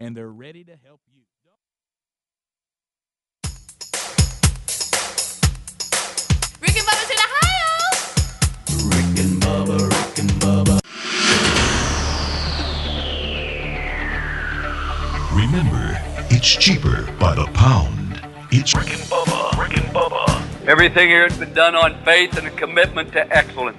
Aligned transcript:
and 0.00 0.16
they're 0.16 0.28
ready 0.28 0.64
to 0.64 0.76
help 0.84 1.00
you. 1.06 1.22
Rick 6.60 6.76
and 6.76 6.86
Bubba's 6.86 7.10
in 7.10 7.18
Ohio. 7.28 7.70
Rick 8.88 9.18
and 9.24 9.40
Bubba, 9.40 9.78
Rick 9.88 10.18
and 10.18 10.30
Bubba. 10.42 10.80
Remember, 15.32 15.84
it's 16.34 16.48
cheaper 16.48 17.10
by 17.20 17.34
the 17.36 17.46
pound. 17.54 18.20
It's 18.50 18.74
Rick 18.74 18.90
and 18.92 19.02
Bubba. 19.02 19.56
Rick 19.60 19.76
and 19.76 19.86
Bubba. 19.94 20.42
Everything 20.66 21.08
here 21.08 21.28
has 21.28 21.38
been 21.38 21.54
done 21.54 21.76
on 21.76 21.94
faith 22.04 22.36
and 22.36 22.48
a 22.48 22.50
commitment 22.50 23.12
to 23.12 23.32
excellence, 23.32 23.78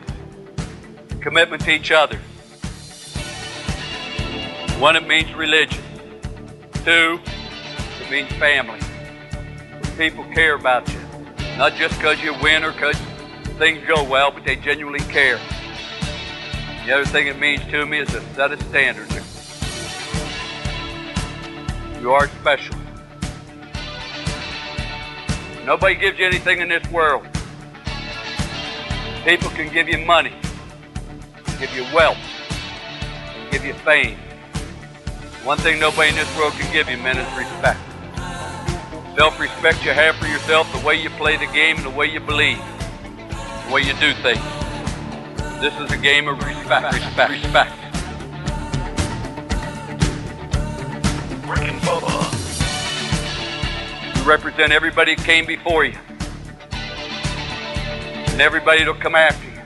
commitment 1.20 1.62
to 1.64 1.72
each 1.72 1.92
other. 1.92 2.18
One, 4.80 4.96
it 4.96 5.06
means 5.06 5.34
religion. 5.34 5.84
Two, 6.86 7.20
it 8.02 8.10
means 8.10 8.32
family. 8.34 8.80
People 9.98 10.24
care 10.34 10.56
about 10.56 10.88
you, 10.92 11.00
not 11.58 11.76
just 11.76 11.98
because 11.98 12.24
you 12.24 12.34
win 12.42 12.64
or 12.64 12.72
because 12.72 12.96
things 13.58 13.86
go 13.86 14.04
well, 14.04 14.32
but 14.32 14.46
they 14.46 14.56
genuinely 14.56 15.02
care. 15.12 15.40
The 16.86 16.94
other 16.94 17.06
thing 17.06 17.28
it 17.28 17.38
means 17.38 17.62
to 17.66 17.86
me 17.86 18.00
is 18.00 18.14
a 18.16 18.22
set 18.34 18.54
of 18.54 18.62
standards. 18.64 19.14
You 22.02 22.12
are 22.14 22.30
special. 22.30 22.76
Nobody 25.66 25.96
gives 25.96 26.18
you 26.18 26.26
anything 26.26 26.62
in 26.62 26.70
this 26.70 26.90
world. 26.92 27.28
People 29.26 29.50
can 29.50 29.72
give 29.74 29.90
you 29.90 29.98
money, 30.06 30.32
give 31.60 31.76
you 31.76 31.86
wealth, 31.94 32.18
give 33.52 33.66
you 33.66 33.74
fame. 33.74 34.18
One 35.50 35.58
thing 35.58 35.80
nobody 35.80 36.10
in 36.10 36.16
this 36.16 36.38
world 36.38 36.54
can 36.54 36.72
give 36.72 36.88
you, 36.92 36.98
man, 36.98 37.18
is 37.18 37.26
respect. 37.36 37.80
Self-respect 39.18 39.84
you 39.84 39.94
have 39.94 40.16
for 40.18 40.28
yourself, 40.28 40.72
the 40.72 40.86
way 40.86 40.94
you 40.94 41.10
play 41.10 41.38
the 41.38 41.48
game, 41.48 41.78
and 41.78 41.86
the 41.86 41.90
way 41.90 42.06
you 42.06 42.20
believe, 42.20 42.60
the 43.66 43.74
way 43.74 43.82
you 43.82 43.94
do 43.94 44.14
things. 44.22 44.40
This 45.60 45.74
is 45.80 45.92
a 45.92 45.98
game 45.98 46.28
of 46.28 46.38
respect, 46.38 46.94
respect, 46.94 47.32
respect. 47.32 47.72
Rick 51.48 51.62
and 51.68 51.82
Bubba. 51.82 52.30
You 54.18 54.30
represent 54.30 54.72
everybody 54.72 55.16
that 55.16 55.26
came 55.26 55.48
before 55.48 55.84
you. 55.84 55.98
And 58.30 58.40
everybody 58.40 58.84
that'll 58.84 58.94
come 58.94 59.16
after 59.16 59.48
you. 59.48 59.62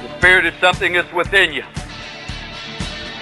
The 0.00 0.16
spirit 0.16 0.46
is 0.46 0.54
something 0.62 0.94
that's 0.94 1.12
within 1.12 1.52
you. 1.52 1.64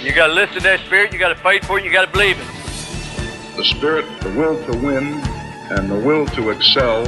You 0.03 0.13
gotta 0.15 0.33
listen 0.33 0.55
to 0.57 0.63
that 0.63 0.81
spirit, 0.87 1.13
you 1.13 1.19
gotta 1.19 1.35
fight 1.35 1.65
for 1.65 1.79
it, 1.79 1.85
you 1.85 1.91
gotta 1.91 2.11
believe 2.11 2.39
it. 2.39 2.47
the 3.57 3.65
spirit, 3.65 4.05
the 4.21 4.31
will 4.31 4.57
to 4.67 4.79
win, 4.79 5.15
and 5.71 5.91
the 5.91 5.99
will 5.99 6.25
to 6.27 6.51
excel, 6.51 7.03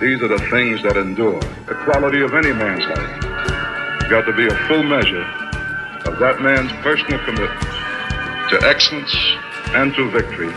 these 0.00 0.20
are 0.20 0.26
the 0.28 0.44
things 0.50 0.82
that 0.82 0.96
endure. 0.96 1.40
The 1.66 1.76
quality 1.84 2.20
of 2.22 2.34
any 2.34 2.52
man's 2.52 2.84
life. 2.84 4.10
Got 4.10 4.26
to 4.26 4.32
be 4.32 4.46
a 4.48 4.56
full 4.66 4.82
measure 4.82 5.22
of 6.04 6.18
that 6.18 6.42
man's 6.42 6.72
personal 6.82 7.20
commitment 7.24 7.60
to 8.50 8.58
excellence 8.68 9.14
and 9.74 9.94
to 9.94 10.10
victory, 10.10 10.52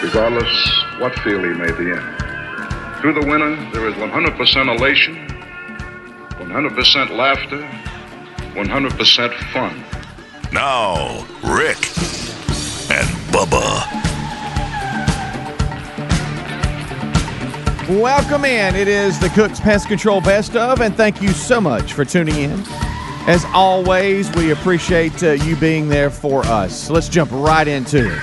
regardless 0.00 0.48
what 1.00 1.12
field 1.18 1.44
he 1.44 1.52
may 1.52 1.72
be 1.72 1.90
in. 1.90 2.04
To 3.02 3.12
the 3.12 3.26
winner, 3.26 3.56
there 3.72 3.88
is 3.88 3.94
100% 3.96 4.78
elation, 4.78 5.26
100% 6.38 7.10
laughter, 7.10 7.58
100% 8.54 9.34
fun. 9.52 9.84
Now, 10.54 11.26
Rick 11.42 11.78
and 12.88 13.08
Bubba. 13.34 13.90
Welcome 18.00 18.44
in. 18.44 18.76
It 18.76 18.86
is 18.86 19.18
the 19.18 19.30
Cook's 19.30 19.58
Pest 19.58 19.88
Control 19.88 20.20
Best 20.20 20.54
of, 20.54 20.80
and 20.80 20.94
thank 20.94 21.20
you 21.20 21.30
so 21.30 21.60
much 21.60 21.92
for 21.92 22.04
tuning 22.04 22.36
in. 22.36 22.62
As 23.26 23.44
always, 23.46 24.32
we 24.36 24.52
appreciate 24.52 25.24
uh, 25.24 25.32
you 25.32 25.56
being 25.56 25.88
there 25.88 26.08
for 26.08 26.46
us. 26.46 26.88
Let's 26.88 27.08
jump 27.08 27.32
right 27.32 27.66
into 27.66 28.14
it. 28.14 28.22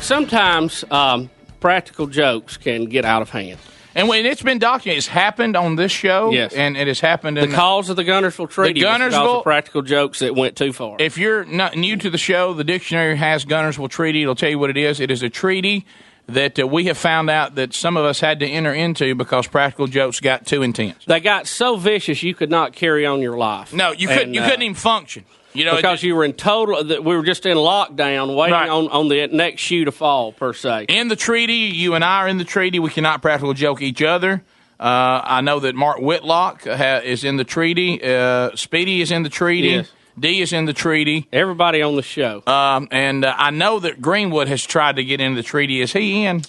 Sometimes 0.00 0.82
um, 0.90 1.28
practical 1.60 2.06
jokes 2.06 2.56
can 2.56 2.86
get 2.86 3.04
out 3.04 3.20
of 3.20 3.28
hand. 3.28 3.58
And 3.96 4.08
when 4.08 4.26
it's 4.26 4.42
been 4.42 4.58
documented, 4.58 4.98
it's 4.98 5.06
happened 5.06 5.56
on 5.56 5.76
this 5.76 5.90
show. 5.90 6.30
Yes. 6.30 6.52
And 6.52 6.76
it 6.76 6.86
has 6.86 7.00
happened 7.00 7.38
in 7.38 7.50
The 7.50 7.56
cause 7.56 7.88
of 7.88 7.96
the 7.96 8.04
Guntersville 8.04 8.50
Treaty 8.50 8.74
because 8.74 9.00
Guntersville- 9.00 9.38
of 9.38 9.42
practical 9.42 9.82
jokes 9.82 10.18
that 10.18 10.34
went 10.36 10.54
too 10.54 10.72
far. 10.72 10.96
If 11.00 11.16
you're 11.16 11.44
not 11.46 11.76
new 11.76 11.96
to 11.96 12.10
the 12.10 12.18
show, 12.18 12.52
the 12.52 12.62
dictionary 12.64 13.16
has 13.16 13.44
Guntersville 13.46 13.88
Treaty. 13.90 14.22
It'll 14.22 14.34
tell 14.34 14.50
you 14.50 14.58
what 14.58 14.70
it 14.70 14.76
is. 14.76 15.00
It 15.00 15.10
is 15.10 15.22
a 15.22 15.30
treaty 15.30 15.86
that 16.28 16.58
uh, 16.58 16.66
we 16.66 16.84
have 16.84 16.98
found 16.98 17.30
out 17.30 17.54
that 17.54 17.72
some 17.72 17.96
of 17.96 18.04
us 18.04 18.20
had 18.20 18.40
to 18.40 18.46
enter 18.46 18.74
into 18.74 19.14
because 19.14 19.46
practical 19.46 19.86
jokes 19.86 20.20
got 20.20 20.44
too 20.44 20.62
intense. 20.62 21.04
they 21.06 21.20
got 21.20 21.46
so 21.46 21.76
vicious 21.76 22.22
you 22.22 22.34
could 22.34 22.50
not 22.50 22.72
carry 22.72 23.06
on 23.06 23.20
your 23.22 23.36
life. 23.36 23.72
No, 23.72 23.92
you 23.92 24.08
couldn't. 24.08 24.34
You 24.34 24.42
uh, 24.42 24.46
couldn't 24.46 24.62
even 24.62 24.74
function. 24.74 25.24
You 25.56 25.64
know, 25.64 25.76
because 25.76 26.02
you 26.02 26.14
were 26.14 26.24
in 26.24 26.32
total. 26.34 26.84
that 26.84 27.02
We 27.04 27.16
were 27.16 27.24
just 27.24 27.46
in 27.46 27.56
lockdown, 27.56 28.36
waiting 28.36 28.52
Right. 28.54 28.68
on, 28.68 28.88
on 28.88 29.08
the 29.08 29.26
next 29.28 29.62
shoe 29.62 29.84
to 29.84 29.92
fall 29.92 30.32
per 30.32 30.52
se. 30.52 30.86
in 30.88 31.08
the 31.08 31.16
treaty, 31.16 31.52
you 31.74 31.94
and 31.94 32.04
I 32.04 32.18
are 32.22 32.28
in 32.28 32.38
the 32.38 32.44
treaty. 32.44 32.78
We 32.78 32.90
cannot 32.90 33.22
practical 33.22 33.54
joke 33.54 33.82
each 33.82 34.02
other. 34.02 34.42
Uh, 34.78 35.20
I 35.24 35.40
know 35.40 35.58
that 35.60 35.74
Mark 35.74 35.98
Whitlock 36.00 36.64
ha- 36.64 37.00
is 37.02 37.24
in 37.24 37.36
the 37.38 37.44
treaty. 37.44 38.00
Uh, 38.02 38.50
Speedy 38.56 39.00
is 39.00 39.10
in 39.10 39.22
the 39.22 39.30
treaty. 39.30 39.68
Yes. 39.68 39.90
D 40.18 40.40
is 40.40 40.52
in 40.52 40.64
the 40.64 40.72
treaty. 40.72 41.28
Everybody 41.32 41.82
on 41.82 41.96
the 41.96 42.02
show. 42.02 42.42
Um, 42.46 42.88
and 42.90 43.24
uh, 43.24 43.34
I 43.36 43.50
know 43.50 43.78
that 43.80 44.00
Greenwood 44.00 44.48
has 44.48 44.62
tried 44.64 44.96
to 44.96 45.04
get 45.04 45.20
into 45.20 45.36
the 45.36 45.42
treaty. 45.42 45.80
Is 45.82 45.92
he 45.92 46.24
in? 46.24 46.42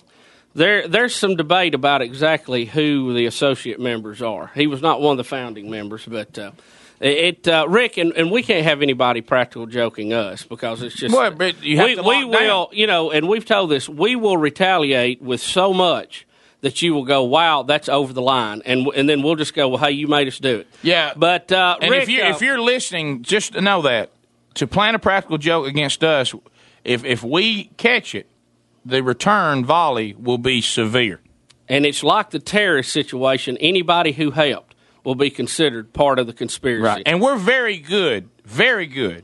There, 0.56 0.88
there's 0.88 1.14
some 1.16 1.36
debate 1.36 1.74
about 1.76 2.02
exactly 2.02 2.66
who 2.66 3.14
the 3.14 3.26
associate 3.26 3.80
members 3.80 4.22
are. 4.22 4.52
He 4.56 4.68
was 4.68 4.82
not 4.82 5.02
one 5.02 5.12
of 5.12 5.18
the 5.18 5.24
founding 5.26 5.70
members, 5.70 6.04
but 6.08 6.38
uh, 6.40 6.52
it, 7.00 7.48
uh, 7.48 7.66
Rick, 7.70 7.98
and, 7.98 8.12
and 8.14 8.32
we 8.32 8.42
can't 8.44 8.64
have 8.64 8.82
anybody 8.82 9.22
practical 9.22 9.66
joking 9.68 10.14
us 10.14 10.44
because 10.44 10.82
it's 10.82 10.96
just 10.96 11.14
Well, 11.16 11.32
but 11.32 11.64
you 11.64 11.78
have 11.78 12.06
we, 12.06 12.24
we 12.24 12.26
will, 12.26 12.70
you 12.74 12.88
know, 12.88 13.12
and 13.12 13.28
we've 13.28 13.46
told 13.46 13.70
this 13.70 13.88
we 13.88 14.16
will 14.16 14.38
retaliate 14.38 15.22
with 15.22 15.42
so 15.42 15.74
much 15.74 16.26
that 16.62 16.82
you 16.82 16.94
will 16.96 17.06
go, 17.06 17.24
wow, 17.24 17.62
that's 17.62 17.88
over 17.88 18.14
the 18.14 18.22
line, 18.22 18.64
and 18.66 18.88
and 18.96 19.08
then 19.08 19.22
we'll 19.22 19.36
just 19.36 19.54
go, 19.54 19.70
well, 19.70 19.78
hey, 19.78 19.92
you 19.92 20.08
made 20.08 20.28
us 20.28 20.40
do 20.40 20.58
it. 20.60 20.68
Yeah. 20.82 21.14
But 21.16 21.52
uh, 21.52 21.78
And 21.80 21.92
Rick, 21.92 22.04
if 22.04 22.10
you're 22.10 22.26
uh, 22.26 22.30
if 22.32 22.42
you're 22.42 22.60
listening, 22.62 23.22
just 23.22 23.54
know 23.54 23.84
that 23.84 24.10
to 24.56 24.66
plan 24.66 24.96
a 24.96 25.00
practical 25.00 25.38
joke 25.38 25.68
against 25.68 26.04
us, 26.04 26.34
if 26.84 27.06
if 27.06 27.22
we 27.24 27.66
catch 27.78 28.16
it, 28.16 28.28
the 28.84 29.04
return 29.04 29.66
volley 29.66 30.16
will 30.18 30.40
be 30.40 30.62
severe. 30.62 31.20
and 31.70 31.86
it's 31.86 32.02
like 32.04 32.32
the 32.32 32.40
terrorist 32.40 32.92
situation. 32.92 33.56
Anybody 33.58 34.14
who 34.14 34.32
helped 34.32 34.67
will 35.08 35.16
be 35.16 35.30
considered 35.30 35.94
part 35.94 36.20
of 36.20 36.28
the 36.28 36.34
conspiracy. 36.34 36.84
Right. 36.84 37.04
And 37.06 37.22
we're 37.22 37.38
very 37.38 37.78
good, 37.78 38.30
very 38.44 38.86
good 38.86 39.24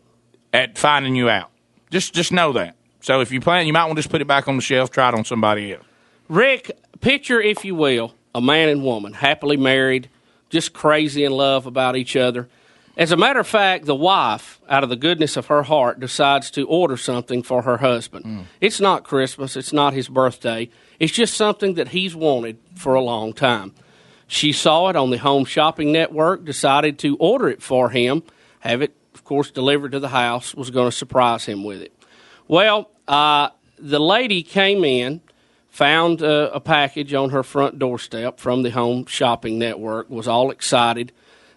at 0.54 0.78
finding 0.78 1.14
you 1.14 1.30
out. 1.30 1.52
Just 1.92 2.14
just 2.14 2.32
know 2.32 2.54
that. 2.54 2.78
So 3.02 3.20
if 3.20 3.34
you 3.34 3.42
plan, 3.42 3.68
you 3.68 3.74
might 3.74 3.84
want 3.84 3.98
to 3.98 4.02
just 4.02 4.10
put 4.10 4.22
it 4.22 4.26
back 4.26 4.48
on 4.48 4.56
the 4.56 4.62
shelf, 4.62 4.92
try 4.92 5.10
it 5.10 5.14
on 5.14 5.26
somebody 5.26 5.74
else. 5.74 5.84
Rick, 6.30 6.72
picture, 7.02 7.42
if 7.42 7.66
you 7.66 7.76
will, 7.76 8.16
a 8.34 8.40
man 8.40 8.70
and 8.70 8.82
woman, 8.82 9.12
happily 9.12 9.58
married, 9.58 10.08
just 10.50 10.72
crazy 10.72 11.26
in 11.26 11.34
love 11.34 11.66
about 11.66 11.98
each 11.98 12.16
other. 12.16 12.48
As 12.96 13.12
a 13.12 13.18
matter 13.18 13.42
of 13.42 13.48
fact, 13.48 13.84
the 13.84 13.94
wife, 13.94 14.62
out 14.70 14.84
of 14.84 14.90
the 14.90 14.96
goodness 14.96 15.36
of 15.36 15.48
her 15.48 15.64
heart, 15.64 16.00
decides 16.00 16.50
to 16.52 16.66
order 16.66 16.96
something 16.96 17.44
for 17.44 17.64
her 17.64 17.80
husband. 17.80 18.24
Hmm. 18.24 18.42
It's 18.62 18.80
not 18.80 19.04
Christmas, 19.04 19.58
it's 19.58 19.74
not 19.74 19.92
his 19.92 20.08
birthday, 20.08 20.70
it's 20.98 21.12
just 21.12 21.34
something 21.34 21.74
that 21.74 21.90
he's 21.90 22.16
wanted 22.16 22.58
for 22.74 22.94
a 22.94 23.02
long 23.02 23.34
time. 23.34 23.74
She 24.28 24.52
saw 24.52 24.90
it 24.90 24.96
on 24.96 25.10
the 25.10 25.18
Home 25.18 25.46
Shopping 25.46 25.92
Network, 25.92 26.46
decided 26.46 27.00
to 27.00 27.18
order 27.18 27.50
it 27.50 27.62
for 27.62 27.90
him, 27.90 28.24
have 28.62 28.82
it, 28.82 28.96
of 29.14 29.24
course, 29.24 29.52
delivered 29.52 29.92
to 29.92 30.00
the 30.00 30.10
house, 30.10 30.56
was 30.56 30.72
going 30.72 30.90
to 30.90 30.96
surprise 30.96 31.46
him 31.46 31.64
with 31.64 31.82
it. 31.82 31.94
Well, 32.48 32.90
uh, 33.08 33.50
the 33.78 34.00
lady 34.00 34.44
came 34.44 34.84
in, 34.84 35.22
found 35.70 36.22
a 36.22 36.60
package 36.60 37.14
on 37.14 37.32
her 37.32 37.44
front 37.44 37.80
doorstep 37.80 38.40
from 38.40 38.64
the 38.64 38.70
Home 38.70 39.06
Shopping 39.06 39.58
Network, 39.60 40.10
was 40.10 40.28
all 40.28 40.52
excited 40.52 41.12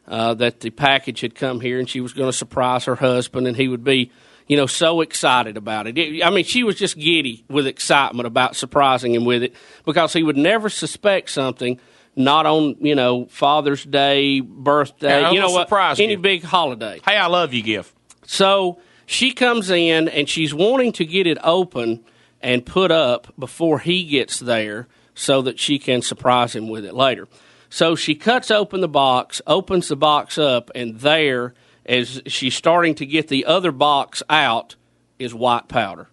uh, 0.09 0.35
that 0.35 0.61
the 0.61 0.71
package 0.71 1.21
had 1.21 1.35
come 1.35 1.61
here 1.61 1.79
and 1.79 1.89
she 1.89 2.01
was 2.01 2.13
going 2.13 2.31
to 2.31 2.37
surprise 2.37 2.85
her 2.85 2.97
husband 2.97 3.47
and 3.47 3.57
he 3.57 3.69
would 3.69 3.85
be, 3.85 4.11
you 4.47 4.57
know, 4.57 4.67
so 4.67 5.01
excited 5.01 5.57
about 5.57 5.87
it. 5.87 5.99
it. 5.99 6.25
I 6.25 6.31
mean, 6.31 6.45
she 6.45 6.63
was 6.63 6.77
just 6.77 6.97
giddy 6.97 7.45
with 7.49 7.67
excitement 7.67 8.27
about 8.27 8.57
surprising 8.57 9.15
him 9.15 9.25
with 9.25 9.43
it 9.43 9.55
because 9.85 10.13
he 10.13 10.23
would 10.23 10.37
never 10.37 10.69
suspect 10.69 11.31
something. 11.31 11.81
Not 12.17 12.47
on 12.47 12.77
you 12.81 12.95
know 12.95 13.27
Father's 13.27 13.85
Day, 13.85 14.41
birthday, 14.41 15.21
Yeah, 15.21 15.31
you 15.33 15.41
know 15.41 15.51
what, 15.51 15.69
surprise 15.69 16.01
any 16.01 16.15
gift. 16.15 16.23
big 16.23 16.43
holiday. 16.45 17.01
Hey, 17.07 17.17
I 17.17 17.27
love 17.27 17.53
you, 17.53 17.63
gift. 17.63 17.95
So 18.25 18.81
she 19.05 19.33
comes 19.33 19.71
in 19.71 20.09
and 20.09 20.29
she's 20.29 20.55
wanting 20.55 20.93
to 20.93 21.05
get 21.05 21.27
it 21.27 21.39
open 21.45 22.05
and 22.41 22.65
put 22.65 22.91
up 22.91 23.33
before 23.39 23.79
he 23.81 24.05
gets 24.05 24.41
there 24.41 24.89
so 25.15 25.43
that 25.43 25.59
she 25.59 25.79
can 25.79 26.01
surprise 26.03 26.55
him 26.55 26.69
with 26.69 26.85
it 26.85 26.95
later. 26.95 27.29
So 27.69 27.95
she 27.95 28.15
cuts 28.15 28.51
open 28.51 28.81
the 28.81 28.89
box, 28.89 29.43
opens 29.47 29.89
the 29.89 29.97
box 29.97 30.39
up, 30.39 30.71
and 30.75 30.99
there 31.01 31.55
as 31.85 32.23
she's 32.27 32.55
starting 32.55 32.95
to 32.97 33.07
get 33.07 33.29
the 33.29 33.45
other 33.45 33.73
box 33.73 34.23
out, 34.29 34.75
is 35.19 35.33
white 35.33 35.69
powder. 35.69 36.09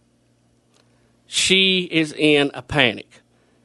She 1.26 1.88
is 1.92 2.14
in 2.14 2.52
a 2.54 2.62
panic. 2.62 3.22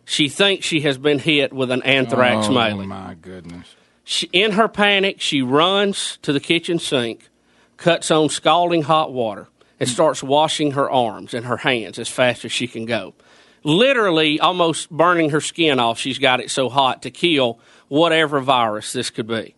She 0.09 0.31
thinks 0.31 0.65
she 0.65 0.81
has 0.81 0.97
been 0.97 1.19
hit 1.19 1.53
with 1.53 1.71
an 1.71 1.83
anthrax 1.83 2.47
oh, 2.47 2.53
mailing. 2.53 2.89
my 2.89 3.13
goodness. 3.13 3.77
She, 4.05 4.27
in 4.33 4.53
her 4.53 4.67
panic, 4.67 5.21
she 5.21 5.43
runs 5.43 6.17
to 6.23 6.33
the 6.33 6.41
kitchen 6.41 6.79
sink, 6.79 7.29
cuts 7.77 8.11
on 8.11 8.31
scalding 8.31 8.85
hot 8.85 9.13
water, 9.13 9.49
and 9.79 9.87
starts 9.87 10.23
washing 10.23 10.71
her 10.71 10.91
arms 10.91 11.35
and 11.35 11.45
her 11.45 11.59
hands 11.59 11.99
as 11.99 12.09
fast 12.09 12.47
as 12.47 12.53
she 12.53 12.67
can 12.67 12.87
go. 12.87 13.13
Literally, 13.65 14.41
almost 14.41 14.89
burning 14.89 15.29
her 15.29 15.43
skin 15.43 15.79
off. 15.79 15.99
She's 15.99 16.19
got 16.19 16.41
it 16.41 16.51
so 16.51 16.71
hot 16.71 17.03
to 17.03 17.11
kill 17.11 17.61
whatever 17.89 18.41
virus 18.41 18.95
this 18.95 19.11
could 19.11 19.27
be. 19.27 19.57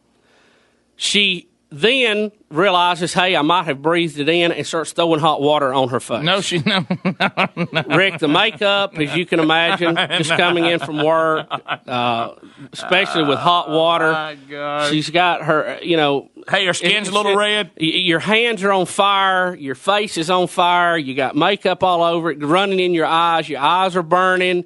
She 0.96 1.48
then 1.72 2.32
realizes, 2.50 3.14
hey, 3.14 3.36
I 3.36 3.42
might 3.42 3.64
have 3.64 3.80
breathed 3.80 4.18
it 4.18 4.28
in, 4.28 4.50
and 4.50 4.66
starts 4.66 4.92
throwing 4.92 5.20
hot 5.20 5.40
water 5.40 5.72
on 5.72 5.88
her 5.90 6.00
face. 6.00 6.22
No, 6.24 6.40
she 6.40 6.58
no. 6.58 6.78
Rick, 7.86 8.18
the 8.18 8.28
makeup, 8.28 8.98
as 8.98 9.14
you 9.14 9.24
can 9.24 9.38
imagine, 9.40 9.94
just 10.18 10.30
coming 10.30 10.64
in 10.64 10.80
from 10.80 11.02
work, 11.04 11.46
uh, 11.86 12.34
especially 12.72 13.22
with 13.24 13.38
hot 13.38 13.70
water. 13.70 14.10
my 14.12 14.34
gosh. 14.48 14.90
She's 14.90 15.10
got 15.10 15.44
her, 15.44 15.78
you 15.82 15.96
know. 15.96 16.30
Hey, 16.48 16.66
her 16.66 16.72
skin's 16.74 17.08
a 17.08 17.12
little 17.12 17.36
red. 17.36 17.70
Your 17.76 18.18
hands 18.18 18.64
are 18.64 18.72
on 18.72 18.86
fire. 18.86 19.54
Your 19.54 19.74
face 19.76 20.18
is 20.18 20.28
on 20.30 20.48
fire. 20.48 20.96
You 20.98 21.14
got 21.14 21.36
makeup 21.36 21.84
all 21.84 22.02
over 22.02 22.30
it, 22.32 22.42
running 22.42 22.80
in 22.80 22.94
your 22.94 23.06
eyes. 23.06 23.48
Your 23.48 23.60
eyes 23.60 23.94
are 23.94 24.02
burning. 24.02 24.64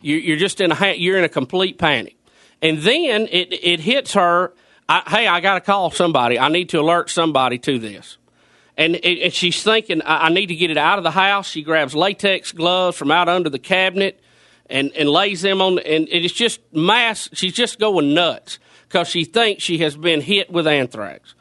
You- 0.00 0.16
You're 0.18 0.36
just 0.36 0.60
in 0.60 0.70
a 0.70 0.74
ha- 0.74 0.94
you're 0.96 1.18
in 1.18 1.24
a 1.24 1.28
complete 1.28 1.78
panic. 1.78 2.16
And 2.62 2.78
then 2.78 3.26
it 3.32 3.52
it 3.52 3.80
hits 3.80 4.12
her. 4.14 4.52
I, 4.88 5.02
hey, 5.06 5.26
I 5.26 5.40
got 5.40 5.54
to 5.54 5.60
call 5.60 5.90
somebody. 5.90 6.38
I 6.38 6.48
need 6.48 6.68
to 6.70 6.80
alert 6.80 7.10
somebody 7.10 7.58
to 7.58 7.78
this. 7.78 8.18
And, 8.76 8.96
and 8.96 9.32
she's 9.32 9.62
thinking, 9.62 10.02
I, 10.02 10.26
I 10.26 10.28
need 10.30 10.46
to 10.46 10.54
get 10.54 10.70
it 10.70 10.76
out 10.76 10.98
of 10.98 11.04
the 11.04 11.10
house. 11.10 11.48
She 11.48 11.62
grabs 11.62 11.94
latex 11.94 12.52
gloves 12.52 12.96
from 12.96 13.10
out 13.10 13.28
under 13.28 13.48
the 13.48 13.58
cabinet 13.58 14.20
and, 14.66 14.92
and 14.92 15.08
lays 15.08 15.42
them 15.42 15.60
on, 15.60 15.78
and 15.80 16.08
it's 16.10 16.34
just 16.34 16.60
mass. 16.72 17.28
She's 17.32 17.52
just 17.52 17.78
going 17.78 18.14
nuts 18.14 18.58
because 18.88 19.08
she 19.08 19.24
thinks 19.24 19.62
she 19.62 19.78
has 19.78 19.96
been 19.96 20.20
hit 20.20 20.50
with 20.50 20.66
anthrax. 20.66 21.34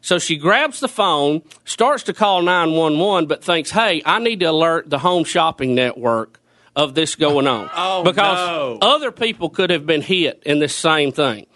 So 0.00 0.18
she 0.18 0.36
grabs 0.36 0.80
the 0.80 0.88
phone, 0.88 1.42
starts 1.64 2.04
to 2.04 2.12
call 2.12 2.42
911, 2.42 3.26
but 3.26 3.42
thinks, 3.42 3.70
hey, 3.70 4.00
I 4.06 4.20
need 4.20 4.40
to 4.40 4.46
alert 4.46 4.88
the 4.88 4.98
home 4.98 5.24
shopping 5.24 5.74
network 5.74 6.40
of 6.76 6.94
this 6.94 7.16
going 7.16 7.48
on. 7.48 7.68
Oh, 7.74 8.04
because 8.04 8.48
no. 8.48 8.78
other 8.80 9.10
people 9.10 9.50
could 9.50 9.70
have 9.70 9.84
been 9.84 10.00
hit 10.00 10.42
in 10.46 10.60
this 10.60 10.74
same 10.74 11.10
thing. 11.10 11.46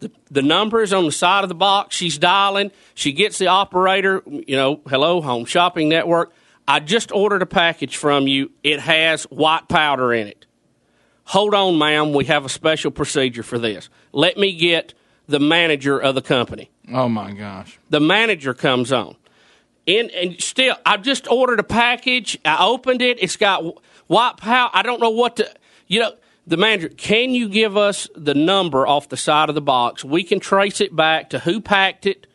The, 0.00 0.10
the 0.30 0.42
number 0.42 0.80
is 0.82 0.92
on 0.92 1.04
the 1.06 1.12
side 1.12 1.42
of 1.44 1.48
the 1.48 1.54
box. 1.56 1.96
She's 1.96 2.18
dialing. 2.18 2.70
She 2.94 3.12
gets 3.12 3.38
the 3.38 3.48
operator, 3.48 4.22
you 4.26 4.54
know, 4.56 4.80
hello, 4.88 5.20
home 5.20 5.44
shopping 5.44 5.88
network. 5.88 6.32
I 6.68 6.80
just 6.80 7.10
ordered 7.12 7.42
a 7.42 7.46
package 7.46 7.96
from 7.96 8.26
you. 8.28 8.50
It 8.62 8.78
has 8.80 9.24
white 9.24 9.68
powder 9.68 10.12
in 10.12 10.28
it. 10.28 10.46
Hold 11.24 11.54
on, 11.54 11.78
ma'am. 11.78 12.12
We 12.12 12.26
have 12.26 12.44
a 12.44 12.48
special 12.48 12.90
procedure 12.90 13.42
for 13.42 13.58
this. 13.58 13.88
Let 14.12 14.36
me 14.38 14.54
get 14.54 14.94
the 15.26 15.40
manager 15.40 15.98
of 15.98 16.14
the 16.14 16.22
company 16.22 16.70
Oh 16.90 17.06
my 17.08 17.32
gosh. 17.32 17.78
the 17.90 18.00
manager 18.00 18.54
comes 18.54 18.92
on. 18.92 19.14
In 19.84 20.10
and 20.10 20.40
still, 20.40 20.76
I 20.86 20.98
just 20.98 21.26
ordered 21.30 21.60
a 21.60 21.64
package. 21.64 22.38
I 22.44 22.64
opened 22.66 23.00
it. 23.02 23.22
It's 23.22 23.36
got 23.36 23.62
white 24.06 24.36
powder. 24.36 24.70
I 24.74 24.82
don't 24.82 25.00
know 25.00 25.10
what 25.10 25.36
to. 25.36 25.50
You 25.86 26.00
know, 26.00 26.12
the 26.48 26.56
manager. 26.56 26.88
Can 26.88 27.30
you 27.30 27.48
give 27.48 27.76
us 27.76 28.08
the 28.16 28.34
number 28.34 28.86
off 28.86 29.08
the 29.08 29.16
side 29.16 29.48
of 29.48 29.54
the 29.54 29.60
box? 29.60 30.04
We 30.04 30.24
can 30.24 30.40
trace 30.40 30.80
it 30.80 30.94
back 30.96 31.30
to 31.30 31.38
who 31.40 31.60
packed 31.60 32.06
it, 32.06 32.26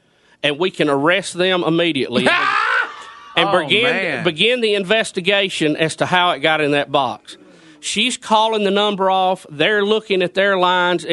and 0.42 0.58
we 0.60 0.72
can 0.72 0.90
arrest 0.90 1.34
them 1.34 1.64
immediately. 1.64 2.28
and 3.36 3.50
Oh, 3.50 3.64
begin 3.64 3.84
man. 3.84 4.24
begin 4.24 4.62
the 4.62 4.76
investigation 4.76 5.76
as 5.76 5.96
to 5.98 6.06
how 6.06 6.32
it 6.32 6.40
got 6.40 6.62
in 6.62 6.72
that 6.72 6.92
box. 6.92 7.38
She's 7.80 8.16
calling 8.16 8.64
the 8.64 8.72
number 8.72 9.10
off. 9.12 9.46
They're 9.50 9.84
looking 9.84 10.22
at 10.22 10.36
their 10.36 10.58
lines. 10.58 11.06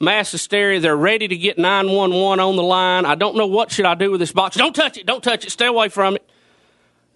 Mass 0.00 0.30
hysteria. 0.32 0.80
They're 0.80 0.96
ready 0.96 1.28
to 1.28 1.36
get 1.36 1.58
911 1.58 2.40
on 2.40 2.56
the 2.56 2.62
line. 2.62 3.04
I 3.04 3.14
don't 3.14 3.36
know 3.36 3.46
what 3.46 3.70
should 3.70 3.84
I 3.84 3.94
do 3.94 4.10
with 4.10 4.20
this 4.20 4.32
box. 4.32 4.56
Don't 4.56 4.74
touch 4.74 4.96
it. 4.96 5.04
Don't 5.04 5.22
touch 5.22 5.44
it. 5.44 5.50
Stay 5.50 5.66
away 5.66 5.90
from 5.90 6.14
it. 6.14 6.26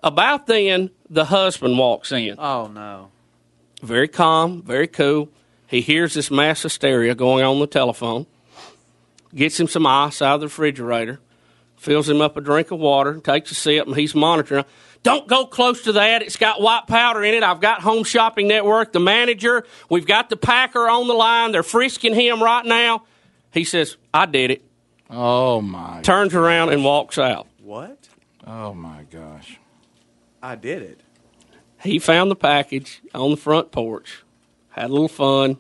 About 0.03 0.47
then, 0.47 0.91
the 1.09 1.25
husband 1.25 1.79
walks 1.79 2.13
in. 2.13 2.35
Oh 2.39 2.67
no. 2.67 3.11
Very 3.83 4.09
calm, 4.09 4.63
very 4.63 4.89
cool. 4.89 5.29
He 5.67 5.81
hears 5.81 6.15
this 6.15 6.31
mass 6.31 6.63
hysteria 6.63 7.15
going 7.15 7.45
on 7.45 7.61
the 7.61 7.67
telephone. 7.67 8.27
Gets 9.35 9.61
him 9.61 9.69
some 9.69 9.87
ice 9.87 10.23
out 10.23 10.37
of 10.37 10.41
the 10.41 10.47
refrigerator. 10.47 11.21
Fills 11.77 12.09
him 12.09 12.21
up 12.21 12.37
a 12.37 12.41
drink 12.41 12.71
of 12.71 12.81
water. 12.81 13.21
Takes 13.21 13.51
a 13.51 13.55
sip, 13.55 13.87
and 13.87 13.95
he's 13.95 14.15
monitoring. 14.15 14.65
Don't 15.03 15.29
go 15.29 15.47
close 15.47 15.83
to 15.83 15.93
that. 15.93 16.23
It's 16.23 16.37
got 16.37 16.61
white 16.61 16.87
powder 16.89 17.23
in 17.23 17.35
it. 17.35 17.43
I've 17.43 17.61
got 17.61 17.83
Home 17.83 18.03
Shopping 18.03 18.49
Network, 18.49 18.93
the 18.93 19.01
manager. 19.01 19.65
We've 19.89 20.07
got 20.07 20.29
the 20.29 20.37
packer 20.37 20.89
on 20.89 21.07
the 21.07 21.15
line. 21.15 21.53
They're 21.53 21.63
frisking 21.63 22.15
him 22.15 22.43
right 22.43 22.65
now. 22.65 23.05
He 23.53 23.65
says, 23.65 23.97
I 24.13 24.27
did 24.27 24.51
it. 24.51 24.65
Oh 25.09 25.61
my. 25.61 26.01
Turns 26.03 26.35
around 26.35 26.71
and 26.71 26.85
walks 26.85 27.17
out. 27.17 27.47
What? 27.63 28.09
Oh 28.47 28.75
my 28.75 29.05
gosh. 29.11 29.59
I 30.43 30.57
did 30.57 30.83
it. 30.83 31.01
He 31.83 31.99
found 31.99 32.31
the 32.31 32.37
package 32.37 33.01
on 33.15 33.31
the 33.31 33.37
front 33.37 33.71
porch, 33.71 34.25
had 34.71 34.87
a 34.87 34.93
little 34.93 35.09
fun, 35.09 35.57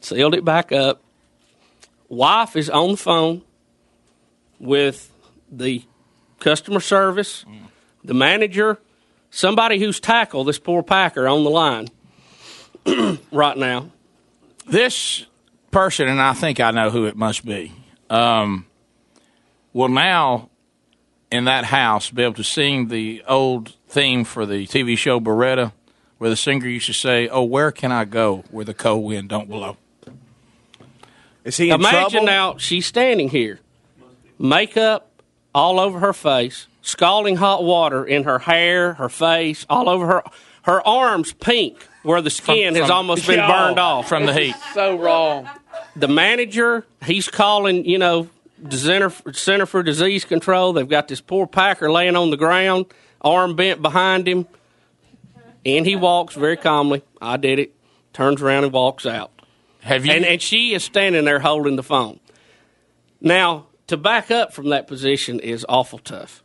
sealed 0.00 0.34
it 0.34 0.44
back 0.44 0.72
up. 0.72 1.02
Wife 2.08 2.56
is 2.56 2.70
on 2.70 2.92
the 2.92 2.96
phone 2.96 3.42
with 4.58 5.12
the 5.50 5.84
customer 6.40 6.80
service, 6.80 7.44
the 8.02 8.14
manager, 8.14 8.78
somebody 9.30 9.78
who's 9.78 10.00
tackled 10.00 10.48
this 10.48 10.58
poor 10.58 10.82
packer 10.82 11.28
on 11.28 11.44
the 11.44 11.50
line 11.50 11.88
right 13.32 13.56
now. 13.56 13.90
This 14.66 15.26
person, 15.70 16.08
and 16.08 16.20
I 16.20 16.32
think 16.32 16.60
I 16.60 16.70
know 16.70 16.90
who 16.90 17.04
it 17.04 17.16
must 17.16 17.44
be, 17.44 17.72
um, 18.08 18.66
will 19.72 19.88
now 19.88 20.48
in 21.30 21.44
that 21.44 21.64
house 21.64 22.10
be 22.10 22.22
able 22.22 22.34
to 22.34 22.44
sing 22.44 22.88
the 22.88 23.22
old 23.28 23.74
theme 23.88 24.24
for 24.24 24.46
the 24.46 24.66
TV 24.66 24.96
show 24.96 25.18
Baretta, 25.20 25.72
where 26.18 26.30
the 26.30 26.36
singer 26.36 26.66
used 26.68 26.86
to 26.86 26.92
say, 26.92 27.28
"Oh, 27.28 27.42
where 27.42 27.70
can 27.72 27.90
I 27.92 28.04
go 28.04 28.44
where 28.50 28.64
the 28.64 28.74
cold 28.74 29.04
wind 29.04 29.28
don't 29.28 29.48
blow?" 29.48 29.76
Is 31.44 31.56
he 31.56 31.70
in 31.70 31.76
Imagine 31.80 32.10
trouble? 32.10 32.26
now 32.26 32.56
she's 32.58 32.86
standing 32.86 33.30
here, 33.30 33.60
makeup 34.38 35.08
all 35.54 35.80
over 35.80 35.98
her 36.00 36.12
face, 36.12 36.66
scalding 36.82 37.36
hot 37.36 37.64
water 37.64 38.04
in 38.04 38.24
her 38.24 38.40
hair, 38.40 38.94
her 38.94 39.08
face, 39.08 39.64
all 39.70 39.88
over 39.88 40.06
her 40.06 40.22
her 40.62 40.86
arms 40.86 41.32
pink 41.32 41.78
where 42.02 42.20
the 42.20 42.28
skin 42.28 42.74
has 42.74 42.86
from- 42.88 42.96
almost 42.96 43.26
been 43.26 43.38
Yeah. 43.38 43.48
burned 43.50 43.78
off. 43.78 44.06
from 44.08 44.26
the 44.26 44.34
heat. 44.34 44.54
so 44.74 44.96
wrong. 44.96 45.48
the 45.96 46.08
manager, 46.08 46.84
he's 47.04 47.28
calling, 47.28 47.84
you 47.84 47.98
know, 47.98 48.28
Center, 48.70 49.10
Center 49.32 49.66
for 49.66 49.82
Disease 49.82 50.24
Control. 50.24 50.72
They've 50.72 50.88
got 50.88 51.08
this 51.08 51.20
poor 51.20 51.46
packer 51.46 51.90
laying 51.90 52.14
on 52.16 52.30
the 52.30 52.36
ground, 52.36 52.86
arm 53.20 53.56
bent 53.56 53.82
behind 53.82 54.26
him. 54.26 54.46
And 55.66 55.84
he 55.84 55.96
walks 55.96 56.34
very 56.34 56.56
calmly. 56.56 57.02
I 57.20 57.36
did 57.36 57.58
it. 57.58 57.74
Turns 58.12 58.40
around 58.40 58.64
and 58.64 58.72
walks 58.72 59.04
out. 59.06 59.30
Have 59.80 60.06
you? 60.06 60.12
And, 60.12 60.24
and 60.24 60.40
she 60.40 60.74
is 60.74 60.84
standing 60.84 61.24
there 61.24 61.40
holding 61.40 61.76
the 61.76 61.82
phone. 61.82 62.20
Now, 63.20 63.66
to 63.88 63.96
back 63.96 64.30
up 64.30 64.52
from 64.52 64.68
that 64.70 64.86
position 64.86 65.40
is 65.40 65.66
awful 65.68 65.98
tough. 65.98 66.42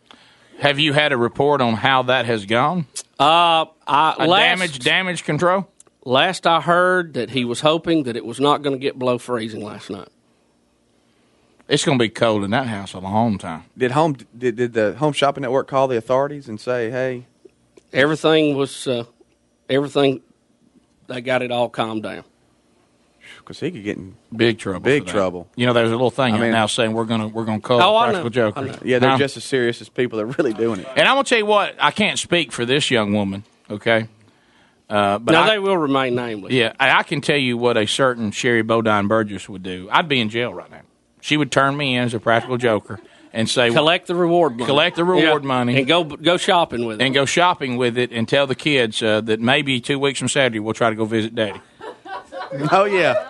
have 0.60 0.80
you 0.80 0.94
had 0.94 1.12
a 1.12 1.18
report 1.18 1.62
on 1.62 1.76
how 1.76 2.04
that 2.04 2.26
has 2.26 2.46
gone? 2.46 2.88
Uh, 3.20 3.66
I, 3.88 4.26
last, 4.26 4.30
damage 4.30 4.80
damage 4.80 5.24
control. 5.24 5.70
last 6.04 6.48
I 6.48 6.62
heard 6.62 7.14
that 7.14 7.30
he 7.30 7.46
was 7.46 7.62
hoping 7.62 8.04
that 8.04 8.16
it 8.16 8.26
was 8.26 8.40
not 8.40 8.62
going 8.62 8.76
to 8.76 8.80
get 8.80 8.98
below 8.98 9.18
freezing 9.18 9.64
last 9.64 9.90
night. 9.90 10.10
It's 11.68 11.86
going 11.86 11.98
to 11.98 12.04
be 12.04 12.10
cold 12.10 12.44
in 12.44 12.52
that 12.52 12.68
house 12.68 12.94
a 12.94 13.00
long 13.00 13.38
time. 13.38 13.64
Did 13.78 13.92
home 13.92 14.18
did, 14.38 14.56
did 14.58 14.74
the 14.74 14.94
home 14.96 15.14
shopping 15.14 15.42
network 15.44 15.68
call 15.68 15.88
the 15.88 15.98
authorities 15.98 16.50
and 16.50 16.60
say, 16.60 16.90
"Hey, 16.90 17.26
Everything 17.94 18.56
was, 18.58 18.88
uh, 18.88 19.04
everything, 19.70 20.22
they 21.08 21.22
got 21.22 21.42
it 21.44 21.52
all 21.52 21.70
calmed 21.70 22.02
down. 22.04 22.24
because 23.38 23.60
he 23.60 23.70
could 23.72 23.84
get 23.84 23.98
in 23.98 24.16
Big 24.36 24.58
trouble. 24.58 24.80
Big 24.82 25.06
trouble. 25.06 25.48
You 25.56 25.66
know, 25.68 25.74
there's 25.74 25.90
a 25.90 25.94
little 25.94 26.10
thing 26.10 26.34
I 26.34 26.40
mean- 26.40 26.52
now 26.52 26.66
saying 26.66 26.92
we're 26.94 27.06
gonna 27.06 27.28
we're 27.28 27.46
gonna 27.46 27.60
call 27.62 27.82
Oh, 27.82 28.00
practical 28.02 28.24
know. 28.26 28.30
jokers. 28.30 28.78
Yeah, 28.84 29.00
they're 29.00 29.12
Huh? 29.12 29.18
just 29.20 29.38
as 29.38 29.44
serious 29.44 29.80
as 29.82 29.90
people 29.90 30.18
that 30.18 30.24
are 30.26 30.36
really 30.38 30.54
doing 30.54 30.80
it." 30.82 30.88
And 30.96 31.08
I'm 31.08 31.16
gonna 31.16 31.24
tell 31.24 31.38
you 31.38 31.46
what, 31.46 31.76
I 31.80 31.92
can't 31.92 32.18
speak 32.20 32.52
for 32.52 32.66
this 32.66 32.90
young 32.92 33.14
woman, 33.14 33.44
okay? 33.70 34.08
Uh, 34.90 35.18
but 35.20 35.32
now 35.32 35.44
I, 35.44 35.50
they 35.52 35.60
will 35.60 35.78
remain 35.78 36.14
nameless. 36.16 36.52
yeah, 36.54 36.74
I, 36.80 37.00
I 37.00 37.04
can 37.04 37.22
tell 37.22 37.38
you 37.38 37.58
what 37.58 37.78
a 37.78 37.86
certain 37.88 38.32
Sherry 38.32 38.62
Bodine 38.64 39.08
Burgess 39.08 39.48
would 39.48 39.64
do. 39.64 39.88
I'd 39.92 40.08
be 40.10 40.20
in 40.20 40.30
jail 40.30 40.54
right 40.54 40.70
now. 40.70 40.82
She 41.24 41.38
would 41.38 41.52
turn 41.52 41.78
me 41.78 41.96
in 41.96 42.04
as 42.04 42.14
a 42.14 42.20
practical 42.20 42.58
joker 42.58 43.00
and 43.32 43.50
say, 43.50 43.72
Collect 43.72 44.08
the 44.08 44.16
reward 44.16 44.54
money. 44.58 44.66
Collect 44.66 44.96
the 44.98 45.06
reward 45.06 45.44
money. 45.46 45.78
and 45.78 45.88
go 45.88 46.04
go 46.04 46.36
shopping 46.36 46.86
with 46.86 47.00
it. 47.00 47.06
and 47.06 47.14
go 47.14 47.24
shopping 47.26 47.78
with 47.78 47.98
it, 47.98 48.12
and 48.12 48.28
tell 48.28 48.46
the 48.46 48.56
kids 48.56 49.02
uh, 49.02 49.22
that 49.22 49.40
maybe 49.40 49.80
two 49.80 49.98
weeks 49.98 50.20
from 50.20 50.28
Saturday 50.28 50.60
we'll 50.60 50.74
try 50.74 50.90
to 50.90 50.96
go 50.98 51.06
visit 51.06 51.34
Daddy. 51.34 51.62
Oh 52.72 52.84
yeah, 52.86 53.26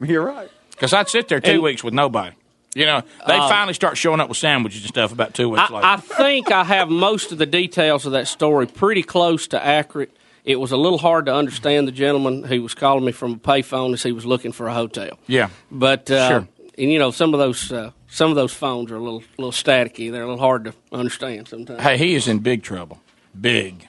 you're 0.00 0.24
right. 0.24 0.48
Because 0.70 0.92
I'd 0.94 1.08
sit 1.08 1.28
there 1.28 1.40
two 1.40 1.50
And- 1.52 1.62
weeks 1.62 1.84
with 1.84 1.92
nobody. 1.94 2.34
You 2.74 2.86
know, 2.86 3.02
they 3.26 3.36
Uh, 3.36 3.48
finally 3.50 3.74
start 3.74 3.98
showing 3.98 4.18
up 4.20 4.30
with 4.30 4.38
sandwiches 4.38 4.80
and 4.80 4.88
stuff 4.88 5.12
about 5.12 5.34
two 5.34 5.50
weeks 5.50 5.70
later. 5.70 5.84
I, 5.84 5.94
I 5.94 5.96
think 5.98 6.50
I 6.50 6.64
have 6.64 6.88
most 6.88 7.30
of 7.30 7.36
the 7.36 7.44
details 7.44 8.06
of 8.06 8.12
that 8.12 8.26
story 8.28 8.66
pretty 8.66 9.02
close 9.02 9.46
to 9.48 9.62
accurate. 9.62 10.10
It 10.46 10.58
was 10.58 10.72
a 10.72 10.78
little 10.78 10.96
hard 10.98 11.26
to 11.26 11.34
understand 11.34 11.86
the 11.86 11.92
gentleman 11.92 12.44
who 12.44 12.62
was 12.62 12.72
calling 12.74 13.04
me 13.04 13.12
from 13.12 13.32
a 13.32 13.36
payphone 13.36 13.92
as 13.92 14.02
he 14.02 14.12
was 14.12 14.24
looking 14.24 14.52
for 14.52 14.66
a 14.68 14.72
hotel. 14.72 15.18
yeah. 15.26 15.50
But 15.70 16.10
uh, 16.10 16.28
Sure. 16.28 16.48
And 16.78 16.90
you 16.90 16.98
know 16.98 17.10
some 17.10 17.34
of 17.34 17.40
those 17.40 17.70
uh, 17.72 17.90
some 18.08 18.30
of 18.30 18.36
those 18.36 18.52
phones 18.52 18.90
are 18.90 18.96
a 18.96 19.00
little 19.00 19.22
little 19.38 19.52
staticky. 19.52 20.10
They're 20.10 20.22
a 20.22 20.26
little 20.26 20.38
hard 20.40 20.64
to 20.64 20.74
understand 20.92 21.48
sometimes. 21.48 21.80
Hey, 21.82 21.96
he 21.98 22.14
is 22.14 22.28
in 22.28 22.38
big 22.40 22.62
trouble. 22.62 23.00
Big. 23.38 23.88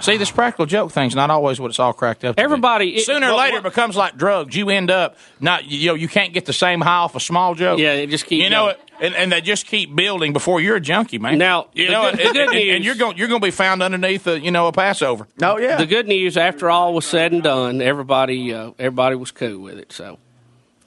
See, 0.00 0.16
this 0.16 0.30
practical 0.30 0.64
joke 0.64 0.92
thing's 0.92 1.14
not 1.14 1.28
always 1.30 1.60
what 1.60 1.68
it's 1.68 1.78
all 1.78 1.92
cracked 1.92 2.24
up. 2.24 2.36
to 2.36 2.40
be. 2.40 2.42
Everybody- 2.44 2.96
it- 2.96 3.04
sooner 3.04 3.26
or 3.28 3.32
what- 3.34 3.38
later, 3.38 3.56
what- 3.56 3.64
becomes 3.64 3.96
like 3.96 4.16
drugs. 4.16 4.56
You 4.56 4.70
end 4.70 4.90
up 4.90 5.16
not, 5.40 5.66
you 5.66 5.88
know, 5.88 5.94
you 5.94 6.08
can't 6.08 6.32
get 6.32 6.46
the 6.46 6.54
same 6.54 6.80
high 6.80 6.96
off 6.98 7.14
a 7.16 7.20
small 7.20 7.54
joke. 7.54 7.78
Yeah, 7.78 7.92
it 7.92 8.08
just 8.08 8.24
keeps 8.24 8.42
You 8.44 8.48
know 8.50 8.66
going. 8.66 8.76
it, 8.76 8.80
and, 9.06 9.14
and 9.14 9.32
they 9.32 9.40
just 9.42 9.66
keep 9.66 9.94
building 9.94 10.32
before 10.32 10.60
you're 10.60 10.76
a 10.76 10.80
junkie, 10.80 11.18
man. 11.18 11.36
Now, 11.36 11.66
you 11.74 11.86
the 11.88 11.92
know, 11.92 12.02
good- 12.10 12.20
and, 12.20 12.28
the 12.28 12.32
good 12.32 12.48
and- 12.54 12.70
and 12.76 12.84
you're 12.84 12.94
going, 12.94 13.18
you're 13.18 13.28
going 13.28 13.40
to 13.42 13.46
be 13.46 13.50
found 13.50 13.82
underneath, 13.82 14.26
a, 14.26 14.40
you 14.40 14.50
know, 14.50 14.68
a 14.68 14.72
Passover. 14.72 15.26
Oh 15.42 15.58
yeah. 15.58 15.76
The 15.76 15.86
good 15.86 16.08
news, 16.08 16.38
after 16.38 16.70
all 16.70 16.94
was 16.94 17.04
said 17.04 17.32
and 17.32 17.42
done, 17.42 17.82
everybody 17.82 18.54
uh, 18.54 18.70
everybody 18.78 19.16
was 19.16 19.32
cool 19.32 19.58
with 19.58 19.78
it. 19.78 19.92
So, 19.92 20.18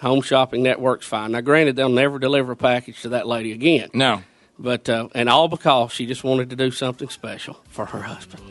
home 0.02 0.22
shopping 0.22 0.64
network's 0.64 1.06
fine. 1.06 1.32
Now, 1.32 1.42
granted, 1.42 1.76
they'll 1.76 1.90
never 1.90 2.20
deliver 2.20 2.54
a 2.54 2.56
package 2.58 3.02
to 3.02 3.10
that 3.10 3.28
lady 3.28 3.52
again, 3.52 3.90
No, 3.94 4.24
but 4.60 4.90
uh, 4.90 5.10
and 5.16 5.30
all 5.30 5.48
because 5.48 5.92
she 5.92 6.06
just 6.06 6.24
wanted 6.24 6.50
to 6.52 6.56
do 6.56 6.72
something 6.72 7.10
special 7.10 7.60
for 7.70 7.86
her 7.86 8.02
husband. 8.02 8.42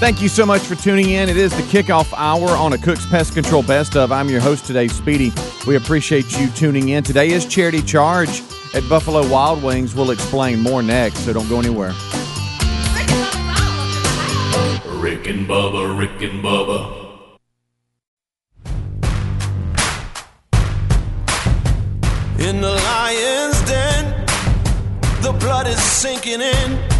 Thank 0.00 0.20
you 0.20 0.28
so 0.28 0.44
much 0.44 0.60
for 0.60 0.74
tuning 0.74 1.10
in. 1.10 1.30
It 1.30 1.38
is 1.38 1.56
the 1.56 1.62
kickoff 1.62 2.12
hour 2.14 2.50
on 2.50 2.74
a 2.74 2.78
Cook's 2.78 3.06
Pest 3.06 3.32
Control 3.32 3.62
Best 3.62 3.96
of. 3.96 4.12
I'm 4.12 4.28
your 4.28 4.40
host 4.40 4.66
today, 4.66 4.86
Speedy. 4.86 5.32
We 5.66 5.76
appreciate 5.76 6.38
you 6.38 6.48
tuning 6.50 6.90
in. 6.90 7.04
Today 7.04 7.30
is 7.30 7.46
Charity 7.46 7.80
Charge 7.80 8.42
at 8.74 8.86
Buffalo 8.86 9.26
Wild 9.30 9.62
Wings. 9.62 9.94
We'll 9.94 10.10
explain 10.10 10.60
more 10.60 10.82
next, 10.82 11.20
so 11.20 11.32
don't 11.32 11.48
go 11.48 11.58
anywhere. 11.58 11.92
Rick 15.04 15.26
and 15.26 15.46
Bubba, 15.46 15.98
Rick 15.98 16.22
and 16.22 16.42
Bubba. 16.42 16.80
In 22.38 22.62
the 22.62 22.72
lion's 22.72 23.60
den, 23.68 24.26
the 25.20 25.36
blood 25.38 25.66
is 25.66 25.78
sinking 25.78 26.40
in. 26.40 26.93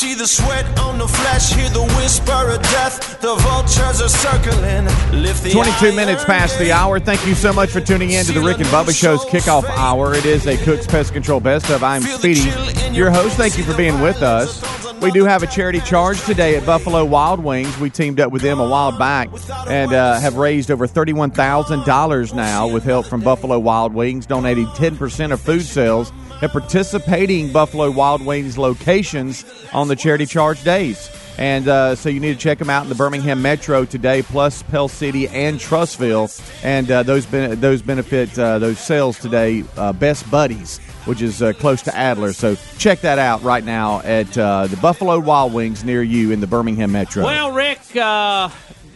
See 0.00 0.14
the 0.14 0.26
sweat 0.26 0.64
on 0.78 0.96
the 0.96 1.06
flesh, 1.06 1.52
hear 1.52 1.68
the 1.68 1.82
whisper 1.98 2.32
of 2.32 2.62
death. 2.62 3.20
The 3.20 3.34
vultures 3.34 4.00
are 4.00 4.08
circling. 4.08 4.86
Lift 5.22 5.42
the 5.42 5.50
22 5.50 5.94
minutes 5.94 6.24
past 6.24 6.58
the 6.58 6.72
hour. 6.72 6.98
Thank 6.98 7.26
you 7.26 7.34
so 7.34 7.52
much 7.52 7.68
for 7.68 7.82
tuning 7.82 8.12
in 8.12 8.24
to 8.24 8.32
the 8.32 8.40
Rick 8.40 8.60
and 8.60 8.66
Bubba 8.68 8.98
Show's 8.98 9.22
kickoff 9.26 9.64
hour. 9.64 10.14
It 10.14 10.24
is 10.24 10.46
a 10.46 10.56
Cook's 10.56 10.86
Pest 10.86 11.12
Control 11.12 11.38
Best 11.38 11.68
of. 11.68 11.84
I'm 11.84 12.00
Speedy, 12.00 12.50
your 12.96 13.10
host. 13.10 13.36
Thank 13.36 13.58
you 13.58 13.64
for 13.64 13.76
being 13.76 14.00
with 14.00 14.22
us. 14.22 14.62
We 15.02 15.10
do 15.10 15.26
have 15.26 15.42
a 15.42 15.46
charity 15.46 15.80
charge 15.80 16.18
today 16.24 16.56
at 16.56 16.64
Buffalo 16.64 17.04
Wild 17.04 17.44
Wings. 17.44 17.78
We 17.78 17.90
teamed 17.90 18.20
up 18.20 18.32
with 18.32 18.40
them 18.40 18.58
a 18.58 18.66
while 18.66 18.96
back 18.96 19.28
and 19.68 19.92
uh, 19.92 20.18
have 20.18 20.36
raised 20.36 20.70
over 20.70 20.86
$31,000 20.86 22.34
now 22.34 22.68
with 22.68 22.84
help 22.84 23.04
from 23.04 23.20
Buffalo 23.20 23.58
Wild 23.58 23.92
Wings, 23.92 24.24
donating 24.24 24.64
10% 24.68 25.30
of 25.30 25.42
food 25.42 25.60
sales 25.60 26.10
at 26.42 26.52
participating 26.52 27.52
Buffalo 27.52 27.90
Wild 27.90 28.24
Wings 28.24 28.56
locations 28.56 29.44
on 29.72 29.88
the 29.88 29.96
charity 29.96 30.26
charge 30.26 30.62
days. 30.64 31.10
And 31.38 31.68
uh, 31.68 31.94
so 31.94 32.10
you 32.10 32.20
need 32.20 32.34
to 32.34 32.38
check 32.38 32.58
them 32.58 32.68
out 32.68 32.82
in 32.82 32.90
the 32.90 32.94
Birmingham 32.94 33.40
Metro 33.40 33.86
today, 33.86 34.20
plus 34.22 34.62
Pell 34.64 34.88
City 34.88 35.26
and 35.28 35.58
Trussville. 35.58 36.28
And 36.62 36.90
uh, 36.90 37.02
those 37.02 37.24
ben- 37.24 37.58
those 37.60 37.80
benefit 37.80 38.38
uh, 38.38 38.58
those 38.58 38.78
sales 38.78 39.18
today. 39.18 39.64
Uh, 39.76 39.94
Best 39.94 40.30
Buddies, 40.30 40.78
which 41.06 41.22
is 41.22 41.40
uh, 41.40 41.54
close 41.54 41.80
to 41.82 41.96
Adler. 41.96 42.34
So 42.34 42.56
check 42.76 43.00
that 43.00 43.18
out 43.18 43.42
right 43.42 43.64
now 43.64 44.00
at 44.00 44.36
uh, 44.36 44.66
the 44.66 44.76
Buffalo 44.76 45.18
Wild 45.18 45.54
Wings 45.54 45.82
near 45.82 46.02
you 46.02 46.30
in 46.30 46.40
the 46.40 46.46
Birmingham 46.46 46.92
Metro. 46.92 47.24
Well, 47.24 47.52
Rick, 47.52 47.80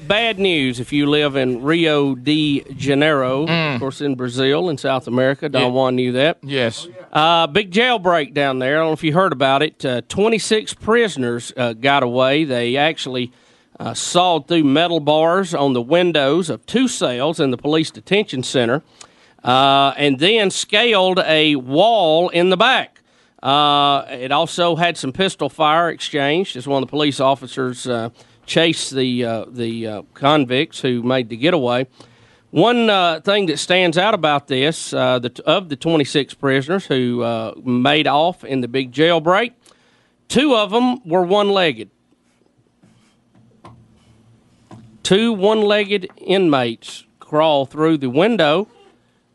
bad 0.06 0.38
news 0.38 0.80
if 0.80 0.92
you 0.92 1.06
live 1.06 1.36
in 1.36 1.62
Rio 1.62 2.14
de 2.14 2.62
Janeiro, 2.76 3.46
of 3.46 3.80
course, 3.80 4.00
in 4.00 4.14
Brazil, 4.14 4.68
in 4.68 4.78
South 4.78 5.06
America. 5.06 5.48
Don 5.48 5.62
Yeah. 5.62 5.68
Juan 5.68 5.96
knew 5.96 6.12
that. 6.12 6.38
yes, 6.42 6.86
Uh, 7.12 7.46
big 7.46 7.70
jailbreak 7.70 8.34
down 8.34 8.58
there. 8.58 8.76
I 8.76 8.78
don't 8.80 8.88
know 8.88 8.92
if 8.92 9.04
you 9.04 9.12
heard 9.14 9.32
about 9.32 9.62
it. 9.62 9.84
Uh, 9.84 10.02
26 10.08 10.74
prisoners 10.74 11.52
uh, 11.56 11.72
got 11.72 12.02
away. 12.02 12.44
They 12.44 12.76
actually 12.76 13.30
uh, 13.78 13.94
sawed 13.94 14.46
through 14.48 14.64
metal 14.64 15.00
bars 15.00 15.54
on 15.54 15.72
the 15.72 15.82
windows 15.82 16.50
of 16.50 16.64
two 16.66 16.88
cells 16.88 17.40
in 17.40 17.50
the 17.50 17.56
police 17.56 17.90
detention 17.90 18.42
center 18.42 18.82
uh, 19.44 19.92
and 19.96 20.18
then 20.18 20.50
scaled 20.50 21.18
a 21.20 21.56
wall 21.56 22.28
in 22.30 22.50
the 22.50 22.56
back. 22.56 23.00
Uh, 23.42 24.06
it 24.10 24.32
also 24.32 24.74
had 24.76 24.96
some 24.96 25.12
pistol 25.12 25.48
fire 25.48 25.90
exchanged 25.90 26.56
as 26.56 26.66
one 26.66 26.82
of 26.82 26.88
the 26.88 26.90
police 26.90 27.20
officers 27.20 27.86
chased 28.46 28.94
the 28.94 29.24
uh, 29.24 29.44
the 29.48 29.86
uh, 29.86 30.02
convicts 30.14 30.80
who 30.80 31.02
made 31.02 31.28
the 31.28 31.36
getaway. 31.36 31.86
One 32.54 32.88
uh, 32.88 33.20
thing 33.20 33.46
that 33.46 33.58
stands 33.58 33.98
out 33.98 34.14
about 34.14 34.46
this, 34.46 34.94
uh, 34.94 35.18
the, 35.18 35.42
of 35.44 35.70
the 35.70 35.74
26 35.74 36.34
prisoners 36.34 36.86
who 36.86 37.22
uh, 37.22 37.54
made 37.64 38.06
off 38.06 38.44
in 38.44 38.60
the 38.60 38.68
big 38.68 38.92
jailbreak, 38.92 39.54
two 40.28 40.54
of 40.54 40.70
them 40.70 41.04
were 41.04 41.24
one-legged. 41.24 41.90
Two 45.02 45.32
one-legged 45.32 46.08
inmates 46.18 47.04
crawl 47.18 47.66
through 47.66 47.98
the 47.98 48.08
window, 48.08 48.68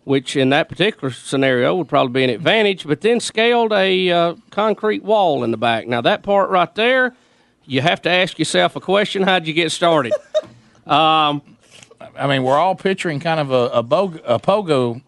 which 0.05 0.37
in 0.37 0.49
that 0.51 0.69
particular 0.69 1.11
scenario 1.11 1.75
would 1.75 1.89
probably 1.89 2.13
be 2.13 2.23
an 2.23 2.29
advantage, 2.29 2.87
but 2.87 3.01
then 3.01 3.19
scaled 3.19 3.73
a 3.73 4.09
uh, 4.09 4.35
concrete 4.49 5.03
wall 5.03 5.43
in 5.43 5.51
the 5.51 5.57
back. 5.57 5.87
Now 5.87 5.99
that 5.99 6.23
part 6.23 6.49
right 6.49 6.73
there, 6.75 7.13
you 7.69 7.81
have 7.81 8.01
to 8.01 8.09
ask 8.09 8.37
yourself 8.39 8.75
a 8.75 8.79
question: 8.81 9.23
How'd 9.23 9.47
you 9.47 9.53
get 9.53 9.71
started? 9.71 10.13
I 10.87 12.27
mean, 12.27 12.43
we're 12.43 12.57
all 12.57 12.75
picturing 12.75 13.19
kind 13.19 13.39
of 13.39 13.51
a 13.51 13.69
a, 13.79 13.83
bog- 13.83 14.21
a 14.25 14.39
pogo 14.39 15.01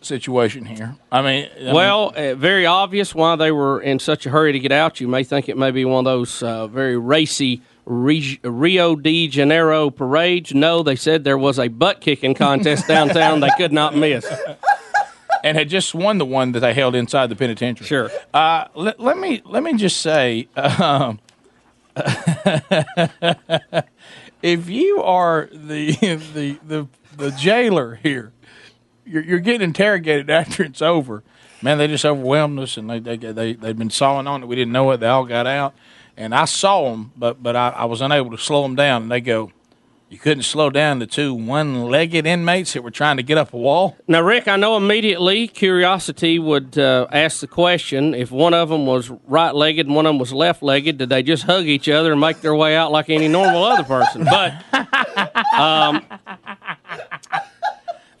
situation 0.00 0.64
here. 0.64 0.94
I 1.10 1.22
mean, 1.22 1.48
I 1.56 1.58
mean, 1.64 1.74
Well, 1.74 2.12
uh, 2.16 2.34
very 2.34 2.66
obvious 2.66 3.14
why 3.14 3.36
they 3.36 3.50
were 3.50 3.80
in 3.80 3.98
such 3.98 4.26
a 4.26 4.30
hurry 4.30 4.52
to 4.52 4.58
get 4.58 4.72
out. 4.72 5.00
You 5.00 5.08
may 5.08 5.24
think 5.24 5.48
it 5.48 5.58
may 5.58 5.70
be 5.70 5.84
one 5.84 6.06
of 6.06 6.10
those 6.10 6.42
uh, 6.42 6.66
very 6.68 6.96
racy 6.96 7.62
Re- 7.84 8.38
Rio 8.42 8.96
de 8.96 9.28
Janeiro 9.28 9.90
parades. 9.90 10.54
No, 10.54 10.82
they 10.82 10.94
said 10.96 11.24
there 11.24 11.38
was 11.38 11.58
a 11.58 11.68
butt 11.68 12.00
kicking 12.00 12.34
contest 12.34 12.86
downtown 12.86 13.40
they 13.40 13.50
could 13.56 13.72
not 13.72 13.96
miss. 13.96 14.26
and 15.44 15.56
had 15.56 15.68
just 15.68 15.94
won 15.94 16.18
the 16.18 16.26
one 16.26 16.52
that 16.52 16.60
they 16.60 16.74
held 16.74 16.94
inside 16.94 17.28
the 17.28 17.36
penitentiary. 17.36 17.86
Sure. 17.86 18.10
Uh, 18.32 18.66
let, 18.74 19.00
let 19.00 19.18
me 19.18 19.42
let 19.44 19.62
me 19.62 19.74
just 19.74 20.00
say, 20.00 20.48
um, 20.56 21.18
if 24.42 24.68
you 24.68 25.02
are 25.02 25.48
the 25.52 25.92
the 26.34 26.58
the 26.66 26.88
the 27.16 27.30
jailer 27.32 27.96
here, 27.96 28.32
you're, 29.04 29.22
you're 29.22 29.38
getting 29.38 29.62
interrogated 29.62 30.30
after 30.30 30.62
it's 30.62 30.82
over. 30.82 31.22
Man, 31.60 31.78
they 31.78 31.88
just 31.88 32.04
overwhelmed 32.04 32.58
us, 32.60 32.76
and 32.76 32.88
they 32.88 32.98
they 32.98 33.16
they 33.16 33.52
they'd 33.54 33.78
been 33.78 33.90
sawing 33.90 34.26
on 34.26 34.42
it. 34.42 34.46
We 34.46 34.56
didn't 34.56 34.72
know 34.72 34.90
it. 34.92 34.98
They 34.98 35.08
all 35.08 35.24
got 35.24 35.46
out, 35.46 35.74
and 36.16 36.34
I 36.34 36.44
saw 36.44 36.90
them, 36.90 37.12
but 37.16 37.42
but 37.42 37.56
I, 37.56 37.70
I 37.70 37.84
was 37.86 38.00
unable 38.00 38.30
to 38.30 38.38
slow 38.38 38.62
them 38.62 38.76
down. 38.76 39.02
And 39.02 39.10
they 39.10 39.20
go. 39.20 39.52
You 40.10 40.16
couldn't 40.16 40.44
slow 40.44 40.70
down 40.70 41.00
the 41.00 41.06
two 41.06 41.34
one-legged 41.34 42.26
inmates 42.26 42.72
that 42.72 42.82
were 42.82 42.90
trying 42.90 43.18
to 43.18 43.22
get 43.22 43.36
up 43.36 43.52
a 43.52 43.58
wall. 43.58 43.94
Now, 44.08 44.22
Rick, 44.22 44.48
I 44.48 44.56
know 44.56 44.74
immediately 44.78 45.46
curiosity 45.48 46.38
would 46.38 46.78
uh, 46.78 47.06
ask 47.12 47.40
the 47.40 47.46
question 47.46 48.14
if 48.14 48.30
one 48.30 48.54
of 48.54 48.70
them 48.70 48.86
was 48.86 49.10
right 49.26 49.54
legged 49.54 49.86
and 49.86 49.94
one 49.94 50.06
of 50.06 50.10
them 50.10 50.18
was 50.18 50.32
left 50.32 50.62
legged, 50.62 50.96
did 50.96 51.10
they 51.10 51.22
just 51.22 51.42
hug 51.42 51.66
each 51.66 51.90
other 51.90 52.12
and 52.12 52.20
make 52.22 52.40
their 52.40 52.54
way 52.54 52.74
out 52.74 52.90
like 52.90 53.10
any 53.10 53.28
normal 53.28 53.62
other 53.64 53.84
person? 53.84 54.24
But 54.24 54.54
um, 55.58 56.02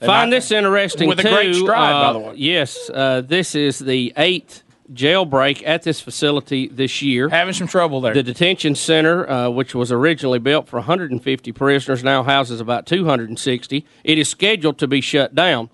find 0.00 0.30
this 0.30 0.50
interesting 0.50 1.08
With 1.08 1.20
a 1.20 1.22
great 1.22 1.54
stride, 1.54 1.92
by 1.92 2.08
Uh, 2.08 2.12
the 2.12 2.18
way. 2.18 2.34
Yes, 2.36 2.90
uh, 2.92 3.22
this 3.22 3.54
is 3.54 3.78
the 3.78 4.12
eighth 4.18 4.62
jailbreak 4.92 5.62
at 5.66 5.82
this 5.82 6.00
facility 6.00 6.68
this 6.68 7.02
year. 7.02 7.28
Having 7.28 7.54
some 7.54 7.68
trouble 7.68 8.00
there. 8.00 8.14
The 8.14 8.22
detention 8.22 8.74
center, 8.74 9.28
uh, 9.28 9.50
which 9.50 9.74
was 9.74 9.92
originally 9.92 10.38
built 10.38 10.68
for 10.68 10.76
150 10.76 11.52
prisoners, 11.52 12.02
now 12.02 12.22
houses 12.22 12.60
about 12.60 12.86
260. 12.86 13.86
It 14.04 14.18
is 14.18 14.28
scheduled 14.28 14.78
to 14.78 14.86
be 14.86 15.00
shut 15.00 15.34
down. 15.34 15.70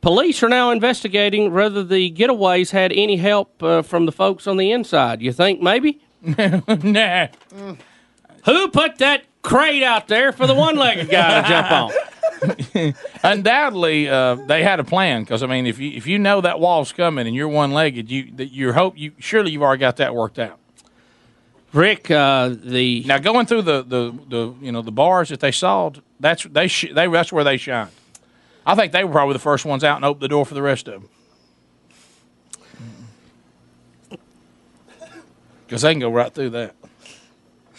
Police 0.00 0.42
are 0.42 0.48
now 0.48 0.70
investigating 0.70 1.52
whether 1.52 1.82
the 1.82 2.10
getaways 2.12 2.70
had 2.70 2.92
any 2.92 3.16
help 3.16 3.60
uh, 3.62 3.82
from 3.82 4.06
the 4.06 4.12
folks 4.12 4.46
on 4.46 4.56
the 4.56 4.70
inside. 4.70 5.20
You 5.22 5.32
think 5.32 5.60
maybe? 5.60 6.00
nah. 6.22 7.28
Who 8.44 8.68
put 8.68 8.98
that 8.98 9.24
crate 9.42 9.82
out 9.82 10.08
there 10.08 10.32
for 10.32 10.46
the 10.46 10.54
one-legged 10.54 11.10
guy 11.10 11.42
to 11.42 11.48
jump 11.48 11.70
on? 11.70 11.92
Undoubtedly, 13.22 14.08
uh, 14.08 14.34
they 14.34 14.62
had 14.62 14.80
a 14.80 14.84
plan 14.84 15.22
because 15.22 15.42
I 15.42 15.46
mean, 15.46 15.66
if 15.66 15.78
you 15.78 15.90
if 15.92 16.06
you 16.06 16.18
know 16.18 16.40
that 16.40 16.60
wall's 16.60 16.92
coming 16.92 17.26
and 17.26 17.34
you're 17.34 17.48
one 17.48 17.72
legged, 17.72 18.10
you 18.10 18.30
that 18.36 18.52
your 18.52 18.72
hope 18.72 18.96
you 18.96 19.12
surely 19.18 19.50
you've 19.50 19.62
already 19.62 19.80
got 19.80 19.96
that 19.96 20.14
worked 20.14 20.38
out. 20.38 20.58
Rick, 21.72 22.10
uh, 22.10 22.54
the 22.58 23.04
now 23.06 23.18
going 23.18 23.46
through 23.46 23.62
the, 23.62 23.82
the, 23.82 24.18
the 24.28 24.54
you 24.60 24.72
know 24.72 24.82
the 24.82 24.92
bars 24.92 25.28
that 25.28 25.40
they 25.40 25.52
saw, 25.52 25.90
that's 26.18 26.44
they 26.44 26.68
sh- 26.68 26.92
they 26.94 27.06
that's 27.06 27.32
where 27.32 27.44
they 27.44 27.56
shined. 27.56 27.90
I 28.64 28.74
think 28.74 28.92
they 28.92 29.04
were 29.04 29.12
probably 29.12 29.34
the 29.34 29.38
first 29.38 29.64
ones 29.64 29.84
out 29.84 29.96
and 29.96 30.04
opened 30.04 30.22
the 30.22 30.28
door 30.28 30.46
for 30.46 30.54
the 30.54 30.62
rest 30.62 30.88
of 30.88 31.02
them. 31.02 31.10
Because 35.66 35.82
they 35.82 35.92
can 35.92 36.00
go 36.00 36.10
right 36.10 36.32
through 36.32 36.50
that. 36.50 36.74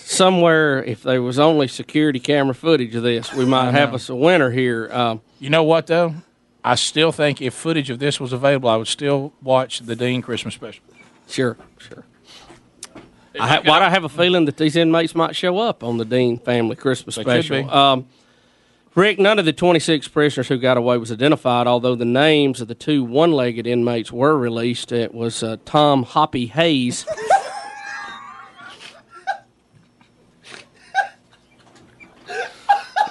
Somewhere, 0.09 0.83
if 0.83 1.03
there 1.03 1.21
was 1.21 1.37
only 1.39 1.67
security 1.67 2.19
camera 2.19 2.55
footage 2.55 2.95
of 2.95 3.03
this, 3.03 3.33
we 3.33 3.45
might 3.45 3.71
have 3.71 3.93
us 3.93 4.09
a 4.09 4.15
winner 4.15 4.49
here. 4.51 4.89
Um, 4.91 5.21
You 5.39 5.49
know 5.49 5.63
what 5.63 5.87
though? 5.87 6.15
I 6.63 6.75
still 6.75 7.11
think 7.11 7.41
if 7.41 7.53
footage 7.53 7.89
of 7.89 7.99
this 7.99 8.19
was 8.19 8.33
available, 8.33 8.69
I 8.69 8.75
would 8.75 8.87
still 8.87 9.33
watch 9.41 9.79
the 9.79 9.95
Dean 9.95 10.21
Christmas 10.21 10.55
special. 10.55 10.83
Sure, 11.27 11.55
sure. 11.77 12.03
I 13.39 13.47
ha- 13.47 13.61
why 13.63 13.79
do 13.79 13.85
I 13.85 13.89
have 13.89 14.03
a 14.03 14.09
feeling 14.09 14.45
that 14.45 14.57
these 14.57 14.75
inmates 14.75 15.15
might 15.15 15.35
show 15.35 15.59
up 15.59 15.83
on 15.83 15.97
the 15.97 16.05
Dean 16.05 16.37
family 16.39 16.75
Christmas 16.75 17.15
They 17.15 17.23
could 17.23 17.45
special? 17.45 17.63
be. 17.63 17.69
Um, 17.69 18.07
Rick, 18.95 19.19
none 19.19 19.37
of 19.39 19.45
the 19.45 19.53
26 19.53 20.07
prisoners 20.09 20.47
who 20.47 20.57
got 20.57 20.75
away 20.75 20.97
was 20.97 21.11
identified, 21.11 21.67
although 21.67 21.95
the 21.95 22.03
names 22.05 22.59
of 22.59 22.67
the 22.67 22.75
two 22.75 23.03
one 23.03 23.31
legged 23.31 23.67
inmates 23.67 24.11
were 24.11 24.35
released. 24.37 24.91
It 24.91 25.13
was 25.13 25.43
uh, 25.43 25.57
Tom 25.63 26.03
Hoppy 26.03 26.47
Hayes. 26.47 27.05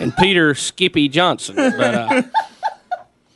and 0.01 0.17
Peter 0.17 0.55
Skippy 0.55 1.09
Johnson. 1.09 1.57
But, 1.57 1.95
uh, 1.95 2.23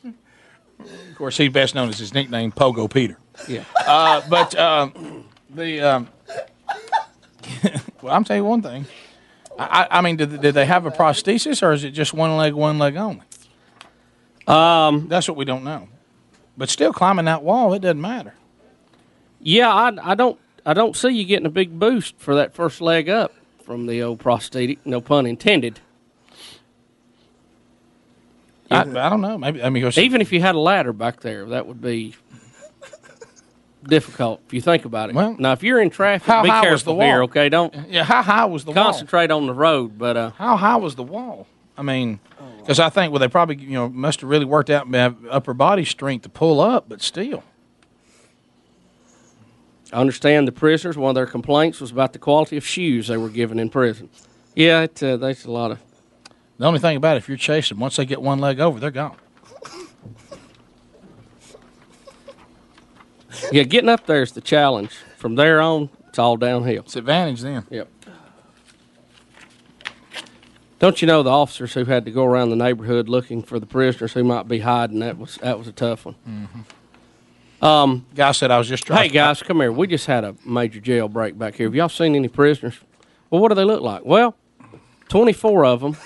Of 0.04 1.16
course, 1.16 1.36
he's 1.36 1.52
best 1.52 1.74
known 1.74 1.88
as 1.88 1.98
his 1.98 2.12
nickname 2.14 2.50
Pogo 2.52 2.92
Peter. 2.92 3.18
yeah. 3.48 3.64
Uh, 3.86 4.22
but 4.28 4.54
um, 4.58 5.24
the 5.50 5.80
um, 5.80 6.08
well, 8.02 8.14
I'm 8.14 8.24
telling 8.24 8.42
you 8.42 8.48
one 8.48 8.62
thing. 8.62 8.86
I, 9.58 9.86
I 9.90 9.98
I 9.98 10.00
mean, 10.00 10.16
did, 10.16 10.40
did 10.40 10.54
they 10.54 10.66
have 10.66 10.86
a 10.86 10.90
prosthesis, 10.90 11.62
or 11.62 11.72
is 11.72 11.84
it 11.84 11.90
just 11.90 12.12
one 12.14 12.36
leg, 12.36 12.54
one 12.54 12.78
leg 12.78 12.96
only? 12.96 13.22
Um, 14.46 15.08
That's 15.08 15.28
what 15.28 15.36
we 15.36 15.44
don't 15.44 15.62
know. 15.64 15.88
But 16.56 16.68
still, 16.68 16.92
climbing 16.92 17.26
that 17.26 17.42
wall, 17.42 17.72
it 17.74 17.80
doesn't 17.82 18.00
matter. 18.00 18.34
Yeah, 19.40 19.72
I, 19.72 20.12
I 20.12 20.14
don't 20.14 20.38
I 20.66 20.74
don't 20.74 20.96
see 20.96 21.10
you 21.10 21.24
getting 21.24 21.46
a 21.46 21.50
big 21.50 21.78
boost 21.78 22.14
for 22.18 22.34
that 22.34 22.54
first 22.54 22.80
leg 22.80 23.08
up 23.08 23.32
from 23.64 23.86
the 23.86 24.02
old 24.02 24.18
prosthetic. 24.20 24.84
No 24.84 25.00
pun 25.00 25.26
intended. 25.26 25.80
I, 28.74 29.06
I 29.06 29.08
don't 29.10 29.20
know. 29.20 29.38
Maybe 29.38 29.62
I 29.62 29.68
mean, 29.70 29.82
'cause- 29.82 29.98
Even 29.98 30.20
if 30.20 30.32
you 30.32 30.40
had 30.40 30.54
a 30.54 30.58
ladder 30.60 30.92
back 30.92 31.20
there, 31.20 31.46
that 31.46 31.66
would 31.66 31.80
be 31.80 32.14
difficult 33.84 34.40
if 34.46 34.54
you 34.54 34.60
think 34.60 34.84
about 34.84 35.10
it. 35.10 35.14
Well, 35.14 35.34
now, 35.38 35.52
if 35.52 35.62
you're 35.62 35.80
in 35.80 35.90
traffic, 35.90 36.26
how 36.26 36.42
be 36.42 36.48
high 36.48 36.60
was 36.70 36.82
careful 36.82 36.98
the 36.98 37.04
here, 37.04 37.14
wall? 37.18 37.24
okay? 37.24 37.48
Don't 37.48 37.74
yeah, 37.88 38.04
how 38.04 38.22
high 38.22 38.44
was 38.44 38.64
the 38.64 38.70
wall? 38.72 38.84
concentrate 38.84 39.30
on 39.30 39.46
the 39.46 39.54
road, 39.54 39.98
but 39.98 40.16
uh, 40.16 40.30
How 40.38 40.56
high 40.56 40.76
was 40.76 40.94
the 40.94 41.02
wall? 41.02 41.46
I 41.76 41.82
mean, 41.82 42.20
because 42.60 42.78
I 42.78 42.90
think 42.90 43.12
well, 43.12 43.18
they 43.20 43.28
probably 43.28 43.56
you 43.56 43.72
know 43.72 43.88
must 43.88 44.20
have 44.20 44.30
really 44.30 44.44
worked 44.44 44.70
out 44.70 44.86
and 44.86 44.94
have 44.94 45.16
upper 45.30 45.54
body 45.54 45.84
strength 45.84 46.22
to 46.22 46.28
pull 46.28 46.60
up, 46.60 46.88
but 46.88 47.00
still. 47.02 47.42
I 49.92 49.96
understand 49.96 50.48
the 50.48 50.52
prisoners. 50.52 50.96
One 50.96 51.10
of 51.10 51.14
their 51.14 51.26
complaints 51.26 51.80
was 51.80 51.90
about 51.90 52.12
the 52.14 52.18
quality 52.18 52.56
of 52.56 52.66
shoes 52.66 53.08
they 53.08 53.16
were 53.18 53.28
given 53.28 53.58
in 53.58 53.68
prison. 53.68 54.08
Yeah, 54.54 54.82
it, 54.82 55.02
uh, 55.02 55.16
there's 55.18 55.44
a 55.44 55.50
lot 55.50 55.70
of 55.70 55.78
The 56.58 56.66
only 56.66 56.78
thing 56.80 56.96
about 56.96 57.16
it, 57.16 57.18
if 57.18 57.28
you're 57.28 57.36
chasing, 57.38 57.78
once 57.78 57.96
they 57.96 58.04
get 58.04 58.22
one 58.22 58.38
leg 58.38 58.60
over, 58.60 58.78
they're 58.78 58.90
gone. 58.90 59.16
yeah. 63.52 63.62
Getting 63.64 63.88
up 63.88 64.06
there 64.06 64.22
is 64.22 64.32
the 64.32 64.40
challenge. 64.40 64.92
From 65.16 65.34
there 65.34 65.60
on, 65.60 65.88
it's 66.08 66.18
all 66.18 66.36
downhill. 66.36 66.82
It's 66.82 66.96
advantage 66.96 67.40
then. 67.40 67.64
Yep. 67.70 67.88
Don't 70.78 71.00
you 71.00 71.06
know 71.06 71.22
the 71.22 71.30
officers 71.30 71.74
who 71.74 71.84
had 71.84 72.04
to 72.06 72.10
go 72.10 72.24
around 72.24 72.50
the 72.50 72.56
neighborhood 72.56 73.08
looking 73.08 73.40
for 73.42 73.60
the 73.60 73.66
prisoners 73.66 74.12
who 74.14 74.24
might 74.24 74.48
be 74.48 74.58
hiding? 74.58 74.98
That 74.98 75.16
was 75.16 75.36
that 75.36 75.56
was 75.56 75.68
a 75.68 75.72
tough 75.72 76.04
one. 76.04 76.16
Um, 77.62 78.04
Guy 78.16 78.32
said 78.32 78.50
I 78.50 78.58
was 78.58 78.68
just 78.68 78.84
trying. 78.84 79.04
hey 79.04 79.08
guys, 79.08 79.40
come 79.44 79.60
here. 79.60 79.70
We 79.70 79.86
just 79.86 80.06
had 80.06 80.24
a 80.24 80.34
major 80.44 80.80
jailbreak 80.80 81.38
back 81.38 81.54
here. 81.54 81.68
Have 81.68 81.74
y'all 81.76 81.88
seen 81.88 82.16
any 82.16 82.26
prisoners? 82.26 82.80
Well, 83.30 83.40
what 83.40 83.50
do 83.50 83.54
they 83.54 83.62
look 83.62 83.80
like? 83.80 84.04
Well, 84.04 84.34
twenty-four 85.08 85.64
of 85.64 85.80
them. 85.82 85.96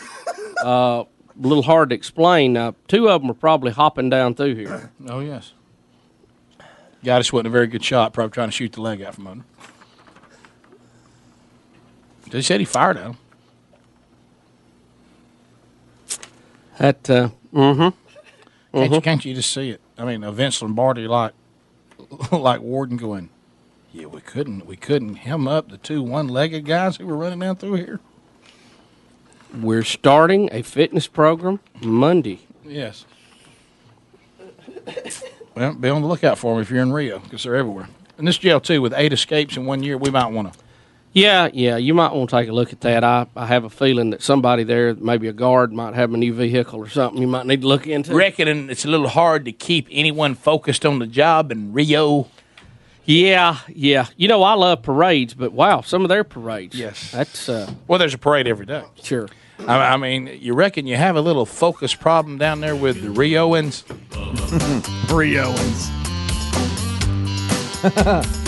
Uh, 0.63 1.05
a 1.43 1.47
little 1.47 1.63
hard 1.63 1.91
to 1.91 1.95
explain. 1.95 2.55
Now, 2.55 2.75
two 2.89 3.09
of 3.09 3.21
them 3.21 3.31
are 3.31 3.35
probably 3.35 3.73
hopping 3.73 4.11
down 4.11 4.35
through 4.35 4.55
here. 4.55 4.91
Oh 5.09 5.21
yes. 5.21 5.53
Guy 7.05 7.19
just 7.19 7.33
wasn't 7.33 7.49
a 7.49 7.51
very 7.51 7.69
good 7.69 7.85
shot. 7.85 8.13
Probably 8.13 8.33
trying 8.33 8.49
to 8.49 8.53
shoot 8.53 8.73
the 8.73 8.81
leg 8.81 9.03
out 9.03 9.15
from 9.15 9.27
under. 9.27 9.45
He 12.33 12.43
said 12.43 12.59
he 12.59 12.67
fired 12.67 12.97
at 12.97 13.07
him. 13.07 13.19
That, 16.79 17.11
uh, 17.11 17.29
mm-hmm. 17.55 17.89
Can't, 18.77 18.93
you, 18.93 19.01
can't 19.01 19.25
you 19.25 19.35
just 19.35 19.53
see 19.53 19.71
it? 19.71 19.81
I 19.97 20.05
mean, 20.05 20.25
a 20.25 20.33
Vince 20.33 20.61
Lombardi 20.61 21.07
like 21.07 21.33
like 22.33 22.61
Warden 22.61 22.97
going, 22.97 23.31
yeah, 23.93 24.07
we 24.07 24.21
couldn't 24.21 24.67
we 24.67 24.77
couldn't 24.77 25.15
hem 25.15 25.49
up 25.49 25.71
the 25.71 25.79
two 25.79 26.03
one-legged 26.03 26.65
guys 26.65 26.97
who 26.97 27.07
were 27.07 27.17
running 27.17 27.39
down 27.39 27.57
through 27.57 27.75
here. 27.75 28.01
We're 29.61 29.85
starting 29.85 30.49
a 30.53 30.63
fitness 30.63 31.07
program 31.07 31.61
Monday. 31.83 32.41
Yes. 32.65 33.05
Well, 35.55 35.75
be 35.75 35.89
on 35.89 36.03
the 36.03 36.09
lookout 36.09 36.39
for 36.39 36.53
them 36.55 36.63
if 36.63 36.71
you're 36.71 36.83
in 36.83 36.93
Rio 36.93 37.19
because 37.19 37.43
they're 37.45 37.57
everywhere. 37.57 37.89
And 38.19 38.29
this 38.29 38.39
jail 38.39 38.61
too, 38.61 38.83
with 38.83 38.93
eight 38.95 39.13
escapes 39.13 39.57
in 39.57 39.67
one 39.67 39.83
year, 39.83 39.97
we 39.97 40.11
might 40.11 40.27
want 40.27 40.53
to. 40.53 40.59
Yeah, 41.13 41.49
yeah, 41.51 41.79
you 41.79 41.95
might 41.95 42.13
want 42.13 42.29
to 42.29 42.37
take 42.37 42.49
a 42.51 42.53
look 42.53 42.75
at 42.75 42.83
that. 42.83 43.03
I, 43.03 43.27
I 43.35 43.47
have 43.47 43.65
a 43.65 43.71
feeling 43.71 44.11
that 44.11 44.21
somebody 44.23 44.65
there, 44.65 44.95
maybe 44.95 45.29
a 45.29 45.33
guard, 45.33 45.73
might 45.73 45.95
have 45.95 46.13
a 46.13 46.17
new 46.19 46.35
vehicle 46.35 46.79
or 46.79 46.91
something 46.91 47.23
you 47.23 47.27
might 47.27 47.47
need 47.47 47.63
to 47.63 47.67
look 47.69 47.87
into. 47.87 48.15
Reckoning 48.15 48.69
it's 48.69 48.85
a 48.85 48.89
little 48.89 49.09
hard 49.09 49.47
to 49.47 49.53
keep 49.53 49.89
anyone 49.91 50.35
focused 50.35 50.85
on 50.85 50.99
the 50.99 51.07
job 51.07 51.51
in 51.51 51.73
Rio. 51.73 52.29
Yeah, 53.07 53.59
yeah. 53.69 54.09
You 54.19 54.29
know, 54.29 54.43
I 54.43 54.53
love 54.55 54.83
parades, 54.83 55.33
but 55.33 55.53
wow, 55.53 55.81
some 55.81 56.03
of 56.03 56.11
their 56.11 56.25
parades. 56.25 56.75
Yes. 56.79 57.13
That's, 57.13 57.49
uh, 57.49 57.73
Well, 57.89 57.99
there's 57.99 58.13
a 58.15 58.19
parade 58.19 58.47
every 58.47 58.67
day. 58.67 58.83
sure. 59.03 59.29
I, 59.61 59.95
I 59.95 59.97
mean, 59.97 60.39
you 60.41 60.55
reckon 60.55 60.87
you 60.87 60.97
have 60.97 61.17
a 61.17 61.21
little 61.21 61.47
focus 61.47 61.95
problem 61.95 62.39
down 62.39 62.61
there 62.61 62.77
with 62.77 63.03
the 63.03 63.11
Rioans? 63.11 63.85
Rioans. 65.11 65.91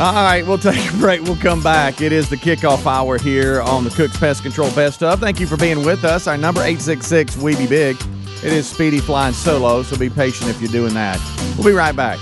All 0.00 0.12
right, 0.12 0.44
we'll 0.46 0.58
take 0.58 0.92
a 0.92 0.96
break. 0.98 1.22
We'll 1.22 1.36
come 1.36 1.60
back. 1.60 2.00
It 2.00 2.12
is 2.12 2.30
the 2.30 2.36
kickoff 2.36 2.86
hour 2.86 3.18
here 3.18 3.60
on 3.62 3.82
the 3.82 3.90
Cook's 3.90 4.16
Pest 4.16 4.42
Control 4.42 4.70
Best 4.70 5.02
of. 5.02 5.18
Thank 5.18 5.40
you 5.40 5.46
for 5.48 5.56
being 5.56 5.84
with 5.84 6.04
us. 6.04 6.28
Our 6.28 6.36
number 6.36 6.60
866 6.60 7.36
We 7.38 7.56
Be 7.56 7.66
Big. 7.66 7.96
It 8.44 8.52
is 8.52 8.68
Speedy 8.68 9.00
flying 9.00 9.34
solo, 9.34 9.82
so 9.82 9.96
be 9.98 10.08
patient 10.08 10.50
if 10.50 10.60
you're 10.60 10.70
doing 10.70 10.94
that. 10.94 11.18
We'll 11.56 11.66
be 11.66 11.72
right 11.72 11.96
back. 11.96 12.20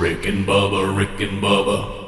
Rick 0.00 0.26
and 0.26 0.44
Bubba, 0.44 0.96
Rick 0.96 1.20
and 1.20 1.40
Bubba. 1.40 2.03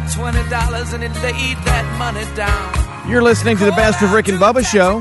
Out 0.00 0.08
$20 0.08 0.94
and 0.94 1.02
he 1.02 1.20
laid 1.20 1.56
that 1.64 1.98
money 1.98 2.24
down. 2.36 3.08
You're 3.10 3.22
listening 3.22 3.56
to 3.58 3.64
the 3.64 3.72
Best 3.72 4.02
of 4.02 4.12
Rick 4.12 4.28
and 4.28 4.38
Bubba 4.38 4.64
show. 4.64 5.00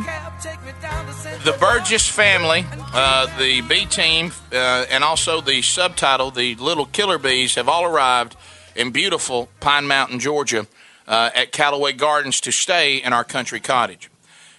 The 1.44 1.58
Burgess 1.58 2.08
family, 2.08 2.66
uh, 2.94 3.28
the 3.38 3.62
B 3.62 3.86
team, 3.86 4.32
uh, 4.52 4.86
and 4.90 5.04
also 5.04 5.42
the 5.42 5.62
subtitle, 5.62 6.32
the 6.32 6.56
Little 6.56 6.86
Killer 6.86 7.18
Bees, 7.18 7.56
have 7.56 7.70
all 7.70 7.86
arrived 7.86 8.36
in 8.76 8.92
beautiful 8.92 9.50
Pine 9.60 9.88
Mountain, 9.88 10.20
Georgia, 10.20 10.68
uh, 11.08 11.30
at 11.34 11.52
Callaway 11.52 11.94
Gardens 11.94 12.42
to 12.42 12.52
stay 12.52 12.98
in 12.98 13.14
our 13.14 13.24
country 13.24 13.60
cottage. 13.60 14.12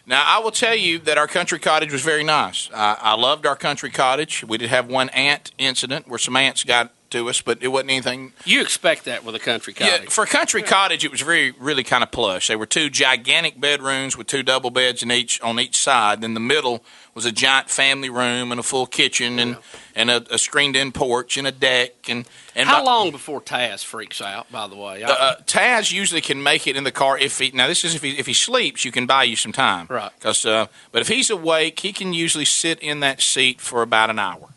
Now, 0.07 0.24
I 0.26 0.42
will 0.42 0.50
tell 0.50 0.74
you 0.74 0.98
that 1.00 1.18
our 1.18 1.29
country 1.29 1.59
cottage 1.59 1.92
was 1.92 2.03
very 2.03 2.24
nice. 2.24 2.70
I 2.74 2.96
I 3.00 3.14
loved 3.14 3.46
our 3.46 3.57
country 3.57 3.90
cottage. 3.90 4.42
We 4.42 4.59
did 4.59 4.70
have 4.70 4.88
one 4.88 5.11
ant 5.11 5.53
incident 5.59 6.09
where 6.09 6.18
some 6.18 6.37
ants 6.37 6.64
got 6.64 6.92
to 7.11 7.29
us, 7.29 7.40
but 7.40 7.62
it 7.62 7.68
wasn't 7.68 7.90
anything. 7.90 8.33
You 8.44 8.61
expect 8.61 9.05
that 9.05 9.25
with 9.25 9.35
a 9.35 9.38
country 9.38 9.75
Yeah, 9.79 9.96
cottage. 9.99 10.11
for 10.11 10.25
a 10.25 10.27
country 10.27 10.62
cottage, 10.62 11.05
it 11.05 11.11
was 11.11 11.20
very, 11.20 11.53
really 11.53 11.83
kind 11.85 12.03
of 12.03 12.11
plush. 12.11 12.49
There 12.49 12.59
were 12.59 12.66
two 12.66 12.88
gigantic 12.90 13.61
bedrooms 13.61 14.16
with 14.16 14.27
two 14.27 14.42
double 14.42 14.70
beds 14.70 15.03
in 15.03 15.11
each 15.12 15.40
on 15.42 15.59
each 15.61 15.77
side. 15.77 16.20
Then 16.20 16.35
the 16.35 16.40
middle 16.40 16.83
was 17.14 17.27
a 17.27 17.33
giant 17.33 17.68
family 17.68 18.09
room 18.09 18.53
and 18.53 18.59
a 18.61 18.62
full 18.62 18.87
kitchen 18.87 19.38
and 19.38 19.57
and 19.96 20.11
a, 20.11 20.25
a 20.35 20.38
screened-in 20.38 20.92
porch 20.92 21.37
and 21.37 21.46
a 21.46 21.53
deck 21.53 22.09
and 22.09 22.27
and 22.55 22.68
How 22.68 22.79
by- 22.79 22.85
long 22.85 23.11
before 23.11 23.40
Taz 23.40 23.85
freaks 23.85 24.23
out? 24.23 24.51
By 24.53 24.68
the 24.68 24.77
way, 24.77 25.03
I- 25.03 25.09
uh, 25.11 25.37
Taz 25.42 25.92
usually 25.92 26.20
can 26.20 26.42
make 26.42 26.66
it 26.68 26.77
in 26.77 26.85
the 26.85 26.92
car 26.92 27.18
if 27.18 27.38
he 27.38 27.51
now 27.53 27.66
this 27.66 27.85
is 27.85 27.94
if 27.96 28.03
he 28.03 28.18
if 28.18 28.27
he 28.27 28.33
sleeps 28.35 28.85
you 28.85 28.92
can 28.92 29.07
buy 29.07 29.25
you 29.25 29.35
some 29.37 29.53
time 29.53 29.87
Right. 29.90 30.12
because 30.18 30.46
uh, 30.46 30.66
but 30.92 31.03
if 31.03 31.09
he's 31.09 31.29
awake 31.31 31.81
he 31.81 31.92
can 31.92 32.12
usually 32.12 32.44
sit 32.44 32.79
in 32.79 33.01
that 33.01 33.20
seat 33.20 33.61
for 33.61 33.83
about 33.83 34.09
an 34.11 34.18
hour 34.20 34.49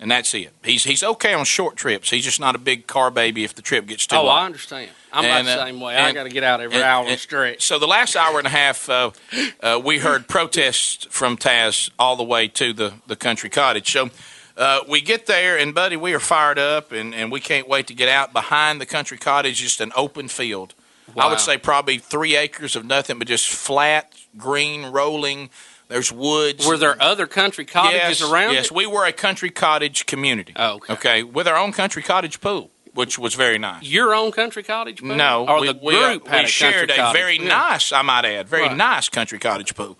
and 0.00 0.10
that's 0.10 0.34
it 0.34 0.52
he's 0.64 0.84
he's 0.84 1.02
okay 1.02 1.32
on 1.32 1.44
short 1.44 1.76
trips 1.76 2.10
he's 2.10 2.24
just 2.24 2.38
not 2.40 2.54
a 2.54 2.58
big 2.58 2.86
car 2.86 3.10
baby 3.10 3.44
if 3.44 3.54
the 3.54 3.62
trip 3.62 3.86
gets 3.86 4.06
too 4.06 4.16
long. 4.16 4.24
oh, 4.24 4.28
long. 4.28 4.38
I 4.42 4.46
understand. 4.46 4.90
I'm 5.12 5.24
And, 5.24 5.32
about 5.32 5.56
the 5.56 5.62
uh, 5.62 5.66
same 5.66 5.80
way. 5.80 5.96
I 5.96 6.12
got 6.12 6.24
to 6.24 6.28
get 6.28 6.42
out 6.44 6.60
every 6.60 6.76
and- 6.76 6.84
hour 6.84 7.06
and- 7.06 7.18
straight. 7.18 7.62
So 7.62 7.78
the 7.78 7.86
last 7.86 8.16
hour 8.16 8.36
and 8.36 8.46
a 8.46 8.50
half, 8.50 8.90
uh, 8.90 9.12
uh, 9.62 9.80
we 9.82 9.98
heard 9.98 10.28
protests 10.28 11.06
from 11.08 11.38
Taz 11.38 11.88
all 11.98 12.16
the 12.16 12.24
way 12.24 12.48
to 12.48 12.74
the, 12.74 12.92
the 13.06 13.16
country 13.16 13.48
cottage. 13.48 13.90
So 13.90 14.10
uh, 14.58 14.80
we 14.86 15.00
get 15.00 15.24
there, 15.24 15.56
and 15.56 15.74
buddy, 15.74 15.96
we 15.96 16.12
are 16.12 16.20
fired 16.20 16.58
up, 16.58 16.92
and, 16.92 17.14
and 17.14 17.32
we 17.32 17.40
can't 17.40 17.66
wait 17.66 17.86
to 17.86 17.94
get 17.94 18.10
out 18.10 18.34
behind 18.34 18.78
the 18.78 18.84
country 18.84 19.16
cottage. 19.16 19.56
Just 19.56 19.80
an 19.80 19.92
open 19.96 20.28
field. 20.28 20.74
I 21.16 21.30
would 21.30 21.40
say 21.40 21.56
probably 21.56 21.96
three 21.96 22.36
acres 22.36 22.76
of 22.76 22.84
nothing 22.84 23.18
but 23.18 23.26
just 23.28 23.48
flat, 23.48 24.12
green, 24.36 24.84
rolling. 24.86 25.48
There's 25.88 26.10
woods. 26.10 26.66
Were 26.66 26.76
there 26.76 27.00
other 27.00 27.26
country 27.26 27.64
cottages 27.64 28.20
yes, 28.20 28.22
around? 28.22 28.54
Yes, 28.54 28.66
it? 28.66 28.72
we 28.72 28.86
were 28.86 29.04
a 29.04 29.12
country 29.12 29.50
cottage 29.50 30.06
community. 30.06 30.52
Oh, 30.56 30.76
okay. 30.76 30.92
Okay, 30.92 31.22
with 31.22 31.46
our 31.46 31.56
own 31.56 31.72
country 31.72 32.02
cottage 32.02 32.40
pool, 32.40 32.70
which 32.94 33.18
was 33.18 33.34
very 33.34 33.58
nice. 33.58 33.84
Your 33.84 34.14
own 34.14 34.32
country 34.32 34.62
cottage? 34.62 35.00
pool? 35.00 35.14
No, 35.14 35.46
or 35.46 35.60
we, 35.60 35.72
the 35.72 35.78
we, 35.82 35.96
uh, 35.96 36.08
group 36.08 36.28
had 36.28 36.40
we 36.40 36.44
a 36.44 36.48
shared 36.48 36.90
a 36.90 37.12
very 37.12 37.38
nice, 37.38 37.92
I 37.92 38.02
might 38.02 38.24
add, 38.24 38.48
very 38.48 38.64
Right. 38.66 38.76
nice 38.76 39.08
country 39.08 39.38
cottage 39.38 39.74
pool, 39.76 39.96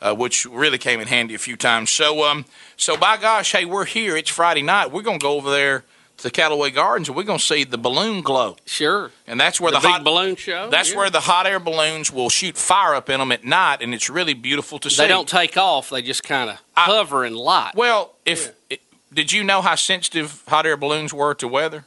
uh, 0.00 0.14
which 0.14 0.46
really 0.46 0.78
came 0.78 1.00
in 1.00 1.08
handy 1.08 1.34
a 1.34 1.38
few 1.38 1.56
times. 1.56 1.90
So, 1.90 2.24
um, 2.24 2.44
so 2.76 2.96
by 2.96 3.16
gosh, 3.16 3.50
hey, 3.50 3.64
we're 3.64 3.86
here. 3.86 4.16
It's 4.16 4.30
Friday 4.30 4.62
night. 4.62 4.92
We're 4.92 5.02
gonna 5.02 5.18
go 5.18 5.32
over 5.32 5.50
there 5.50 5.84
to 6.24 6.28
the 6.28 6.32
Callaway 6.32 6.70
Gardens, 6.70 7.08
and 7.08 7.16
we're 7.16 7.22
gonna 7.22 7.38
see 7.38 7.64
the 7.64 7.78
balloon 7.78 8.22
glow, 8.22 8.56
Sure. 8.66 9.10
and 9.26 9.38
that's 9.38 9.60
where 9.60 9.70
The, 9.70 9.78
the, 9.78 9.82
big 9.82 9.90
hot. 9.92 10.04
balloon 10.04 10.36
show. 10.36 10.68
that's 10.70 10.90
yeah. 10.90 10.96
where 10.96 11.10
the 11.10 11.20
hot 11.20 11.46
air 11.46 11.60
balloons 11.60 12.10
will 12.10 12.30
shoot 12.30 12.56
fire 12.56 12.94
up 12.94 13.08
in 13.10 13.20
them 13.20 13.30
at 13.30 13.44
night, 13.44 13.78
and 13.82 13.94
it's 13.94 14.08
really 14.10 14.34
beautiful 14.34 14.78
to 14.80 14.90
see. 14.90 15.02
they 15.02 15.08
don't 15.08 15.28
take 15.28 15.56
off. 15.56 15.90
They 15.90 16.02
just 16.02 16.24
kind 16.24 16.50
of 16.50 16.58
hover 16.76 17.24
and 17.24 17.36
light. 17.36 17.72
Well, 17.74 18.14
if 18.24 18.52
it, 18.70 18.80
did 19.12 19.32
you 19.32 19.44
know 19.44 19.60
how 19.62 19.74
sensitive 19.74 20.42
hot 20.48 20.66
air 20.66 20.76
balloons 20.76 21.12
were 21.12 21.34
to 21.34 21.46
weather? 21.46 21.84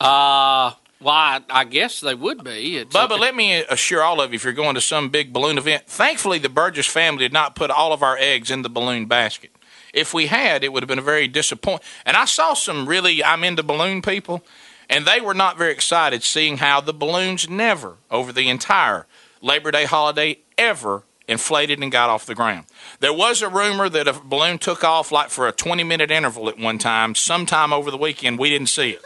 Uh, 0.00 0.72
well, 1.00 1.14
I, 1.14 1.40
I 1.50 1.64
guess 1.64 2.00
they 2.00 2.14
would 2.14 2.42
be. 2.42 2.78
It's 2.78 2.94
Bubba, 2.94 3.18
let 3.18 3.34
me 3.36 3.62
assure 3.62 4.02
all 4.02 4.20
of 4.20 4.30
you, 4.32 4.36
if 4.36 4.44
you're 4.44 4.52
going 4.52 4.74
to 4.74 4.80
some 4.80 5.10
big 5.10 5.32
balloon 5.32 5.58
event, 5.58 5.86
thankfully 5.86 6.38
the 6.38 6.48
Burgess 6.48 6.86
family 6.86 7.18
did 7.24 7.32
not 7.32 7.54
put 7.54 7.70
all 7.70 7.92
of 7.92 8.02
our 8.02 8.16
eggs 8.18 8.50
in 8.50 8.62
the 8.62 8.68
balloon 8.68 9.06
basket. 9.06 9.50
If 9.92 10.14
we 10.14 10.26
had, 10.26 10.64
it 10.64 10.72
would 10.72 10.82
have 10.82 10.88
been 10.88 10.98
a 10.98 11.02
very 11.02 11.28
disappointing. 11.28 11.84
And 12.06 12.16
I 12.16 12.24
saw 12.24 12.54
some 12.54 12.88
really 12.88 13.22
I'm 13.22 13.44
into 13.44 13.62
balloon 13.62 14.02
people, 14.02 14.42
and 14.88 15.06
they 15.06 15.20
were 15.20 15.34
not 15.34 15.58
very 15.58 15.72
excited 15.72 16.22
seeing 16.22 16.58
how 16.58 16.80
the 16.80 16.94
balloons 16.94 17.48
never, 17.48 17.96
over 18.10 18.32
the 18.32 18.48
entire 18.48 19.06
Labor 19.40 19.70
Day 19.70 19.84
holiday, 19.84 20.38
ever 20.56 21.02
inflated 21.28 21.82
and 21.82 21.92
got 21.92 22.10
off 22.10 22.26
the 22.26 22.34
ground. 22.34 22.66
There 23.00 23.12
was 23.12 23.42
a 23.42 23.48
rumor 23.48 23.88
that 23.88 24.08
a 24.08 24.12
balloon 24.12 24.58
took 24.58 24.84
off 24.84 25.12
like 25.12 25.30
for 25.30 25.46
a 25.46 25.52
20 25.52 25.84
minute 25.84 26.10
interval 26.10 26.48
at 26.48 26.58
one 26.58 26.78
time, 26.78 27.14
sometime 27.14 27.72
over 27.72 27.90
the 27.90 27.96
weekend. 27.96 28.38
We 28.38 28.50
didn't 28.50 28.68
see 28.68 28.90
it. 28.90 29.02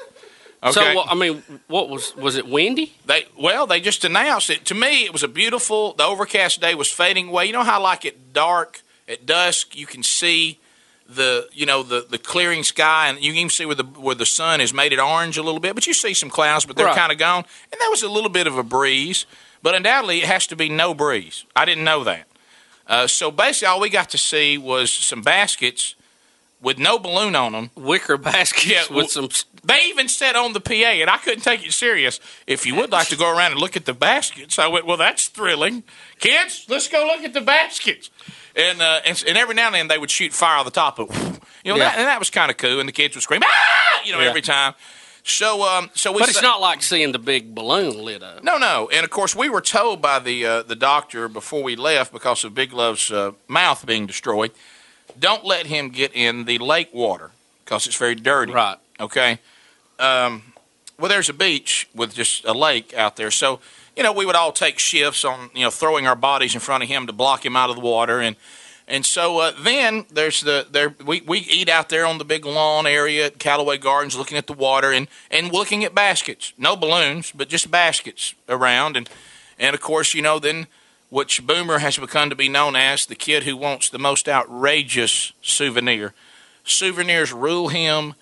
Okay. 0.62 0.72
So, 0.72 0.94
well, 0.94 1.06
I 1.08 1.14
mean, 1.14 1.42
what 1.68 1.88
was 1.88 2.16
was 2.16 2.36
it 2.36 2.48
windy? 2.48 2.94
They 3.04 3.26
well, 3.38 3.66
they 3.66 3.80
just 3.80 4.04
announced 4.04 4.50
it. 4.50 4.64
To 4.66 4.74
me, 4.74 5.04
it 5.04 5.12
was 5.12 5.22
a 5.22 5.28
beautiful. 5.28 5.92
The 5.92 6.04
overcast 6.04 6.60
day 6.60 6.74
was 6.74 6.90
fading 6.90 7.28
away. 7.28 7.46
You 7.46 7.52
know 7.52 7.62
how 7.62 7.80
like 7.80 8.04
at 8.04 8.32
dark, 8.32 8.80
at 9.06 9.26
dusk, 9.26 9.76
you 9.76 9.86
can 9.86 10.02
see 10.02 10.58
the 11.08 11.48
you 11.52 11.66
know 11.66 11.82
the 11.82 12.06
the 12.08 12.18
clearing 12.18 12.62
sky, 12.64 13.08
and 13.08 13.18
you 13.22 13.32
can 13.32 13.38
even 13.38 13.50
see 13.50 13.64
where 13.66 13.74
the 13.74 13.84
where 13.84 14.14
the 14.14 14.26
sun 14.26 14.60
has 14.60 14.72
made 14.74 14.92
it 14.92 14.98
orange 14.98 15.36
a 15.38 15.42
little 15.42 15.60
bit. 15.60 15.74
But 15.74 15.86
you 15.86 15.94
see 15.94 16.14
some 16.14 16.30
clouds, 16.30 16.66
but 16.66 16.76
they're 16.76 16.86
Right. 16.86 16.96
kind 16.96 17.12
of 17.12 17.18
gone. 17.18 17.44
And 17.72 17.80
there 17.80 17.90
was 17.90 18.02
a 18.02 18.08
little 18.08 18.30
bit 18.30 18.46
of 18.46 18.58
a 18.58 18.62
breeze, 18.62 19.26
but 19.62 19.74
undoubtedly 19.74 20.18
it 20.18 20.24
has 20.26 20.46
to 20.48 20.56
be 20.56 20.68
no 20.68 20.94
breeze. 20.94 21.44
I 21.54 21.64
didn't 21.64 21.84
know 21.84 22.04
that. 22.04 22.26
Uh, 22.86 23.06
so 23.06 23.30
basically, 23.30 23.66
all 23.68 23.80
we 23.80 23.88
got 23.90 24.10
to 24.10 24.18
see 24.18 24.56
was 24.58 24.92
some 24.92 25.22
baskets 25.22 25.94
with 26.60 26.78
no 26.78 26.98
balloon 26.98 27.34
on 27.36 27.52
them. 27.52 27.70
Wicker 27.74 28.16
baskets 28.32 28.66
Yeah, 28.66 28.82
with 28.96 29.10
some. 29.10 29.28
They 29.64 29.86
even 29.86 30.08
said 30.08 30.36
on 30.36 30.52
the 30.52 30.60
PA, 30.60 30.72
and 30.72 31.10
I 31.10 31.16
couldn't 31.18 31.42
take 31.42 31.66
it 31.66 31.72
serious. 31.72 32.20
If 32.46 32.64
you 32.66 32.76
would 32.76 32.90
like 32.92 33.08
to 33.08 33.16
go 33.16 33.28
around 33.36 33.50
and 33.52 33.60
look 33.60 33.76
at 33.76 33.84
the 33.84 33.92
baskets, 33.94 34.58
I 34.60 34.68
went, 34.68 34.86
well, 34.86 34.96
that's 34.96 35.26
thrilling. 35.26 35.82
Kids, 36.20 36.66
let's 36.68 36.86
go 36.86 37.04
look 37.04 37.24
at 37.24 37.34
the 37.34 37.40
baskets. 37.40 38.10
And 38.56 38.80
uh, 38.80 39.00
and, 39.04 39.22
and 39.28 39.36
every 39.36 39.54
now 39.54 39.66
and 39.66 39.74
then 39.74 39.88
they 39.88 39.98
would 39.98 40.10
shoot 40.10 40.32
fire 40.32 40.58
on 40.58 40.64
the 40.64 40.70
top 40.70 40.98
of, 40.98 41.08
you 41.62 41.72
know, 41.72 41.76
Yeah. 41.78 41.84
that, 41.90 41.98
and 41.98 42.06
that 42.08 42.18
was 42.18 42.30
kind 42.30 42.50
of 42.50 42.56
cool. 42.56 42.80
And 42.80 42.88
the 42.88 42.92
kids 42.92 43.14
would 43.14 43.22
scream, 43.22 43.42
ah, 43.44 44.00
you 44.04 44.12
know, 44.12 44.20
Yeah. 44.20 44.28
every 44.28 44.40
time. 44.42 44.74
So, 45.24 45.62
um, 45.68 45.90
so 45.94 46.12
we. 46.12 46.20
But 46.20 46.28
it's 46.28 46.38
sa- 46.38 46.46
not 46.46 46.60
like 46.60 46.82
seeing 46.82 47.12
the 47.12 47.18
big 47.18 47.54
balloon 47.54 48.02
lit 48.02 48.22
up. 48.22 48.42
no, 48.44 48.56
no, 48.58 48.88
and 48.92 49.04
of 49.04 49.10
course 49.10 49.34
we 49.36 49.48
were 49.50 49.60
told 49.60 50.00
by 50.00 50.18
the 50.20 50.46
uh, 50.46 50.62
the 50.62 50.76
doctor 50.76 51.28
before 51.28 51.62
we 51.62 51.76
left 51.76 52.12
because 52.12 52.44
of 52.44 52.54
Big 52.54 52.72
Love's 52.72 53.10
uh, 53.10 53.32
mouth 53.48 53.84
being 53.84 54.06
destroyed, 54.06 54.52
don't 55.18 55.44
let 55.44 55.66
him 55.66 55.90
get 55.90 56.12
in 56.14 56.44
the 56.44 56.58
lake 56.58 56.90
water 56.94 57.32
because 57.64 57.86
it's 57.88 57.96
very 57.96 58.14
dirty. 58.14 58.52
Right. 58.52 58.78
Okay. 59.00 59.38
Um, 59.98 60.42
well, 60.98 61.08
there's 61.10 61.28
a 61.28 61.34
beach 61.34 61.88
with 61.94 62.14
just 62.14 62.44
a 62.44 62.52
lake 62.54 62.94
out 62.94 63.16
there, 63.16 63.30
so 63.32 63.58
you 63.96 64.02
know 64.02 64.12
we 64.12 64.26
would 64.26 64.36
all 64.36 64.52
take 64.52 64.78
shifts 64.78 65.24
on 65.24 65.50
you 65.54 65.62
know 65.62 65.70
throwing 65.70 66.06
our 66.06 66.16
bodies 66.16 66.54
in 66.54 66.60
front 66.60 66.82
of 66.82 66.88
him 66.88 67.06
to 67.06 67.12
block 67.12 67.44
him 67.44 67.56
out 67.56 67.70
of 67.70 67.76
the 67.76 67.82
water, 67.82 68.20
and 68.20 68.36
and 68.86 69.04
so 69.04 69.38
uh, 69.38 69.52
then 69.60 70.04
there's 70.10 70.42
the 70.42 70.66
there 70.70 70.94
we, 71.04 71.22
we 71.22 71.38
eat 71.38 71.68
out 71.68 71.88
there 71.88 72.06
on 72.06 72.18
the 72.18 72.24
big 72.24 72.44
lawn 72.44 72.86
area 72.86 73.26
at 73.26 73.38
Callaway 73.38 73.78
Gardens, 73.78 74.16
looking 74.16 74.38
at 74.38 74.46
the 74.46 74.52
water 74.52 74.92
and 74.92 75.08
and 75.30 75.52
looking 75.52 75.84
at 75.84 75.94
baskets, 75.94 76.52
no 76.58 76.76
balloons, 76.76 77.32
but 77.32 77.48
just 77.48 77.70
baskets 77.70 78.34
around, 78.48 78.96
and 78.96 79.08
and 79.58 79.74
of 79.74 79.80
course 79.80 80.14
you 80.14 80.22
know 80.22 80.38
then 80.38 80.66
which 81.08 81.46
Boomer 81.46 81.78
has 81.78 81.98
become 81.98 82.30
to 82.30 82.36
be 82.36 82.48
known 82.48 82.76
as 82.76 83.06
the 83.06 83.14
kid 83.14 83.44
who 83.44 83.56
wants 83.56 83.88
the 83.88 83.98
most 83.98 84.28
outrageous 84.28 85.32
souvenir. 85.40 86.12
Souvenirs 86.64 87.32
rule 87.32 87.68
him. 87.68 88.14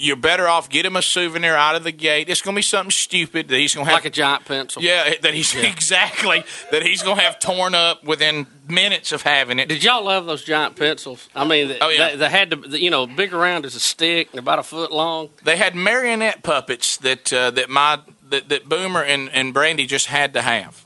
You're 0.00 0.16
better 0.16 0.46
off 0.46 0.68
get 0.68 0.86
him 0.86 0.94
a 0.96 1.02
souvenir 1.02 1.54
out 1.56 1.74
of 1.74 1.82
the 1.84 1.90
gate. 1.92 2.28
It's 2.28 2.40
going 2.40 2.54
to 2.54 2.58
be 2.58 2.62
something 2.62 2.90
stupid 2.92 3.48
that 3.48 3.58
he's 3.58 3.74
going 3.74 3.84
to 3.86 3.90
have 3.90 3.98
Like 4.04 4.04
a 4.06 4.10
giant 4.10 4.44
pencil. 4.44 4.80
yeah, 4.82 5.14
that 5.22 5.34
he's 5.34 5.54
exactly 5.56 6.44
that 6.70 6.82
he's 6.82 7.02
going 7.02 7.16
to 7.16 7.22
have 7.22 7.38
torn 7.40 7.74
up 7.74 8.04
within 8.04 8.46
minutes 8.68 9.12
of 9.12 9.22
having 9.22 9.58
it. 9.58 9.68
Did 9.68 9.82
y'all 9.82 10.04
love 10.04 10.26
those 10.26 10.44
giant 10.44 10.76
pencils? 10.76 11.28
I 11.34 11.44
mean, 11.44 11.68
they, 11.68 11.78
Oh, 11.80 11.88
yeah. 11.88 12.10
they, 12.10 12.16
they 12.16 12.28
had 12.30 12.50
to, 12.50 12.78
you 12.78 12.90
know, 12.90 13.06
big 13.06 13.34
around 13.34 13.64
as 13.66 13.74
a 13.74 13.80
stick 13.80 14.28
and 14.30 14.38
about 14.38 14.58
a 14.58 14.62
foot 14.62 14.92
long. 14.92 15.30
They 15.42 15.56
had 15.56 15.74
marionette 15.74 16.42
puppets 16.42 16.96
that 16.98 17.32
uh, 17.32 17.50
that 17.52 17.68
my 17.68 17.98
that, 18.28 18.48
that 18.50 18.68
Boomer 18.68 19.02
and, 19.02 19.28
and 19.30 19.52
Brandy 19.54 19.86
just 19.86 20.06
had 20.06 20.32
to 20.34 20.42
have. 20.42 20.84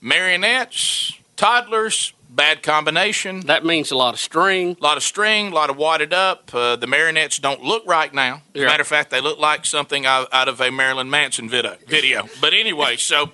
Marionettes, 0.00 1.12
toddlers, 1.36 2.12
bad 2.38 2.62
combination. 2.62 3.40
That 3.40 3.64
means 3.64 3.90
a 3.90 3.96
lot 3.96 4.14
of 4.14 4.20
string. 4.20 4.76
A 4.80 4.84
lot 4.84 4.96
of 4.96 5.02
string, 5.02 5.48
a 5.50 5.54
lot 5.54 5.70
of 5.70 5.76
wadded 5.76 6.12
up. 6.14 6.54
Uh, 6.54 6.76
the 6.76 6.86
marionettes 6.86 7.38
don't 7.38 7.62
look 7.64 7.82
right 7.84 8.14
now. 8.14 8.42
As 8.54 8.60
a 8.60 8.60
Yeah. 8.60 8.66
matter 8.66 8.82
of 8.82 8.86
fact, 8.86 9.10
they 9.10 9.20
look 9.20 9.38
like 9.40 9.66
something 9.66 10.06
out, 10.06 10.28
out 10.32 10.46
of 10.48 10.60
a 10.60 10.70
Marilyn 10.70 11.10
Manson 11.10 11.48
video. 11.48 11.76
video. 11.88 12.28
But 12.40 12.54
anyway, 12.54 12.96
so 13.10 13.32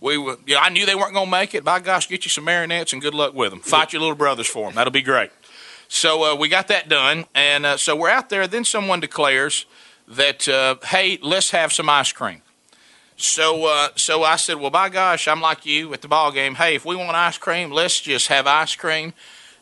we 0.00 0.18
were, 0.18 0.36
you 0.46 0.54
know, 0.54 0.60
I 0.60 0.68
knew 0.68 0.84
they 0.84 0.94
weren't 0.94 1.14
going 1.14 1.26
to 1.26 1.30
make 1.30 1.54
it. 1.54 1.64
By 1.64 1.80
gosh, 1.80 2.08
get 2.08 2.24
you 2.26 2.28
some 2.28 2.44
marionettes 2.44 2.92
and 2.92 3.00
good 3.00 3.14
luck 3.14 3.32
with 3.34 3.50
them. 3.50 3.60
Fight 3.60 3.92
your 3.94 4.00
little 4.00 4.16
brothers 4.16 4.46
for 4.46 4.66
them. 4.66 4.74
That'll 4.74 4.90
be 4.92 5.02
great. 5.02 5.30
So 5.88 6.32
uh, 6.32 6.34
we 6.36 6.48
got 6.48 6.68
that 6.68 6.88
done, 6.90 7.24
and 7.34 7.64
uh, 7.66 7.76
so 7.78 7.96
we're 7.96 8.10
out 8.10 8.28
there. 8.28 8.46
Then 8.46 8.64
someone 8.64 9.00
declares 9.00 9.64
that, 10.08 10.46
uh, 10.48 10.76
hey, 10.84 11.18
let's 11.22 11.50
have 11.52 11.72
some 11.72 11.88
ice 11.88 12.12
cream. 12.12 12.42
So, 13.16 13.66
uh, 13.66 13.88
so 13.96 14.24
I 14.24 14.36
said, 14.36 14.58
well, 14.58 14.70
by 14.70 14.88
gosh, 14.88 15.28
I'm 15.28 15.40
like 15.40 15.64
you 15.64 15.92
at 15.92 16.02
the 16.02 16.08
ball 16.08 16.32
game. 16.32 16.56
Hey, 16.56 16.74
if 16.74 16.84
we 16.84 16.96
want 16.96 17.14
ice 17.14 17.38
cream, 17.38 17.70
let's 17.70 18.00
just 18.00 18.28
have 18.28 18.46
ice 18.46 18.74
cream. 18.74 19.12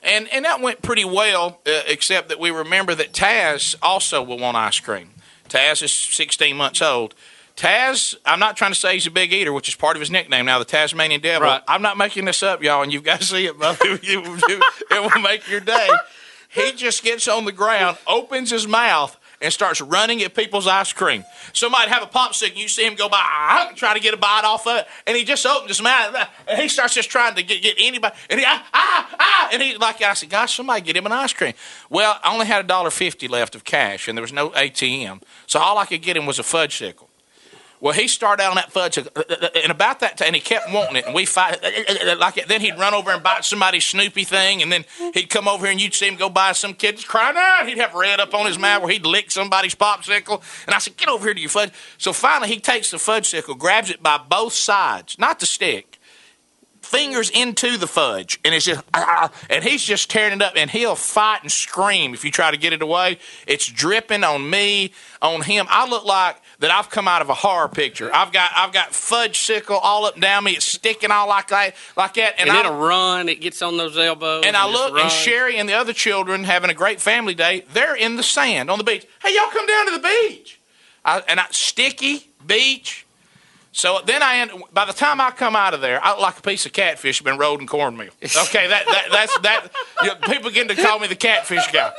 And 0.02 0.28
and 0.32 0.44
that 0.46 0.60
went 0.60 0.80
pretty 0.82 1.04
well, 1.04 1.60
uh, 1.66 1.82
except 1.86 2.30
that 2.30 2.40
we 2.40 2.50
remember 2.50 2.94
that 2.94 3.12
Taz 3.12 3.74
also 3.82 4.22
will 4.22 4.38
want 4.38 4.56
ice 4.56 4.80
cream. 4.80 5.10
Taz 5.48 5.82
is 5.82 5.92
16 5.92 6.56
months 6.56 6.80
old. 6.80 7.14
Taz, 7.56 8.14
I'm 8.24 8.38
not 8.38 8.56
trying 8.56 8.72
to 8.72 8.78
say 8.78 8.94
he's 8.94 9.06
a 9.06 9.10
big 9.10 9.32
eater, 9.34 9.52
which 9.52 9.68
is 9.68 9.74
part 9.74 9.96
of 9.96 10.00
his 10.00 10.10
nickname 10.10 10.46
now, 10.46 10.58
the 10.58 10.64
Tasmanian 10.64 11.20
Devil. 11.20 11.46
Right. 11.46 11.62
I'm 11.68 11.82
not 11.82 11.98
making 11.98 12.24
this 12.24 12.42
up, 12.42 12.62
y'all, 12.62 12.82
and 12.82 12.90
you've 12.90 13.04
got 13.04 13.20
to 13.20 13.26
see 13.26 13.44
it, 13.44 13.58
brother. 13.58 13.78
it 14.02 14.90
will 14.90 15.20
make 15.20 15.46
your 15.46 15.60
day. 15.60 15.88
He 16.48 16.72
just 16.72 17.04
gets 17.04 17.28
on 17.28 17.44
the 17.44 17.52
ground, 17.52 17.98
opens 18.06 18.50
his 18.50 18.66
mouth, 18.66 19.19
and 19.40 19.52
starts 19.52 19.80
running 19.80 20.22
at 20.22 20.34
people's 20.34 20.66
ice 20.66 20.92
cream. 20.92 21.24
Somebody 21.52 21.88
have 21.90 22.02
a 22.02 22.06
popsicle, 22.06 22.56
you 22.56 22.68
see 22.68 22.86
him 22.86 22.94
go 22.94 23.08
by, 23.08 23.18
ah, 23.20 23.72
try 23.74 23.94
to 23.94 24.00
get 24.00 24.14
a 24.14 24.16
bite 24.16 24.44
off 24.44 24.66
of 24.66 24.78
it, 24.78 24.86
and 25.06 25.16
he 25.16 25.24
just 25.24 25.44
opens 25.46 25.68
his 25.68 25.82
mouth, 25.82 26.16
and 26.46 26.60
he 26.60 26.68
starts 26.68 26.94
just 26.94 27.10
trying 27.10 27.34
to 27.34 27.42
get, 27.42 27.62
get 27.62 27.76
anybody, 27.78 28.14
and 28.28 28.40
he 28.40 28.46
ah 28.46 28.66
ah 28.72 29.16
ah, 29.18 29.48
and 29.52 29.62
he 29.62 29.76
like 29.76 30.00
I 30.02 30.14
said, 30.14 30.30
gosh, 30.30 30.56
somebody 30.56 30.80
get 30.82 30.96
him 30.96 31.06
an 31.06 31.12
ice 31.12 31.32
cream. 31.32 31.54
Well, 31.88 32.18
I 32.22 32.32
only 32.32 32.46
had 32.46 32.64
a 32.64 32.68
dollar 32.68 32.90
fifty 32.90 33.28
left 33.28 33.54
of 33.54 33.64
cash, 33.64 34.08
and 34.08 34.16
there 34.16 34.22
was 34.22 34.32
no 34.32 34.50
ATM, 34.50 35.22
so 35.46 35.58
all 35.58 35.78
I 35.78 35.86
could 35.86 36.02
get 36.02 36.16
him 36.16 36.26
was 36.26 36.38
a 36.38 36.42
fudge 36.42 36.76
sickle. 36.78 37.09
Well, 37.80 37.94
he 37.94 38.08
started 38.08 38.42
out 38.42 38.50
on 38.50 38.56
that 38.56 38.72
fudge, 38.72 38.98
uh, 38.98 39.04
uh, 39.16 39.22
uh, 39.28 39.48
and 39.62 39.72
about 39.72 40.00
that 40.00 40.18
time, 40.18 40.28
and 40.28 40.36
he 40.36 40.42
kept 40.42 40.70
wanting 40.70 40.96
it, 40.96 41.06
and 41.06 41.14
we 41.14 41.24
fight 41.24 41.62
like. 42.18 42.46
Then 42.46 42.60
he'd 42.60 42.78
run 42.78 42.92
over 42.92 43.10
and 43.10 43.22
bite 43.22 43.44
somebody's 43.44 43.84
Snoopy 43.84 44.24
thing, 44.24 44.60
and 44.60 44.70
then 44.70 44.84
he'd 45.14 45.30
come 45.30 45.48
over 45.48 45.64
here, 45.64 45.72
and 45.72 45.80
you'd 45.80 45.94
see 45.94 46.06
him 46.06 46.16
go 46.16 46.28
by 46.28 46.52
some 46.52 46.74
kid 46.74 47.02
crying 47.06 47.36
out. 47.38 47.66
He'd 47.66 47.78
have 47.78 47.94
red 47.94 48.20
up 48.20 48.34
on 48.34 48.46
his 48.46 48.58
mouth 48.58 48.82
where 48.82 48.92
he'd 48.92 49.06
lick 49.06 49.30
somebody's 49.30 49.74
popsicle, 49.74 50.42
and 50.66 50.74
I 50.74 50.78
said, 50.78 50.98
"Get 50.98 51.08
over 51.08 51.24
here 51.24 51.34
to 51.34 51.40
your 51.40 51.48
fudge." 51.48 51.72
So 51.96 52.12
finally, 52.12 52.48
he 52.48 52.60
takes 52.60 52.90
the 52.90 52.98
fudge 52.98 53.28
sickle, 53.28 53.54
grabs 53.54 53.90
it 53.90 54.02
by 54.02 54.18
both 54.18 54.52
sides, 54.52 55.18
not 55.18 55.40
the 55.40 55.46
stick, 55.46 55.98
fingers 56.82 57.30
into 57.30 57.76
the 57.76 57.86
fudge, 57.86 58.40
and 58.44 58.54
it's 58.54 58.64
just, 58.64 58.82
ah, 58.92 59.04
ah, 59.06 59.30
ah 59.32 59.46
and 59.48 59.64
he's 59.64 59.82
just 59.82 60.10
tearing 60.10 60.34
it 60.34 60.42
up, 60.42 60.54
and 60.56 60.70
he'll 60.70 60.96
fight 60.96 61.42
and 61.42 61.52
scream 61.52 62.14
if 62.14 62.24
you 62.24 62.30
try 62.30 62.50
to 62.50 62.56
get 62.56 62.72
it 62.72 62.82
away. 62.82 63.18
It's 63.46 63.66
dripping 63.66 64.24
on 64.24 64.50
me, 64.50 64.92
on 65.22 65.42
him. 65.42 65.66
I 65.70 65.88
look 65.88 66.04
like 66.04 66.36
that 66.60 66.70
I've 66.70 66.90
come 66.90 67.08
out 67.08 67.22
of 67.22 67.28
a 67.30 67.34
horror 67.34 67.68
picture. 67.68 68.14
I've 68.14 68.32
got 68.32 68.50
I've 68.54 68.72
got 68.72 68.94
fudge 68.94 69.38
sickle 69.38 69.76
all 69.76 70.04
up 70.04 70.14
and 70.14 70.22
down 70.22 70.44
me. 70.44 70.52
It's 70.52 70.64
sticking 70.66 71.10
all 71.10 71.28
like 71.28 71.48
that, 71.48 71.74
like 71.96 72.14
that, 72.14 72.34
And, 72.38 72.48
and, 72.48 72.56
I, 72.56 72.60
it'll 72.60 72.76
run. 72.78 73.28
It 73.28 73.40
gets 73.40 73.60
on 73.62 73.76
those 73.76 73.98
elbows. 73.98 74.44
and 74.46 74.56
I 74.56 74.70
look, 74.70 74.98
and. 74.98 75.10
Sherry 75.10 75.56
and 75.56 75.68
the 75.68 75.74
other 75.74 75.92
children 75.92 76.44
having 76.44 76.70
a 76.70 76.74
great 76.74 77.00
family 77.00 77.34
day. 77.34 77.64
They're 77.72 77.96
in 77.96 78.16
the 78.16 78.22
sand 78.22 78.70
on 78.70 78.78
the 78.78 78.84
beach. 78.84 79.06
Hey, 79.22 79.34
y'all 79.34 79.50
come 79.50 79.66
down 79.66 79.86
to 79.86 79.92
the 79.92 79.98
beach. 80.28 80.60
I, 81.04 81.22
and 81.28 81.40
I, 81.40 81.46
sticky 81.50 82.28
beach. 82.46 83.06
So 83.72 84.00
then 84.04 84.22
I 84.22 84.38
end. 84.38 84.50
By 84.72 84.84
the 84.84 84.92
time 84.92 85.20
I 85.20 85.30
come 85.30 85.54
out 85.54 85.74
of 85.74 85.80
there, 85.80 86.04
I 86.04 86.10
look 86.10 86.20
like 86.20 86.38
a 86.38 86.42
piece 86.42 86.66
of 86.66 86.72
catfish 86.72 87.22
been 87.22 87.38
rolled 87.38 87.60
in 87.60 87.66
cornmeal. 87.66 88.10
Okay, 88.22 88.66
that, 88.68 88.84
that 88.86 89.06
that's 89.12 89.38
that. 89.38 89.68
You 90.02 90.08
know, 90.08 90.14
people 90.16 90.50
begin 90.50 90.68
to 90.68 90.74
call 90.74 90.98
me 90.98 91.06
the 91.06 91.14
catfish 91.16 91.70
guy. 91.72 91.92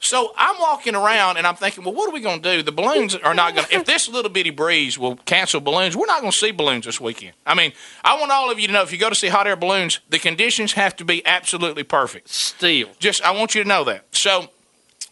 So 0.00 0.32
I'm 0.36 0.60
walking 0.60 0.94
around 0.94 1.38
and 1.38 1.46
I'm 1.46 1.56
thinking, 1.56 1.82
well, 1.84 1.92
what 1.92 2.08
are 2.08 2.12
we 2.12 2.20
going 2.20 2.40
to 2.40 2.56
do? 2.56 2.62
The 2.62 2.70
balloons 2.70 3.16
are 3.16 3.34
not 3.34 3.54
going 3.54 3.66
to. 3.66 3.74
If 3.74 3.84
this 3.84 4.08
little 4.08 4.30
bitty 4.30 4.50
breeze 4.50 4.96
will 4.96 5.16
cancel 5.16 5.60
balloons, 5.60 5.96
we're 5.96 6.06
not 6.06 6.20
going 6.20 6.30
to 6.30 6.36
see 6.38 6.52
balloons 6.52 6.86
this 6.86 7.00
weekend. 7.00 7.32
I 7.44 7.54
mean, 7.54 7.72
I 8.04 8.18
want 8.18 8.30
all 8.30 8.50
of 8.50 8.60
you 8.60 8.68
to 8.68 8.72
know 8.72 8.82
if 8.82 8.92
you 8.92 8.98
go 8.98 9.08
to 9.08 9.14
see 9.14 9.26
hot 9.26 9.48
air 9.48 9.56
balloons, 9.56 9.98
the 10.08 10.20
conditions 10.20 10.74
have 10.74 10.94
to 10.96 11.04
be 11.04 11.26
absolutely 11.26 11.82
perfect. 11.82 12.28
Still. 12.28 12.90
Just, 13.00 13.22
I 13.22 13.32
want 13.32 13.56
you 13.56 13.62
to 13.64 13.68
know 13.68 13.82
that. 13.84 14.04
So 14.12 14.50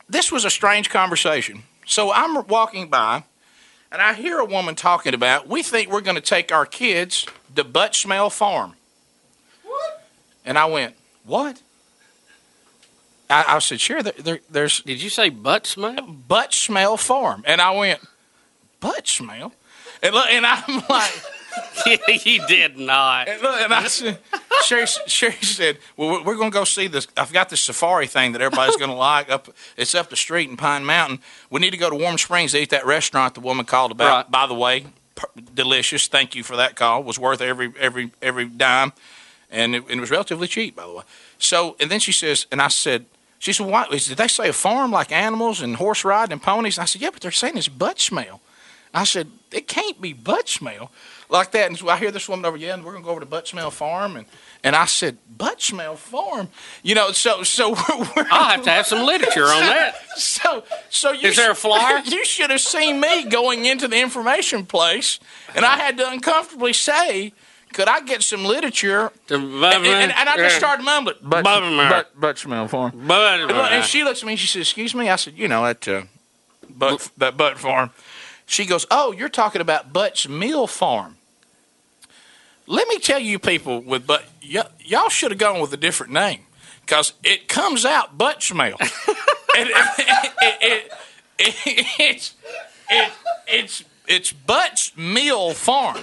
this 0.09 0.31
was 0.31 0.45
a 0.45 0.51
strange 0.51 0.89
conversation. 0.89 1.65
So 1.85 2.13
I'm 2.13 2.47
walking 2.47 2.89
by 2.89 3.25
and 3.91 4.01
I 4.01 4.15
hear 4.15 4.39
a 4.39 4.45
woman 4.45 4.77
talking 4.77 5.15
about, 5.15 5.49
we 5.49 5.65
think 5.65 5.91
we're 5.91 6.01
going 6.01 6.17
to 6.17 6.21
take 6.21 6.53
our 6.53 6.65
kids 6.65 7.27
to 7.57 7.65
Butt 7.65 7.97
Smell 7.97 8.31
Farm. 8.31 8.75
What? 9.65 10.09
And 10.45 10.57
I 10.57 10.67
went, 10.67 10.95
what? 11.25 11.61
I, 13.29 13.45
I 13.57 13.59
said, 13.59 13.81
sure, 13.81 14.03
there, 14.03 14.13
there, 14.19 14.41
there's. 14.51 14.81
Did 14.83 15.03
you 15.03 15.11
say 15.11 15.29
butt 15.31 15.67
smell? 15.67 16.01
Butt 16.07 16.53
Smell 16.55 16.97
Farm. 16.97 17.43
And 17.47 17.61
I 17.61 17.71
went, 17.73 18.01
butt 18.81 19.07
smell? 19.09 19.53
And, 20.03 20.15
look, 20.15 20.27
and 20.31 20.47
I'm 20.47 20.83
like, 20.89 21.23
you 22.27 22.47
did 22.47 22.79
not. 22.79 23.29
and, 23.29 23.43
look, 23.43 23.61
and 23.61 23.73
I 23.75 23.87
said, 23.89 24.19
Sherry, 24.65 24.87
Sherry 25.07 25.33
said, 25.43 25.79
"Well, 25.97 26.11
we're- 26.11 26.23
we're 26.25 26.37
going 26.37 26.51
to 26.51 26.55
go 26.55 26.65
see 26.65 26.87
this. 26.87 27.07
I've 27.17 27.33
got 27.33 27.49
this 27.49 27.61
safari 27.63 28.07
thing 28.07 28.33
that 28.33 28.43
everybody's 28.43 28.77
going 28.77 28.91
to 28.91 28.97
like. 28.97 29.31
Up, 29.31 29.49
it's 29.77 29.95
up 29.95 30.11
the 30.11 30.17
street 30.17 30.49
in 30.51 30.57
Pine 30.57 30.85
Mountain. 30.85 31.21
We 31.51 31.61
need 31.61 31.71
to 31.71 31.77
go 31.79 31.89
to 31.91 31.97
Warm 31.97 32.19
Springs 32.19 32.53
to 32.53 32.59
eat 32.61 32.71
that 32.71 32.85
restaurant 32.87 33.35
the 33.35 33.41
woman 33.41 33.65
called 33.65 33.91
about. 33.91 34.25
Right. 34.27 34.31
By 34.31 34.47
the 34.47 34.55
way, 34.55 34.87
delicious. 35.55 36.07
Thank 36.09 36.35
you 36.35 36.43
for 36.43 36.57
that 36.57 36.77
call. 36.77 37.03
Was 37.03 37.19
worth 37.19 37.41
every 37.41 37.73
every 37.79 38.13
every 38.21 38.47
dime, 38.47 38.93
and 39.51 39.75
it, 39.77 39.83
and 39.89 39.93
it 39.93 40.01
was 40.01 40.11
relatively 40.11 40.49
cheap, 40.49 40.77
by 40.77 40.87
the 40.87 40.93
way. 40.95 41.03
So, 41.39 41.77
and 41.81 41.91
then 41.91 42.01
she 42.01 42.13
says, 42.13 42.47
and 42.53 42.61
I 42.61 42.69
said." 42.69 43.07
She 43.39 43.53
said, 43.53 43.67
"Why 43.67 43.87
did 43.89 44.01
they 44.17 44.29
say 44.29 44.49
a 44.49 44.53
farm 44.53 44.91
like 44.91 45.13
animals 45.13 45.61
and 45.61 45.77
horse 45.77 46.05
riding 46.05 46.33
and 46.33 46.43
ponies?" 46.43 46.79
I 46.79 46.85
said, 46.85 47.03
"Yeah, 47.03 47.11
but 47.13 47.21
they're 47.21 47.31
saying 47.31 47.57
it's 47.57 47.69
butt 47.69 48.01
smell." 48.01 48.41
I 48.95 49.05
said, 49.05 49.31
"It 49.53 49.69
can't 49.69 50.01
be 50.01 50.15
butt 50.15 50.49
smell 50.49 50.91
like 51.29 51.51
that." 51.53 51.67
And 51.67 51.79
so 51.79 51.89
I 51.89 51.99
hear 51.99 52.11
this 52.11 52.29
woman 52.29 52.47
over, 52.47 52.57
yeah, 52.57 52.75
and 52.75 52.85
we're 52.85 52.93
gonna 52.93 53.05
go 53.05 53.11
over 53.11 53.21
to 53.21 53.27
Butt 53.27 53.47
Smell 53.47 53.71
Farm, 53.71 54.17
and 54.17 54.27
and 54.65 54.75
I 54.75 54.87
said, 54.87 55.19
"Butt 55.37 55.61
Smell 55.61 55.97
Farm," 55.97 56.49
you 56.83 56.95
know. 56.95 57.13
So 57.13 57.43
so 57.43 57.71
we're 58.17 58.27
I'll 58.31 58.51
have 58.51 58.63
to 58.63 58.71
have 58.71 58.87
some 58.87 59.05
literature 59.05 59.45
on 59.45 59.61
that. 59.61 59.97
So 60.17 60.65
so 60.89 61.13
you 61.13 61.29
Is 61.29 61.37
there 61.37 61.51
a 61.51 61.55
flyer? 61.55 61.99
you 62.07 62.25
should 62.25 62.51
have 62.51 62.61
seen 62.61 62.99
me 63.01 63.25
going 63.25 63.67
into 63.67 63.87
the 63.87 64.01
information 64.01 64.65
place, 64.65 65.21
and 65.55 65.65
I 65.65 65.77
had 65.77 65.99
to 65.99 66.11
uncomfortably 66.11 66.73
say. 66.73 67.33
Could 67.77 67.89
I 67.89 68.01
get 68.01 68.23
some 68.23 68.43
literature? 68.43 69.13
And, 69.75 69.85
and, 69.87 70.11
and 70.13 70.29
I 70.31 70.37
just 70.39 70.57
started 70.57 70.83
mumbling. 70.83 71.17
Butt 72.19 72.39
smell 72.39 72.69
farm. 72.69 72.93
But, 73.07 73.73
And, 73.75 73.85
she 73.85 74.03
looks 74.03 74.23
at 74.23 74.27
me 74.27 74.33
and 74.33 74.41
she 74.41 74.47
says, 74.47 74.63
"Excuse 74.63 74.95
me." 74.95 75.11
I 75.11 75.17
said, 75.17 75.35
"You 75.37 75.47
know 75.47 75.63
that 75.63 75.87
uh, 75.87 76.05
butt 76.71 77.11
that 77.19 77.37
butt 77.37 77.59
farm." 77.59 77.91
She 78.47 78.65
goes, 78.65 78.87
"Oh, 78.91 79.13
you're 79.13 79.29
talking 79.29 79.61
about 79.61 79.93
Butts 79.93 80.27
Mill 80.27 80.67
Farm." 80.67 81.19
Let 82.67 82.89
me 82.89 82.99
tell 82.99 83.19
you, 83.19 83.39
people 83.39 83.83
with 83.83 84.07
but 84.07 84.25
y- 84.43 84.65
y'all 84.83 85.11
should 85.11 85.31
have 85.31 85.39
gone 85.39 85.61
with 85.61 85.71
a 85.75 85.77
different 85.77 86.15
name 86.15 86.47
because 86.81 87.13
it 87.23 87.47
comes 87.47 87.85
out 87.85 88.17
butt 88.17 88.43
smell. 88.43 88.77
and 88.81 89.69
it, 89.69 89.77
it, 89.99 90.33
it, 90.63 90.93
it, 91.39 91.87
it's 91.99 92.35
it, 92.89 93.13
it's 93.47 93.85
it's 94.09 94.33
Butts 94.33 94.93
Mill 94.97 95.53
Farm. 95.55 96.01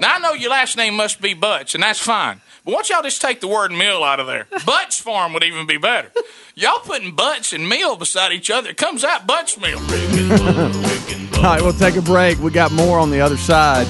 Now 0.00 0.16
I 0.16 0.18
know 0.18 0.32
your 0.32 0.50
last 0.50 0.76
name 0.76 0.94
must 0.94 1.20
be 1.20 1.34
Butts, 1.34 1.74
and 1.74 1.82
that's 1.82 1.98
fine. 1.98 2.40
But 2.64 2.72
why 2.72 2.76
don't 2.78 2.88
y'all 2.88 3.02
just 3.02 3.20
take 3.20 3.40
the 3.40 3.48
word 3.48 3.72
mill 3.72 4.02
out 4.02 4.20
of 4.20 4.26
there? 4.26 4.46
Butts 4.64 4.98
Farm 4.98 5.34
would 5.34 5.44
even 5.44 5.66
be 5.66 5.76
better. 5.76 6.10
Y'all 6.54 6.78
putting 6.78 7.14
Butts 7.14 7.52
and 7.52 7.68
Mill 7.68 7.96
beside 7.96 8.32
each 8.32 8.50
other, 8.50 8.70
it 8.70 8.76
comes 8.76 9.04
out 9.04 9.26
Butts 9.26 9.58
Mill. 9.58 9.78
All 9.78 11.42
right, 11.42 11.60
we'll 11.60 11.72
take 11.74 11.96
a 11.96 12.02
break. 12.02 12.38
We 12.38 12.50
got 12.50 12.72
more 12.72 12.98
on 12.98 13.10
the 13.10 13.20
other 13.20 13.36
side 13.36 13.86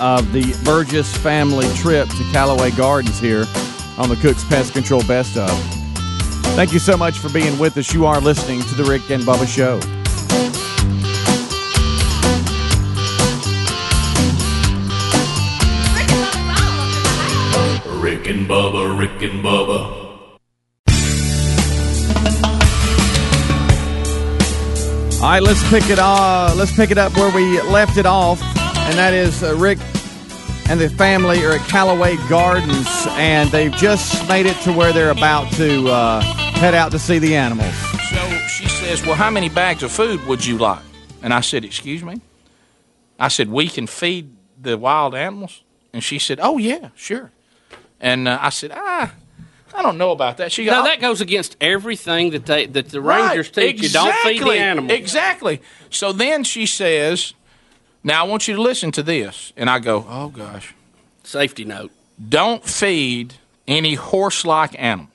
of 0.00 0.32
the 0.32 0.58
Burgess 0.64 1.14
family 1.18 1.68
trip 1.74 2.08
to 2.08 2.24
Callaway 2.32 2.72
Gardens 2.72 3.20
here 3.20 3.44
on 3.98 4.08
the 4.08 4.16
Cook's 4.16 4.44
Pest 4.44 4.72
Control 4.72 5.02
Best 5.04 5.36
of. 5.36 5.50
Thank 6.56 6.72
you 6.72 6.80
so 6.80 6.96
much 6.96 7.18
for 7.18 7.28
being 7.30 7.56
with 7.58 7.76
us. 7.76 7.94
You 7.94 8.06
are 8.06 8.20
listening 8.20 8.62
to 8.62 8.74
the 8.74 8.84
Rick 8.84 9.10
and 9.10 9.22
Bubba 9.22 9.46
Show. 9.46 9.80
Rick 18.22 18.36
and 18.36 18.48
Bubba, 18.48 18.96
Rick 18.96 19.22
and 19.28 19.42
Bubba. 19.42 20.38
All 25.20 25.28
right, 25.28 25.42
let's 25.42 25.68
pick 25.68 25.90
it. 25.90 25.98
Uh, 25.98 26.54
let's 26.56 26.72
pick 26.72 26.92
it 26.92 26.98
up 26.98 27.16
where 27.16 27.34
we 27.34 27.60
left 27.62 27.96
it 27.96 28.06
off, 28.06 28.40
and 28.40 28.96
that 28.96 29.12
is 29.12 29.42
uh, 29.42 29.56
Rick 29.56 29.80
and 30.68 30.80
the 30.80 30.88
family 30.90 31.44
are 31.44 31.54
at 31.54 31.68
Callaway 31.68 32.14
Gardens, 32.28 32.86
and 33.08 33.50
they've 33.50 33.72
just 33.72 34.28
made 34.28 34.46
it 34.46 34.56
to 34.58 34.72
where 34.72 34.92
they're 34.92 35.10
about 35.10 35.52
to 35.54 35.88
uh, 35.88 36.20
head 36.20 36.76
out 36.76 36.92
to 36.92 37.00
see 37.00 37.18
the 37.18 37.34
animals. 37.34 37.74
So 38.08 38.24
she 38.46 38.68
says, 38.68 39.04
Well, 39.04 39.16
how 39.16 39.30
many 39.30 39.48
bags 39.48 39.82
of 39.82 39.90
food 39.90 40.24
would 40.28 40.46
you 40.46 40.58
like? 40.58 40.84
And 41.22 41.34
I 41.34 41.40
said, 41.40 41.64
Excuse 41.64 42.04
me? 42.04 42.20
I 43.18 43.26
said, 43.26 43.50
We 43.50 43.66
can 43.66 43.88
feed 43.88 44.30
the 44.60 44.78
wild 44.78 45.16
animals? 45.16 45.64
And 45.92 46.04
she 46.04 46.20
said, 46.20 46.38
Oh, 46.40 46.56
yeah, 46.56 46.90
sure. 46.94 47.31
And 48.02 48.28
uh, 48.28 48.38
I 48.40 48.50
said, 48.50 48.72
Ah, 48.74 49.14
I 49.74 49.82
don't 49.82 49.96
know 49.96 50.10
about 50.10 50.36
that. 50.36 50.52
She 50.52 50.66
No, 50.66 50.72
goes, 50.72 50.84
that 50.84 51.00
goes 51.00 51.20
against 51.22 51.56
everything 51.60 52.30
that 52.32 52.44
they 52.44 52.66
that 52.66 52.88
the 52.90 53.00
Right, 53.00 53.28
rangers 53.28 53.50
teach 53.50 53.80
you. 53.82 53.88
Don't 53.88 54.14
feed 54.16 54.42
the 54.42 54.50
animals. 54.58 54.92
Exactly. 54.98 55.62
So 55.88 56.12
then 56.12 56.44
she 56.44 56.66
says, 56.66 57.32
Now 58.04 58.24
I 58.24 58.28
want 58.28 58.46
you 58.48 58.56
to 58.56 58.60
listen 58.60 58.92
to 58.92 59.02
this. 59.02 59.52
And 59.56 59.70
I 59.70 59.78
go, 59.78 60.04
Oh, 60.08 60.28
gosh. 60.28 60.74
Safety 61.24 61.64
note. 61.64 61.90
Don't 62.28 62.64
feed 62.64 63.34
any 63.66 63.94
horse 63.94 64.44
like 64.44 64.74
animals. 64.78 65.08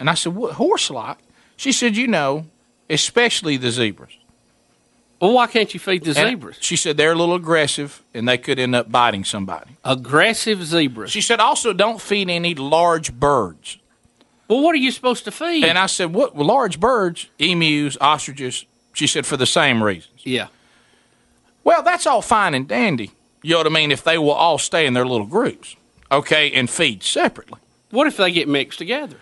And 0.00 0.10
I 0.10 0.14
said, 0.14 0.34
What 0.34 0.54
horse 0.54 0.90
like? 0.90 1.18
She 1.56 1.70
said, 1.70 1.96
You 1.96 2.08
know, 2.08 2.46
especially 2.90 3.56
the 3.58 3.70
zebras. 3.70 4.16
Well, 5.22 5.34
why 5.34 5.46
can't 5.46 5.72
you 5.72 5.78
feed 5.78 6.02
the 6.02 6.18
And 6.20 6.30
zebras? 6.30 6.56
She 6.60 6.74
said 6.74 6.96
they're 6.96 7.12
a 7.12 7.14
little 7.14 7.36
aggressive 7.36 8.02
and 8.12 8.28
they 8.28 8.36
could 8.36 8.58
end 8.58 8.74
up 8.74 8.90
biting 8.90 9.22
somebody. 9.22 9.76
Aggressive 9.84 10.64
zebras. 10.64 11.12
She 11.12 11.20
said 11.20 11.38
also 11.38 11.72
don't 11.72 12.00
feed 12.00 12.28
any 12.28 12.56
large 12.56 13.14
birds. 13.14 13.78
Well, 14.48 14.60
what 14.60 14.74
are 14.74 14.78
you 14.78 14.90
supposed 14.90 15.22
to 15.26 15.30
feed? 15.30 15.62
And 15.64 15.78
I 15.78 15.86
said, 15.86 16.12
What 16.12 16.34
well, 16.34 16.48
large 16.48 16.80
birds? 16.80 17.28
Emus, 17.38 17.96
ostriches. 18.00 18.64
She 18.94 19.06
said 19.06 19.24
for 19.24 19.36
the 19.36 19.46
same 19.46 19.80
reasons. 19.80 20.22
yeah. 20.24 20.48
Well, 21.62 21.84
that's 21.84 22.08
all 22.08 22.20
fine 22.22 22.54
and 22.54 22.66
dandy. 22.66 23.12
You 23.42 23.52
know 23.52 23.58
what 23.58 23.66
I 23.68 23.70
mean? 23.70 23.92
If 23.92 24.02
they 24.02 24.18
will 24.18 24.32
all 24.32 24.58
stay 24.58 24.86
in 24.86 24.94
their 24.94 25.06
little 25.06 25.26
groups, 25.26 25.76
okay, 26.10 26.50
and 26.50 26.68
feed 26.68 27.04
separately. 27.04 27.60
What 27.90 28.08
if 28.08 28.16
they 28.16 28.32
get 28.32 28.48
mixed 28.48 28.80
together? 28.80 29.18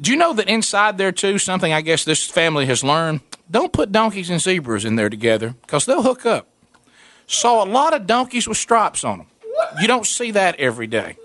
Do 0.00 0.12
you 0.12 0.16
know 0.16 0.32
that 0.34 0.48
inside 0.48 0.96
there 0.96 1.10
too, 1.10 1.38
something 1.38 1.72
I 1.72 1.80
guess 1.80 2.04
this 2.04 2.24
family 2.24 2.66
has 2.66 2.84
learned? 2.84 3.20
Don't 3.50 3.72
put 3.72 3.92
donkeys 3.92 4.30
and 4.30 4.40
zebras 4.40 4.84
in 4.84 4.96
there 4.96 5.10
together 5.10 5.54
because 5.62 5.86
they'll 5.86 6.02
hook 6.02 6.26
up. 6.26 6.48
Saw 7.26 7.64
a 7.64 7.66
lot 7.66 7.94
of 7.94 8.06
donkeys 8.06 8.46
with 8.46 8.58
stripes 8.58 9.04
on 9.04 9.18
them. 9.18 9.26
You 9.80 9.86
don't 9.86 10.06
see 10.06 10.32
that 10.32 10.56
every 10.56 10.86
day. 10.86 11.16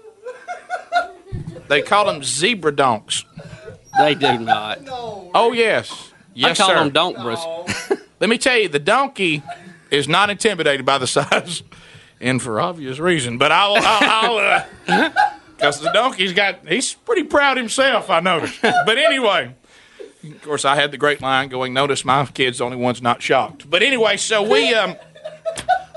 They 1.68 1.82
call 1.82 2.06
them 2.06 2.24
zebra 2.24 2.76
donks. 2.76 3.26
They 3.98 4.16
do 4.16 4.40
not. 4.40 4.80
Oh 4.88 5.52
yes, 5.54 6.12
yes 6.34 6.60
I 6.60 6.64
call 6.64 6.70
sir. 6.70 6.90
them 6.90 6.92
donkbras. 6.92 8.02
Let 8.20 8.30
me 8.30 8.38
tell 8.38 8.58
you, 8.58 8.68
the 8.70 8.80
donkey 8.80 9.44
is 9.92 10.08
not 10.08 10.30
intimidated 10.30 10.86
by 10.86 10.98
the 10.98 11.08
size, 11.08 11.64
and 12.20 12.42
for 12.42 12.60
obvious 12.60 13.00
reason. 13.00 13.38
But 13.38 13.52
I'll, 13.52 13.76
I'll, 13.78 14.38
I'll 14.38 14.64
uh, 14.88 15.10
because 15.56 15.82
the 15.82 15.92
donkey's 15.92 16.34
got, 16.34 16.68
he's 16.68 16.94
pretty 16.94 17.24
proud 17.24 17.58
himself. 17.58 18.10
I 18.10 18.20
noticed. 18.20 18.62
But 18.62 18.98
anyway, 18.98 19.54
of 20.24 20.42
course, 20.42 20.66
I 20.66 20.76
had 20.76 20.92
the 20.92 20.98
great 20.98 21.22
line 21.22 21.50
going. 21.50 21.74
Notice 21.74 22.04
my 22.04 22.26
kids 22.26 22.58
the 22.58 22.66
only 22.66 22.78
ones 22.78 23.02
not 23.02 23.22
shocked. 23.22 23.70
But 23.70 23.84
anyway, 23.84 24.18
so 24.18 24.44
we, 24.44 24.74
um, 24.74 24.96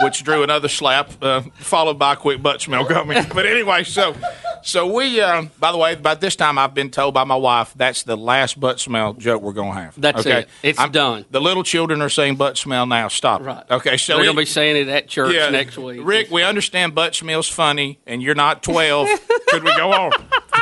which 0.01 0.23
drew 0.23 0.43
another 0.43 0.69
slap, 0.69 1.11
uh, 1.23 1.43
followed 1.55 1.99
by 1.99 2.15
a 2.15 2.17
quick 2.17 2.43
butt 2.43 2.61
smell 2.61 2.85
coming. 2.87 3.25
But 3.35 3.47
anyway, 3.47 3.85
so. 3.85 4.15
So 4.63 4.93
we, 4.93 5.21
um, 5.21 5.51
by 5.59 5.73
the 5.73 5.79
way, 5.79 5.95
by 5.95 6.15
this 6.15 6.37
time 6.37 6.59
I've 6.59 6.75
been 6.75 6.91
told 6.91 7.15
by 7.15 7.25
my 7.25 7.37
wife 7.37 7.73
that's 7.75 8.03
the 8.03 8.17
last 8.17 8.59
butt 8.59 8.81
smell 8.81 9.15
joke 9.15 9.43
we're 9.43 9.53
going 9.53 9.75
to 9.75 9.81
have. 9.81 10.01
That's 10.01 10.21
okay? 10.21 10.41
it. 10.41 10.49
It's 10.63 10.89
done. 10.91 11.25
The 11.31 11.41
little 11.41 11.63
children 11.63 12.03
are 12.03 12.09
saying 12.09 12.37
butt 12.37 12.59
smell 12.59 12.87
now. 12.87 13.09
Stop. 13.09 13.43
Right. 13.43 13.65
Okay. 13.71 13.97
So 13.97 14.15
They're 14.15 14.25
going 14.25 14.37
to 14.37 14.43
be 14.43 14.47
saying 14.47 14.77
it 14.77 14.89
at 14.89 15.09
church 15.09 15.35
yeah, 15.35 15.51
next 15.51 15.79
week. 15.79 16.01
Rick, 16.03 16.31
we 16.31 16.43
understand 16.43 16.95
butt 16.95 17.15
smell's 17.15 17.49
funny, 17.49 17.99
and 18.07 18.23
you're 18.23 18.35
not 18.35 18.63
12. 18.63 19.09
Could 19.49 19.65
we 19.65 19.77
go 19.77 19.93
on? 19.93 20.13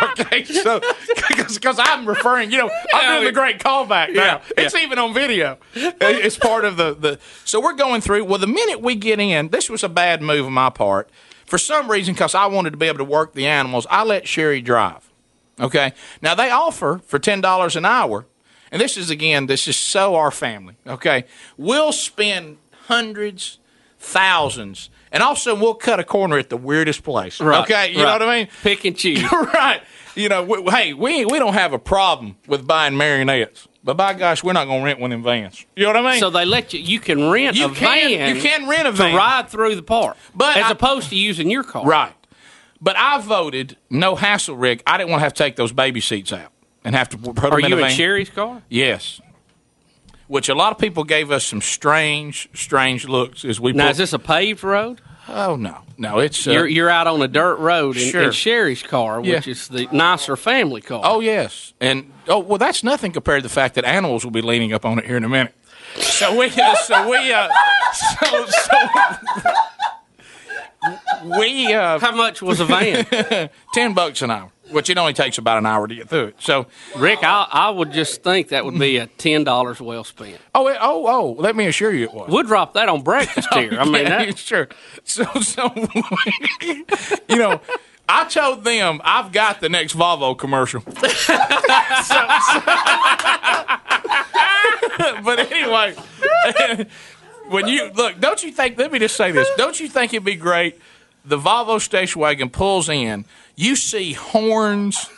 Okay, 0.02 0.44
so 0.44 0.80
because 1.28 1.78
I'm 1.78 2.06
referring, 2.06 2.50
you 2.50 2.58
know, 2.58 2.70
I'm 2.94 3.20
doing 3.20 3.32
the 3.32 3.38
great 3.38 3.58
callback 3.58 4.14
now. 4.14 4.40
Yeah, 4.56 4.64
It's 4.64 4.74
even 4.74 4.98
on 4.98 5.12
video. 5.14 5.58
It's 5.74 6.38
part 6.38 6.64
of 6.64 6.76
the 6.76 6.94
the. 6.94 7.18
So 7.44 7.60
we're 7.60 7.74
going 7.74 8.00
through. 8.00 8.24
Well, 8.24 8.38
the 8.38 8.46
minute 8.46 8.80
we 8.80 8.94
get 8.94 9.20
in, 9.20 9.48
this 9.48 9.68
was 9.68 9.84
a 9.84 9.88
bad 9.88 10.22
move 10.22 10.46
on 10.46 10.52
my 10.52 10.70
part. 10.70 11.10
For 11.50 11.58
some 11.58 11.90
reason, 11.90 12.14
because 12.14 12.36
I 12.36 12.46
wanted 12.46 12.70
to 12.70 12.76
be 12.76 12.86
able 12.86 12.98
to 12.98 13.04
work 13.04 13.34
the 13.34 13.48
animals, 13.48 13.84
I 13.90 14.04
let 14.04 14.28
Sherry 14.28 14.60
drive. 14.62 15.10
Okay. 15.58 15.92
Now 16.22 16.36
they 16.36 16.48
offer 16.48 17.00
for 17.04 17.18
ten 17.18 17.40
dollars 17.40 17.74
an 17.74 17.84
hour, 17.84 18.24
and 18.70 18.80
this 18.80 18.96
is 18.96 19.10
again, 19.10 19.46
this 19.46 19.66
is 19.66 19.76
so 19.76 20.14
our 20.14 20.30
family. 20.30 20.76
Okay, 20.86 21.24
we'll 21.56 21.90
spend 21.90 22.58
hundreds, 22.86 23.58
thousands, 23.98 24.90
and 25.10 25.24
also 25.24 25.56
we'll 25.56 25.74
cut 25.74 25.98
a 25.98 26.04
corner 26.04 26.38
at 26.38 26.50
the 26.50 26.56
weirdest 26.56 27.02
place. 27.02 27.40
Right, 27.40 27.62
okay, 27.64 27.90
you 27.90 27.96
right. 27.98 28.18
know 28.18 28.24
what 28.24 28.32
I 28.34 28.38
mean? 28.38 28.48
Pick 28.62 28.84
and 28.84 28.96
choose. 28.96 29.20
right. 29.32 29.82
You 30.14 30.28
know, 30.28 30.44
we, 30.44 30.62
hey, 30.70 30.92
we 30.92 31.24
we 31.24 31.40
don't 31.40 31.54
have 31.54 31.72
a 31.72 31.80
problem 31.80 32.36
with 32.46 32.64
buying 32.64 32.96
marionettes, 32.96 33.66
but 33.84 33.96
by 33.96 34.14
gosh, 34.14 34.42
we're 34.44 34.52
not 34.52 34.66
going 34.66 34.80
to 34.80 34.84
rent 34.84 35.00
one 35.00 35.12
in 35.12 35.22
vans. 35.22 35.64
You 35.76 35.84
know 35.84 35.90
what 35.92 36.06
I 36.06 36.10
mean? 36.12 36.20
So 36.20 36.30
they 36.30 36.44
let 36.44 36.72
you. 36.72 36.80
You 36.80 37.00
can 37.00 37.30
rent 37.30 37.56
You 37.56 37.66
a 37.66 37.74
can- 37.74 38.10
van. 38.18 38.36
you 38.36 38.42
can 38.42 38.68
rent 38.68 38.86
a 38.88 38.92
van 38.92 39.12
to 39.12 39.16
ride 39.16 39.48
through 39.48 39.76
the 39.76 39.82
park, 39.82 40.16
But 40.34 40.56
as 40.56 40.64
I- 40.64 40.70
opposed 40.70 41.10
to 41.10 41.16
using 41.16 41.50
your 41.50 41.64
car. 41.64 41.84
Right. 41.84 42.12
But 42.80 42.96
I 42.96 43.18
voted 43.20 43.76
no 43.90 44.16
hassle, 44.16 44.56
Rick. 44.56 44.82
I 44.86 44.96
didn't 44.96 45.10
want 45.10 45.20
to 45.20 45.24
have 45.24 45.34
to 45.34 45.42
take 45.42 45.56
those 45.56 45.72
baby 45.72 46.00
seats 46.00 46.32
out 46.32 46.50
and 46.84 46.94
have 46.94 47.10
to 47.10 47.18
put 47.18 47.36
them 47.36 47.52
Are 47.52 47.60
in 47.60 47.66
you 47.68 47.74
a 47.74 47.78
in 47.78 47.84
van. 47.88 47.96
Sherry's 47.96 48.30
car? 48.30 48.62
Yes. 48.70 49.20
Which 50.28 50.48
a 50.48 50.54
lot 50.54 50.72
of 50.72 50.78
people 50.78 51.04
gave 51.04 51.30
us 51.30 51.44
some 51.44 51.60
strange, 51.60 52.48
strange 52.54 53.06
looks 53.08 53.44
as 53.44 53.60
we. 53.60 53.72
Now 53.72 53.84
pulled- 53.84 53.90
is 53.92 53.96
this 53.98 54.12
a 54.12 54.18
paved 54.18 54.62
road? 54.64 55.00
Oh 55.32 55.54
no, 55.56 55.78
no, 55.96 56.18
it's. 56.18 56.46
Uh, 56.46 56.50
you're 56.52 56.66
you're 56.66 56.90
out 56.90 57.06
on 57.06 57.22
a 57.22 57.28
dirt 57.28 57.56
road 57.56 57.96
in, 57.96 58.10
Sure. 58.10 58.22
in 58.24 58.32
Sherry's 58.32 58.82
car, 58.82 59.20
Yeah. 59.22 59.36
which 59.36 59.46
is 59.48 59.68
the 59.68 59.86
nicer 59.92 60.36
family 60.36 60.80
car. 60.80 61.00
Oh 61.04 61.20
yes, 61.20 61.72
and 61.80 62.10
oh 62.28 62.40
well, 62.40 62.58
that's 62.58 62.82
nothing 62.82 63.12
compared 63.12 63.42
to 63.42 63.48
the 63.48 63.52
fact 63.54 63.76
that 63.76 63.84
animals 63.84 64.24
will 64.24 64.32
be 64.32 64.42
leaning 64.42 64.72
up 64.72 64.84
on 64.84 64.98
it 64.98 65.06
here 65.06 65.16
in 65.16 65.24
a 65.24 65.28
minute. 65.28 65.54
So 65.96 66.36
we, 66.38 66.46
uh, 66.50 66.74
so 66.76 67.08
we, 67.10 67.32
uh, 67.32 67.48
so 68.20 68.46
so 68.46 68.76
we, 71.38 71.72
uh, 71.74 71.98
How 71.98 72.14
much 72.14 72.42
was 72.42 72.60
a 72.60 72.64
van? 72.64 73.50
ten 73.74 73.94
bucks 73.94 74.22
an 74.22 74.30
hour, 74.30 74.50
which 74.70 74.88
it 74.90 74.98
only 74.98 75.12
takes 75.12 75.38
about 75.38 75.58
an 75.58 75.66
hour 75.66 75.86
to 75.88 75.94
get 75.94 76.08
through 76.08 76.26
it. 76.26 76.36
So, 76.38 76.66
Rick, 76.96 77.20
I, 77.22 77.46
I 77.50 77.70
would 77.70 77.92
just 77.92 78.22
think 78.22 78.48
that 78.48 78.64
would 78.64 78.78
be 78.78 78.96
a 78.98 79.06
ten 79.06 79.44
dollars 79.44 79.80
well 79.80 80.04
spent. 80.04 80.38
oh, 80.54 80.68
it, 80.68 80.76
oh, 80.80 81.06
oh, 81.06 81.32
let 81.40 81.54
me 81.56 81.66
assure 81.66 81.92
you, 81.92 82.04
it 82.04 82.14
was. 82.14 82.28
We'll 82.30 82.42
drop 82.44 82.74
that 82.74 82.88
on 82.88 83.02
breakfast 83.02 83.48
oh, 83.52 83.60
here. 83.60 83.78
I 83.78 83.84
mean, 83.84 83.94
Yeah, 84.06 84.24
that, 84.26 84.38
sure. 84.38 84.68
So, 85.04 85.24
so 85.40 85.72
you 87.28 87.36
know, 87.36 87.60
I 88.08 88.24
told 88.24 88.64
them 88.64 89.00
I've 89.04 89.32
got 89.32 89.60
the 89.60 89.68
next 89.68 89.94
Volvo 89.96 90.36
commercial. 90.36 90.82
So- 92.00 92.16
so- 92.52 92.62
but 95.22 95.38
anyway, 95.52 95.94
when 97.48 97.68
you 97.68 97.90
look, 97.94 98.20
don't 98.20 98.42
you 98.42 98.52
think? 98.52 98.78
Let 98.78 98.92
me 98.92 98.98
just 98.98 99.16
say 99.16 99.32
this: 99.32 99.48
Don't 99.56 99.78
you 99.80 99.88
think 99.88 100.12
it'd 100.12 100.24
be 100.24 100.34
great? 100.36 100.78
The 101.24 101.38
Volvo 101.38 101.80
station 101.80 102.20
wagon 102.20 102.48
pulls 102.50 102.88
in. 102.88 103.24
You 103.60 103.76
see 103.76 104.14
horns 104.14 105.10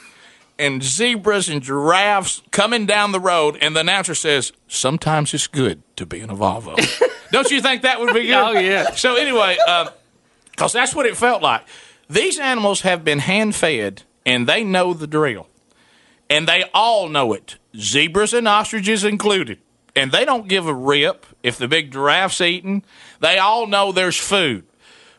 and 0.59 0.83
zebras 0.83 1.49
and 1.49 1.63
giraffes 1.63 2.43
coming 2.51 2.87
down 2.87 3.13
the 3.13 3.21
road, 3.21 3.57
and 3.61 3.77
the 3.77 3.81
announcer 3.83 4.17
says, 4.17 4.51
"Sometimes 4.67 5.33
it's 5.33 5.47
good 5.47 5.81
to 5.95 6.05
be 6.05 6.19
in 6.19 6.29
a 6.29 6.35
Volvo." 6.35 6.77
Don't 7.31 7.53
you 7.53 7.63
think 7.63 7.83
that 7.83 8.01
would 8.01 8.13
be 8.13 8.27
good? 8.27 8.35
Oh, 8.35 8.51
yeah. 8.51 8.97
So 8.97 9.15
anyway, 9.15 9.59
um, 9.59 9.91
because 10.51 10.73
that's 10.73 10.93
what 10.93 11.07
it 11.07 11.17
felt 11.17 11.41
like. 11.41 11.63
These 12.11 12.41
animals 12.41 12.81
have 12.81 13.05
been 13.05 13.21
hand 13.21 13.55
fed, 13.55 14.03
and 14.27 14.49
they 14.49 14.65
know 14.65 14.93
the 14.93 15.07
drill, 15.07 15.47
and 16.29 16.49
they 16.49 16.65
all 16.75 17.09
know 17.09 17.33
it. 17.35 17.59
Zebras 17.77 18.33
and 18.33 18.49
ostriches 18.49 19.05
included, 19.05 19.61
and 19.95 20.11
they 20.11 20.25
don't 20.25 20.49
give 20.49 20.67
a 20.67 20.75
rip 20.75 21.27
if 21.45 21.59
the 21.59 21.69
big 21.69 21.93
giraffe's 21.93 22.41
eating. 22.41 22.83
They 23.21 23.39
all 23.39 23.69
know 23.69 23.93
there's 23.93 24.19
food. 24.19 24.65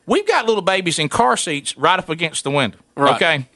We've 0.05 0.27
got 0.27 0.45
little 0.45 0.61
babies 0.61 0.99
in 0.99 1.09
car 1.09 1.37
seats 1.37 1.77
right 1.77 1.97
up 1.99 2.09
against 2.09 2.43
the 2.43 2.51
window. 2.51 2.77
Right. 2.95 3.15
Okay. 3.15 3.47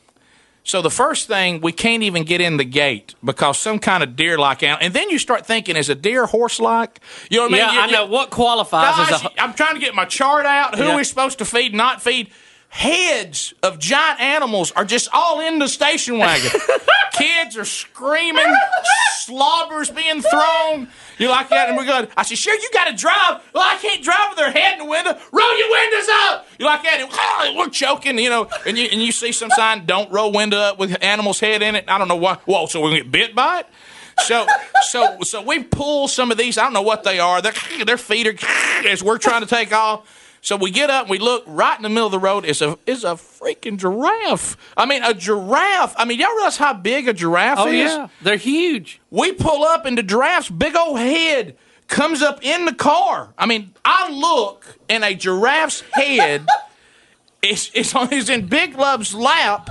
So 0.64 0.82
the 0.82 0.92
first 0.92 1.28
thing, 1.28 1.62
we 1.62 1.72
can't 1.72 2.04
even 2.04 2.24
get 2.26 2.42
in 2.42 2.58
the 2.58 2.66
gate 2.66 3.16
because 3.24 3.58
some 3.58 3.80
kind 3.80 4.04
of 4.04 4.18
deer-like 4.18 4.64
animal. 4.64 4.80
And 4.84 4.94
then 4.94 5.10
you 5.10 5.18
start 5.18 5.46
thinking, 5.46 5.78
is 5.78 5.88
a 5.88 5.96
deer 5.96 6.26
horse-like? 6.26 7.00
You 7.30 7.38
know 7.38 7.44
what 7.44 7.50
I 7.50 7.52
mean? 7.54 7.62
yeah, 7.62 7.72
You- 7.74 7.80
I 7.80 7.86
you- 7.86 7.92
know 7.94 8.06
what 8.08 8.32
qualifies 8.32 8.96
Guys, 8.98 9.14
as 9.14 9.24
a. 9.24 9.42
I'm 9.42 9.54
trying 9.54 9.76
to 9.76 9.80
get 9.80 9.96
my 9.96 10.04
chart 10.04 10.46
out. 10.46 10.76
Who 10.76 10.84
Yeah. 10.84 10.96
we're 10.96 11.06
supposed 11.06 11.38
to 11.38 11.46
feed, 11.46 11.74
not 11.74 12.02
feed. 12.02 12.30
Heads 12.78 13.56
of 13.64 13.80
giant 13.80 14.22
animals 14.22 14.72
are 14.74 14.86
just 14.86 15.10
all 15.12 15.40
in 15.40 15.58
the 15.58 15.68
station 15.68 16.20
wagon. 16.20 16.52
Kids 17.14 17.58
are 17.58 17.66
screaming, 17.66 18.56
slobbers 19.22 19.90
being 19.90 20.22
thrown. 20.22 20.88
You're 21.18 21.32
like 21.32 21.50
that, 21.50 21.70
and 21.70 21.76
we're 21.76 21.88
going. 21.88 22.08
I 22.16 22.22
said, 22.22 22.38
"Sure, 22.38 22.54
you 22.54 22.70
got 22.72 22.86
to 22.86 22.96
drive." 22.96 23.42
Well, 23.52 23.64
I 23.64 23.78
can't 23.78 24.04
drive 24.04 24.30
with 24.30 24.38
their 24.38 24.52
head 24.52 24.74
in 24.74 24.86
the 24.86 24.92
window. 24.92 25.18
Roll 25.32 25.58
your 25.58 25.72
windows 25.72 26.08
up. 26.08 26.48
You're 26.60 26.70
like 26.70 26.84
that, 26.84 27.00
and 27.48 27.58
we're 27.58 27.70
choking, 27.70 28.20
you 28.20 28.30
know. 28.30 28.48
And 28.68 28.78
you 28.78 28.88
and 28.92 29.02
you 29.02 29.12
see 29.12 29.32
some 29.32 29.50
sign, 29.50 29.88
"Don't 29.88 30.12
roll 30.12 30.32
window 30.32 30.58
up 30.58 30.78
with 30.78 30.96
animal's 31.02 31.40
head 31.40 31.64
in 31.64 31.76
it." 31.76 31.86
I 31.88 31.98
don't 31.98 32.08
know 32.08 32.16
why. 32.16 32.36
Whoa, 32.46 32.68
so 32.68 32.80
we're 32.80 32.90
gonna 32.90 33.02
get 33.02 33.12
bit 33.12 33.34
by 33.34 33.62
it. 33.62 33.68
So, 34.20 34.46
so, 34.90 35.18
so 35.22 35.42
we 35.42 35.64
pull 35.64 36.08
some 36.08 36.32
of 36.32 36.38
these. 36.38 36.60
I 36.60 36.64
don't 36.64 36.74
know 36.74 36.84
what 36.84 37.04
they 37.04 37.18
are. 37.18 37.42
Their 37.42 37.54
their 37.86 37.98
feet 37.98 38.28
are 38.28 38.88
as 38.88 39.02
we're 39.02 39.18
trying 39.18 39.42
to 39.42 39.48
take 39.48 39.74
off. 39.74 40.17
So 40.42 40.56
we 40.56 40.72
get 40.72 40.90
up 40.90 41.04
and 41.04 41.10
we 41.10 41.20
look 41.20 41.44
right 41.48 41.76
in 41.76 41.84
the 41.84 41.90
middle 41.90 42.06
of 42.06 42.12
the 42.12 42.20
road. 42.20 42.46
It's 42.46 42.62
a 42.62 42.78
is 42.86 43.04
a 43.04 43.16
freaking 43.16 43.78
giraffe. 43.78 44.56
I 44.78 44.86
mean, 44.86 45.04
a 45.04 45.14
giraffe. 45.14 45.94
I 45.98 46.06
mean, 46.06 46.20
y'all 46.20 46.34
realize 46.36 46.58
how 46.58 46.74
big 46.74 47.08
a 47.08 47.14
giraffe 47.14 47.58
Oh 47.60 47.68
is? 47.68 47.92
yeah, 47.92 48.08
they're 48.22 48.38
huge. 48.38 49.02
We 49.10 49.34
pull 49.34 49.64
up 49.64 49.86
and 49.86 49.98
the 49.98 50.04
giraffe's 50.04 50.50
big 50.50 50.76
old 50.76 51.00
head 51.00 51.58
comes 51.88 52.22
up 52.22 52.40
in 52.44 52.66
the 52.66 52.74
car. 52.74 53.34
I 53.38 53.46
mean, 53.46 53.74
I 53.84 54.10
look 54.12 54.78
and 54.90 55.04
a 55.04 55.14
giraffe's 55.16 55.82
head 55.92 56.46
is 57.42 57.70
is 57.74 57.94
on 57.96 58.12
is 58.14 58.30
in 58.30 58.48
Big 58.48 58.78
Love's 58.78 59.14
lap. 59.14 59.70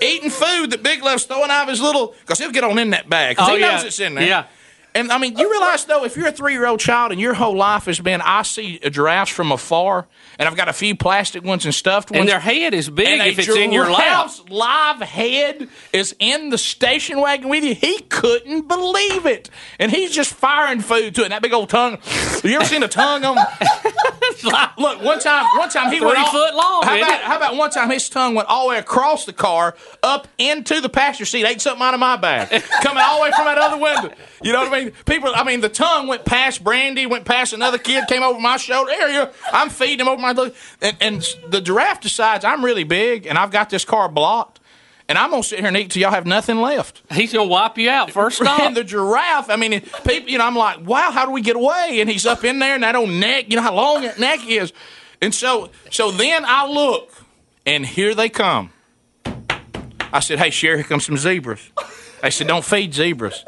Eating 0.00 0.30
food 0.30 0.72
that 0.72 0.82
Big 0.82 1.00
Love's 1.02 1.24
throwing 1.24 1.48
out 1.50 1.62
of 1.62 1.68
his 1.68 1.80
little, 1.80 2.08
because 2.22 2.38
he'll 2.40 2.50
get 2.50 2.64
on 2.64 2.76
in 2.78 2.90
that 2.90 3.08
bag. 3.08 3.36
'cause 3.36 3.48
Oh, 3.48 3.54
he 3.54 3.60
yeah. 3.60 3.70
knows 3.76 3.84
it's 3.84 4.00
in 4.00 4.16
there. 4.16 4.26
Yeah. 4.26 4.44
And 4.94 5.10
I 5.10 5.18
mean, 5.18 5.38
you 5.38 5.50
realize 5.50 5.84
though, 5.86 6.04
if 6.04 6.16
you're 6.16 6.28
a 6.28 6.32
three 6.32 6.52
year 6.52 6.66
old 6.66 6.80
child 6.80 7.12
and 7.12 7.20
your 7.20 7.34
whole 7.34 7.56
life 7.56 7.86
has 7.86 8.00
been, 8.00 8.20
I 8.20 8.42
see 8.42 8.78
giraffes 8.78 9.30
from 9.32 9.50
afar, 9.50 10.06
and 10.38 10.48
I've 10.48 10.56
got 10.56 10.68
a 10.68 10.72
few 10.72 10.94
plastic 10.96 11.44
ones 11.44 11.64
and 11.64 11.74
stuffed 11.74 12.10
ones. 12.10 12.20
And 12.20 12.28
their 12.28 12.40
head 12.40 12.74
is 12.74 12.90
big 12.90 13.20
if 13.20 13.38
it's 13.38 13.48
in 13.48 13.72
your 13.72 13.90
lap. 13.90 14.28
giraffe's 14.28 14.48
live 14.50 15.00
head 15.00 15.68
is 15.92 16.14
in 16.18 16.50
the 16.50 16.58
station 16.58 17.20
wagon 17.20 17.48
with 17.48 17.64
you. 17.64 17.74
He 17.74 18.00
couldn't 18.00 18.68
believe 18.68 19.26
it, 19.26 19.48
and 19.78 19.90
he's 19.90 20.12
just 20.12 20.34
firing 20.34 20.80
food 20.80 21.14
to 21.14 21.22
it. 21.22 21.24
And 21.24 21.32
that 21.32 21.42
big 21.42 21.52
old 21.52 21.70
tongue. 21.70 21.98
Have 22.02 22.44
you 22.44 22.56
ever 22.56 22.64
seen 22.64 22.82
a 22.82 22.88
tongue 22.88 23.24
on? 23.24 23.36
Look, 24.78 25.02
one 25.02 25.20
time, 25.20 25.46
one 25.56 25.68
time 25.68 25.92
he 25.92 26.00
went 26.00 26.16
Three 26.16 26.26
foot 26.26 26.54
long, 26.54 26.82
How 26.82 26.96
about, 26.98 27.20
how 27.20 27.36
about 27.36 27.56
one 27.56 27.70
time 27.70 27.90
his 27.90 28.08
tongue 28.08 28.34
went 28.34 28.48
all 28.48 28.64
the 28.66 28.70
way 28.70 28.78
across 28.78 29.24
the 29.24 29.32
car, 29.32 29.76
up 30.02 30.28
into 30.38 30.80
the 30.80 30.88
passenger 30.88 31.24
seat, 31.24 31.44
ate 31.46 31.60
something 31.60 31.82
out 31.82 31.94
of 31.94 32.00
my 32.00 32.16
bag, 32.16 32.48
coming 32.82 33.02
all 33.02 33.18
the 33.18 33.22
way 33.22 33.30
from 33.32 33.44
that 33.46 33.58
other 33.58 33.78
window. 33.78 34.14
You 34.42 34.52
know 34.52 34.60
what 34.64 34.72
I 34.72 34.84
mean? 34.84 34.92
People, 35.06 35.32
I 35.34 35.44
mean, 35.44 35.60
the 35.60 35.68
tongue 35.68 36.08
went 36.08 36.24
past 36.24 36.64
Brandy, 36.64 37.06
went 37.06 37.24
past 37.24 37.52
another 37.52 37.78
kid, 37.78 38.06
came 38.08 38.22
over 38.22 38.40
my 38.40 38.56
shoulder 38.56 38.90
area. 38.90 39.30
I'm 39.52 39.70
feeding 39.70 40.00
him 40.00 40.08
over 40.08 40.20
my, 40.20 40.52
and, 40.80 40.96
and 41.00 41.24
the 41.48 41.60
giraffe 41.60 42.00
decides 42.00 42.44
I'm 42.44 42.64
really 42.64 42.84
big 42.84 43.26
and 43.26 43.38
I've 43.38 43.50
got 43.50 43.70
this 43.70 43.84
car 43.84 44.08
blocked. 44.08 44.60
and 45.08 45.18
I'm 45.18 45.30
gonna 45.30 45.42
sit 45.42 45.58
here 45.58 45.68
and 45.68 45.76
eat 45.76 45.90
till 45.90 46.02
y'all 46.02 46.10
have 46.10 46.26
nothing 46.26 46.60
left. 46.60 47.02
He's 47.12 47.32
gonna 47.32 47.48
wipe 47.48 47.76
you 47.76 47.90
out 47.90 48.10
first 48.10 48.36
stop. 48.38 48.60
And 48.60 48.76
the 48.76 48.84
giraffe, 48.84 49.50
I 49.50 49.56
mean, 49.56 49.80
people, 50.06 50.30
you 50.30 50.38
know, 50.38 50.46
I'm 50.46 50.56
like, 50.56 50.86
wow, 50.86 51.10
how 51.10 51.26
do 51.26 51.32
we 51.32 51.42
get 51.42 51.56
away? 51.56 51.98
And 52.00 52.08
he's 52.08 52.24
up 52.26 52.44
in 52.44 52.58
there, 52.58 52.74
and 52.74 52.82
that 52.82 52.96
old 52.96 53.10
neck, 53.10 53.46
you 53.48 53.56
know 53.56 53.62
how 53.62 53.74
long 53.74 54.02
that 54.02 54.18
neck 54.18 54.40
is. 54.46 54.72
And 55.20 55.34
so, 55.34 55.70
so 55.90 56.10
then 56.10 56.44
I 56.46 56.66
look, 56.66 57.12
and 57.66 57.84
here 57.84 58.14
they 58.14 58.28
come. 58.28 58.72
I 60.12 60.20
said, 60.20 60.38
hey, 60.38 60.50
Sherry, 60.50 60.78
here 60.78 60.84
comes 60.84 61.04
some 61.04 61.16
zebras. 61.16 61.60
They 62.22 62.30
said, 62.30 62.46
don't 62.46 62.64
feed 62.64 62.94
zebras. 62.94 63.44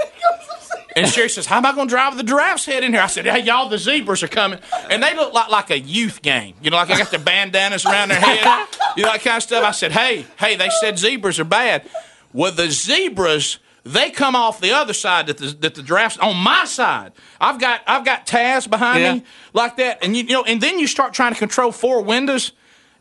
And 0.97 1.09
Sherry 1.09 1.29
says, 1.29 1.47
How 1.47 1.57
am 1.59 1.67
I 1.67 1.73
going 1.75 1.89
to 1.89 1.93
drive 1.93 2.17
the 2.17 2.23
giraffe's 2.23 2.65
head 2.67 2.85
in 2.85 2.93
here? 2.93 3.03
I 3.03 3.07
said, 3.09 3.27
Hey, 3.27 3.41
y'all, 3.41 3.69
the 3.69 3.79
zebras 3.79 4.23
are 4.23 4.29
coming. 4.29 4.61
And 4.91 5.03
they 5.03 5.15
look 5.17 5.33
like, 5.33 5.49
like 5.51 5.71
a 5.71 5.79
youth 5.79 6.23
gang. 6.23 6.55
You 6.63 6.71
know, 6.71 6.77
like 6.77 6.89
they 6.89 6.97
got 6.97 7.11
their 7.11 7.21
bandanas 7.21 7.85
around 7.85 8.11
their 8.11 8.21
head, 8.21 8.69
you 8.97 9.03
know, 9.03 9.11
that 9.13 9.23
kind 9.23 9.37
of 9.39 9.43
stuff. 9.43 9.65
I 9.65 9.73
said, 9.73 9.93
Hey, 9.93 10.25
hey, 10.39 10.57
they 10.57 10.69
said 10.81 10.99
zebras 10.99 11.41
are 11.41 11.45
bad. 11.45 11.89
Well, 12.33 12.53
the 12.53 12.71
zebras, 12.71 13.59
they 13.85 14.11
come 14.11 14.35
off 14.37 14.61
the 14.61 14.73
other 14.73 14.93
side 14.95 15.27
that 15.27 15.39
the, 15.39 15.47
that 15.61 15.75
the 15.75 15.83
giraffes, 15.83 16.17
on 16.19 16.37
my 16.37 16.65
side. 16.65 17.13
I've 17.41 17.59
got, 17.61 17.83
I've 17.87 18.05
got 18.05 18.27
Taz 18.27 18.69
behind 18.71 19.03
Yeah. 19.03 19.15
me 19.15 19.25
like 19.53 19.77
that. 19.77 20.03
And, 20.05 20.17
you, 20.17 20.23
you 20.25 20.31
know, 20.33 20.45
and 20.45 20.61
then 20.61 20.79
you 20.79 20.87
start 20.87 21.13
trying 21.13 21.33
to 21.33 21.39
control 21.39 21.71
four 21.73 22.03
windows. 22.03 22.53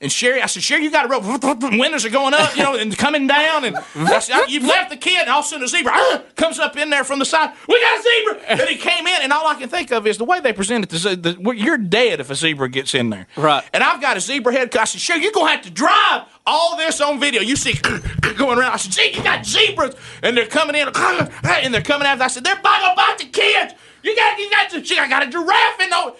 And 0.03 0.11
Sherry, 0.11 0.41
I 0.41 0.47
said, 0.47 0.63
Sherry, 0.63 0.83
you 0.83 0.91
got 0.91 1.03
to 1.03 1.07
rope. 1.07 1.23
Windows 1.61 2.03
are 2.03 2.09
going 2.09 2.33
up, 2.33 2.57
you 2.57 2.61
know, 2.61 2.75
and 2.75 2.95
coming 2.97 3.25
down. 3.25 3.63
And 3.63 3.77
I 3.95 4.19
said, 4.19 4.47
you've 4.49 4.65
left 4.65 4.89
the 4.89 4.97
kid, 4.97 5.21
and 5.21 5.29
all 5.29 5.39
of 5.39 5.45
a 5.45 5.47
sudden 5.47 5.63
a 5.63 5.67
zebra 5.69 5.93
ah, 5.95 6.23
comes 6.35 6.59
up 6.59 6.75
in 6.75 6.89
there 6.89 7.05
from 7.05 7.19
the 7.19 7.25
side. 7.25 7.53
We 7.69 7.79
got 7.79 7.99
a 7.99 8.03
zebra, 8.03 8.49
and 8.49 8.69
he 8.69 8.75
came 8.75 9.07
in, 9.07 9.21
and 9.21 9.31
all 9.31 9.47
I 9.47 9.55
can 9.55 9.69
think 9.69 9.93
of 9.93 10.05
is 10.05 10.17
the 10.17 10.25
way 10.25 10.41
they 10.41 10.51
presented. 10.51 10.89
The, 10.89 11.15
the, 11.15 11.55
you're 11.55 11.77
dead 11.77 12.19
if 12.19 12.29
a 12.29 12.35
zebra 12.35 12.67
gets 12.67 12.93
in 12.93 13.11
there, 13.11 13.27
Right. 13.37 13.63
And 13.73 13.81
I've 13.81 14.01
got 14.01 14.17
a 14.17 14.19
zebra 14.19 14.51
head. 14.51 14.75
I 14.75 14.83
said, 14.83 14.99
Sherry, 14.99 15.23
you're 15.23 15.31
gonna 15.31 15.51
have 15.51 15.61
to 15.61 15.71
drive 15.71 16.23
all 16.45 16.75
this 16.75 16.99
on 16.99 17.21
video. 17.21 17.41
You 17.41 17.55
see 17.55 17.73
going 18.37 18.59
around. 18.59 18.73
I 18.73 18.77
said, 18.77 18.91
gee, 18.91 19.17
you 19.17 19.23
got 19.23 19.45
zebras, 19.45 19.95
and 20.21 20.35
they're 20.35 20.47
coming 20.47 20.75
in, 20.75 20.89
and 21.43 21.73
they're 21.73 21.81
coming 21.81 22.07
after. 22.07 22.25
I 22.25 22.27
said, 22.27 22.43
they're 22.43 22.59
about 22.59 22.91
about 22.91 23.19
the 23.19 23.25
kids. 23.25 23.73
You 24.03 24.13
got, 24.17 24.37
you 24.37 24.49
got, 24.49 24.69
to, 24.71 24.99
I 24.99 25.07
got 25.07 25.25
a 25.25 25.29
giraffe 25.29 25.79
in 25.79 25.89
there. 25.89 26.11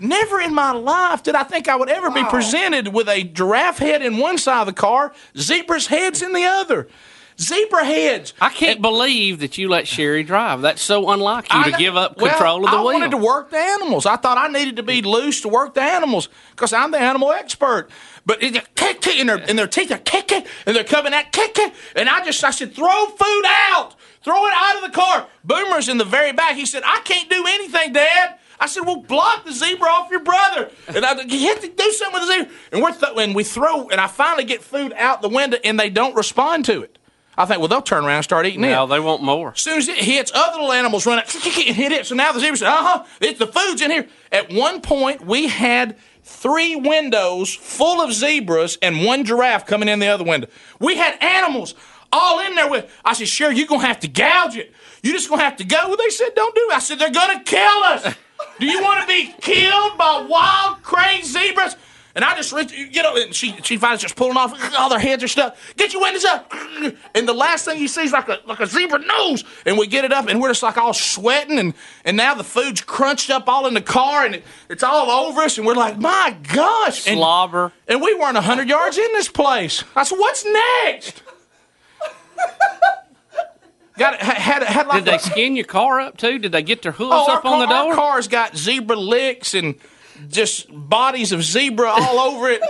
Never 0.00 0.40
in 0.40 0.54
my 0.54 0.72
life 0.72 1.22
did 1.22 1.34
I 1.34 1.42
think 1.42 1.68
I 1.68 1.76
would 1.76 1.90
ever 1.90 2.10
be 2.10 2.24
presented 2.24 2.88
with 2.88 3.08
a 3.08 3.22
giraffe 3.22 3.78
head 3.78 4.02
in 4.02 4.16
one 4.16 4.38
side 4.38 4.60
of 4.60 4.66
the 4.66 4.72
car, 4.72 5.12
zebra's 5.36 5.86
heads 5.86 6.22
in 6.22 6.32
the 6.32 6.44
other. 6.44 6.88
Zebra 7.40 7.86
heads. 7.86 8.34
I 8.38 8.50
can't 8.50 8.82
believe 8.82 9.38
that 9.38 9.56
you 9.56 9.70
let 9.70 9.88
Sherry 9.88 10.22
drive. 10.22 10.60
That's 10.60 10.82
so 10.82 11.08
unlike 11.08 11.50
you 11.50 11.58
I 11.58 11.70
to 11.70 11.76
give 11.78 11.96
up 11.96 12.18
well, 12.18 12.28
control 12.28 12.64
of 12.66 12.70
the 12.70 12.76
I 12.76 12.80
wheel. 12.80 12.90
I 12.90 12.92
wanted 12.92 13.10
to 13.12 13.16
work 13.16 13.50
the 13.50 13.56
animals. 13.56 14.04
I 14.04 14.16
thought 14.16 14.36
I 14.36 14.48
needed 14.48 14.76
to 14.76 14.82
be 14.82 15.00
loose 15.00 15.40
to 15.42 15.48
work 15.48 15.72
the 15.72 15.80
animals 15.80 16.28
because 16.50 16.74
I'm 16.74 16.90
the 16.90 16.98
animal 16.98 17.32
expert. 17.32 17.88
But 18.26 18.42
it, 18.42 18.52
kick, 18.74 19.00
kick, 19.00 19.18
and, 19.18 19.30
their, 19.30 19.38
and 19.38 19.58
their 19.58 19.66
teeth 19.66 19.90
are 19.90 19.96
kicking, 19.98 20.44
and 20.66 20.76
they're 20.76 20.84
coming 20.84 21.14
out 21.14 21.32
kicking. 21.32 21.72
And 21.96 22.10
I 22.10 22.22
just, 22.26 22.44
I 22.44 22.50
said, 22.50 22.74
throw 22.74 23.06
food 23.06 23.44
out. 23.46 23.94
Throw 24.22 24.46
it 24.46 24.52
out 24.54 24.76
of 24.76 24.82
the 24.82 24.94
car. 24.94 25.26
Boomer's 25.42 25.88
in 25.88 25.96
the 25.96 26.04
very 26.04 26.32
back. 26.32 26.56
He 26.56 26.66
said, 26.66 26.82
I 26.84 27.00
can't 27.04 27.30
do 27.30 27.42
anything, 27.48 27.94
Dad. 27.94 28.38
I 28.60 28.66
said, 28.66 28.82
well, 28.82 28.96
block 29.00 29.44
the 29.46 29.52
zebra 29.52 29.88
off 29.88 30.10
your 30.10 30.20
brother. 30.20 30.70
And 30.88 31.04
I, 31.04 31.20
you 31.22 31.48
have 31.48 31.60
to 31.62 31.68
do 31.68 31.92
something 31.92 32.20
with 32.20 32.28
the 32.28 32.34
zebra. 32.34 32.52
And, 32.72 32.82
we're 32.82 32.92
th- 32.92 33.12
and 33.16 33.34
we 33.34 33.42
throw, 33.42 33.88
and 33.88 33.98
I 33.98 34.06
finally 34.06 34.44
get 34.44 34.62
food 34.62 34.92
out 34.96 35.22
the 35.22 35.30
window, 35.30 35.56
and 35.64 35.80
they 35.80 35.88
don't 35.88 36.14
respond 36.14 36.66
to 36.66 36.82
it. 36.82 36.98
I 37.38 37.46
think, 37.46 37.60
well, 37.60 37.68
they'll 37.68 37.80
turn 37.80 38.04
around 38.04 38.16
and 38.16 38.24
start 38.24 38.44
eating 38.44 38.62
it. 38.64 38.68
Now 38.68 38.84
they 38.84 39.00
want 39.00 39.22
more. 39.22 39.52
As 39.52 39.62
soon 39.62 39.78
as 39.78 39.88
it 39.88 39.96
hits, 39.96 40.30
other 40.34 40.58
little 40.58 40.72
animals 40.72 41.06
run 41.06 41.18
out 41.18 41.34
and 41.34 41.42
hit 41.44 41.90
it. 41.90 42.04
So 42.04 42.14
now 42.14 42.32
the 42.32 42.40
zebra 42.40 42.58
said, 42.58 42.68
uh 42.68 42.82
huh, 42.82 43.04
it's 43.20 43.38
the 43.38 43.46
food's 43.46 43.80
in 43.80 43.90
here. 43.90 44.06
At 44.30 44.52
one 44.52 44.82
point, 44.82 45.24
we 45.24 45.48
had 45.48 45.96
three 46.22 46.76
windows 46.76 47.54
full 47.54 48.02
of 48.02 48.12
zebras 48.12 48.76
and 48.82 49.04
one 49.04 49.24
giraffe 49.24 49.64
coming 49.64 49.88
in 49.88 50.00
the 50.00 50.08
other 50.08 50.24
window. 50.24 50.48
We 50.80 50.96
had 50.96 51.16
animals 51.22 51.74
all 52.12 52.40
in 52.40 52.56
there 52.56 52.68
with. 52.68 52.92
I 53.06 53.14
said, 53.14 53.28
sure, 53.28 53.50
you're 53.50 53.66
going 53.66 53.80
to 53.80 53.86
have 53.86 54.00
to 54.00 54.08
gouge 54.08 54.56
it. 54.56 54.74
You're 55.02 55.14
just 55.14 55.28
going 55.30 55.38
to 55.38 55.44
have 55.44 55.56
to 55.56 55.64
go. 55.64 55.88
Well, 55.88 55.96
they 55.96 56.10
said, 56.10 56.34
don't 56.34 56.54
do 56.54 56.68
it. 56.70 56.74
I 56.74 56.78
said, 56.80 56.98
they're 56.98 57.10
going 57.10 57.38
to 57.38 57.44
kill 57.44 57.60
us. 57.84 58.14
Do 58.60 58.66
you 58.66 58.82
want 58.82 59.00
to 59.00 59.06
be 59.06 59.34
killed 59.40 59.96
by 59.96 60.26
wild, 60.28 60.82
crazy 60.82 61.22
zebras? 61.22 61.76
And 62.14 62.24
I 62.24 62.34
just, 62.36 62.52
you 62.72 63.02
know, 63.02 63.16
and 63.16 63.34
she, 63.34 63.54
she 63.62 63.76
finally 63.76 63.98
just 63.98 64.16
pulling 64.16 64.36
off 64.36 64.52
all 64.76 64.88
their 64.88 64.98
heads 64.98 65.22
are 65.22 65.28
stuck. 65.28 65.56
Get 65.76 65.92
your 65.92 66.02
windows 66.02 66.24
up. 66.24 66.52
And 67.14 67.28
the 67.28 67.32
last 67.32 67.64
thing 67.64 67.80
you 67.80 67.88
see 67.88 68.02
is 68.02 68.12
like 68.12 68.28
a, 68.28 68.38
like 68.46 68.60
a 68.60 68.66
zebra 68.66 68.98
nose. 68.98 69.44
And 69.64 69.78
we 69.78 69.86
get 69.86 70.04
it 70.04 70.12
up 70.12 70.28
and 70.28 70.40
we're 70.40 70.48
just 70.48 70.62
like 70.62 70.76
all 70.76 70.92
sweating. 70.92 71.58
And, 71.58 71.74
and 72.04 72.16
now 72.16 72.34
the 72.34 72.44
food's 72.44 72.80
crunched 72.80 73.30
up 73.30 73.48
all 73.48 73.66
in 73.66 73.74
the 73.74 73.80
car 73.80 74.24
and 74.26 74.34
it, 74.34 74.44
it's 74.68 74.82
all 74.82 75.10
over 75.10 75.40
us. 75.42 75.56
And 75.56 75.66
we're 75.66 75.74
like, 75.74 75.98
my 75.98 76.36
gosh. 76.52 77.06
And, 77.06 77.18
Slobber. 77.18 77.72
and 77.86 78.02
we 78.02 78.14
weren't 78.14 78.34
100 78.34 78.68
yards 78.68 78.98
in 78.98 79.08
this 79.12 79.28
place. 79.28 79.84
I 79.94 80.02
said, 80.02 80.16
what's 80.18 80.44
next? 80.44 81.22
Got 84.00 84.18
had, 84.22 84.62
had 84.62 84.86
like 84.86 85.04
Did 85.04 85.12
they 85.12 85.16
a- 85.16 85.20
skin 85.20 85.56
your 85.56 85.66
car 85.66 86.00
up 86.00 86.16
too? 86.16 86.38
Did 86.38 86.52
they 86.52 86.62
get 86.62 86.80
their 86.80 86.92
oh, 86.92 86.94
hooves 86.94 87.12
Oh, 87.28 87.34
up 87.34 87.44
our, 87.44 87.52
on 87.52 87.60
the 87.60 87.66
door? 87.66 87.90
Our 87.90 87.94
car's 87.94 88.28
got 88.28 88.56
zebra 88.56 88.96
licks 88.96 89.52
and 89.52 89.74
just 90.30 90.68
bodies 90.70 91.32
of 91.32 91.42
zebra 91.42 91.90
all 91.90 92.18
over 92.32 92.48
it. 92.48 92.62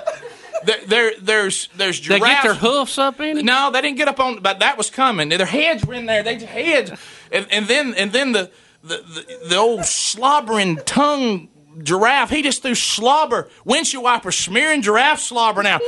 There, 0.65 0.81
there, 0.89 1.13
there's 1.23 1.69
there's 1.77 2.05
they 2.05 2.19
get 2.19 2.43
their 2.43 2.55
hoofs 2.55 2.99
up 2.99 3.21
in 3.21 3.39
it? 3.39 3.45
No, 3.45 3.71
they 3.71 3.81
didn't 3.81 3.97
get 3.97 4.09
up 4.09 4.19
on, 4.19 4.41
but 4.41 4.59
that 4.59 4.77
was 4.77 4.91
coming. 4.91 5.29
Their 5.29 5.47
heads 5.47 5.87
were 5.87 5.95
in 5.95 6.07
there. 6.07 6.25
They 6.25 6.37
heads, 6.45 6.91
and, 7.31 7.47
and 7.53 7.69
then 7.69 7.95
and 7.95 8.11
then 8.11 8.33
the 8.33 8.51
the, 8.83 8.97
the 8.97 9.49
the 9.51 9.57
old 9.57 9.85
slobbering 9.85 10.79
tongue 10.85 11.49
giraffe. 11.81 12.31
He 12.31 12.43
just 12.43 12.63
threw 12.63 12.75
slobber, 12.75 13.49
windshield 13.65 14.03
wiper 14.03 14.33
smearing 14.33 14.83
giraffe 14.83 15.21
slobber 15.21 15.63
now. 15.63 15.79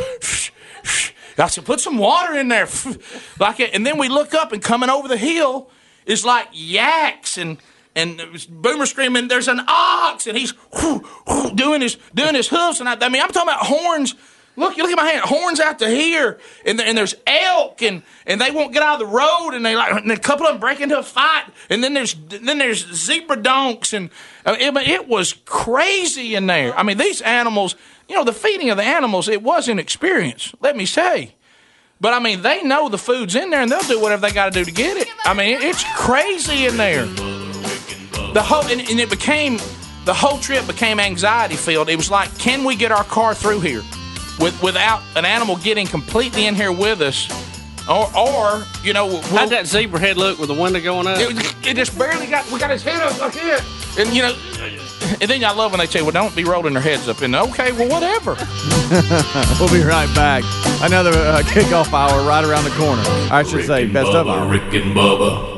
I 1.38 1.46
said, 1.48 1.64
put 1.64 1.80
some 1.80 1.98
water 1.98 2.34
in 2.38 2.48
there, 2.48 2.68
like 3.40 3.60
it. 3.60 3.74
And 3.74 3.86
then 3.86 3.98
we 3.98 4.08
look 4.08 4.34
up, 4.34 4.52
and 4.52 4.62
coming 4.62 4.90
over 4.90 5.08
the 5.08 5.16
hill 5.16 5.70
is 6.06 6.24
like 6.24 6.48
yaks 6.52 7.38
and. 7.38 7.58
And 7.94 8.22
Boomer 8.48 8.86
screaming, 8.86 9.28
"There's 9.28 9.48
an 9.48 9.60
ox!" 9.68 10.26
And 10.26 10.38
he's 10.38 10.54
doing 11.54 11.82
his 11.82 11.98
doing 12.14 12.34
his 12.34 12.48
hoofs. 12.48 12.80
And 12.80 12.88
I, 12.88 12.96
I 12.98 13.10
mean, 13.10 13.20
I'm 13.20 13.28
talking 13.28 13.50
about 13.50 13.66
horns. 13.66 14.14
Look, 14.56 14.78
you 14.78 14.82
look 14.82 14.92
at 14.92 14.96
my 14.96 15.10
hand. 15.10 15.20
Horns 15.24 15.60
out 15.60 15.78
to 15.80 15.88
here, 15.90 16.38
and, 16.64 16.78
there- 16.78 16.86
and 16.86 16.96
there's 16.96 17.14
elk, 17.26 17.82
and, 17.82 18.02
and 18.26 18.40
they 18.40 18.50
won't 18.50 18.72
get 18.72 18.82
out 18.82 18.94
of 18.94 19.06
the 19.08 19.14
road, 19.14 19.50
and 19.52 19.64
they 19.64 19.76
like, 19.76 19.92
and 19.92 20.10
a 20.10 20.18
couple 20.18 20.46
of 20.46 20.52
them 20.54 20.60
break 20.60 20.80
into 20.80 20.98
a 20.98 21.02
fight, 21.02 21.44
and 21.68 21.84
then 21.84 21.92
there's 21.92 22.14
then 22.28 22.56
there's 22.56 22.86
zebra 22.94 23.36
donks, 23.36 23.92
and 23.92 24.08
it, 24.46 24.74
it 24.88 25.06
was 25.08 25.34
crazy 25.44 26.34
in 26.34 26.46
there. 26.46 26.74
I 26.74 26.82
mean, 26.84 26.96
these 26.96 27.20
animals, 27.20 27.76
you 28.12 28.18
know, 28.18 28.24
the 28.24 28.32
feeding 28.34 28.68
of 28.68 28.76
the 28.76 28.82
animals, 28.82 29.26
it 29.26 29.42
was 29.42 29.68
an 29.68 29.78
experience. 29.78 30.54
Let 30.60 30.76
me 30.76 30.84
say. 30.84 31.34
But 31.98 32.12
I 32.12 32.18
mean, 32.18 32.42
they 32.42 32.62
know 32.62 32.90
the 32.90 32.98
food's 32.98 33.34
in 33.34 33.48
there, 33.48 33.62
and 33.62 33.70
they'll 33.70 33.80
do 33.80 33.98
whatever 33.98 34.20
they 34.20 34.34
got 34.34 34.52
to 34.52 34.58
do 34.58 34.66
to 34.66 34.70
get 34.70 34.98
it. 34.98 35.08
I 35.24 35.32
mean, 35.32 35.56
it's 35.62 35.82
crazy 35.96 36.66
in 36.66 36.76
there. 36.76 37.06
The 37.06 38.42
whole 38.44 38.64
and, 38.64 38.82
and 38.82 39.00
it 39.00 39.08
became 39.08 39.56
the 40.04 40.12
whole 40.12 40.36
trip 40.38 40.66
became 40.66 41.00
anxiety 41.00 41.54
filled. 41.54 41.88
It 41.88 41.96
was 41.96 42.10
like, 42.10 42.36
can 42.38 42.64
we 42.64 42.76
get 42.76 42.92
our 42.92 43.04
car 43.04 43.34
through 43.34 43.60
here 43.60 43.82
with 44.38 44.62
without 44.62 45.00
an 45.16 45.24
animal 45.24 45.56
getting 45.56 45.86
completely 45.86 46.44
in 46.44 46.54
here 46.54 46.72
with 46.72 47.00
us, 47.00 47.28
or 47.88 48.08
or 48.16 48.64
you 48.82 48.92
know, 48.92 49.06
we'll, 49.06 49.22
How'd 49.22 49.50
that 49.50 49.66
zebra 49.66 49.98
head 50.00 50.16
look 50.16 50.38
with 50.38 50.48
the 50.48 50.54
window 50.54 50.80
going 50.80 51.06
up? 51.06 51.18
it, 51.18 51.66
it 51.66 51.76
just 51.76 51.96
barely 51.98 52.26
got. 52.26 52.50
We 52.50 52.58
got 52.58 52.70
his 52.70 52.82
head 52.82 53.02
up 53.02 53.18
like 53.20 53.36
it, 53.36 53.62
and 53.98 54.14
you 54.14 54.22
know. 54.22 54.34
And 55.20 55.28
then 55.28 55.44
I 55.44 55.52
love 55.52 55.72
when 55.72 55.80
they 55.80 55.86
say, 55.86 56.00
"Well, 56.02 56.12
don't 56.12 56.34
be 56.34 56.44
rolling 56.44 56.74
their 56.74 56.82
heads 56.82 57.08
up." 57.08 57.20
And 57.22 57.34
okay, 57.34 57.72
well, 57.72 57.88
whatever. 57.88 58.36
We'll 59.58 59.72
be 59.72 59.82
right 59.82 60.12
back. 60.14 60.44
Another 60.82 61.10
uh, 61.12 61.42
kickoff 61.44 61.92
hour 61.94 62.26
right 62.28 62.44
around 62.44 62.64
the 62.64 62.70
corner. 62.70 63.02
I 63.32 63.42
should 63.42 63.64
say, 63.64 63.84
Rick 63.84 63.84
and 63.84 63.92
best 63.94 64.08
of 64.10 64.26
Bubba, 64.26 64.38
hour. 64.38 64.50
Rick 64.50 64.74
and 64.74 64.94
Bubba. 64.94 65.51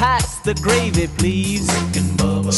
Pass 0.00 0.38
the 0.38 0.54
gravy, 0.54 1.08
please. 1.08 1.70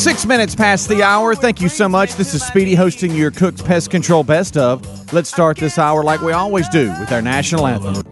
Six 0.01 0.24
minutes 0.24 0.55
past 0.55 0.88
the 0.88 1.03
hour. 1.03 1.34
Thank 1.34 1.61
you 1.61 1.68
so 1.68 1.88
much. 1.88 2.14
This 2.14 2.34
is 2.34 2.45
Speedy 2.45 2.76
hosting 2.76 3.16
your 3.16 3.32
Cook's 3.32 3.61
Pest 3.61 3.90
Control 3.90 4.22
Best 4.22 4.57
of. 4.57 5.12
Let's 5.12 5.28
start 5.28 5.57
this 5.57 5.76
hour 5.76 6.05
like 6.05 6.20
we 6.20 6.30
always 6.30 6.68
do 6.68 6.95
with 7.01 7.11
our 7.11 7.20
national 7.20 7.66
anthem. 7.66 8.11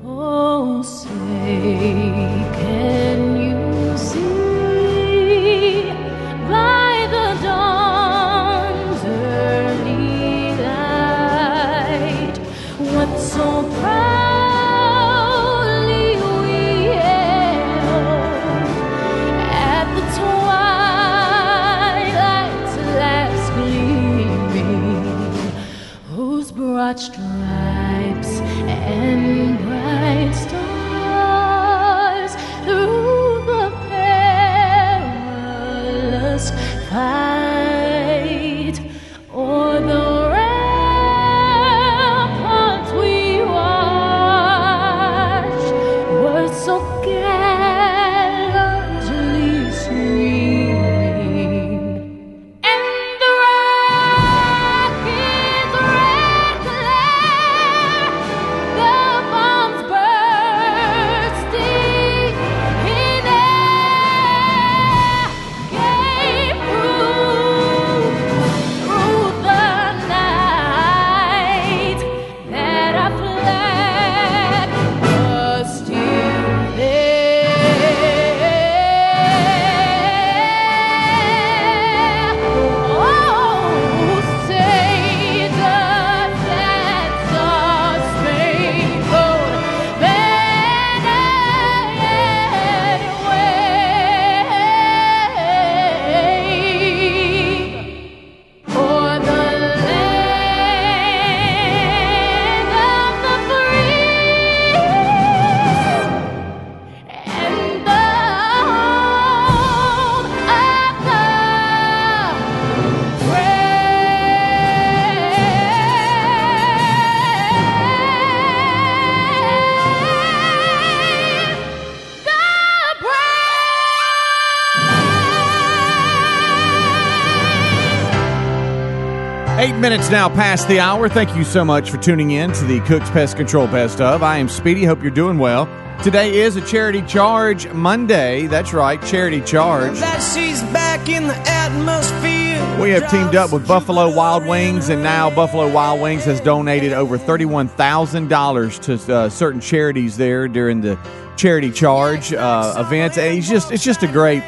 Now 130.11 130.29
past 130.29 130.67
the 130.67 130.81
hour. 130.81 131.09
Thank 131.09 131.37
you 131.37 131.45
so 131.45 131.65
much 131.65 131.89
for 131.89 131.97
tuning 131.97 132.33
in 132.33 132.51
to 132.51 132.65
the 132.65 132.81
Cooks 132.81 133.09
Pest 133.11 133.37
Control 133.37 133.69
Best 133.69 134.01
of. 134.01 134.25
I 134.25 134.39
am 134.39 134.49
Speedy. 134.49 134.85
Hope 134.85 135.03
you're 135.03 135.13
doing 135.13 135.39
well. 135.39 135.67
Today 136.03 136.41
is 136.41 136.57
a 136.57 136.61
charity 136.63 137.01
charge 137.03 137.73
Monday. 137.73 138.49
That's 138.49 138.73
right, 138.73 139.01
charity 139.03 139.41
charge. 139.41 140.01
That 140.01 140.19
she's 140.35 140.65
back 140.73 141.09
in 141.09 141.29
the 141.29 141.37
atmosphere. 141.37 142.83
We 142.83 142.91
have 142.91 143.09
teamed 143.09 143.37
up 143.37 143.53
with 143.53 143.69
Buffalo 143.69 144.13
Wild 144.13 144.45
Wings, 144.47 144.89
and 144.89 145.01
now 145.01 145.31
Buffalo 145.31 145.71
Wild 145.71 146.01
Wings 146.01 146.25
has 146.25 146.41
donated 146.41 146.93
over 146.93 147.17
thirty-one 147.17 147.69
thousand 147.69 148.29
dollars 148.29 148.81
to 148.81 148.95
uh, 149.15 149.29
certain 149.29 149.61
charities 149.61 150.17
there 150.17 150.49
during 150.49 150.81
the 150.81 150.99
charity 151.37 151.71
charge 151.71 152.33
uh, 152.33 152.75
events. 152.85 153.17
And 153.17 153.39
it's 153.39 153.49
just 153.49 153.71
it's 153.71 153.85
just 153.85 154.03
a 154.03 154.09
great 154.09 154.43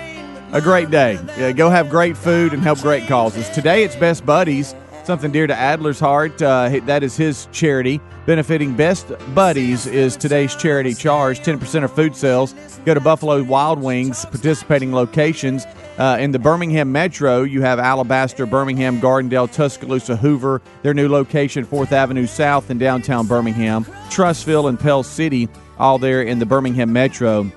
a 0.52 0.60
great 0.60 0.90
day. 0.90 1.20
Go 1.52 1.70
have 1.70 1.88
great 1.88 2.16
food 2.16 2.52
and 2.52 2.64
help 2.64 2.80
great 2.80 3.06
causes. 3.06 3.48
Today 3.50 3.84
it's 3.84 3.94
Best 3.94 4.26
Buddies, 4.26 4.74
something 5.04 5.32
dear 5.32 5.46
to 5.46 5.54
Adler's 5.54 6.00
heart. 6.00 6.40
Uh, 6.40 6.80
that 6.84 7.02
is 7.02 7.16
his 7.16 7.48
charity. 7.52 8.00
Benefiting 8.26 8.76
Best 8.76 9.12
Buddies 9.34 9.86
is 9.86 10.16
today's 10.16 10.54
charity 10.54 10.94
charge. 10.94 11.40
10% 11.40 11.84
of 11.84 11.92
food 11.92 12.14
sales 12.14 12.54
go 12.84 12.94
to 12.94 13.00
Buffalo 13.00 13.42
Wild 13.42 13.82
Wings 13.82 14.24
participating 14.24 14.92
locations. 14.92 15.64
Uh, 15.98 16.16
in 16.20 16.30
the 16.30 16.38
Birmingham 16.38 16.90
Metro, 16.90 17.42
you 17.42 17.62
have 17.62 17.78
Alabaster, 17.78 18.46
Birmingham, 18.46 19.00
Gardendale, 19.00 19.52
Tuscaloosa, 19.52 20.16
Hoover, 20.16 20.62
their 20.82 20.94
new 20.94 21.08
location, 21.08 21.66
4th 21.66 21.92
Avenue 21.92 22.26
South 22.26 22.70
in 22.70 22.78
downtown 22.78 23.26
Birmingham, 23.26 23.84
Trussville, 24.08 24.68
and 24.68 24.80
Pell 24.80 25.02
City, 25.02 25.48
all 25.78 25.98
there 25.98 26.22
in 26.22 26.38
the 26.38 26.46
Birmingham 26.46 26.92
Metro. 26.92 27.50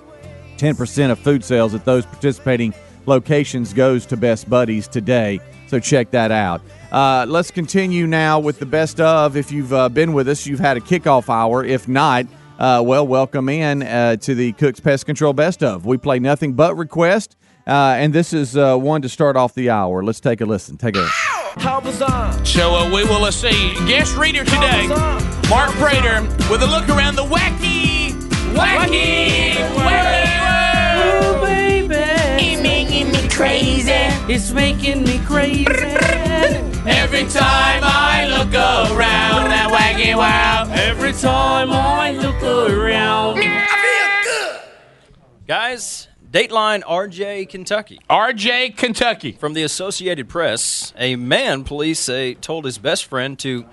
10% 0.58 1.12
of 1.12 1.20
food 1.20 1.44
sales 1.44 1.74
at 1.74 1.86
those 1.86 2.06
participating 2.06 2.74
locations 3.06 3.74
goes 3.74 4.06
to 4.08 4.18
Best 4.18 4.50
Buddies 4.50 4.88
today. 4.88 5.40
So 5.68 5.80
check 5.80 6.12
that 6.12 6.32
out. 6.32 6.62
Uh, 6.92 7.26
let's 7.28 7.52
continue 7.52 8.08
now 8.08 8.40
with 8.40 8.60
the 8.60 8.66
best 8.66 9.00
of. 9.02 9.36
If 9.36 9.52
you've 9.52 9.74
uh, 9.74 9.90
been 9.90 10.14
with 10.14 10.30
us, 10.30 10.46
you've 10.48 10.60
had 10.60 10.78
a 10.78 10.80
kickoff 10.82 11.30
hour. 11.30 11.64
If 11.64 11.88
not, 11.88 12.26
uh, 12.58 12.82
well, 12.86 13.06
welcome 13.06 13.50
in 13.50 13.84
uh, 13.84 14.16
to 14.18 14.34
the 14.36 14.54
Cook's 14.54 14.80
Pest 14.80 15.06
Control 15.06 15.34
Best 15.34 15.62
of. 15.62 15.86
We 15.86 15.98
play 15.98 16.20
nothing 16.20 16.54
but 16.54 16.78
request, 16.78 17.36
uh, 17.68 17.96
and 17.98 18.14
this 18.14 18.32
is 18.32 18.56
uh, 18.56 18.78
one 18.78 19.02
to 19.02 19.10
start 19.10 19.36
off 19.36 19.54
the 19.56 19.70
hour. 19.70 20.04
Let's 20.04 20.22
take 20.22 20.40
a 20.40 20.46
listen. 20.46 20.78
Take 20.78 20.96
a 20.96 21.00
listen. 21.02 21.12
So 22.46 22.76
uh, 22.76 22.86
we 22.94 23.04
will 23.04 23.26
uh, 23.26 23.32
see 23.32 23.74
guest 23.88 24.16
reader 24.16 24.46
today, 24.46 24.88
Mark 25.50 25.72
Prater, 25.72 26.22
with 26.50 26.64
a 26.64 26.68
look 26.68 26.88
around 26.88 27.16
the 27.16 27.24
wacky, 27.24 28.12
wacky, 28.54 29.54
wacky 29.76 30.42
Oh, 30.98 31.42
baby. 31.44 31.96
It 31.96 32.62
making 32.64 33.12
me 33.12 33.28
crazy. 33.30 33.92
It's 34.32 34.52
making 34.52 35.04
me 35.04 35.20
crazy. 35.26 35.66
Every 36.88 37.26
time 37.26 37.82
I 37.84 38.28
look 38.28 38.54
around 38.54 39.50
that 39.50 39.72
wacky 39.72 40.16
wow. 40.16 40.70
Every 40.72 41.14
time 41.14 41.72
I 41.72 42.12
look 42.12 42.44
around. 42.44 43.40
I 43.40 44.22
feel 44.22 44.32
good. 44.32 44.62
Guys, 45.48 46.08
Dateline 46.30 46.84
Arjay, 46.84 47.50
Kentucky. 47.50 48.00
Arjay, 48.10 48.76
Kentucky. 48.76 49.32
From 49.32 49.54
the 49.54 49.64
Associated 49.64 50.30
Press, 50.30 50.94
a 50.98 51.16
man, 51.16 51.64
police 51.64 52.00
say, 52.00 52.36
told 52.36 52.66
his 52.66 52.78
best 52.78 53.06
friend 53.06 53.40
to 53.40 53.66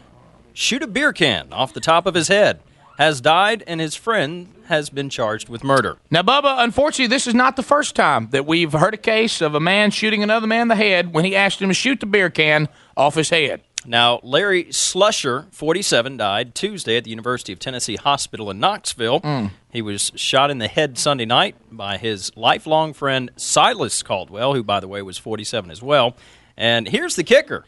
shoot 0.54 0.82
a 0.82 0.86
beer 0.86 1.12
can 1.12 1.52
off 1.52 1.74
the 1.74 1.80
top 1.80 2.06
of 2.06 2.14
his 2.14 2.28
head, 2.28 2.60
has 2.98 3.20
died, 3.20 3.64
and 3.66 3.80
his 3.80 3.94
friend 3.94 4.52
has 4.66 4.90
been 4.90 5.10
charged 5.10 5.48
with 5.48 5.64
murder. 5.64 5.98
Now, 6.10 6.22
Bubba, 6.22 6.62
unfortunately, 6.62 7.08
this 7.08 7.26
is 7.26 7.34
not 7.34 7.56
the 7.56 7.62
first 7.62 7.94
time 7.94 8.28
that 8.30 8.46
we've 8.46 8.72
heard 8.72 8.94
a 8.94 8.98
case 8.98 9.40
of 9.40 9.54
a 9.54 9.60
man 9.60 9.90
shooting 9.90 10.22
another 10.22 10.46
man 10.46 10.62
in 10.62 10.68
the 10.68 10.76
head 10.76 11.12
when 11.12 11.24
he 11.24 11.36
asked 11.36 11.60
him 11.60 11.68
to 11.68 11.74
shoot 11.74 12.00
the 12.00 12.06
beer 12.06 12.30
can 12.30 12.68
off 12.96 13.14
his 13.14 13.30
head. 13.30 13.62
Now, 13.84 14.20
Larry 14.22 14.64
Slusher, 14.66 15.52
47, 15.52 16.16
died 16.16 16.54
Tuesday 16.54 16.96
at 16.96 17.04
the 17.04 17.10
University 17.10 17.52
of 17.52 17.58
Tennessee 17.58 17.96
Hospital 17.96 18.50
in 18.50 18.60
Knoxville. 18.60 19.20
Mm. 19.20 19.50
He 19.72 19.82
was 19.82 20.12
shot 20.14 20.50
in 20.50 20.58
the 20.58 20.68
head 20.68 20.98
Sunday 20.98 21.24
night 21.24 21.56
by 21.70 21.98
his 21.98 22.30
lifelong 22.36 22.92
friend 22.92 23.30
Silas 23.36 24.02
Caldwell, 24.02 24.54
who, 24.54 24.62
by 24.62 24.78
the 24.78 24.86
way, 24.86 25.02
was 25.02 25.18
47 25.18 25.70
as 25.70 25.82
well. 25.82 26.16
And 26.56 26.88
here's 26.88 27.16
the 27.16 27.24
kicker 27.24 27.64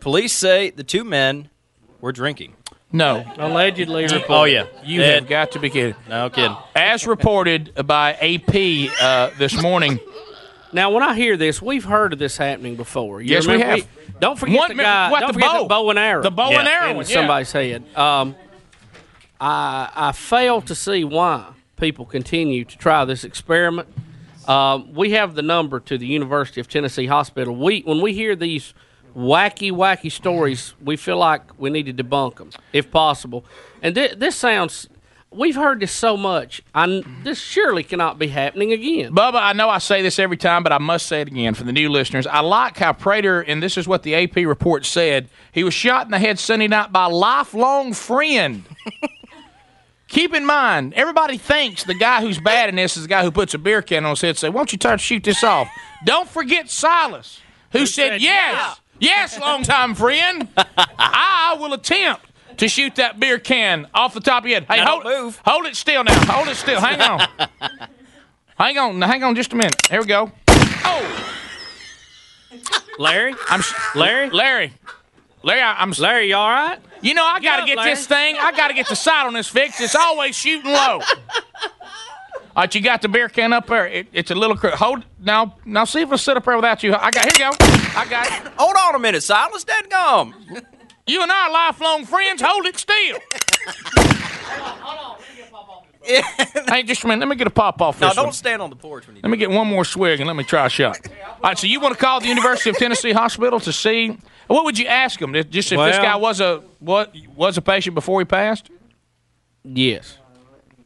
police 0.00 0.32
say 0.32 0.70
the 0.70 0.84
two 0.84 1.04
men 1.04 1.50
were 2.00 2.12
drinking. 2.12 2.54
No. 2.92 3.24
Allegedly 3.38 4.04
reported. 4.04 4.24
Oh, 4.32 4.44
yeah. 4.44 4.64
You 4.84 5.02
Ed, 5.02 5.14
have 5.20 5.28
got 5.28 5.52
to 5.52 5.58
be 5.60 5.70
kidding. 5.70 5.94
No 6.08 6.28
kidding. 6.30 6.56
As 6.74 7.06
reported 7.06 7.72
by 7.86 8.14
AP 8.14 8.90
uh, 9.00 9.30
this 9.38 9.60
morning. 9.62 10.00
Now, 10.72 10.90
when 10.90 11.02
I 11.02 11.14
hear 11.14 11.36
this, 11.36 11.60
we've 11.62 11.84
heard 11.84 12.12
of 12.12 12.18
this 12.18 12.36
happening 12.36 12.76
before. 12.76 13.20
You 13.20 13.28
Yes, 13.30 13.46
we 13.46 13.54
remember- 13.54 13.76
have. 13.82 14.20
don't 14.20 14.38
forget 14.38 14.56
One 14.58 14.76
the 14.76 14.82
guy. 14.82 15.10
what, 15.10 15.20
don't 15.20 15.28
the 15.28 15.32
forget 15.34 15.50
bow? 15.52 15.62
the 15.62 15.68
bow 15.68 15.90
and 15.90 15.98
arrow. 15.98 16.22
The 16.22 16.30
bow 16.30 16.50
and 16.50 16.68
arrow 16.68 16.90
in 16.90 16.96
one, 16.96 17.06
yeah. 17.06 17.14
somebody's 17.14 17.52
head. 17.52 17.84
Um, 17.96 18.34
I 19.40 19.90
I 19.94 20.12
fail 20.12 20.60
to 20.62 20.74
see 20.74 21.04
why 21.04 21.46
people 21.76 22.04
continue 22.04 22.64
to 22.64 22.78
try 22.78 23.04
this 23.04 23.24
experiment. 23.24 23.88
Um, 24.46 24.92
we 24.94 25.10
have 25.12 25.34
the 25.34 25.42
number 25.42 25.80
to 25.80 25.96
the 25.98 26.06
University 26.06 26.60
of 26.60 26.68
Tennessee 26.68 27.06
Hospital. 27.06 27.54
We 27.56 27.80
when 27.82 28.00
we 28.00 28.14
hear 28.14 28.36
these 28.36 28.74
wacky 29.16 29.70
wacky 29.72 30.10
stories, 30.10 30.74
we 30.82 30.96
feel 30.96 31.16
like 31.18 31.58
we 31.58 31.70
need 31.70 31.86
to 31.86 31.92
debunk 32.04 32.36
them 32.36 32.50
if 32.72 32.90
possible. 32.90 33.44
And 33.82 33.94
thi- 33.94 34.14
this 34.14 34.36
sounds. 34.36 34.88
We've 35.32 35.54
heard 35.54 35.78
this 35.78 35.92
so 35.92 36.16
much. 36.16 36.60
I, 36.74 37.04
this 37.22 37.38
surely 37.38 37.84
cannot 37.84 38.18
be 38.18 38.26
happening 38.26 38.72
again. 38.72 39.14
Bubba, 39.14 39.36
I 39.40 39.52
know 39.52 39.70
I 39.70 39.78
say 39.78 40.02
this 40.02 40.18
every 40.18 40.36
time, 40.36 40.64
but 40.64 40.72
I 40.72 40.78
must 40.78 41.06
say 41.06 41.20
it 41.20 41.28
again 41.28 41.54
for 41.54 41.62
the 41.62 41.70
new 41.70 41.88
listeners. 41.88 42.26
I 42.26 42.40
like 42.40 42.76
how 42.76 42.92
Prater, 42.92 43.40
and 43.40 43.62
this 43.62 43.78
is 43.78 43.86
what 43.86 44.02
the 44.02 44.16
AP 44.16 44.34
report 44.34 44.84
said, 44.84 45.28
he 45.52 45.62
was 45.62 45.72
shot 45.72 46.04
in 46.04 46.10
the 46.10 46.18
head 46.18 46.40
Sunday 46.40 46.66
night 46.66 46.90
by 46.90 47.04
a 47.04 47.08
lifelong 47.08 47.92
friend. 47.92 48.64
Keep 50.08 50.34
in 50.34 50.44
mind, 50.44 50.94
everybody 50.94 51.38
thinks 51.38 51.84
the 51.84 51.94
guy 51.94 52.20
who's 52.20 52.40
bad 52.40 52.68
in 52.68 52.74
this 52.74 52.96
is 52.96 53.04
the 53.04 53.08
guy 53.08 53.22
who 53.22 53.30
puts 53.30 53.54
a 53.54 53.58
beer 53.58 53.80
can 53.80 54.04
on 54.04 54.10
his 54.10 54.20
head 54.20 54.30
and 54.30 54.38
say, 54.38 54.48
Why 54.48 54.56
don't 54.58 54.72
you 54.72 54.78
try 54.78 54.90
to 54.90 54.98
shoot 54.98 55.22
this 55.22 55.44
off? 55.44 55.68
Don't 56.04 56.28
forget 56.28 56.68
Silas, 56.68 57.40
who, 57.70 57.86
said, 57.86 58.14
said, 58.14 58.20
Yes, 58.20 58.80
yes, 59.00 59.38
longtime 59.40 59.94
friend. 59.94 60.48
I 60.98 61.56
will 61.58 61.72
attempt 61.72 62.26
to 62.58 62.68
shoot 62.68 62.96
that 62.96 63.18
beer 63.18 63.38
can 63.38 63.86
off 63.94 64.14
the 64.14 64.20
top 64.20 64.44
of 64.44 64.48
your 64.50 64.60
head. 64.60 64.66
Hey, 64.70 64.84
Now 64.84 64.90
hold, 65.00 65.04
move. 65.04 65.40
hold 65.44 65.66
it 65.66 65.76
still 65.76 66.04
now. 66.04 66.14
Hold 66.32 66.48
it 66.48 66.56
still. 66.56 66.80
Hang 66.80 67.00
on. 67.00 67.20
hang 68.58 68.78
on. 68.78 69.00
Hang 69.02 69.24
on 69.24 69.34
just 69.34 69.52
a 69.52 69.56
minute. 69.56 69.74
Here 69.90 70.00
we 70.00 70.06
go. 70.06 70.30
Oh, 70.48 71.26
Larry, 72.98 73.34
I'm 73.48 73.62
Larry, 73.94 74.30
Larry. 74.30 74.72
Larry, 75.42 75.62
I, 75.62 75.74
I'm 75.80 75.92
Larry, 75.92 76.28
you 76.28 76.34
all 76.34 76.50
right? 76.50 76.78
You 77.00 77.14
know, 77.14 77.24
I 77.24 77.40
got 77.40 77.60
to 77.60 77.66
get 77.66 77.78
Larry. 77.78 77.90
this 77.92 78.06
thing. 78.06 78.36
I 78.38 78.52
got 78.52 78.68
to 78.68 78.74
get 78.74 78.88
the 78.88 78.96
sight 78.96 79.24
on 79.26 79.32
this 79.32 79.48
fixed. 79.48 79.80
It's 79.80 79.94
always 79.94 80.36
shooting 80.36 80.70
low. 80.70 81.00
All 82.56 82.64
right, 82.64 82.74
you 82.74 82.80
got 82.80 83.00
the 83.00 83.08
beer 83.08 83.28
can 83.28 83.52
up 83.52 83.68
there. 83.68 83.86
It, 83.86 84.08
it's 84.12 84.32
a 84.32 84.34
little 84.34 84.56
cr- 84.56 84.70
hold 84.70 85.04
now. 85.20 85.56
Now 85.64 85.84
see 85.84 86.00
if 86.00 86.06
it'll 86.08 86.18
sit 86.18 86.36
up 86.36 86.44
there 86.44 86.56
without 86.56 86.82
you. 86.82 86.92
I 86.94 87.10
got 87.12 87.38
here. 87.38 87.48
You 87.48 87.56
go. 87.58 87.79
I 87.96 88.06
got 88.08 88.26
it. 88.26 88.52
Hold 88.56 88.76
on 88.76 88.94
a 88.94 88.98
minute, 88.98 89.22
Silas. 89.22 89.64
Dead 89.64 89.90
gum. 89.90 90.34
You 91.06 91.22
and 91.22 91.32
I 91.32 91.48
are 91.48 91.52
lifelong 91.52 92.04
friends. 92.04 92.40
Hold 92.42 92.66
it 92.66 92.78
still. 92.78 93.18
hey, 96.68 96.82
just 96.82 97.04
a 97.04 97.08
minute. 97.08 97.20
Let 97.20 97.28
me 97.28 97.36
get 97.36 97.46
a 97.46 97.50
pop 97.50 97.82
off 97.82 98.00
Now, 98.00 98.08
this 98.08 98.16
don't 98.16 98.26
one. 98.26 98.32
stand 98.32 98.62
on 98.62 98.70
the 98.70 98.76
porch 98.76 99.06
when 99.06 99.16
you 99.16 99.22
Let 99.22 99.30
me 99.30 99.36
get 99.36 99.50
one 99.50 99.66
more 99.66 99.84
swig 99.84 100.20
and 100.20 100.26
let 100.26 100.36
me 100.36 100.44
try 100.44 100.66
a 100.66 100.70
shot. 100.70 100.98
All 101.08 101.40
right, 101.42 101.58
so 101.58 101.66
you 101.66 101.80
want 101.80 101.94
to 101.94 102.00
call 102.00 102.20
the 102.20 102.28
University 102.28 102.70
of 102.70 102.76
Tennessee 102.76 103.12
Hospital 103.12 103.60
to 103.60 103.72
see 103.72 104.16
what 104.46 104.64
would 104.64 104.78
you 104.78 104.86
ask 104.86 105.20
them? 105.20 105.32
Just 105.32 105.72
if 105.72 105.78
this 105.78 105.96
guy 105.98 106.16
was 106.16 106.40
a 106.40 106.62
what 106.78 107.14
was 107.36 107.56
a 107.56 107.62
patient 107.62 107.94
before 107.94 108.20
he 108.20 108.24
passed? 108.24 108.70
Yes. 109.62 110.16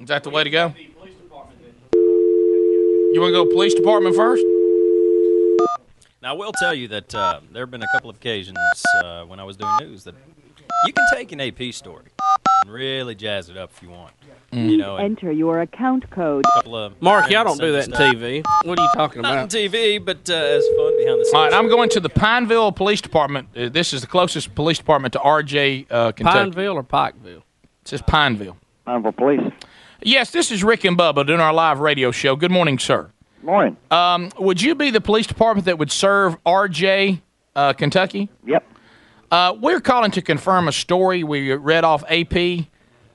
Is 0.00 0.08
that 0.08 0.22
the 0.24 0.30
way 0.30 0.44
to 0.44 0.50
go? 0.50 0.74
You 1.94 3.20
want 3.20 3.32
to 3.32 3.44
go 3.44 3.46
police 3.46 3.74
department 3.74 4.16
first? 4.16 4.44
Now, 6.24 6.30
I 6.30 6.32
will 6.38 6.52
tell 6.52 6.72
you 6.72 6.88
that 6.88 7.14
uh, 7.14 7.40
there 7.52 7.64
have 7.64 7.70
been 7.70 7.82
a 7.82 7.92
couple 7.92 8.08
of 8.08 8.16
occasions 8.16 8.56
uh, 9.04 9.24
when 9.24 9.38
I 9.38 9.44
was 9.44 9.58
doing 9.58 9.76
news 9.80 10.04
that 10.04 10.14
you 10.86 10.92
can 10.94 11.04
take 11.12 11.32
an 11.32 11.40
AP 11.42 11.74
story 11.74 12.06
and 12.62 12.72
really 12.72 13.14
jazz 13.14 13.50
it 13.50 13.58
up 13.58 13.72
if 13.76 13.82
you 13.82 13.90
want. 13.90 14.14
You 14.50 14.78
know, 14.78 14.96
Enter 14.96 15.30
your 15.30 15.60
account 15.60 16.08
code. 16.10 16.46
a 16.46 16.52
couple 16.54 16.76
of 16.76 17.02
Mark, 17.02 17.28
y'all 17.28 17.44
don't 17.44 17.60
do 17.60 17.72
that 17.72 17.88
and 17.88 17.94
in. 17.94 18.18
TV. 18.18 18.42
What 18.64 18.78
are 18.78 18.82
you 18.82 18.90
talking 18.94 19.18
about? 19.18 19.34
Not 19.34 19.38
on? 19.42 19.48
TV, 19.48 20.02
but 20.02 20.30
uh, 20.30 20.32
it's 20.34 20.66
fun 20.74 20.96
behind 20.96 21.20
the 21.20 21.24
scenes. 21.26 21.34
All 21.34 21.44
right, 21.44 21.52
I'm 21.52 21.68
going 21.68 21.90
to 21.90 22.00
the 22.00 22.08
Pineville 22.08 22.72
Police 22.72 23.02
Department. 23.02 23.48
Uh, 23.54 23.68
this 23.68 23.92
is 23.92 24.00
the 24.00 24.06
closest 24.06 24.54
police 24.54 24.78
department 24.78 25.12
to 25.12 25.18
Arjay, 25.18 25.84
uh, 25.90 26.12
Kentucky. 26.12 26.38
Pineville 26.38 26.78
or 26.78 26.84
Pikeville? 26.84 27.42
It 27.82 27.88
says 27.88 28.00
Pineville. 28.00 28.56
Pineville 28.86 29.12
Police. 29.12 29.52
Yes, 30.00 30.30
this 30.30 30.50
is 30.50 30.64
Rick 30.64 30.84
and 30.84 30.96
Bubba 30.96 31.26
doing 31.26 31.40
our 31.40 31.52
live 31.52 31.80
radio 31.80 32.12
show. 32.12 32.34
Good 32.34 32.50
morning, 32.50 32.78
sir. 32.78 33.10
Morning. 33.44 33.76
Um, 33.90 34.30
would 34.38 34.62
you 34.62 34.74
be 34.74 34.90
the 34.90 35.02
police 35.02 35.26
department 35.26 35.66
that 35.66 35.78
would 35.78 35.92
serve 35.92 36.42
Arjay, 36.44 37.20
uh, 37.54 37.74
Kentucky? 37.74 38.30
Yep. 38.46 38.64
Uh, 39.30 39.54
we're 39.60 39.80
calling 39.82 40.10
to 40.12 40.22
confirm 40.22 40.66
a 40.66 40.72
story 40.72 41.22
we 41.24 41.52
read 41.52 41.84
off 41.84 42.02
AP 42.08 42.66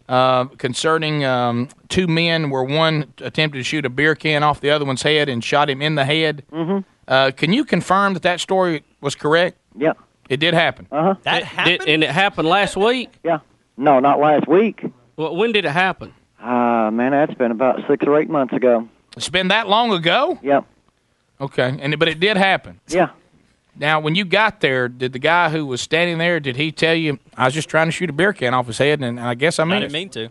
uh, 0.08 0.46
concerning 0.58 1.26
um, 1.26 1.68
two 1.88 2.06
men 2.06 2.52
where 2.52 2.64
one 2.64 3.12
attempted 3.22 3.58
to 3.58 3.64
shoot 3.64 3.86
a 3.86 3.90
beer 3.90 4.14
can 4.14 4.44
off 4.44 4.62
the 4.62 4.70
other 4.70 4.86
one's 4.86 5.02
head 5.02 5.30
and 5.30 5.44
shot 5.44 5.68
him 5.68 5.82
in 5.82 5.96
the 5.96 6.06
head. 6.06 6.44
Mm-hmm. 6.52 6.88
Uh, 7.08 7.32
can 7.36 7.52
you 7.52 7.66
confirm 7.66 8.14
that 8.14 8.22
that 8.22 8.40
story 8.40 8.84
was 9.02 9.16
correct? 9.16 9.58
Yep. 9.78 9.98
It 10.30 10.40
did 10.40 10.54
happen. 10.54 10.88
Uh 10.92 11.04
huh. 11.04 11.16
That 11.24 11.66
Did, 11.66 11.88
and 11.88 12.04
it 12.04 12.12
happened 12.12 12.48
last 12.48 12.78
week. 12.78 13.10
Yeah. 13.24 13.40
No, 13.78 14.00
not 14.00 14.20
last 14.20 14.48
week. 14.48 14.86
Well, 15.18 15.36
when 15.36 15.54
did 15.54 15.66
it 15.66 15.72
happen? 15.72 16.14
Uh, 16.40 16.92
man, 16.92 17.14
that's 17.14 17.34
been 17.34 17.52
about 17.52 17.80
six 17.88 18.06
or 18.06 18.20
eight 18.20 18.30
months 18.30 18.54
ago. 18.54 18.88
It's 19.20 19.28
been 19.28 19.50
that 19.50 19.68
long 19.68 19.92
ago. 19.92 20.40
Yep. 20.42 20.66
Okay, 21.42 21.78
and 21.82 22.00
but 22.00 22.08
it 22.08 22.22
did 22.22 22.38
happen. 22.38 22.80
Yeah. 22.88 23.10
Now, 23.76 24.00
when 24.00 24.16
you 24.16 24.24
got 24.24 24.62
there, 24.62 24.88
did 24.88 25.12
the 25.12 25.20
guy 25.20 25.50
who 25.50 25.66
was 25.66 25.82
standing 25.82 26.18
there 26.18 26.40
did 26.40 26.56
he 26.56 26.72
tell 26.72 26.96
you 26.96 27.20
I 27.36 27.46
was 27.46 27.54
just 27.54 27.68
trying 27.68 27.88
to 27.88 27.92
shoot 27.92 28.10
a 28.10 28.14
beer 28.14 28.32
can 28.32 28.54
off 28.54 28.68
his 28.68 28.78
head, 28.78 29.02
and 29.02 29.20
I 29.20 29.36
guess 29.36 29.60
I 29.60 29.64
I 29.64 29.66
mean 29.66 29.82
didn't 29.82 29.92
mean 29.92 30.10
to. 30.10 30.30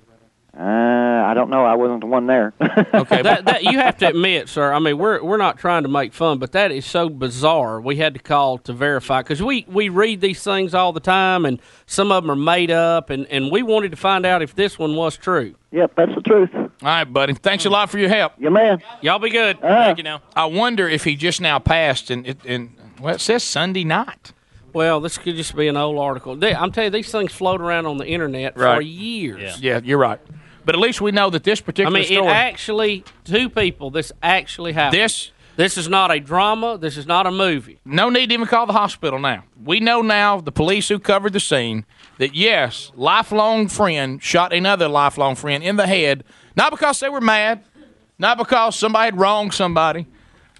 Uh, 0.58 0.62
I 0.62 1.34
don't 1.34 1.50
know. 1.50 1.66
I 1.66 1.74
wasn't 1.74 2.00
the 2.00 2.06
one 2.06 2.26
there. 2.26 2.54
okay, 2.94 3.20
that, 3.20 3.44
that 3.44 3.62
you 3.62 3.78
have 3.78 3.98
to 3.98 4.08
admit, 4.08 4.48
sir. 4.48 4.72
I 4.72 4.78
mean, 4.78 4.96
we're 4.96 5.22
we're 5.22 5.36
not 5.36 5.58
trying 5.58 5.82
to 5.82 5.88
make 5.90 6.14
fun, 6.14 6.38
but 6.38 6.52
that 6.52 6.72
is 6.72 6.86
so 6.86 7.10
bizarre. 7.10 7.78
We 7.80 7.96
had 7.96 8.14
to 8.14 8.20
call 8.20 8.56
to 8.58 8.72
verify 8.72 9.20
because 9.20 9.42
we 9.42 9.66
we 9.68 9.90
read 9.90 10.22
these 10.22 10.42
things 10.42 10.74
all 10.74 10.94
the 10.94 11.00
time, 11.00 11.44
and 11.44 11.60
some 11.84 12.10
of 12.10 12.24
them 12.24 12.30
are 12.30 12.36
made 12.36 12.70
up, 12.70 13.10
and 13.10 13.26
and 13.26 13.52
we 13.52 13.62
wanted 13.62 13.90
to 13.90 13.98
find 13.98 14.24
out 14.24 14.40
if 14.40 14.54
this 14.54 14.78
one 14.78 14.96
was 14.96 15.18
true. 15.18 15.54
Yep, 15.72 15.92
that's 15.94 16.14
the 16.14 16.22
truth. 16.22 16.67
All 16.80 16.88
right, 16.88 17.04
buddy. 17.04 17.34
Thanks 17.34 17.64
a 17.64 17.70
lot 17.70 17.90
for 17.90 17.98
your 17.98 18.08
help. 18.08 18.34
Yeah, 18.38 18.50
man. 18.50 18.82
Y'all 19.00 19.18
be 19.18 19.30
good. 19.30 19.60
Thank 19.60 19.98
you 19.98 20.04
now. 20.04 20.22
I 20.36 20.46
wonder 20.46 20.88
if 20.88 21.04
he 21.04 21.16
just 21.16 21.40
now 21.40 21.58
passed, 21.58 22.10
and 22.10 22.26
it, 22.26 22.38
and 22.44 22.74
well, 23.00 23.14
it 23.14 23.20
says 23.20 23.42
Sunday 23.42 23.84
night. 23.84 24.32
Well, 24.72 25.00
this 25.00 25.18
could 25.18 25.34
just 25.34 25.56
be 25.56 25.66
an 25.66 25.76
old 25.76 25.98
article. 25.98 26.36
They, 26.36 26.54
I'm 26.54 26.70
telling 26.70 26.92
you, 26.92 26.98
these 26.98 27.10
things 27.10 27.32
float 27.32 27.60
around 27.60 27.86
on 27.86 27.96
the 27.96 28.06
internet 28.06 28.54
for 28.54 28.80
years. 28.80 29.60
Yeah, 29.60 29.80
you're 29.82 29.98
right. 29.98 30.20
But 30.64 30.74
at 30.74 30.80
least 30.80 31.00
we 31.00 31.10
know 31.12 31.30
that 31.30 31.44
this 31.44 31.60
particular 31.60 31.96
I 31.96 32.02
particular 32.02 32.28
mean, 32.28 32.30
it 32.30 32.34
actually 32.34 33.04
two 33.24 33.48
people. 33.48 33.90
This 33.90 34.12
actually 34.22 34.72
happened. 34.72 35.00
This 35.02 35.32
this 35.56 35.76
is 35.76 35.88
not 35.88 36.12
a 36.12 36.20
drama. 36.20 36.78
This 36.78 36.96
is 36.96 37.06
not 37.06 37.26
a 37.26 37.32
movie. 37.32 37.80
no 37.84 38.10
need 38.10 38.28
to 38.28 38.34
even 38.34 38.46
call 38.46 38.66
the 38.66 38.72
hospital 38.72 39.18
now. 39.18 39.42
We 39.64 39.80
know 39.80 40.02
now, 40.02 40.40
the 40.40 40.52
police 40.52 40.88
who 40.88 41.00
covered 41.00 41.32
the 41.32 41.40
scene, 41.40 41.84
that 42.18 42.36
yes, 42.36 42.92
lifelong 42.94 43.66
friend 43.66 44.22
shot 44.22 44.52
another 44.52 44.86
lifelong 44.86 45.34
friend 45.34 45.64
in 45.64 45.74
the 45.74 45.88
head, 45.88 46.22
not 46.58 46.70
because 46.72 47.00
they 47.00 47.08
were 47.08 47.20
mad, 47.22 47.62
not 48.18 48.36
because 48.36 48.76
somebody 48.76 49.06
had 49.06 49.18
wronged 49.18 49.54
somebody, 49.54 50.06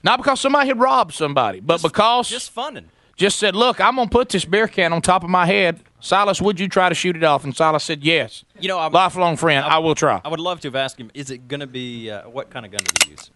not 0.03 0.17
because 0.19 0.41
somebody 0.41 0.69
had 0.69 0.79
robbed 0.81 1.13
somebody, 1.13 1.61
but 1.61 1.83
because 1.83 2.29
Just 2.31 2.51
funning. 2.53 2.89
just 3.17 3.39
said, 3.39 3.55
"Look, 3.57 3.81
I'm 3.81 3.97
gonna 3.97 4.09
put 4.09 4.29
this 4.31 4.45
beer 4.47 4.69
can 4.69 4.93
on 4.95 5.03
top 5.03 5.25
of 5.25 5.29
my 5.31 5.45
head." 5.45 5.81
Silas, 6.01 6.41
would 6.41 6.61
you 6.61 6.69
try 6.69 6.89
to 6.89 6.95
shoot 6.95 7.17
it 7.17 7.25
off? 7.25 7.43
And 7.43 7.55
Silas 7.57 7.83
said, 7.83 8.05
"Yes." 8.05 8.45
You 8.61 8.69
know, 8.69 8.79
I, 8.79 8.87
Lifelong 8.89 9.37
friend, 9.37 9.65
I, 9.65 9.79
will 9.79 9.97
try. 9.97 10.21
I 10.25 10.29
would 10.29 10.39
love 10.39 10.61
to 10.61 10.69
have 10.69 10.77
asked 10.77 10.99
him. 10.99 11.11
Is 11.13 11.31
it 11.33 11.49
going 11.49 11.59
to 11.61 11.67
be 11.67 12.09
uh, 12.11 12.29
what 12.29 12.49
kind 12.51 12.65
of 12.65 12.71
gun 12.71 12.81
did 12.85 13.05
he 13.05 13.11
use? 13.11 13.31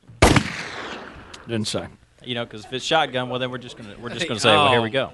Didn't 1.49 1.67
say. 1.67 1.87
You 2.25 2.37
know, 2.37 2.45
because 2.45 2.65
if 2.65 2.73
it's 2.73 2.85
shotgun, 2.85 3.29
well, 3.29 3.41
then 3.41 3.51
we're 3.51 3.59
just 3.59 3.77
gonna 3.77 3.97
we're 4.01 4.11
just 4.11 4.29
gonna 4.29 4.39
say, 4.39 4.51
well, 4.51 4.71
here 4.71 4.81
we 4.81 4.91
Oh. 4.91 4.93
go. 4.93 5.13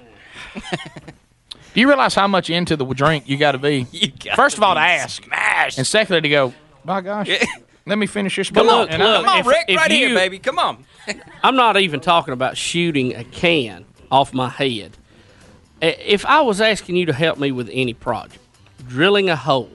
Do 1.73 1.79
you 1.81 1.87
realize 1.87 2.13
how 2.13 2.27
much 2.27 2.49
into 2.51 2.75
the 2.75 2.85
drink 2.85 3.27
you 3.27 3.37
got 3.37 3.53
to 3.53 3.57
be? 3.57 3.85
First 4.35 4.57
of 4.57 4.63
all, 4.63 4.75
to 4.75 4.79
ask, 4.81 5.23
and 5.77 5.85
secondly, 5.87 6.21
to 6.21 6.29
go. 6.29 6.53
My 6.83 7.01
gosh, 7.01 7.29
let 7.85 7.97
me 7.97 8.07
finish 8.07 8.35
this. 8.35 8.49
But 8.49 8.63
beer." 8.63 8.71
look, 8.71 8.89
And 8.91 9.01
I- 9.03 9.05
look, 9.17 9.25
Come 9.25 9.33
on, 9.33 9.39
if- 9.39 9.45
Rick, 9.47 9.65
if 9.67 9.77
right 9.77 9.91
here, 9.91 10.13
baby. 10.15 10.39
Come 10.39 10.59
on. 10.59 10.85
I'm 11.43 11.55
not 11.55 11.77
even 11.79 11.99
talking 11.99 12.33
about 12.33 12.57
shooting 12.57 13.15
a 13.15 13.23
can 13.23 13.85
off 14.11 14.33
my 14.33 14.49
head. 14.49 14.97
If 15.81 16.25
I 16.25 16.41
was 16.41 16.59
asking 16.61 16.97
you 16.97 17.05
to 17.05 17.13
help 17.13 17.37
me 17.39 17.51
with 17.51 17.69
any 17.71 17.93
project, 17.93 18.37
drilling 18.87 19.29
a 19.29 19.35
hole, 19.37 19.69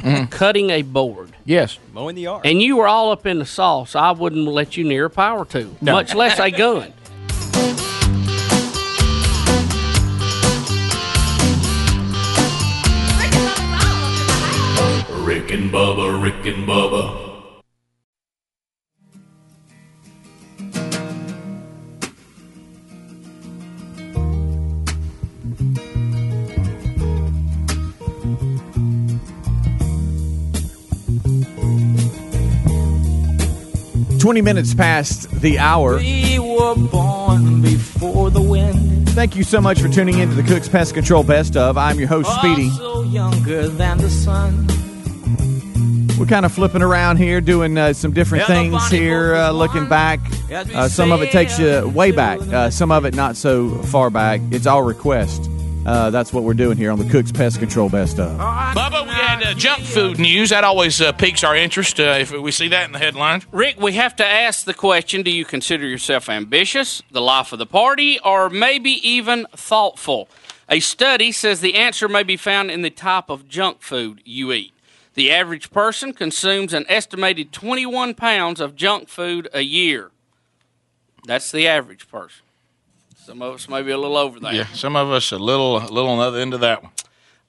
mm-hmm. 0.00 0.24
cutting 0.26 0.70
a 0.70 0.82
board, 0.82 1.30
yes, 1.44 1.78
Mowing 1.92 2.16
the 2.16 2.22
yard. 2.22 2.44
and 2.44 2.60
you 2.60 2.76
were 2.76 2.88
all 2.88 3.12
up 3.12 3.24
in 3.24 3.38
the 3.38 3.46
sauce, 3.46 3.94
I 3.94 4.10
wouldn't 4.10 4.48
let 4.48 4.76
you 4.76 4.82
near 4.84 5.04
a 5.04 5.10
power 5.10 5.44
tool, 5.44 5.76
No. 5.80 5.92
much 5.92 6.12
less 6.14 6.40
a 6.40 6.50
gun. 6.64 6.92
Rick 15.48 15.60
and 15.60 15.72
Bubba, 15.72 16.22
Rick 16.22 16.46
and 16.54 16.68
Bubba. 16.68 17.24
Twenty 34.20 34.42
minutes 34.42 34.74
past 34.74 35.30
the 35.30 35.58
hour. 35.58 35.96
We 35.96 36.38
were 36.38 36.74
born 36.74 37.62
before 37.62 38.30
the 38.30 38.42
wind. 38.42 39.08
Thank 39.10 39.34
you 39.34 39.44
so 39.44 39.62
much 39.62 39.80
for 39.80 39.88
tuning 39.88 40.18
in 40.18 40.28
to 40.28 40.34
the 40.34 40.42
Cooks 40.42 40.68
Pest 40.68 40.92
Control 40.92 41.22
Best 41.22 41.56
of. 41.56 41.78
I'm 41.78 41.98
your 41.98 42.08
host, 42.08 42.28
oh, 42.30 42.38
Speedy. 42.38 42.68
Also 42.68 43.04
younger 43.04 43.68
than 43.68 43.96
the 43.96 44.10
sun. 44.10 44.77
We're 46.18 46.26
kind 46.26 46.44
of 46.44 46.52
flipping 46.52 46.82
around 46.82 47.18
here, 47.18 47.40
doing 47.40 47.78
uh, 47.78 47.92
some 47.92 48.12
different 48.12 48.48
Yeah, 48.48 48.54
things 48.54 48.88
here, 48.88 49.36
uh, 49.36 49.52
looking 49.52 49.88
back. 49.88 50.18
Uh, 50.50 50.88
some 50.88 51.12
of 51.12 51.22
it 51.22 51.30
takes 51.30 51.58
you 51.60 51.88
way 51.88 52.10
back, 52.10 52.40
uh, 52.40 52.70
some 52.70 52.90
of 52.90 53.04
it 53.04 53.14
not 53.14 53.36
so 53.36 53.70
far 53.84 54.10
back. 54.10 54.40
It's 54.50 54.66
all 54.66 54.82
request. 54.82 55.48
Uh, 55.86 56.10
that's 56.10 56.32
what 56.32 56.42
we're 56.42 56.54
doing 56.54 56.76
here 56.76 56.90
on 56.90 56.98
the 56.98 57.08
Cooks 57.08 57.32
Pest 57.32 57.60
Control 57.60 57.88
Best 57.88 58.18
of. 58.18 58.36
Bubba, 58.36 59.04
we 59.04 59.14
had 59.14 59.42
uh, 59.42 59.54
junk 59.54 59.84
food 59.84 60.18
news. 60.18 60.50
That 60.50 60.64
always 60.64 61.00
uh, 61.00 61.12
piques 61.12 61.44
our 61.44 61.56
interest 61.56 62.00
uh, 62.00 62.18
if 62.18 62.30
we 62.32 62.50
see 62.50 62.68
that 62.68 62.84
in 62.84 62.92
the 62.92 62.98
headlines. 62.98 63.46
Rick, 63.52 63.80
we 63.80 63.92
have 63.92 64.14
to 64.16 64.26
ask 64.26 64.64
the 64.64 64.74
question 64.74 65.22
do 65.22 65.30
you 65.30 65.44
consider 65.44 65.86
yourself 65.86 66.28
ambitious, 66.28 67.02
the 67.10 67.22
life 67.22 67.52
of 67.52 67.58
the 67.58 67.66
party, 67.66 68.18
or 68.24 68.50
maybe 68.50 68.90
even 69.08 69.46
thoughtful? 69.56 70.28
A 70.68 70.80
study 70.80 71.32
says 71.32 71.60
the 71.60 71.76
answer 71.76 72.08
may 72.08 72.22
be 72.22 72.36
found 72.36 72.70
in 72.70 72.82
the 72.82 72.90
type 72.90 73.30
of 73.30 73.48
junk 73.48 73.80
food 73.80 74.20
you 74.24 74.52
eat. 74.52 74.74
The 75.18 75.32
average 75.32 75.72
person 75.72 76.12
consumes 76.12 76.72
an 76.72 76.84
estimated 76.88 77.50
21 77.50 78.14
pounds 78.14 78.60
of 78.60 78.76
junk 78.76 79.08
food 79.08 79.48
a 79.52 79.62
year. 79.62 80.12
That's 81.26 81.50
the 81.50 81.66
average 81.66 82.08
person. 82.08 82.44
Some 83.16 83.42
of 83.42 83.56
us 83.56 83.68
may 83.68 83.82
be 83.82 83.90
a 83.90 83.98
little 83.98 84.16
over 84.16 84.38
that. 84.38 84.54
Yeah, 84.54 84.66
some 84.66 84.94
of 84.94 85.10
us 85.10 85.32
a 85.32 85.36
little, 85.36 85.78
a 85.78 85.90
little 85.90 86.10
on 86.10 86.18
the 86.18 86.24
other 86.24 86.38
end 86.38 86.54
of 86.54 86.60
that 86.60 86.84
one. 86.84 86.92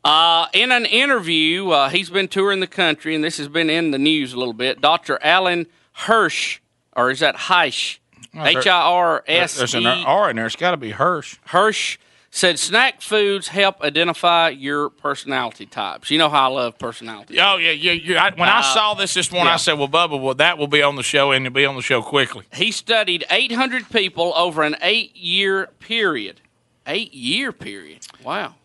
Uh, 0.04 0.48
in 0.52 0.72
an 0.72 0.88
interview, 0.88 1.70
uh, 1.70 1.90
he's 1.90 2.10
been 2.10 2.28
touring 2.28 2.60
the 2.60 2.66
country, 2.66 3.14
and 3.14 3.24
this 3.24 3.38
has 3.38 3.48
been 3.48 3.70
in 3.70 3.92
the 3.92 4.00
news 4.00 4.34
a 4.34 4.40
little 4.40 4.54
bit. 4.54 4.82
Dr. 4.82 5.20
Alan 5.22 5.68
Hirsch, 5.94 6.62
or 6.96 7.12
is 7.12 7.20
that 7.20 7.36
Heisch? 7.36 8.00
H 8.34 8.66
I 8.66 8.82
R 8.82 9.24
S 9.28 9.58
There's 9.58 9.76
an. 9.76 9.86
R 9.86 10.32
in 10.32 10.38
there. 10.38 10.48
It's 10.48 10.56
got 10.56 10.72
to 10.72 10.78
be 10.78 10.90
Hirsch. 10.90 11.38
Hirsch 11.46 12.00
said 12.32 12.60
snack 12.60 13.02
foods 13.02 13.48
help 13.48 13.82
identify 13.82 14.50
your 14.50 14.90
personality 14.90 15.66
types. 15.66 16.12
You 16.12 16.18
know 16.20 16.30
how 16.30 16.52
I 16.52 16.54
love 16.54 16.78
personality. 16.78 17.40
Oh 17.40 17.58
yeah, 17.58 17.72
yeah. 17.72 17.92
yeah. 17.94 18.24
I, 18.24 18.30
when 18.32 18.48
I 18.50 18.60
Uh, 18.60 18.62
saw 18.74 18.94
this 18.94 19.14
this 19.14 19.32
morning, 19.32 19.48
yeah. 19.48 19.54
I 19.56 19.58
said, 19.58 19.74
"Well, 19.80 19.88
Bubba, 19.88 20.22
well, 20.22 20.36
that 20.36 20.58
will 20.58 20.68
be 20.68 20.82
on 20.84 20.96
the 20.96 21.04
show, 21.04 21.32
and 21.32 21.46
it'll 21.46 21.56
be 21.56 21.66
on 21.66 21.76
the 21.76 21.82
show 21.82 22.02
quickly." 22.02 22.46
He 22.54 22.72
studied 22.72 23.26
800 23.32 23.90
people 23.90 24.34
over 24.36 24.64
an 24.64 24.76
eight-year 24.82 25.70
period. 25.80 26.42
Eight-year 26.88 27.52
period. 27.52 28.00
Wow, 28.24 28.56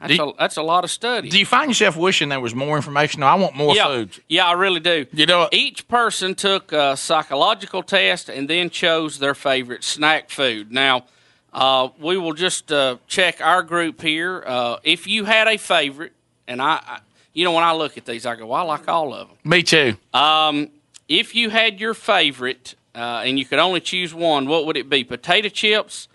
that's 0.00 0.16
Do 0.16 0.30
a, 0.30 0.34
that's 0.38 0.56
a 0.56 0.62
lot 0.62 0.82
of 0.84 0.90
study. 0.90 1.28
Do 1.28 1.38
you 1.38 1.46
find 1.46 1.68
yourself 1.70 1.96
wishing 1.96 2.28
there 2.28 2.40
was 2.40 2.54
more 2.54 2.76
information? 2.76 3.20
No, 3.20 3.26
I 3.26 3.34
want 3.34 3.54
more 3.54 3.74
yeah, 3.74 3.86
foods. 3.86 4.20
Yeah, 4.28 4.46
I 4.46 4.52
really 4.52 4.80
do. 4.80 5.06
You 5.12 5.26
know, 5.26 5.48
each 5.52 5.86
person 5.88 6.34
took 6.34 6.72
a 6.72 6.96
psychological 6.96 7.82
test 7.82 8.28
and 8.28 8.48
then 8.48 8.70
chose 8.70 9.18
their 9.18 9.34
favorite 9.34 9.84
snack 9.84 10.30
food. 10.30 10.72
Now, 10.72 11.04
uh, 11.52 11.88
we 11.98 12.16
will 12.16 12.32
just 12.34 12.70
uh, 12.72 12.96
check 13.06 13.40
our 13.40 13.62
group 13.62 14.00
here. 14.00 14.42
Uh, 14.46 14.76
if 14.82 15.06
you 15.06 15.24
had 15.24 15.48
a 15.48 15.56
favorite, 15.56 16.12
and 16.46 16.60
I, 16.62 16.80
I, 16.86 17.00
you 17.32 17.44
know, 17.44 17.52
when 17.52 17.64
I 17.64 17.72
look 17.72 17.96
at 17.96 18.04
these, 18.06 18.26
I 18.26 18.36
go, 18.36 18.46
well, 18.46 18.60
I 18.60 18.64
like 18.64 18.88
all 18.88 19.14
of 19.14 19.28
them. 19.28 19.36
Me 19.44 19.62
too. 19.62 19.96
Um, 20.12 20.70
if 21.08 21.34
you 21.34 21.50
had 21.50 21.80
your 21.80 21.94
favorite 21.94 22.74
uh, 22.94 23.22
and 23.24 23.38
you 23.38 23.44
could 23.44 23.58
only 23.58 23.80
choose 23.80 24.14
one, 24.14 24.46
what 24.46 24.66
would 24.66 24.76
it 24.76 24.88
be? 24.88 25.04
Potato 25.04 25.48
chips, 25.48 26.08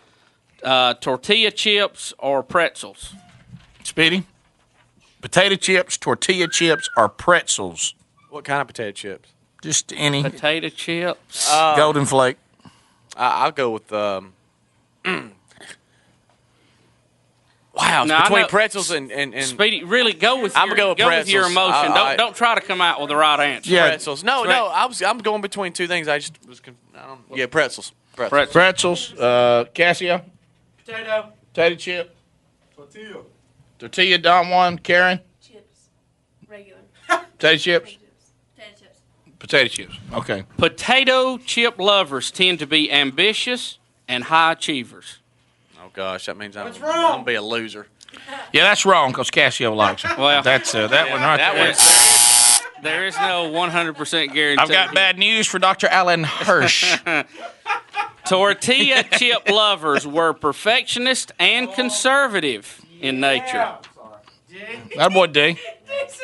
uh, 0.63 0.93
tortilla 0.95 1.51
chips, 1.51 2.13
or 2.19 2.43
pretzels? 2.43 3.13
Speedy, 3.83 4.23
potato 5.21 5.55
chips, 5.55 5.97
tortilla 5.97 6.47
chips, 6.47 6.89
or 6.97 7.07
pretzels? 7.09 7.93
What 8.29 8.43
kind 8.45 8.61
of 8.61 8.67
potato 8.67 8.91
chips? 8.91 9.29
Just 9.61 9.93
any 9.95 10.21
potato 10.23 10.69
chips, 10.69 11.49
Uh, 11.49 11.75
golden 11.75 12.05
flake. 12.05 12.37
I, 13.15 13.45
I'll 13.45 13.51
go 13.51 13.71
with. 13.71 13.91
Um, 13.91 14.33
wow, 15.05 15.29
it's 18.03 18.09
Now, 18.09 18.23
between 18.23 18.41
know- 18.41 18.47
pretzels 18.47 18.91
and, 18.91 19.11
and, 19.11 19.33
and 19.33 19.45
Speedy, 19.45 19.83
really 19.83 20.13
go 20.13 20.41
with 20.41 20.55
I'm 20.55 20.67
your, 20.69 20.77
gonna 20.77 20.85
go 20.85 20.89
with 20.89 20.97
go 20.99 21.07
with 21.09 21.29
your 21.29 21.43
pretzels. 21.43 21.67
emotion. 21.67 21.91
I- 21.91 21.95
don't 21.95 22.17
don't 22.17 22.35
try 22.35 22.55
to 22.55 22.61
come 22.61 22.81
out 22.81 22.99
with 22.99 23.09
the 23.09 23.15
right 23.15 23.39
answer. 23.39 23.69
pretzels. 23.71 24.23
No, 24.23 24.43
Right. 24.43 24.49
no, 24.49 24.67
I 24.67 24.85
was 24.85 25.01
I'm 25.01 25.17
going 25.19 25.41
between 25.41 25.73
two 25.73 25.87
things. 25.87 26.07
I 26.07 26.19
just 26.19 26.37
was. 26.47 26.61
I 26.95 27.07
don't. 27.07 27.21
Yeah, 27.37 27.47
pretzels. 27.47 27.91
Pretzels. 28.15 28.51
Pretzels. 28.51 29.13
Uh, 29.13 29.65
Cassio. 29.73 30.21
Potato. 30.85 31.33
Potato 31.53 31.75
chip. 31.75 32.15
Tortilla. 32.75 33.21
Tortilla. 33.79 34.17
Don 34.17 34.49
Juan. 34.49 34.79
Karen. 34.79 35.19
Chips. 35.45 35.89
Regular. 36.47 36.79
Potato 37.07 37.57
chips. 37.57 37.97
Potato 38.55 38.79
chips. 38.79 38.99
Potato 39.39 39.67
chips. 39.67 39.95
Okay. 40.13 40.43
Potato 40.57 41.37
chip 41.39 41.77
lovers 41.77 42.31
tend 42.31 42.59
to 42.59 42.67
be 42.67 42.89
ambitious 42.89 43.79
and 44.07 44.23
high 44.25 44.51
achievers. 44.53 45.17
Oh 45.79 45.89
gosh, 45.93 46.25
that 46.25 46.37
means 46.37 46.55
I'm, 46.57 46.65
What's 46.65 46.79
wrong? 46.79 46.91
I'm 46.93 47.11
gonna 47.11 47.23
be 47.23 47.35
a 47.35 47.41
loser. 47.41 47.87
Yeah, 48.53 48.63
that's 48.63 48.85
wrong 48.85 49.11
because 49.11 49.29
Cassio 49.29 49.73
likes 49.73 50.05
it. 50.05 50.17
Well, 50.17 50.41
that's 50.41 50.73
uh, 50.73 50.87
that 50.87 51.09
one 51.11 51.21
right 51.21 51.37
that 51.37 51.53
there. 51.55 51.67
was- 51.67 52.61
There 52.83 53.07
is 53.07 53.15
no 53.17 53.49
100% 53.51 54.33
guarantee. 54.33 54.61
I've 54.61 54.69
got 54.69 54.93
bad 54.93 55.17
news 55.17 55.47
for 55.47 55.57
Dr. 55.59 55.87
Alan 55.87 56.23
Hirsch. 56.23 56.97
Tortilla 58.25 59.03
chip 59.17 59.49
lovers 59.49 60.05
were 60.07 60.33
perfectionist 60.33 61.31
and 61.39 61.71
conservative 61.73 62.81
in 63.01 63.19
nature. 63.19 63.75
that 64.97 65.13
boy 65.13 65.27
D. 65.31 65.57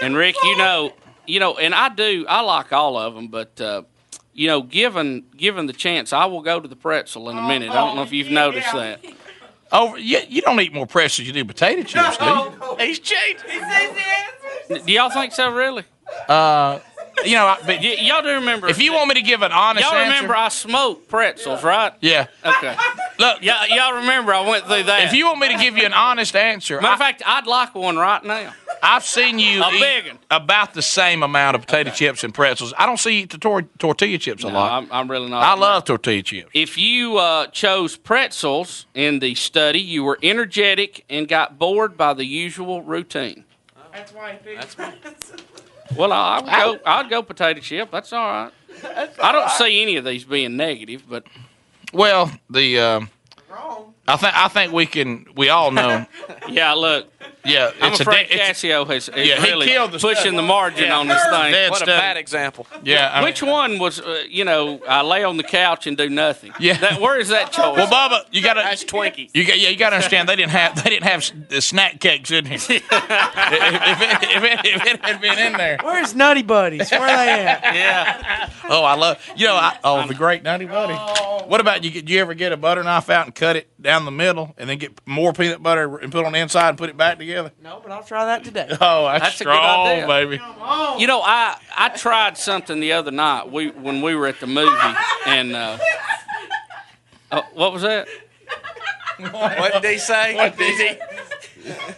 And 0.01 0.15
Rick, 0.15 0.35
you 0.43 0.57
know, 0.57 0.93
you 1.27 1.39
know, 1.39 1.57
and 1.57 1.73
I 1.73 1.89
do. 1.89 2.25
I 2.27 2.41
like 2.41 2.73
all 2.73 2.97
of 2.97 3.13
them, 3.15 3.27
but 3.27 3.59
uh, 3.61 3.83
you 4.33 4.47
know, 4.47 4.61
given 4.61 5.25
given 5.35 5.65
the 5.67 5.73
chance, 5.73 6.13
I 6.13 6.25
will 6.25 6.41
go 6.41 6.59
to 6.59 6.67
the 6.67 6.75
pretzel 6.75 7.29
in 7.29 7.37
a 7.37 7.41
minute. 7.41 7.69
I 7.71 7.75
don't 7.75 7.95
know 7.95 8.03
if 8.03 8.11
you've 8.11 8.31
noticed 8.31 8.71
that. 8.73 9.03
Oh, 9.71 9.95
you, 9.95 10.19
you 10.27 10.41
don't 10.41 10.59
eat 10.59 10.73
more 10.73 10.85
pretzels 10.85 11.27
than 11.27 11.35
you 11.35 11.43
do 11.43 11.47
potato 11.47 11.83
chips, 11.83 12.17
do 12.17 12.25
you? 12.25 12.75
He's 12.79 12.99
cheating. 12.99 13.41
He 13.49 13.59
says 13.59 13.67
the 13.69 14.75
answer. 14.75 14.85
Do 14.85 14.91
y'all 14.91 15.09
think 15.09 15.31
so? 15.31 15.49
Really? 15.51 15.85
Uh, 16.27 16.79
you 17.25 17.33
know, 17.35 17.45
I, 17.47 17.57
but 17.65 17.79
Y- 17.81 17.97
y'all 18.01 18.21
do 18.21 18.29
remember? 18.29 18.67
if 18.67 18.81
you 18.81 18.93
want 18.93 19.07
me 19.09 19.15
to 19.15 19.21
give 19.21 19.41
an 19.41 19.51
honest 19.51 19.85
y'all 19.85 19.95
answer, 19.97 20.11
remember 20.13 20.35
I 20.35 20.49
smoked 20.49 21.07
pretzels, 21.07 21.63
right? 21.63 21.93
yeah. 22.01 22.27
Okay. 22.43 22.75
Look, 23.19 23.43
Y'all, 23.43 23.67
y'all 23.67 23.95
remember 24.01 24.33
I 24.33 24.47
went 24.47 24.65
through 24.65 24.83
that? 24.83 25.03
if 25.05 25.13
you 25.13 25.25
want 25.27 25.39
me 25.39 25.49
to 25.49 25.57
give 25.57 25.77
you 25.77 25.85
an 25.85 25.93
honest 25.93 26.35
answer, 26.35 26.81
Matter 26.81 26.93
of 26.93 26.99
fact, 26.99 27.21
I'd 27.25 27.45
like 27.47 27.75
one 27.75 27.97
right 27.97 28.23
now. 28.23 28.53
I've 28.83 29.03
seen 29.05 29.37
you 29.37 29.61
A 29.63 29.69
eat 29.71 29.79
big 29.79 30.07
'un. 30.09 30.17
about 30.31 30.73
the 30.73 30.81
same 30.81 31.21
amount 31.21 31.53
of 31.55 31.61
potato 31.67 31.91
chips 31.91 32.23
and 32.23 32.33
pretzels. 32.33 32.73
I 32.77 32.87
don't 32.87 32.97
see 32.97 33.17
you 33.17 33.23
eat 33.23 33.29
the 33.29 33.37
tor- 33.37 33.61
tortilla 33.77 34.17
chips 34.17 34.43
a 34.43 34.47
No, 34.47 34.53
lot. 34.55 34.71
I'm, 34.83 34.89
I'm 34.91 35.11
really 35.11 35.29
not. 35.29 35.43
I 35.43 35.53
love 35.53 35.85
tortilla 35.85 36.23
chips. 36.23 36.49
If 36.55 36.79
you 36.79 37.17
uh, 37.17 37.45
chose 37.47 37.95
pretzels 37.95 38.87
in 38.95 39.19
the 39.19 39.35
study, 39.35 39.79
you 39.79 40.03
were 40.03 40.17
energetic 40.23 41.05
and 41.11 41.27
got 41.27 41.59
bored 41.59 41.95
by 41.95 42.15
the 42.15 42.25
usual 42.25 42.81
routine. 42.81 43.43
That's 43.93 44.11
why 44.13 44.39
he 44.43 44.55
That's 44.55 44.75
Well, 45.95 46.11
I, 46.13 46.39
I 46.45 46.67
would 46.67 46.77
go. 46.83 46.89
I'd 46.89 47.09
go 47.09 47.23
potato 47.23 47.59
chip. 47.59 47.91
That's 47.91 48.13
all 48.13 48.25
right. 48.27 48.51
I 49.21 49.31
don't 49.31 49.49
see 49.51 49.81
any 49.81 49.97
of 49.97 50.05
these 50.05 50.23
being 50.23 50.55
negative, 50.57 51.03
but 51.09 51.25
Well, 51.93 52.31
the 52.49 52.79
um, 52.79 53.09
wrong. 53.49 53.93
I 54.07 54.15
think 54.17 54.35
I 54.35 54.47
think 54.47 54.73
we 54.73 54.85
can. 54.85 55.25
We 55.35 55.49
all 55.49 55.71
know. 55.71 56.05
yeah, 56.49 56.73
look, 56.73 57.07
Yeah, 57.43 57.71
I'm 57.81 57.91
it's 57.91 57.99
a. 57.99 58.03
afraid 58.03 58.27
da- 58.29 58.35
it's, 58.35 58.43
Cassio 58.61 58.85
has, 58.85 59.09
is 59.09 59.27
Yeah, 59.27 59.41
he 59.41 59.51
really 59.51 59.67
killed 59.67 59.91
the 59.91 59.99
pushing 59.99 60.15
stuff. 60.23 60.35
the 60.35 60.41
margin 60.41 60.85
Yeah. 60.85 60.97
on 60.99 61.07
this 61.07 61.21
thing. 61.23 61.51
Dead 61.51 61.71
What 61.71 61.81
a 61.81 61.85
stuff. 61.85 61.99
bad 61.99 62.17
example. 62.17 62.67
yeah. 62.83 63.09
I 63.11 63.15
mean- 63.19 63.25
Which 63.25 63.41
one 63.43 63.79
was, 63.79 63.99
uh, 63.99 64.23
you 64.29 64.45
know, 64.45 64.79
I 64.87 65.01
lay 65.01 65.23
on 65.23 65.37
the 65.37 65.43
couch 65.43 65.87
and 65.87 65.97
do 65.97 66.09
nothing? 66.09 66.53
Yeah. 66.59 66.73
That, 66.77 67.01
where 67.01 67.19
is 67.19 67.29
that 67.29 67.51
choice? 67.51 67.75
Well, 67.77 67.87
Bubba, 67.87 68.25
you 68.31 68.41
got 68.41 68.53
to. 68.55 68.61
That's 68.61 68.83
Twinkie. 68.83 69.29
You 69.33 69.45
got, 69.45 69.59
yeah, 69.59 69.69
you 69.69 69.77
got 69.77 69.89
to 69.91 69.95
understand 69.97 70.29
they 70.29 70.35
didn't 70.35 70.51
have 70.51 70.83
they 70.83 70.89
didn't 70.89 71.05
have 71.05 71.49
the 71.49 71.61
snack 71.61 71.99
cakes 71.99 72.31
in 72.31 72.45
here. 72.45 72.57
if, 72.69 72.71
if, 72.71 72.83
it, 72.91 74.29
if, 74.29 74.43
it, 74.43 74.59
if 74.65 74.85
it 74.85 75.05
had 75.05 75.21
been 75.21 75.37
in 75.39 75.53
there, 75.53 75.77
Where's 75.81 76.13
Nutty 76.15 76.43
Buddies? 76.43 76.91
Where 76.91 77.01
are 77.01 77.07
they 77.25 77.45
at? 77.45 77.63
yeah. 77.75 78.49
oh, 78.69 78.83
I 78.83 78.95
love 78.95 79.19
you 79.35 79.47
know 79.47 79.55
I, 79.55 79.77
oh 79.83 80.07
the 80.07 80.13
great 80.13 80.43
nutty 80.43 80.65
buddy. 80.65 80.93
What 81.47 81.59
about 81.61 81.83
you? 81.83 81.91
Get, 81.91 82.07
you 82.09 82.19
ever 82.21 82.33
get 82.33 82.51
a 82.51 82.57
butter 82.57 82.83
knife 82.83 83.09
out 83.09 83.25
and 83.25 83.33
cut 83.35 83.55
it 83.55 83.67
down 83.81 84.05
the 84.05 84.11
middle, 84.11 84.53
and 84.57 84.69
then 84.69 84.77
get 84.77 84.91
more 85.07 85.33
peanut 85.33 85.61
butter 85.63 85.97
and 85.97 86.11
put 86.11 86.21
it 86.21 86.25
on 86.25 86.33
the 86.33 86.39
inside 86.39 86.69
and 86.69 86.77
put 86.77 86.89
it 86.89 86.97
back 86.97 87.17
together? 87.17 87.30
No, 87.63 87.79
but 87.83 87.91
I'll 87.91 88.03
try 88.03 88.25
that 88.25 88.43
today. 88.43 88.67
Oh, 88.81 89.05
that's, 89.05 89.23
That's 89.23 89.41
a 89.41 89.43
good 89.45 89.53
strong, 89.53 89.87
idea. 89.87 90.07
baby. 90.07 90.35
You 91.01 91.07
know, 91.07 91.21
I 91.21 91.57
I 91.77 91.89
tried 91.89 92.37
something 92.37 92.79
the 92.79 92.93
other 92.93 93.11
night. 93.11 93.51
We 93.51 93.69
when 93.71 94.01
we 94.01 94.15
were 94.15 94.27
at 94.27 94.39
the 94.39 94.47
movie, 94.47 94.95
and 95.25 95.55
uh, 95.55 95.77
oh, 97.31 97.43
what 97.53 97.73
was 97.73 97.81
that? 97.83 98.07
What 99.19 99.81
did 99.81 99.91
he 99.91 99.97
say? 99.99 100.35
What 100.35 100.57
did 100.57 100.97
he? 100.97 101.01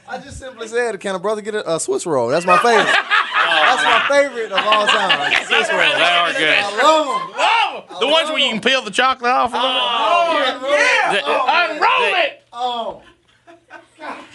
I 0.10 0.18
just 0.18 0.40
simply 0.40 0.68
said, 0.68 1.00
can 1.00 1.16
a 1.16 1.20
brother 1.20 1.42
get 1.42 1.56
a, 1.56 1.76
a 1.76 1.80
Swiss 1.80 2.06
roll? 2.06 2.28
That's 2.28 2.46
my 2.46 2.58
favorite. 2.58 2.86
That's 2.86 3.84
my 3.84 4.06
favorite 4.10 4.52
of 4.52 4.58
all 4.66 4.86
time. 4.88 5.32
Swiss 5.46 5.70
roll. 5.70 5.80
They 5.80 6.04
are 6.04 6.34
good. 6.34 6.58
I 6.60 6.84
love 6.84 7.88
them. 7.90 8.00
The 8.02 8.08
ones 8.08 8.30
where 8.30 8.40
you 8.40 8.50
can 8.50 8.60
peel 8.62 8.82
the 8.82 8.92
chocolate 8.92 9.32
off. 9.32 9.54
a 9.54 9.58
little 10.38 10.60
bit? 10.70 11.24
The- 11.24 11.32
Unroll 11.32 12.24
it. 12.26 12.43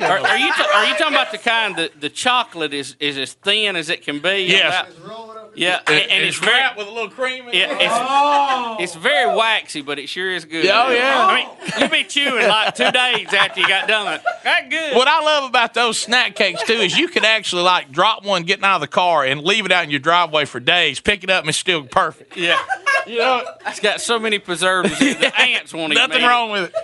Oh, 0.00 0.04
Are, 0.04 0.18
are 0.18 0.38
you 0.38 0.52
ta- 0.52 0.70
are 0.74 0.86
you 0.86 0.94
talking 0.94 1.14
about 1.14 1.32
the 1.32 1.38
kind 1.38 1.76
that 1.76 2.00
the 2.00 2.08
chocolate 2.08 2.72
is, 2.72 2.96
is 3.00 3.18
as 3.18 3.32
thin 3.32 3.76
as 3.76 3.90
it 3.90 4.02
can 4.02 4.20
be? 4.20 4.46
Yes. 4.48 4.86
About- 4.96 5.28
yeah, 5.58 5.80
and, 5.88 5.96
and 6.10 6.24
it's, 6.24 6.36
it's 6.36 6.44
very, 6.44 6.56
wrapped 6.56 6.78
with 6.78 6.86
a 6.86 6.90
little 6.90 7.10
cream 7.10 7.48
in 7.48 7.54
yeah, 7.54 7.72
it. 7.72 7.82
it's, 7.82 7.94
oh. 7.94 8.76
it's 8.78 8.94
very 8.94 9.34
waxy, 9.34 9.82
but 9.82 9.98
it 9.98 10.08
sure 10.08 10.30
is 10.30 10.44
good. 10.44 10.64
Oh, 10.66 10.90
yeah. 10.90 11.26
I 11.26 11.34
mean, 11.34 11.48
you'll 11.80 11.88
be 11.88 12.04
chewing 12.04 12.46
like 12.46 12.76
two 12.76 12.90
days 12.92 13.32
after 13.34 13.60
you 13.60 13.66
got 13.66 13.88
done. 13.88 14.06
with 14.06 14.20
it. 14.20 14.44
That 14.44 14.70
good. 14.70 14.94
What 14.94 15.08
I 15.08 15.20
love 15.20 15.50
about 15.50 15.74
those 15.74 15.98
snack 15.98 16.36
cakes 16.36 16.62
too 16.62 16.74
is 16.74 16.96
you 16.96 17.08
could 17.08 17.24
actually 17.24 17.62
like 17.62 17.90
drop 17.90 18.24
one 18.24 18.44
getting 18.44 18.64
out 18.64 18.76
of 18.76 18.80
the 18.82 18.86
car 18.86 19.24
and 19.24 19.42
leave 19.42 19.66
it 19.66 19.72
out 19.72 19.82
in 19.82 19.90
your 19.90 20.00
driveway 20.00 20.44
for 20.44 20.60
days, 20.60 21.00
pick 21.00 21.24
it 21.24 21.30
up 21.30 21.42
and 21.42 21.48
it's 21.48 21.58
still 21.58 21.82
perfect. 21.84 22.36
Yeah. 22.36 22.58
You 23.06 23.20
know, 23.20 23.42
it's 23.66 23.80
got 23.80 24.02
so 24.02 24.18
many 24.18 24.38
preservatives. 24.38 24.98
The 24.98 25.40
ants 25.40 25.72
won't 25.72 25.94
even 25.94 26.08
Nothing 26.10 26.22
eat 26.22 26.26
wrong 26.26 26.50
with 26.50 26.64
it. 26.64 26.74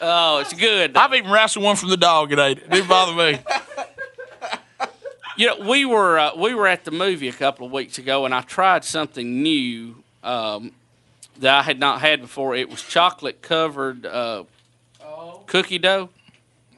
Oh, 0.00 0.38
it's 0.38 0.52
good. 0.52 0.96
I've 0.96 1.12
even 1.14 1.30
wrestled 1.30 1.64
one 1.64 1.76
from 1.76 1.90
the 1.90 1.96
dog 1.96 2.30
and 2.32 2.40
ate 2.40 2.58
it. 2.58 2.64
It 2.64 2.70
didn't 2.70 2.88
bother 2.88 3.14
me. 3.14 3.38
You 5.36 5.46
know, 5.46 5.68
we 5.68 5.84
were 5.84 6.18
uh, 6.18 6.36
we 6.36 6.52
were 6.52 6.66
at 6.66 6.84
the 6.84 6.90
movie 6.90 7.28
a 7.28 7.32
couple 7.32 7.64
of 7.66 7.72
weeks 7.72 7.98
ago, 7.98 8.24
and 8.24 8.34
I 8.34 8.40
tried 8.40 8.84
something 8.84 9.40
new 9.42 10.02
um, 10.24 10.72
that 11.38 11.54
I 11.54 11.62
had 11.62 11.78
not 11.78 12.00
had 12.00 12.20
before. 12.20 12.56
It 12.56 12.68
was 12.68 12.82
chocolate 12.82 13.40
covered 13.40 14.04
uh, 14.04 14.44
cookie 15.46 15.78
dough. 15.78 16.10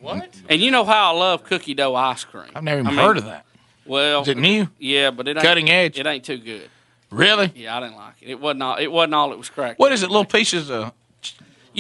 What? 0.02 0.34
And 0.48 0.60
you 0.60 0.70
know 0.70 0.84
how 0.84 1.14
I 1.14 1.18
love 1.18 1.44
cookie 1.44 1.72
dough 1.72 1.94
ice 1.94 2.24
cream. 2.24 2.50
I've 2.54 2.62
never 2.62 2.80
even 2.80 2.88
I 2.88 2.90
mean, 2.90 2.98
heard 3.06 3.16
of 3.16 3.24
that. 3.24 3.46
Well, 3.86 4.22
Is 4.22 4.28
it 4.28 4.36
new? 4.36 4.68
yeah, 4.78 5.10
but 5.10 5.26
it 5.26 5.36
ain't, 5.36 5.44
Cutting 5.44 5.70
edge? 5.70 5.98
It 5.98 6.06
ain't 6.06 6.24
too 6.24 6.38
good. 6.38 6.68
Really? 7.10 7.50
Yeah, 7.56 7.76
I 7.76 7.80
didn't 7.80 7.96
like 7.96 8.14
it. 8.20 8.28
It 8.28 8.40
wasn't 8.40 8.62
all. 8.62 8.76
It 8.76 8.92
wasn't 8.92 9.14
all 9.14 9.32
it 9.32 9.38
was 9.38 9.48
cracked. 9.48 9.78
What 9.78 9.90
is 9.92 10.02
it? 10.02 10.10
Little 10.10 10.26
pieces 10.26 10.70
of 10.70 10.92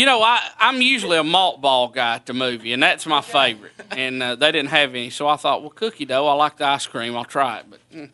You 0.00 0.06
know, 0.06 0.22
I, 0.22 0.40
I'm 0.58 0.80
usually 0.80 1.18
a 1.18 1.22
malt 1.22 1.60
ball 1.60 1.88
guy 1.88 2.14
at 2.14 2.24
the 2.24 2.32
movie, 2.32 2.72
and 2.72 2.82
that's 2.82 3.04
my 3.04 3.20
favorite. 3.20 3.72
And 3.90 4.22
uh, 4.22 4.34
they 4.34 4.50
didn't 4.50 4.70
have 4.70 4.94
any, 4.94 5.10
so 5.10 5.28
I 5.28 5.36
thought, 5.36 5.60
well, 5.60 5.68
cookie 5.68 6.06
dough. 6.06 6.26
I 6.26 6.32
like 6.32 6.56
the 6.56 6.64
ice 6.64 6.86
cream. 6.86 7.14
I'll 7.14 7.26
try 7.26 7.58
it. 7.58 7.66
But 7.68 7.80
mm, 7.94 8.08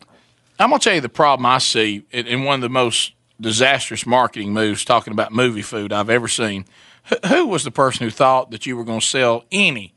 I'm 0.59 0.69
gonna 0.69 0.79
tell 0.79 0.95
you 0.95 0.99
the 0.99 1.07
problem 1.07 1.45
I 1.45 1.59
see 1.59 2.03
in, 2.11 2.27
in 2.27 2.43
one 2.43 2.55
of 2.55 2.61
the 2.61 2.67
most 2.67 3.13
disastrous 3.39 4.05
marketing 4.05 4.51
moves 4.51 4.83
talking 4.83 5.13
about 5.13 5.31
movie 5.31 5.61
food 5.61 5.93
I've 5.93 6.09
ever 6.09 6.27
seen. 6.27 6.65
Who, 7.05 7.15
who 7.25 7.47
was 7.47 7.63
the 7.63 7.71
person 7.71 8.03
who 8.03 8.11
thought 8.11 8.51
that 8.51 8.65
you 8.65 8.75
were 8.75 8.83
going 8.83 8.99
to 8.99 9.05
sell 9.05 9.45
any 9.49 9.93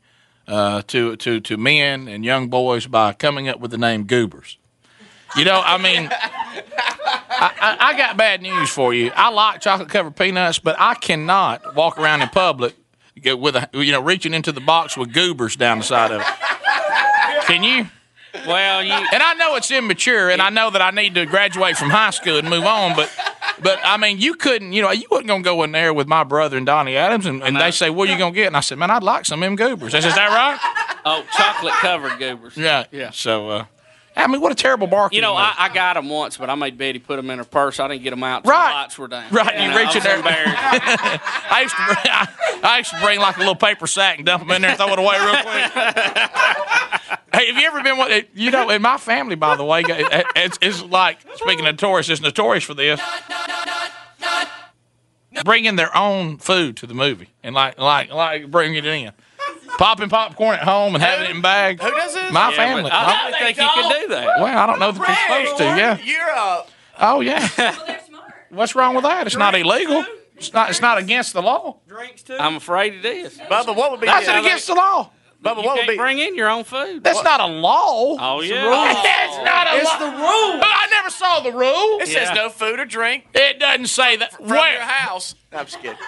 uh, 0.47 0.83
to 0.83 1.17
to 1.17 1.41
to 1.41 1.57
men 1.57 2.07
and 2.07 2.23
young 2.23 2.47
boys 2.47 2.87
by 2.87 3.11
coming 3.11 3.49
up 3.49 3.59
with 3.59 3.71
the 3.71 3.77
name 3.77 4.05
Goobers? 4.05 4.57
You 5.37 5.45
know, 5.45 5.61
I 5.63 5.77
mean, 5.77 6.09
I, 6.11 7.51
I, 7.61 7.77
I 7.79 7.97
got 7.97 8.17
bad 8.17 8.41
news 8.41 8.69
for 8.69 8.93
you. 8.93 9.11
I 9.15 9.29
like 9.29 9.61
chocolate 9.61 9.89
covered 9.89 10.15
peanuts, 10.15 10.59
but 10.59 10.75
I 10.79 10.95
cannot 10.95 11.75
walk 11.75 11.97
around 11.97 12.21
in 12.21 12.29
public 12.29 12.75
with 13.23 13.55
a 13.55 13.69
you 13.73 13.91
know 13.91 14.01
reaching 14.01 14.33
into 14.33 14.51
the 14.51 14.61
box 14.61 14.97
with 14.97 15.13
Goobers 15.13 15.55
down 15.55 15.79
the 15.79 15.83
side 15.83 16.11
of 16.11 16.21
it. 16.21 17.45
Can 17.45 17.63
you? 17.63 17.87
well, 18.47 18.83
you 18.83 18.93
And 18.93 19.21
I 19.23 19.33
know 19.33 19.55
it's 19.55 19.71
immature, 19.71 20.29
and 20.29 20.41
I 20.41 20.49
know 20.49 20.69
that 20.69 20.81
I 20.81 20.91
need 20.91 21.15
to 21.15 21.25
graduate 21.25 21.77
from 21.77 21.89
high 21.89 22.11
school 22.11 22.37
and 22.37 22.49
move 22.49 22.63
on. 22.63 22.95
But, 22.95 23.11
but 23.61 23.79
I 23.83 23.97
mean, 23.97 24.19
you 24.19 24.35
couldn't, 24.35 24.73
you 24.73 24.81
know, 24.81 24.91
you 24.91 25.05
wasn't 25.11 25.27
gonna 25.27 25.43
go 25.43 25.63
in 25.63 25.71
there 25.71 25.93
with 25.93 26.07
my 26.07 26.23
brother 26.23 26.57
and 26.57 26.65
Donnie 26.65 26.95
Adams, 26.95 27.25
and, 27.25 27.43
and 27.43 27.57
they 27.57 27.71
say, 27.71 27.89
"What 27.89 28.09
are 28.09 28.11
you 28.11 28.17
gonna 28.17 28.33
get?" 28.33 28.47
And 28.47 28.57
I 28.57 28.61
said, 28.61 28.77
"Man, 28.77 28.91
I'd 28.91 29.03
like 29.03 29.25
some 29.25 29.41
of 29.43 29.47
them 29.47 29.55
goobers." 29.55 29.93
I 29.93 29.99
said, 29.99 30.09
"Is 30.09 30.15
that 30.15 30.29
right?" 30.29 30.97
oh, 31.05 31.25
chocolate 31.35 31.73
covered 31.75 32.19
goobers. 32.19 32.55
Yeah, 32.55 32.85
Yeah. 32.91 33.11
So, 33.11 33.49
uh, 33.49 33.65
I 34.15 34.27
mean, 34.27 34.41
what 34.41 34.51
a 34.51 34.55
terrible 34.55 34.87
marketing. 34.87 35.17
You 35.17 35.21
know. 35.21 35.35
I, 35.35 35.53
I 35.57 35.69
got 35.73 35.93
them 35.93 36.09
once, 36.09 36.37
but 36.37 36.49
I 36.49 36.55
made 36.55 36.77
Betty 36.77 36.99
put 36.99 37.15
them 37.15 37.29
in 37.29 37.37
her 37.39 37.45
purse. 37.45 37.79
I 37.79 37.87
didn't 37.87 38.03
get 38.03 38.09
them 38.09 38.23
out. 38.23 38.45
Right. 38.45 38.69
The 38.69 38.75
lights 38.75 38.97
were 38.97 39.07
down. 39.07 39.31
Right, 39.31 39.59
you 39.59 39.69
know, 39.69 39.77
reach 39.77 39.95
in 39.95 40.03
there. 40.03 40.21
I 40.25 41.59
used 41.63 41.75
to, 41.75 41.85
bring, 41.85 41.97
I, 42.05 42.27
I 42.63 42.77
used 42.79 42.89
to 42.91 42.99
bring 42.99 43.19
like 43.19 43.37
a 43.37 43.39
little 43.39 43.55
paper 43.55 43.87
sack 43.87 44.17
and 44.17 44.25
dump 44.25 44.43
them 44.43 44.51
in 44.51 44.61
there 44.61 44.71
and 44.71 44.77
throw 44.79 44.91
it 44.91 44.99
away 44.99 45.17
real 45.17 45.31
quick. 45.31 45.71
hey, 47.33 47.47
have 47.47 47.57
you 47.57 47.67
ever 47.67 47.81
been? 47.83 47.97
one- 47.97 48.11
eh, 48.11 48.21
You 48.33 48.51
know, 48.51 48.69
in 48.69 48.81
my 48.81 48.97
family, 48.97 49.35
by 49.35 49.55
the 49.55 49.63
way, 49.63 49.83
eh, 49.87 50.07
eh, 50.11 50.23
it's, 50.35 50.57
it's 50.61 50.83
like 50.83 51.19
speaking 51.35 51.65
of 51.65 51.77
tourists, 51.77 52.11
it's 52.11 52.21
notorious 52.21 52.63
for 52.65 52.73
this. 52.73 52.99
Bringing 55.45 55.77
their 55.77 55.95
own 55.95 56.37
food 56.37 56.75
to 56.77 56.85
the 56.85 56.93
movie 56.93 57.29
and 57.41 57.55
like 57.55 57.79
like 57.79 58.11
like 58.11 58.51
bringing 58.51 58.75
it 58.75 58.85
in, 58.85 59.13
popping 59.77 60.09
popcorn 60.09 60.55
at 60.55 60.63
home 60.63 60.95
and 60.95 61.03
having 61.03 61.29
it 61.29 61.35
in 61.35 61.41
bags. 61.41 61.83
Who 61.83 61.91
does 61.91 62.13
this? 62.13 62.31
My 62.31 62.49
Yeah, 62.51 62.55
family. 62.55 62.83
but 62.83 62.93
I 62.93 63.29
don't 63.31 63.39
think 63.39 63.57
you 63.57 63.63
can 63.63 64.01
do 64.01 64.07
that. 64.15 64.39
well, 64.39 64.57
I 64.57 64.65
don't 64.65 64.79
know 64.79 64.91
that 64.91 65.07
you're 65.07 65.45
supposed 65.45 65.57
to. 65.57 65.63
Yeah. 65.63 65.97
You're 66.03 66.29
a 66.29 66.63
Oh 66.99 67.21
yeah. 67.21 67.97
What's 68.49 68.75
wrong 68.75 68.95
with 68.95 69.03
that? 69.03 69.25
It's 69.27 69.35
not 69.37 69.55
illegal. 69.55 70.05
It's 70.35 70.53
not. 70.53 70.69
It's 70.69 70.81
not 70.81 70.97
against 70.97 71.33
the 71.33 71.41
law. 71.41 71.77
Drinks 71.87 72.23
too. 72.23 72.35
I'm 72.37 72.55
afraid 72.55 72.93
it 72.95 73.05
is. 73.05 73.37
Bubba. 73.37 73.75
What 73.75 73.91
would 73.91 73.99
be 74.01 74.07
That's 74.07 74.25
the, 74.25 74.39
against 74.39 74.67
the 74.67 74.73
law. 74.75 75.09
Bubba, 75.43 75.57
you 75.61 75.65
what 75.65 75.75
would 75.75 75.75
can't 75.77 75.89
be- 75.89 75.97
bring 75.97 76.19
in 76.19 76.35
your 76.35 76.49
own 76.49 76.63
food. 76.63 77.03
That's 77.03 77.23
not 77.23 77.39
a 77.39 77.47
law. 77.47 78.15
Oh 78.19 78.41
yeah, 78.41 79.25
It's 79.27 79.37
not 79.37 79.67
a 79.67 79.71
law. 79.71 79.77
It's 79.77 79.85
law. 79.85 79.99
the 79.99 80.17
rule. 80.17 80.61
I 80.63 80.87
never 80.91 81.09
saw 81.09 81.39
the 81.39 81.51
rule. 81.51 81.99
It 81.99 82.07
says 82.09 82.29
no 82.35 82.49
food 82.49 82.79
or 82.79 82.85
drink 82.85 83.25
It 83.33 83.59
doesn't 83.59 83.87
say 83.87 84.17
that. 84.17 84.33
from 84.33 84.47
Where? 84.49 84.73
your 84.73 84.81
house. 84.81 85.33
No, 85.51 85.57
I'm 85.59 85.65
just 85.65 85.81
kidding. 85.81 85.97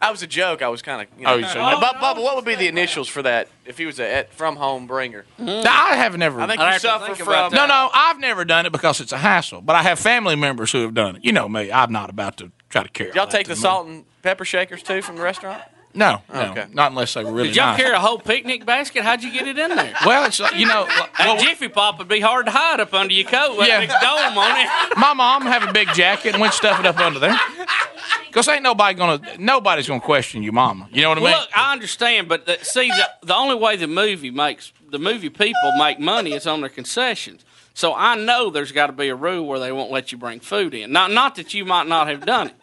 That 0.00 0.10
was 0.12 0.22
a 0.22 0.26
joke. 0.26 0.62
I 0.62 0.68
was 0.68 0.80
kind 0.80 1.02
of. 1.02 1.08
You 1.18 1.24
know. 1.26 1.32
Oh, 1.32 1.36
you 1.36 1.44
said- 1.46 1.56
Uh, 1.58 1.78
Bu- 1.80 1.98
Bubba, 1.98 2.22
what 2.22 2.36
would 2.36 2.44
be 2.44 2.54
the 2.54 2.68
initials 2.68 3.08
for 3.08 3.20
that 3.22 3.48
if 3.66 3.76
he 3.76 3.84
was 3.84 3.98
a 3.98 4.08
at, 4.10 4.32
from 4.32 4.56
home 4.56 4.86
bringer? 4.86 5.24
I 5.38 5.94
have 5.96 6.16
never. 6.16 6.40
I 6.40 6.46
think 6.46 6.60
I'd 6.60 6.74
you 6.74 6.78
suffer 6.78 7.06
think 7.06 7.18
from. 7.18 7.52
no, 7.52 7.66
no, 7.66 7.90
I've 7.92 8.18
never 8.18 8.44
done 8.44 8.64
it 8.64 8.72
because 8.72 9.00
it's 9.00 9.12
a 9.12 9.18
hassle. 9.18 9.60
But 9.60 9.76
I 9.76 9.82
have 9.82 9.98
family 9.98 10.36
members 10.36 10.72
who 10.72 10.82
have 10.82 10.94
done 10.94 11.16
it. 11.16 11.24
You 11.24 11.32
know 11.32 11.48
me. 11.48 11.70
I'm 11.72 11.92
not 11.92 12.10
about 12.10 12.36
to 12.38 12.50
try 12.70 12.82
to 12.84 12.88
carry. 12.88 13.10
Did 13.10 13.16
y'all 13.16 13.26
take 13.26 13.46
the 13.48 13.56
salt 13.56 13.86
and 13.88 14.04
pepper 14.22 14.44
shakers 14.44 14.82
too 14.82 15.02
from 15.02 15.16
the 15.16 15.22
restaurant? 15.22 15.62
No, 15.98 16.22
no, 16.32 16.40
Okay. 16.52 16.66
not 16.72 16.92
unless 16.92 17.12
they 17.14 17.24
were 17.24 17.32
really 17.32 17.48
Did 17.48 17.56
y'all 17.56 17.66
nice. 17.72 17.76
carry 17.80 17.94
a 17.94 17.98
whole 17.98 18.18
picnic 18.20 18.64
basket? 18.64 19.02
How'd 19.02 19.22
you 19.22 19.32
get 19.32 19.48
it 19.48 19.58
in 19.58 19.74
there? 19.74 19.92
Well, 20.06 20.26
it's 20.26 20.38
uh, 20.38 20.48
you 20.54 20.64
know, 20.66 20.86
That 21.18 21.18
well, 21.18 21.38
Jiffy 21.38 21.66
Pop 21.68 21.98
would 21.98 22.06
be 22.06 22.20
hard 22.20 22.46
to 22.46 22.52
hide 22.52 22.78
up 22.78 22.94
under 22.94 23.12
your 23.12 23.28
coat 23.28 23.58
with 23.58 23.66
Yeah. 23.66 23.78
a 23.78 23.80
big 23.80 23.90
dome 23.90 24.38
on 24.38 24.60
it. 24.60 24.68
my 24.96 25.12
mom 25.12 25.42
have 25.42 25.68
a 25.68 25.72
big 25.72 25.88
jacket 25.94 26.34
and 26.34 26.40
we'd 26.42 26.52
stuff 26.52 26.78
it 26.78 26.86
up 26.86 26.98
under 26.98 27.18
there. 27.18 27.36
Cause 28.30 28.46
ain't 28.46 28.62
nobody 28.62 28.96
gonna, 28.96 29.20
nobody's 29.38 29.88
gonna 29.88 30.00
question 30.00 30.42
you, 30.44 30.52
mama. 30.52 30.88
You 30.92 31.02
know 31.02 31.08
what 31.08 31.18
I 31.18 31.20
mean? 31.22 31.30
Look, 31.32 31.48
I 31.54 31.72
understand, 31.72 32.28
but 32.28 32.46
the, 32.46 32.58
see, 32.62 32.88
the, 32.88 33.10
the 33.26 33.34
only 33.34 33.56
way 33.56 33.74
the 33.76 33.88
movie 33.88 34.30
makes 34.30 34.72
the 34.90 34.98
movie 35.00 35.30
people 35.30 35.72
make 35.78 35.98
money 35.98 36.32
is 36.32 36.46
on 36.46 36.60
their 36.60 36.70
concessions. 36.70 37.44
So 37.74 37.94
I 37.94 38.14
know 38.16 38.50
there's 38.50 38.70
got 38.72 38.86
to 38.88 38.92
be 38.92 39.08
a 39.08 39.14
rule 39.14 39.46
where 39.46 39.58
they 39.58 39.72
won't 39.72 39.90
let 39.90 40.12
you 40.12 40.18
bring 40.18 40.40
food 40.40 40.74
in. 40.74 40.92
Not, 40.92 41.10
not 41.10 41.34
that 41.36 41.54
you 41.54 41.64
might 41.64 41.86
not 41.86 42.06
have 42.08 42.24
done 42.24 42.48
it. 42.48 42.54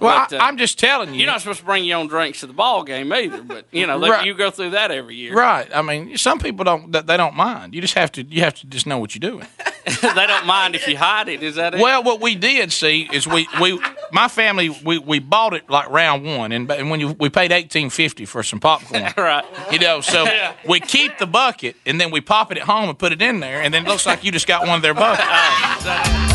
Well, 0.00 0.26
but, 0.28 0.36
uh, 0.36 0.42
I, 0.42 0.48
I'm 0.48 0.56
just 0.56 0.78
telling 0.78 1.12
you. 1.14 1.20
You're 1.20 1.26
not 1.30 1.40
supposed 1.40 1.60
to 1.60 1.64
bring 1.64 1.84
your 1.84 1.98
own 1.98 2.06
drinks 2.08 2.40
to 2.40 2.46
the 2.46 2.52
ball 2.52 2.82
game 2.84 3.12
either, 3.12 3.42
but 3.42 3.66
you 3.70 3.86
know 3.86 3.98
Right. 4.00 4.26
you 4.26 4.34
go 4.34 4.50
through 4.50 4.70
that 4.70 4.90
every 4.90 5.14
year. 5.16 5.34
Right. 5.34 5.68
I 5.74 5.82
mean, 5.82 6.16
some 6.16 6.38
people 6.38 6.64
don't. 6.64 6.90
They 6.92 7.16
don't 7.16 7.34
mind. 7.36 7.74
You 7.74 7.80
just 7.80 7.94
have 7.94 8.10
to. 8.12 8.22
You 8.24 8.40
have 8.42 8.54
to 8.54 8.66
just 8.66 8.86
know 8.86 8.98
what 8.98 9.14
you're 9.14 9.30
doing. 9.30 9.46
they 10.02 10.26
don't 10.26 10.46
mind 10.46 10.74
if 10.74 10.86
you 10.88 10.96
hide 10.96 11.28
it. 11.28 11.42
Is 11.42 11.56
that 11.56 11.74
it? 11.74 11.80
Well, 11.80 12.02
what 12.02 12.20
we 12.20 12.34
did 12.34 12.72
see 12.72 13.08
is 13.12 13.26
we, 13.26 13.48
we 13.60 13.80
my 14.12 14.28
family 14.28 14.68
we, 14.84 14.98
we 14.98 15.18
bought 15.18 15.54
it 15.54 15.68
like 15.70 15.88
round 15.90 16.24
one, 16.24 16.52
and, 16.52 16.70
and 16.70 16.90
when 16.90 17.00
you, 17.00 17.08
we 17.18 17.28
paid 17.30 17.50
eighteen 17.52 17.90
fifty 17.90 18.24
for 18.24 18.42
some 18.42 18.60
popcorn, 18.60 19.12
right. 19.16 19.44
you 19.72 19.78
know, 19.78 20.00
so 20.00 20.24
Yeah. 20.30 20.52
we 20.68 20.80
keep 20.80 21.18
the 21.18 21.26
bucket 21.26 21.76
and 21.86 22.00
then 22.00 22.10
we 22.10 22.20
pop 22.20 22.52
it 22.52 22.58
at 22.58 22.64
home 22.64 22.88
and 22.88 22.98
put 22.98 23.12
it 23.12 23.22
in 23.22 23.40
there, 23.40 23.62
and 23.62 23.72
then 23.74 23.84
it 23.86 23.88
looks 23.88 24.06
like 24.06 24.22
you 24.24 24.30
just 24.32 24.46
got 24.46 24.66
one 24.66 24.76
of 24.76 24.82
their 24.82 24.94
buckets. 24.94 26.29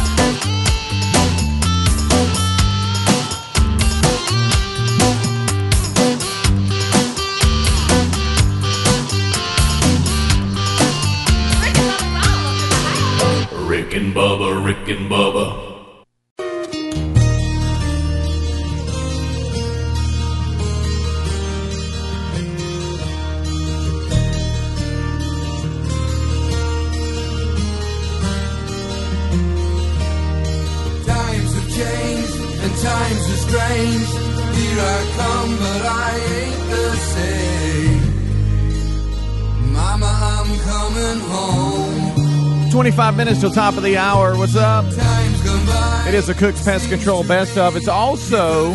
Bubba, 14.16 14.66
Rick 14.66 14.88
and 14.88 15.12
Bubba. 15.12 15.46
Times 31.06 31.52
have 31.58 31.70
changed 31.76 32.36
and 32.64 32.74
times 32.90 33.24
are 33.34 33.42
strange. 33.48 34.10
Here 34.56 34.80
I 34.80 35.00
come, 35.18 35.52
but 35.60 35.82
I 35.86 36.12
ain't 36.40 36.64
the 36.72 36.88
same. 37.14 38.04
Mama, 39.74 40.08
I'm 40.08 40.50
coming 40.72 41.20
home. 41.32 41.85
25 42.76 43.16
minutes 43.16 43.40
till 43.40 43.52
top 43.52 43.78
of 43.78 43.84
the 43.84 43.96
hour. 43.96 44.38
What's 44.38 44.58
up? 44.58 44.84
It 46.06 46.14
is 46.14 46.28
a 46.28 46.34
Cook's 46.34 46.62
Pest 46.62 46.90
Control 46.90 47.24
Best 47.26 47.58
of. 47.58 47.78
It's 47.78 47.88
also 47.88 48.74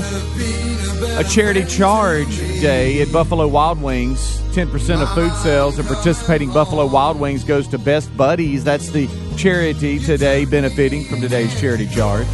a 1.18 1.24
charity 1.24 1.66
charge 1.66 2.34
day 2.62 3.02
at 3.02 3.12
Buffalo 3.12 3.46
Wild 3.46 3.82
Wings. 3.82 4.40
10% 4.52 5.02
of 5.02 5.14
food 5.14 5.30
sales 5.42 5.78
and 5.78 5.86
participating 5.86 6.50
Buffalo 6.50 6.86
Wild 6.86 7.20
Wings 7.20 7.44
goes 7.44 7.68
to 7.68 7.78
Best 7.78 8.16
Buddies. 8.16 8.64
That's 8.64 8.88
the 8.88 9.06
charity 9.36 9.98
today 9.98 10.46
benefiting 10.46 11.04
from 11.04 11.20
today's 11.20 11.60
charity 11.60 11.86
charge. 11.86 12.26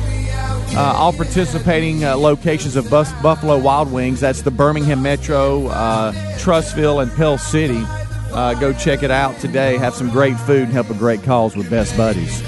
Uh, 0.76 0.94
all 0.96 1.12
participating 1.12 2.04
uh, 2.04 2.16
locations 2.16 2.76
of 2.76 2.88
Bus- 2.88 3.12
Buffalo 3.22 3.58
Wild 3.58 3.90
Wings, 3.90 4.20
that's 4.20 4.42
the 4.42 4.52
Birmingham 4.52 5.02
Metro, 5.02 5.66
uh, 5.66 6.12
Trussville, 6.38 7.02
and 7.02 7.10
Pell 7.16 7.38
City. 7.38 7.84
Uh, 8.36 8.52
go 8.52 8.70
check 8.70 9.02
it 9.02 9.10
out 9.10 9.34
today. 9.40 9.78
Have 9.78 9.94
some 9.94 10.10
great 10.10 10.36
food 10.36 10.64
and 10.64 10.72
help 10.72 10.90
a 10.90 10.94
great 10.94 11.22
cause 11.22 11.56
with 11.56 11.70
Best 11.70 11.96
Buddies. 11.96 12.42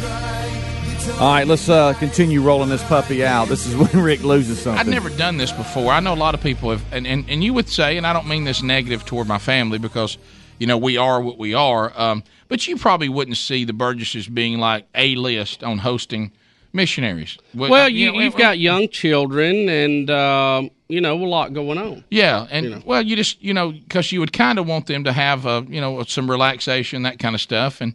All 1.18 1.32
right, 1.32 1.46
let's 1.46 1.66
uh, 1.70 1.94
continue 1.94 2.42
rolling 2.42 2.68
this 2.68 2.84
puppy 2.84 3.24
out. 3.24 3.48
This 3.48 3.64
is 3.64 3.74
when 3.92 4.04
Rick 4.04 4.22
loses 4.22 4.60
something. 4.60 4.78
I've 4.78 4.86
never 4.86 5.08
done 5.08 5.38
this 5.38 5.50
before. 5.50 5.90
I 5.90 6.00
know 6.00 6.12
a 6.12 6.14
lot 6.14 6.34
of 6.34 6.42
people 6.42 6.70
have, 6.72 6.84
and, 6.92 7.06
and, 7.06 7.24
and 7.30 7.42
you 7.42 7.54
would 7.54 7.70
say, 7.70 7.96
and 7.96 8.06
I 8.06 8.12
don't 8.12 8.28
mean 8.28 8.44
this 8.44 8.62
negative 8.62 9.06
toward 9.06 9.28
my 9.28 9.38
family 9.38 9.78
because, 9.78 10.18
you 10.58 10.66
know, 10.66 10.76
we 10.76 10.98
are 10.98 11.22
what 11.22 11.38
we 11.38 11.54
are. 11.54 11.90
Um, 11.98 12.22
but 12.48 12.66
you 12.66 12.76
probably 12.76 13.08
wouldn't 13.08 13.38
see 13.38 13.64
the 13.64 13.72
Burgesses 13.72 14.28
being 14.28 14.58
like 14.58 14.84
a 14.94 15.14
list 15.14 15.64
on 15.64 15.78
hosting 15.78 16.32
missionaries. 16.72 17.38
Would- 17.54 17.70
Well, 17.70 17.88
you, 17.88 18.12
you 18.14 18.22
have 18.22 18.36
got 18.36 18.58
young 18.58 18.88
children 18.88 19.68
and, 19.68 20.10
um, 20.10 20.70
you 20.88 21.00
know, 21.00 21.14
a 21.22 21.26
lot 21.26 21.52
going 21.52 21.78
on. 21.78 22.04
Yeah, 22.10 22.46
and 22.50 22.82
well, 22.84 23.02
you 23.02 23.14
just 23.16 23.42
you 23.42 23.52
know 23.52 23.72
because 23.72 24.10
you 24.12 24.20
would 24.20 24.32
kind 24.32 24.58
of 24.58 24.66
want 24.66 24.86
them 24.86 25.04
to 25.04 25.12
have 25.12 25.46
uh, 25.46 25.62
you 25.68 25.80
know 25.80 26.02
some 26.04 26.30
relaxation, 26.30 27.02
that 27.02 27.18
kind 27.18 27.34
of 27.34 27.40
stuff, 27.42 27.80
and 27.82 27.94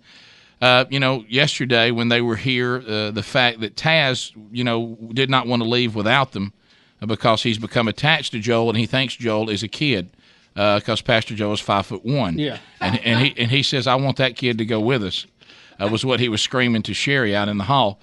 uh, 0.62 0.86
you 0.92 1.00
know 1.00 1.26
yesterday 1.28 1.90
when 1.90 2.10
they 2.10 2.22
were 2.22 2.36
here, 2.36 2.84
uh, 2.88 3.10
the 3.12 3.24
fact 3.24 3.62
that 3.62 3.76
Taz 3.76 4.32
you 4.52 4.64
know 4.64 4.96
did 5.12 5.30
not 5.30 5.48
want 5.48 5.64
to 5.64 5.68
leave 5.68 5.96
without 5.96 6.34
them 6.34 6.54
uh, 7.02 7.08
because 7.08 7.42
he's 7.42 7.58
become 7.58 7.88
attached 7.88 8.32
to 8.34 8.40
Joel 8.40 8.70
and 8.70 8.78
he 8.78 8.86
thinks 8.86 9.16
Joel 9.16 9.50
is 9.50 9.64
a 9.64 9.68
kid 9.68 10.10
because 10.54 11.02
Pastor 11.02 11.34
Joel 11.34 11.54
is 11.54 11.60
five 11.60 11.88
foot 11.88 12.06
one. 12.06 12.38
Yeah. 12.38 12.60
and 12.80 13.00
and 13.04 13.26
he 13.26 13.34
and 13.42 13.50
he 13.50 13.64
says 13.64 13.88
I 13.88 13.96
want 13.96 14.18
that 14.18 14.36
kid 14.36 14.60
to 14.60 14.66
go 14.66 14.80
with 14.80 15.04
us. 15.04 15.26
Uh, 15.82 15.88
was 15.92 16.06
what 16.06 16.20
he 16.20 16.30
was 16.30 16.44
screaming 16.44 16.84
to 16.84 16.94
Sherry 16.94 17.36
out 17.36 17.50
in 17.50 17.58
the 17.58 17.64
hall. 17.64 18.00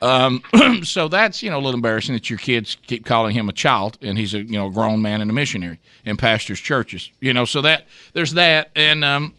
Um, 0.00 0.42
so 0.84 1.08
that's 1.08 1.42
you 1.42 1.50
know 1.50 1.56
a 1.56 1.62
little 1.62 1.74
embarrassing 1.74 2.14
that 2.14 2.30
your 2.30 2.38
kids 2.38 2.76
keep 2.86 3.04
calling 3.04 3.34
him 3.34 3.48
a 3.48 3.52
child 3.52 3.98
and 4.00 4.16
he's 4.16 4.34
a 4.34 4.42
you 4.42 4.52
know 4.58 4.70
grown 4.70 5.02
man 5.02 5.20
and 5.20 5.30
a 5.30 5.34
missionary 5.34 5.80
in 6.04 6.16
pastors' 6.16 6.60
churches. 6.60 7.10
You 7.20 7.32
know, 7.32 7.44
so 7.44 7.62
that 7.62 7.86
there's 8.12 8.34
that 8.34 8.70
and 8.76 9.04
um, 9.04 9.34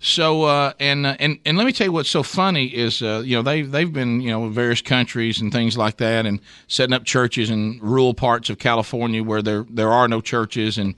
so 0.00 0.44
uh, 0.44 0.72
and 0.80 1.04
uh, 1.04 1.16
and 1.18 1.38
and 1.44 1.58
let 1.58 1.66
me 1.66 1.72
tell 1.72 1.86
you 1.86 1.92
what's 1.92 2.08
so 2.08 2.22
funny 2.22 2.66
is 2.66 3.02
uh, 3.02 3.22
you 3.24 3.36
know 3.36 3.42
they 3.42 3.62
they've 3.62 3.92
been 3.92 4.20
you 4.22 4.30
know 4.30 4.46
in 4.46 4.52
various 4.52 4.80
countries 4.80 5.40
and 5.40 5.52
things 5.52 5.76
like 5.76 5.98
that 5.98 6.24
and 6.24 6.40
setting 6.68 6.94
up 6.94 7.04
churches 7.04 7.50
in 7.50 7.78
rural 7.82 8.14
parts 8.14 8.48
of 8.48 8.58
California 8.58 9.22
where 9.22 9.42
there 9.42 9.66
there 9.68 9.92
are 9.92 10.08
no 10.08 10.22
churches 10.22 10.78
and 10.78 10.94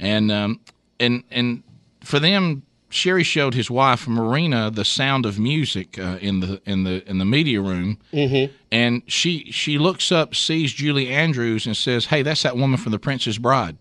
and 0.00 0.32
um, 0.32 0.58
and 0.98 1.22
and 1.30 1.62
for 2.02 2.18
them 2.18 2.62
Sherry 2.90 3.22
showed 3.22 3.54
his 3.54 3.70
wife 3.70 4.06
Marina 4.08 4.70
the 4.70 4.84
sound 4.84 5.24
of 5.26 5.38
music 5.38 5.98
uh, 5.98 6.18
in 6.20 6.40
the 6.40 6.60
in 6.66 6.84
the 6.84 7.08
in 7.08 7.18
the 7.18 7.24
media 7.24 7.60
room 7.60 7.98
Mm-hmm. 8.12 8.52
and 8.72 9.02
she 9.06 9.50
she 9.52 9.78
looks 9.78 10.10
up 10.12 10.34
sees 10.34 10.72
Julie 10.72 11.08
Andrews 11.08 11.66
and 11.66 11.76
says 11.76 12.06
hey 12.06 12.22
that's 12.22 12.42
that 12.42 12.56
woman 12.56 12.78
from 12.78 12.92
the 12.92 12.98
Princess 12.98 13.38
Bride 13.38 13.76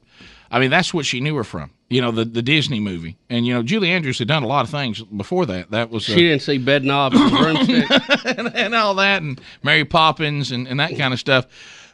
I 0.52 0.60
mean 0.60 0.70
that's 0.70 0.94
what 0.94 1.06
she 1.06 1.20
knew 1.22 1.36
her 1.36 1.44
from 1.44 1.72
you 1.90 2.02
know 2.02 2.12
the 2.12 2.24
the 2.26 2.42
Disney 2.42 2.80
movie 2.80 3.18
and 3.30 3.46
you 3.48 3.54
know 3.54 3.64
Julie 3.64 3.90
Andrews 3.90 4.20
had 4.20 4.28
done 4.28 4.44
a 4.44 4.48
lot 4.48 4.64
of 4.64 4.70
things 4.72 5.02
before 5.04 5.46
that 5.48 5.72
that 5.72 5.90
was 5.90 6.08
uh, 6.08 6.14
She 6.14 6.22
didn't 6.22 6.42
see 6.44 6.60
Bedknobs 6.60 7.16
and 7.16 7.32
Broomsticks. 7.32 8.26
and, 8.26 8.56
and 8.56 8.76
all 8.76 8.94
that, 8.96 9.22
and 9.24 9.40
Mary 9.64 9.86
Poppins 9.86 10.52
and, 10.52 10.68
and 10.68 10.80
that 10.80 10.98
kind 10.98 11.14
of 11.14 11.20
stuff. 11.20 11.48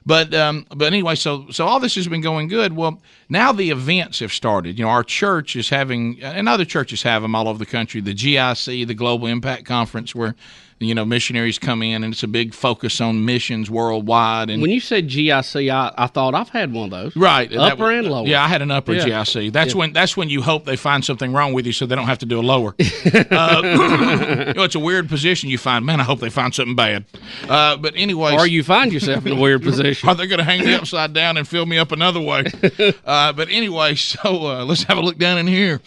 But 0.06 0.34
um, 0.36 0.68
but 0.70 0.86
anyway, 0.86 1.16
so 1.16 1.47
so 1.49 1.66
all 1.66 1.80
this 1.80 1.95
has 1.95 2.08
been 2.08 2.22
going 2.22 2.47
good. 2.47 2.74
Well, 2.74 3.01
now 3.28 3.51
the 3.51 3.72
events 3.72 4.20
have 4.20 4.32
started. 4.32 4.78
You 4.78 4.86
know, 4.86 4.91
our 4.91 5.03
church 5.03 5.56
is 5.56 5.70
having, 5.70 6.22
and 6.22 6.47
other 6.47 6.66
churches 6.66 7.01
have 7.03 7.24
them 7.24 7.34
all 7.34 7.47
over 7.47 7.58
the 7.58 7.66
country. 7.66 8.01
The 8.01 8.14
GIC, 8.14 8.86
the 8.86 8.93
Global 8.93 9.28
Impact 9.28 9.66
Conference, 9.66 10.14
where 10.14 10.36
you 10.80 10.94
know 10.94 11.06
missionaries 11.06 11.58
come 11.58 11.82
in, 11.82 12.04
and 12.04 12.14
it's 12.14 12.24
a 12.24 12.28
big 12.28 12.54
focus 12.54 13.00
on 13.00 13.24
missions 13.24 13.70
worldwide. 13.72 14.50
And 14.50 14.62
when 14.62 14.72
you 14.72 14.82
said 14.82 15.08
GIC, 15.08 15.72
I, 15.74 15.94
I 15.98 16.08
thought 16.08 16.36
I've 16.36 16.50
had 16.50 16.74
one 16.74 16.86
of 16.86 16.92
those. 16.92 17.16
Right, 17.16 17.52
upper 17.56 17.84
was- 17.86 17.96
and 18.00 18.08
lower. 18.10 18.28
Yeah, 18.28 18.44
I 18.44 18.48
had 18.48 18.62
an 18.62 18.72
upper 18.72 18.94
Yeah. 18.94 19.06
GIC. 19.06 19.54
That's 19.54 19.74
Yeah. 19.74 19.80
when 19.80 19.94
that's 19.94 20.18
when 20.18 20.30
you 20.30 20.42
hope 20.42 20.66
they 20.66 20.76
find 20.76 21.04
something 21.06 21.32
wrong 21.32 21.54
with 21.54 21.66
you, 21.66 21.72
so 21.72 21.86
they 21.86 21.96
don't 21.96 22.08
have 22.08 22.20
to 22.20 22.26
do 22.26 22.40
a 22.40 22.42
lower. 22.42 22.76
uh, 23.32 23.62
you 24.48 24.54
know, 24.54 24.64
it's 24.64 24.76
a 24.76 24.80
weird 24.80 25.08
position. 25.08 25.50
You 25.50 25.58
find, 25.58 25.86
man, 25.86 26.00
I 26.00 26.04
hope 26.04 26.20
they 26.20 26.30
find 26.30 26.54
something 26.54 26.76
bad. 26.76 27.06
Uh, 27.48 27.78
but 27.78 27.94
anyway, 27.96 28.34
Or 28.36 28.46
you 28.46 28.64
find 28.64 28.92
yourself 28.92 29.26
in 29.26 29.32
a 29.34 29.42
weird 29.42 29.64
position. 29.64 30.10
Are 30.10 30.16
they 30.16 30.28
going 30.28 30.40
to 30.40 30.44
hang 30.46 30.60
me 30.66 30.74
upside 30.74 31.14
down 31.14 31.38
and 31.38 31.48
fill 31.48 31.66
me 31.66 31.78
up 31.78 31.92
another 31.94 32.20
way? 32.22 32.44
uh, 33.06 33.32
but 33.34 33.48
anyway, 33.50 33.96
so 33.96 34.20
uh, 34.48 34.66
let's 34.66 34.84
have 34.84 34.98
a 34.98 35.02
look 35.02 35.18
down 35.18 35.38
in 35.38 35.48
here. 35.48 35.80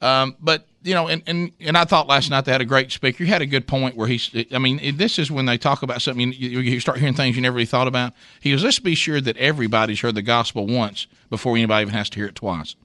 Um, 0.00 0.36
but 0.40 0.66
you 0.82 0.94
know, 0.94 1.08
and, 1.08 1.22
and 1.26 1.52
and 1.60 1.76
I 1.76 1.84
thought 1.84 2.06
last 2.06 2.30
night 2.30 2.44
they 2.46 2.52
had 2.52 2.60
a 2.60 2.66
great 2.66 2.90
speaker. 2.90 3.24
He 3.24 3.30
had 3.30 3.42
a 3.42 3.46
good 3.46 3.66
point 3.66 3.96
where 3.96 4.08
he's. 4.08 4.30
I 4.52 4.58
mean, 4.58 4.96
this 4.96 5.18
is 5.18 5.30
when 5.30 5.46
they 5.46 5.58
talk 5.58 5.82
about 5.82 6.00
something 6.00 6.32
you, 6.32 6.60
you 6.60 6.80
start 6.80 6.98
hearing 6.98 7.14
things 7.14 7.36
you 7.36 7.42
never 7.42 7.56
really 7.56 7.66
thought 7.66 7.86
about. 7.86 8.14
He 8.40 8.50
goes, 8.50 8.64
"Let's 8.64 8.78
be 8.78 8.94
sure 8.94 9.20
that 9.20 9.36
everybody's 9.36 10.00
heard 10.00 10.14
the 10.14 10.22
gospel 10.22 10.66
once 10.66 11.06
before 11.28 11.56
anybody 11.56 11.82
even 11.82 11.94
has 11.94 12.08
to 12.10 12.16
hear 12.16 12.26
it 12.26 12.34
twice." 12.34 12.76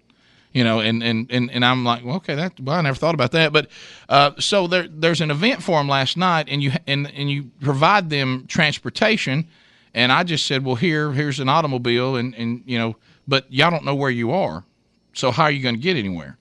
you 0.56 0.64
know, 0.64 0.80
and 0.80 1.04
and 1.04 1.30
and, 1.30 1.52
and 1.52 1.66
I'm 1.66 1.84
like, 1.84 2.06
well, 2.06 2.16
okay, 2.16 2.34
that 2.34 2.58
well, 2.62 2.78
I 2.78 2.82
never 2.82 2.96
thought 2.96 3.14
about 3.14 3.34
that, 3.34 3.52
but 3.52 3.68
uh, 4.08 4.32
so 4.40 4.68
there 4.68 4.88
there's 4.88 5.20
an 5.20 5.30
event 5.30 5.62
for 5.62 5.78
them 5.78 5.90
last 5.90 6.16
night, 6.16 6.48
and 6.50 6.64
you 6.64 6.72
and 6.88 7.12
and 7.14 7.30
you 7.30 7.52
provide 7.60 8.10
them 8.10 8.46
transportation, 8.48 9.50
and 9.94 10.14
I 10.14 10.24
just 10.24 10.46
said, 10.46 10.64
well, 10.64 10.76
here 10.76 11.12
here's 11.12 11.42
an 11.42 11.50
automobile, 11.50 12.16
and 12.16 12.34
and 12.36 12.64
you 12.66 12.80
know, 12.80 12.96
but 13.28 13.52
y'all 13.52 13.70
don't 13.70 13.84
know 13.84 13.96
where 13.96 14.10
you 14.10 14.32
are, 14.32 14.64
so 15.12 15.30
how 15.30 15.44
are 15.44 15.52
you 15.52 15.62
going 15.62 15.76
to 15.76 15.82
get 15.82 15.98
anywhere? 15.98 16.38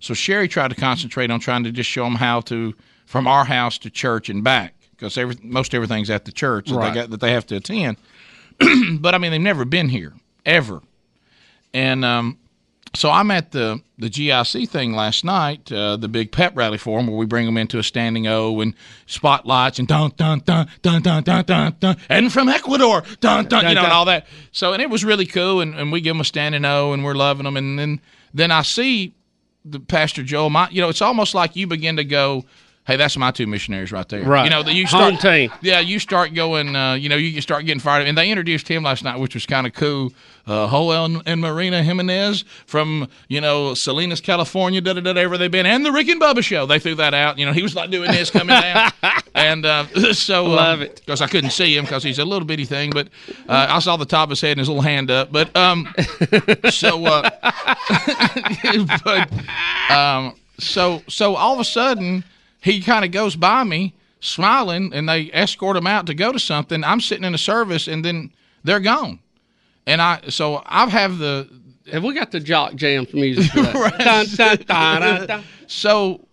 So 0.00 0.14
Sherry 0.14 0.48
tried 0.48 0.68
to 0.68 0.74
concentrate 0.76 1.30
on 1.30 1.40
trying 1.40 1.64
to 1.64 1.72
just 1.72 1.90
show 1.90 2.04
them 2.04 2.14
how 2.16 2.40
to 2.42 2.74
from 3.06 3.26
our 3.26 3.44
house 3.44 3.78
to 3.78 3.90
church 3.90 4.28
and 4.28 4.44
back 4.44 4.74
because 4.92 5.16
every, 5.16 5.36
most 5.42 5.74
everything's 5.74 6.10
at 6.10 6.24
the 6.24 6.32
church 6.32 6.68
that 6.68 6.76
Right. 6.76 6.88
they 6.94 7.00
got 7.00 7.10
that 7.10 7.20
they 7.20 7.32
have 7.32 7.46
to 7.46 7.56
attend. 7.56 7.96
but 9.00 9.14
I 9.14 9.18
mean, 9.18 9.30
they've 9.32 9.40
never 9.40 9.64
been 9.64 9.88
here 9.88 10.12
ever, 10.44 10.82
and 11.72 12.04
um, 12.04 12.38
so 12.94 13.10
I'm 13.10 13.30
at 13.30 13.52
the 13.52 13.80
the 13.98 14.08
GIC 14.08 14.68
thing 14.68 14.92
last 14.94 15.24
night, 15.24 15.70
uh, 15.70 15.96
the 15.96 16.08
big 16.08 16.32
pep 16.32 16.56
rally 16.56 16.78
for 16.78 16.98
them, 16.98 17.06
where 17.06 17.16
we 17.16 17.26
bring 17.26 17.46
them 17.46 17.56
into 17.56 17.78
a 17.78 17.82
standing 17.82 18.26
O 18.26 18.60
and 18.60 18.74
spotlights 19.06 19.78
and 19.78 19.86
dun 19.86 20.12
dun 20.16 20.40
dun 20.40 20.68
dun 20.82 21.02
dun 21.02 21.22
dun 21.22 21.44
dun 21.44 21.76
dun, 21.78 21.96
and 22.08 22.32
from 22.32 22.48
Ecuador, 22.48 23.02
dun 23.20 23.46
dun, 23.46 23.68
you 23.68 23.74
know, 23.74 23.84
and 23.84 23.92
all 23.92 24.04
that. 24.06 24.26
So 24.52 24.72
and 24.72 24.82
it 24.82 24.90
was 24.90 25.04
really 25.04 25.26
cool, 25.26 25.60
and, 25.60 25.74
and 25.74 25.92
we 25.92 26.00
give 26.00 26.14
them 26.14 26.20
a 26.20 26.24
standing 26.24 26.64
O, 26.64 26.92
and 26.92 27.04
we're 27.04 27.14
loving 27.14 27.44
them, 27.44 27.56
and 27.56 27.78
then 27.78 28.00
then 28.34 28.50
I 28.50 28.62
see 28.62 29.14
the 29.64 29.80
Pastor 29.80 30.22
Joel, 30.22 30.50
my, 30.50 30.68
you 30.70 30.80
know, 30.80 30.88
it's 30.88 31.02
almost 31.02 31.34
like 31.34 31.56
you 31.56 31.66
begin 31.66 31.96
to 31.96 32.04
go. 32.04 32.44
Hey, 32.88 32.96
that's 32.96 33.18
my 33.18 33.30
two 33.30 33.46
missionaries 33.46 33.92
right 33.92 34.08
there. 34.08 34.22
Right. 34.22 34.44
You 34.44 34.50
know, 34.50 34.60
you 34.60 34.86
Home 34.86 35.18
start, 35.18 35.20
team. 35.20 35.52
yeah, 35.60 35.78
you 35.80 35.98
start 35.98 36.32
going, 36.32 36.74
uh, 36.74 36.94
you 36.94 37.10
know, 37.10 37.16
you 37.16 37.42
start 37.42 37.66
getting 37.66 37.80
fired 37.80 38.00
up. 38.00 38.08
And 38.08 38.16
they 38.16 38.30
introduced 38.30 38.66
him 38.66 38.82
last 38.82 39.04
night, 39.04 39.20
which 39.20 39.34
was 39.34 39.44
kind 39.44 39.66
of 39.66 39.74
cool. 39.74 40.10
Uh, 40.46 40.66
Joel 40.70 41.20
and, 41.26 41.40
Marina 41.42 41.82
Jimenez 41.82 42.46
from, 42.64 43.06
you 43.28 43.42
know, 43.42 43.74
Salinas, 43.74 44.22
California, 44.22 44.80
da 44.80 44.94
da 44.94 45.02
da, 45.02 45.20
ever 45.20 45.36
they've 45.36 45.50
been, 45.50 45.66
and 45.66 45.84
the 45.84 45.92
Rick 45.92 46.08
and 46.08 46.18
Bubba 46.18 46.42
show. 46.42 46.64
They 46.64 46.78
threw 46.78 46.94
that 46.94 47.12
out. 47.12 47.38
You 47.38 47.44
know, 47.44 47.52
he 47.52 47.60
was 47.60 47.74
like 47.74 47.90
doing 47.90 48.10
this 48.10 48.30
coming 48.30 48.58
down. 48.58 48.90
and 49.34 49.66
uh, 49.66 49.84
so. 50.14 50.46
Love 50.46 50.80
it. 50.80 51.02
Because 51.04 51.20
I 51.20 51.26
couldn't 51.26 51.50
see 51.50 51.76
him 51.76 51.84
because 51.84 52.02
he's 52.02 52.18
a 52.18 52.24
little 52.24 52.46
bitty 52.46 52.64
thing, 52.64 52.90
but 52.90 53.08
uh, 53.50 53.66
I 53.68 53.80
saw 53.80 53.98
the 53.98 54.06
top 54.06 54.28
of 54.28 54.30
his 54.30 54.40
head 54.40 54.52
and 54.52 54.60
his 54.60 54.68
little 54.70 54.82
hand 54.82 55.10
up. 55.10 55.30
But, 55.30 55.54
um, 55.54 55.92
so, 56.70 57.04
uh, 57.04 57.28
but, 59.04 59.30
um, 59.90 60.36
so, 60.58 61.02
so 61.06 61.34
all 61.34 61.52
of 61.52 61.60
a 61.60 61.64
sudden, 61.64 62.24
he 62.60 62.80
kind 62.80 63.04
of 63.04 63.10
goes 63.10 63.36
by 63.36 63.64
me 63.64 63.94
smiling 64.20 64.92
and 64.92 65.08
they 65.08 65.30
escort 65.32 65.76
him 65.76 65.86
out 65.86 66.06
to 66.06 66.14
go 66.14 66.32
to 66.32 66.38
something. 66.38 66.82
I'm 66.84 67.00
sitting 67.00 67.24
in 67.24 67.34
a 67.34 67.38
service 67.38 67.88
and 67.88 68.04
then 68.04 68.32
they're 68.64 68.80
gone. 68.80 69.20
And 69.86 70.02
I, 70.02 70.20
so 70.28 70.62
I 70.66 70.88
have 70.88 71.18
the. 71.18 71.48
Have 71.90 72.04
we 72.04 72.12
got 72.12 72.30
the 72.30 72.40
jock 72.40 72.74
jam 72.74 73.06
music? 73.14 73.50
For 73.50 73.62
that? 73.62 74.28
Dun, 74.68 75.00
dun, 75.00 75.26
dun. 75.26 75.44
So, 75.66 76.26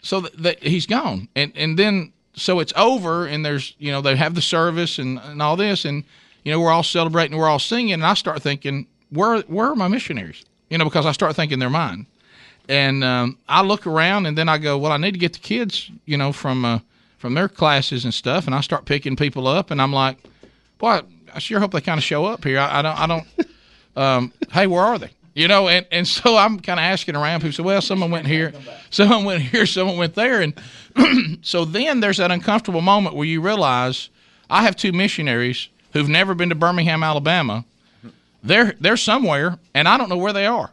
so 0.00 0.22
th 0.22 0.42
th 0.42 0.58
he's 0.62 0.86
gone, 0.86 1.28
and 1.36 1.52
and 1.54 1.78
then 1.78 2.14
so 2.32 2.60
it's 2.60 2.72
over, 2.74 3.26
and 3.26 3.44
there's 3.44 3.74
you 3.78 3.92
know 3.92 4.00
they 4.00 4.16
have 4.16 4.34
the 4.34 4.40
service 4.40 4.98
and 4.98 5.18
and 5.18 5.42
all 5.42 5.56
this, 5.56 5.84
and 5.84 6.04
you 6.44 6.52
know 6.52 6.58
we're 6.58 6.70
all 6.70 6.82
celebrating, 6.82 7.36
we're 7.36 7.48
all 7.48 7.58
singing, 7.58 7.92
and 7.92 8.06
I 8.06 8.14
start 8.14 8.42
thinking, 8.42 8.86
where 9.10 9.40
where 9.42 9.66
are 9.66 9.76
my 9.76 9.88
missionaries? 9.88 10.42
You 10.70 10.78
know, 10.78 10.84
because 10.84 11.04
I 11.04 11.12
start 11.12 11.36
thinking 11.36 11.58
they're 11.58 11.68
mine, 11.68 12.06
and 12.68 13.04
um, 13.04 13.38
I 13.48 13.62
look 13.62 13.86
around, 13.86 14.26
and 14.26 14.36
then 14.36 14.48
I 14.48 14.58
go, 14.58 14.78
well, 14.78 14.92
I 14.92 14.96
need 14.96 15.12
to 15.12 15.18
get 15.18 15.34
the 15.34 15.38
kids, 15.40 15.90
you 16.06 16.16
know, 16.16 16.32
from 16.32 16.64
uh, 16.64 16.78
from 17.18 17.34
their 17.34 17.48
classes 17.48 18.04
and 18.04 18.12
stuff, 18.12 18.46
and 18.46 18.54
I 18.54 18.60
start 18.60 18.84
picking 18.84 19.16
people 19.16 19.46
up, 19.46 19.70
and 19.70 19.80
I'm 19.80 19.92
like, 19.92 20.18
boy, 20.78 21.00
I 21.34 21.38
sure 21.38 21.60
hope 21.60 21.72
they 21.72 21.80
kind 21.80 21.98
of 21.98 22.04
show 22.04 22.26
up 22.26 22.44
here. 22.44 22.58
I, 22.58 22.78
I 22.78 22.82
don't, 22.82 23.00
I 23.00 23.06
don't. 23.06 23.26
Um, 23.96 24.32
hey, 24.50 24.66
where 24.66 24.82
are 24.82 24.98
they? 24.98 25.10
You 25.34 25.48
know, 25.48 25.68
and, 25.68 25.86
and 25.90 26.06
so 26.06 26.36
I'm 26.36 26.60
kind 26.60 26.78
of 26.78 26.84
asking 26.84 27.16
around. 27.16 27.40
People 27.40 27.52
say, 27.52 27.62
well, 27.62 27.80
someone 27.80 28.10
went 28.10 28.26
here, 28.26 28.52
someone 28.90 29.24
went 29.24 29.42
here, 29.42 29.66
someone 29.66 29.96
went 29.96 30.14
there, 30.14 30.40
and 30.40 30.54
so 31.42 31.64
then 31.64 32.00
there's 32.00 32.18
that 32.18 32.30
uncomfortable 32.30 32.80
moment 32.80 33.16
where 33.16 33.26
you 33.26 33.40
realize 33.40 34.10
I 34.50 34.62
have 34.62 34.76
two 34.76 34.92
missionaries 34.92 35.68
who've 35.92 36.08
never 36.08 36.34
been 36.34 36.48
to 36.50 36.54
Birmingham, 36.54 37.02
Alabama. 37.02 37.64
They're 38.42 38.74
they're 38.80 38.96
somewhere, 38.96 39.58
and 39.74 39.88
I 39.88 39.96
don't 39.96 40.08
know 40.08 40.18
where 40.18 40.32
they 40.32 40.46
are. 40.46 40.70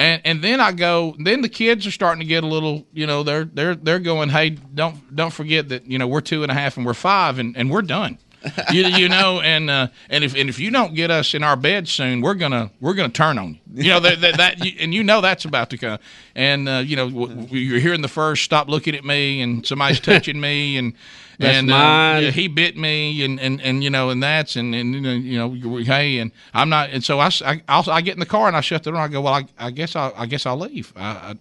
And 0.00 0.22
and 0.24 0.42
then 0.42 0.60
I 0.60 0.72
go. 0.72 1.14
Then 1.18 1.42
the 1.42 1.48
kids 1.50 1.86
are 1.86 1.90
starting 1.90 2.20
to 2.20 2.26
get 2.26 2.42
a 2.42 2.46
little. 2.46 2.86
You 2.94 3.06
know, 3.06 3.22
they're 3.22 3.44
they're 3.44 3.74
they're 3.74 3.98
going. 3.98 4.30
Hey, 4.30 4.48
don't 4.48 5.14
don't 5.14 5.30
forget 5.30 5.68
that 5.68 5.86
you 5.86 5.98
know 5.98 6.08
we're 6.08 6.22
two 6.22 6.42
and 6.42 6.50
a 6.50 6.54
half 6.54 6.78
and 6.78 6.86
we're 6.86 6.94
five 6.94 7.38
and, 7.38 7.54
and 7.54 7.70
we're 7.70 7.82
done. 7.82 8.16
you, 8.72 8.84
you 8.86 9.08
know, 9.08 9.40
and 9.40 9.68
uh, 9.68 9.88
and 10.08 10.24
if 10.24 10.34
and 10.34 10.48
if 10.48 10.58
you 10.58 10.70
don't 10.70 10.94
get 10.94 11.10
us 11.10 11.34
in 11.34 11.42
our 11.42 11.56
bed 11.56 11.88
soon, 11.88 12.20
we're 12.22 12.34
gonna 12.34 12.70
we're 12.80 12.94
gonna 12.94 13.08
turn 13.10 13.38
on 13.38 13.58
you. 13.72 13.84
You 13.84 13.90
know 13.90 14.00
that 14.00 14.20
that, 14.22 14.36
that 14.38 14.64
you, 14.64 14.72
and 14.80 14.94
you 14.94 15.02
know 15.04 15.20
that's 15.20 15.44
about 15.44 15.70
to 15.70 15.78
come. 15.78 15.98
And 16.34 16.68
uh, 16.68 16.78
you 16.84 16.96
know 16.96 17.10
w- 17.10 17.46
you're 17.50 17.80
hearing 17.80 18.00
the 18.02 18.08
first 18.08 18.42
stop 18.44 18.68
looking 18.68 18.94
at 18.94 19.04
me, 19.04 19.42
and 19.42 19.66
somebody's 19.66 20.00
touching 20.00 20.40
me, 20.40 20.76
and 20.78 20.94
That's 21.40 21.56
and 21.56 21.70
uh, 21.70 22.18
yeah, 22.20 22.30
he 22.32 22.48
bit 22.48 22.76
me, 22.76 23.22
and, 23.24 23.40
and, 23.40 23.62
and 23.62 23.82
you 23.82 23.88
know, 23.88 24.10
and 24.10 24.22
that's 24.22 24.56
and 24.56 24.74
and 24.74 24.94
you 24.94 25.38
know, 25.38 25.54
you 25.54 25.70
know, 25.70 25.76
hey, 25.78 26.18
and 26.18 26.32
I'm 26.52 26.68
not, 26.68 26.90
and 26.90 27.02
so 27.02 27.18
I 27.18 27.30
I, 27.46 27.62
I'll- 27.66 27.90
I 27.90 28.02
get 28.02 28.12
in 28.12 28.20
the 28.20 28.26
car 28.26 28.46
and 28.46 28.54
I 28.54 28.60
shut 28.60 28.82
the 28.82 28.90
door. 28.90 29.00
I 29.00 29.08
go, 29.08 29.22
well, 29.22 29.32
I, 29.32 29.46
I 29.58 29.70
guess 29.70 29.96
I 29.96 30.12
I 30.16 30.26
guess 30.26 30.44
I'll 30.44 30.58
leave. 30.58 30.92
I, 30.96 31.02
I, 31.02 31.34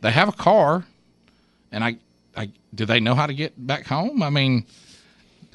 they 0.00 0.12
have 0.12 0.28
a 0.30 0.32
car, 0.32 0.86
and 1.70 1.84
I 1.84 1.96
I 2.34 2.48
do 2.74 2.86
they 2.86 3.00
know 3.00 3.14
how 3.14 3.26
to 3.26 3.34
get 3.34 3.52
back 3.66 3.86
home? 3.86 4.22
I 4.22 4.30
mean, 4.30 4.64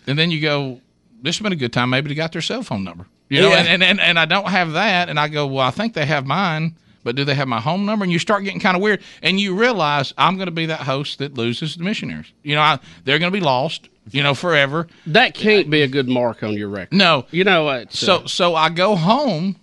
and 0.10 0.18
then 0.20 0.32
you 0.32 0.42
go, 0.42 0.82
this 1.22 1.38
has 1.38 1.44
been 1.44 1.54
a 1.54 1.58
good 1.58 1.72
time. 1.74 1.90
Maybe 1.90 2.10
they 2.10 2.16
got 2.16 2.32
their 2.32 2.42
cell 2.42 2.64
phone 2.64 2.84
number, 2.84 3.06
you 3.30 3.42
know, 3.42 3.50
Yeah. 3.50 3.64
and, 3.68 3.84
and, 3.84 4.00
and 4.00 4.18
I 4.20 4.26
don't 4.26 4.48
have 4.50 4.74
that, 4.74 5.10
and 5.10 5.20
I 5.20 5.28
go, 5.28 5.48
well, 5.48 5.66
I 5.66 5.72
think 5.72 5.94
they 5.94 6.06
have 6.06 6.26
mine. 6.26 6.76
But 7.02 7.16
do 7.16 7.24
they 7.24 7.34
have 7.36 7.48
my 7.48 7.62
home 7.62 7.86
number? 7.86 8.04
And 8.04 8.12
you 8.12 8.20
start 8.20 8.44
getting 8.44 8.60
kind 8.60 8.76
of 8.76 8.84
weird, 8.84 9.02
and 9.24 9.40
you 9.40 9.56
realize 9.56 10.14
I'm 10.18 10.36
going 10.36 10.48
to 10.48 10.52
be 10.52 10.66
that 10.66 10.82
host 10.82 11.20
that 11.20 11.34
loses 11.36 11.78
the 11.78 11.84
missionaries. 11.86 12.32
You 12.44 12.56
know, 12.56 12.62
I, 12.62 12.78
they're 13.06 13.20
going 13.20 13.32
to 13.32 13.38
be 13.38 13.44
lost. 13.44 13.88
You 14.12 14.24
know, 14.24 14.34
forever. 14.34 14.88
That 15.06 15.34
can't 15.36 15.70
be 15.70 15.84
a 15.84 15.88
good 15.88 16.10
mark 16.10 16.42
on 16.44 16.54
your 16.54 16.68
record. 16.68 16.94
No, 16.98 17.26
you 17.32 17.44
know 17.44 17.70
it's, 17.70 18.00
So 18.00 18.16
uh, 18.16 18.28
so 18.28 18.56
I 18.56 18.70
go 18.70 18.96
home, 18.96 19.56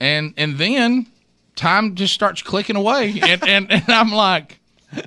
and 0.00 0.34
and 0.36 0.58
then 0.58 1.06
time 1.54 1.94
just 1.94 2.12
starts 2.12 2.42
clicking 2.42 2.74
away, 2.76 3.20
and 3.22 3.42
and, 3.48 3.70
and 3.72 3.84
I'm 3.88 4.10
like. 4.10 4.58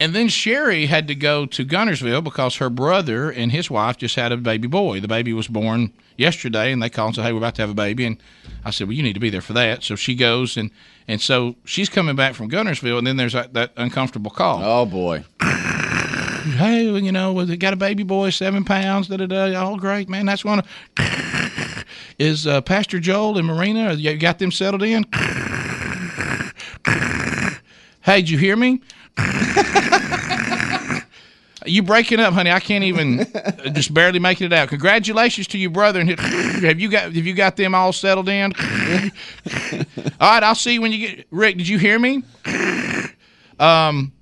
And 0.00 0.14
then 0.14 0.28
Sherry 0.28 0.86
had 0.86 1.06
to 1.08 1.14
go 1.14 1.46
to 1.46 1.64
Guntersville 1.64 2.24
because 2.24 2.56
her 2.56 2.68
brother 2.68 3.30
and 3.30 3.52
his 3.52 3.70
wife 3.70 3.96
just 3.96 4.16
had 4.16 4.32
a 4.32 4.36
baby 4.36 4.66
boy. 4.66 5.00
The 5.00 5.08
baby 5.08 5.32
was 5.32 5.46
born 5.46 5.92
yesterday, 6.16 6.72
and 6.72 6.82
they 6.82 6.90
called 6.90 7.08
and 7.08 7.16
said, 7.16 7.22
"Hey, 7.24 7.32
we're 7.32 7.38
about 7.38 7.54
to 7.56 7.62
have 7.62 7.70
a 7.70 7.74
baby." 7.74 8.04
And 8.04 8.16
I 8.64 8.70
said, 8.70 8.88
"Well, 8.88 8.96
you 8.96 9.02
need 9.02 9.12
to 9.12 9.20
be 9.20 9.30
there 9.30 9.40
for 9.40 9.52
that." 9.52 9.84
So 9.84 9.94
she 9.94 10.14
goes, 10.14 10.56
and 10.56 10.70
and 11.06 11.20
so 11.20 11.54
she's 11.64 11.88
coming 11.88 12.16
back 12.16 12.34
from 12.34 12.50
Guntersville, 12.50 12.98
and 12.98 13.06
then 13.06 13.16
there's 13.16 13.34
that, 13.34 13.54
that 13.54 13.72
uncomfortable 13.76 14.30
call. 14.32 14.60
Oh 14.62 14.86
boy! 14.86 15.24
Hey, 16.44 16.84
you 16.84 17.10
know, 17.10 17.42
they 17.46 17.56
got 17.56 17.72
a 17.72 17.76
baby 17.76 18.02
boy, 18.02 18.28
seven 18.28 18.64
pounds. 18.66 19.08
Da 19.08 19.16
da 19.16 19.24
da. 19.24 19.54
Oh, 19.54 19.78
great, 19.78 20.10
man. 20.10 20.26
That's 20.26 20.44
one. 20.44 20.58
Of, 20.58 20.66
is 22.18 22.46
uh, 22.46 22.60
Pastor 22.60 23.00
Joel 23.00 23.38
and 23.38 23.46
Marina? 23.46 23.94
You 23.94 24.14
got 24.18 24.38
them 24.38 24.52
settled 24.52 24.82
in? 24.82 25.06
Hey, 28.04 28.20
did 28.20 28.28
you 28.28 28.36
hear 28.36 28.54
me? 28.54 28.82
You 31.64 31.82
breaking 31.82 32.20
up, 32.20 32.32
honey? 32.34 32.50
I 32.50 32.60
can't 32.60 32.84
even, 32.84 33.26
just 33.72 33.92
barely 33.94 34.18
making 34.18 34.46
it 34.46 34.52
out. 34.52 34.68
Congratulations 34.68 35.46
to 35.48 35.58
you, 35.58 35.70
brother. 35.70 36.00
And 36.00 36.10
have 36.18 36.78
you 36.80 36.88
got 36.88 37.04
have 37.04 37.16
you 37.16 37.34
got 37.34 37.56
them 37.56 37.74
all 37.74 37.92
settled 37.92 38.28
in? 38.28 38.52
all 40.20 40.30
right, 40.32 40.42
I'll 40.42 40.54
see 40.54 40.74
you 40.74 40.82
when 40.82 40.92
you 40.92 40.98
get. 41.08 41.26
Rick, 41.30 41.58
did 41.58 41.68
you 41.68 41.78
hear 41.78 41.98
me? 41.98 42.22
Um, 43.58 44.12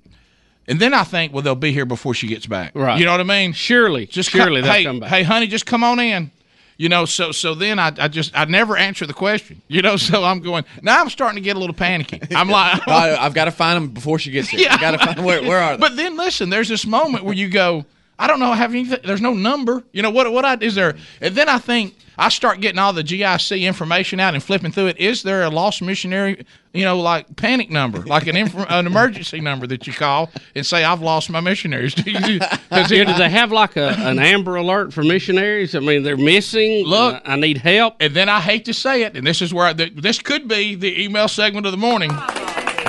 and 0.67 0.79
then 0.79 0.93
I 0.93 1.03
think, 1.03 1.33
well, 1.33 1.41
they'll 1.41 1.55
be 1.55 1.71
here 1.73 1.85
before 1.85 2.13
she 2.13 2.27
gets 2.27 2.45
back. 2.45 2.71
Right. 2.75 2.97
You 2.99 3.05
know 3.05 3.11
what 3.11 3.19
I 3.19 3.23
mean? 3.23 3.51
Surely, 3.53 4.05
Just 4.05 4.29
surely 4.29 4.61
come, 4.61 4.69
they'll 4.69 4.71
hey, 4.73 4.83
come 4.83 4.99
back. 5.01 5.09
hey, 5.09 5.23
honey, 5.23 5.47
just 5.47 5.65
come 5.65 5.83
on 5.83 5.99
in. 5.99 6.31
You 6.77 6.89
know, 6.89 7.05
so 7.05 7.31
so 7.31 7.53
then 7.55 7.79
I, 7.79 7.91
I 7.97 8.07
just 8.07 8.37
I 8.37 8.45
never 8.45 8.75
answer 8.75 9.05
the 9.05 9.13
question. 9.13 9.61
You 9.67 9.81
know, 9.81 9.97
so 9.97 10.23
I'm 10.23 10.39
going 10.39 10.65
now. 10.81 11.01
I'm 11.01 11.09
starting 11.09 11.35
to 11.35 11.41
get 11.41 11.55
a 11.55 11.59
little 11.59 11.75
panicky. 11.75 12.21
I'm 12.35 12.49
like, 12.49 12.87
I, 12.87 13.15
I've 13.15 13.33
got 13.33 13.45
to 13.45 13.51
find 13.51 13.77
them 13.77 13.89
before 13.89 14.19
she 14.19 14.31
gets 14.31 14.49
here. 14.49 14.67
I 14.71 14.79
got 14.79 14.91
to 14.91 15.05
find 15.05 15.25
where, 15.25 15.41
where 15.43 15.59
are 15.59 15.77
they? 15.77 15.81
But 15.81 15.95
then 15.95 16.17
listen, 16.17 16.49
there's 16.49 16.69
this 16.69 16.85
moment 16.85 17.23
where 17.23 17.35
you 17.35 17.49
go, 17.49 17.85
I 18.19 18.27
don't 18.27 18.39
know, 18.39 18.51
I 18.51 18.55
have 18.55 18.71
anything. 18.71 18.99
There's 19.03 19.21
no 19.21 19.33
number. 19.33 19.83
You 19.91 20.01
know 20.01 20.11
what? 20.11 20.31
What 20.31 20.45
I 20.45 20.55
is 20.61 20.75
there? 20.75 20.95
And 21.19 21.35
then 21.35 21.49
I 21.49 21.57
think 21.57 21.95
I 22.17 22.29
start 22.29 22.61
getting 22.61 22.77
all 22.77 22.93
the 22.93 23.03
GIC 23.03 23.61
information 23.63 24.19
out 24.19 24.35
and 24.35 24.43
flipping 24.43 24.71
through 24.71 24.87
it. 24.87 24.99
Is 24.99 25.23
there 25.23 25.41
a 25.43 25.49
lost 25.49 25.81
missionary? 25.81 26.45
You 26.73 26.85
know, 26.85 26.99
like 26.99 27.35
panic 27.35 27.69
number, 27.71 27.99
like 28.01 28.27
an 28.27 28.37
inf- 28.37 28.55
an 28.69 28.85
emergency 28.87 29.41
number 29.41 29.65
that 29.67 29.87
you 29.87 29.93
call 29.93 30.29
and 30.55 30.63
say 30.65 30.83
I've 30.83 31.01
lost 31.01 31.29
my 31.31 31.39
missionaries. 31.39 31.93
Do 31.95 32.11
you- 32.11 32.39
'cause 32.39 32.91
Yeah, 32.91 33.03
do 33.05 33.13
they 33.15 33.29
have 33.29 33.51
like 33.51 33.75
a, 33.77 33.89
an 33.97 34.19
Amber 34.19 34.55
Alert 34.57 34.93
for 34.93 35.03
missionaries? 35.03 35.75
I 35.75 35.79
mean, 35.79 36.03
they're 36.03 36.15
missing. 36.17 36.85
Look, 36.85 37.15
Uh, 37.15 37.19
I 37.25 37.35
need 37.35 37.57
help. 37.57 37.95
And 37.99 38.13
then 38.15 38.29
I 38.29 38.39
hate 38.41 38.65
to 38.65 38.73
say 38.73 39.03
it, 39.03 39.17
and 39.17 39.25
this 39.25 39.41
is 39.41 39.53
where 39.53 39.67
I, 39.67 39.73
this 39.73 40.19
could 40.19 40.47
be 40.47 40.75
the 40.75 41.03
email 41.03 41.27
segment 41.27 41.65
of 41.65 41.71
the 41.71 41.77
morning. 41.79 42.11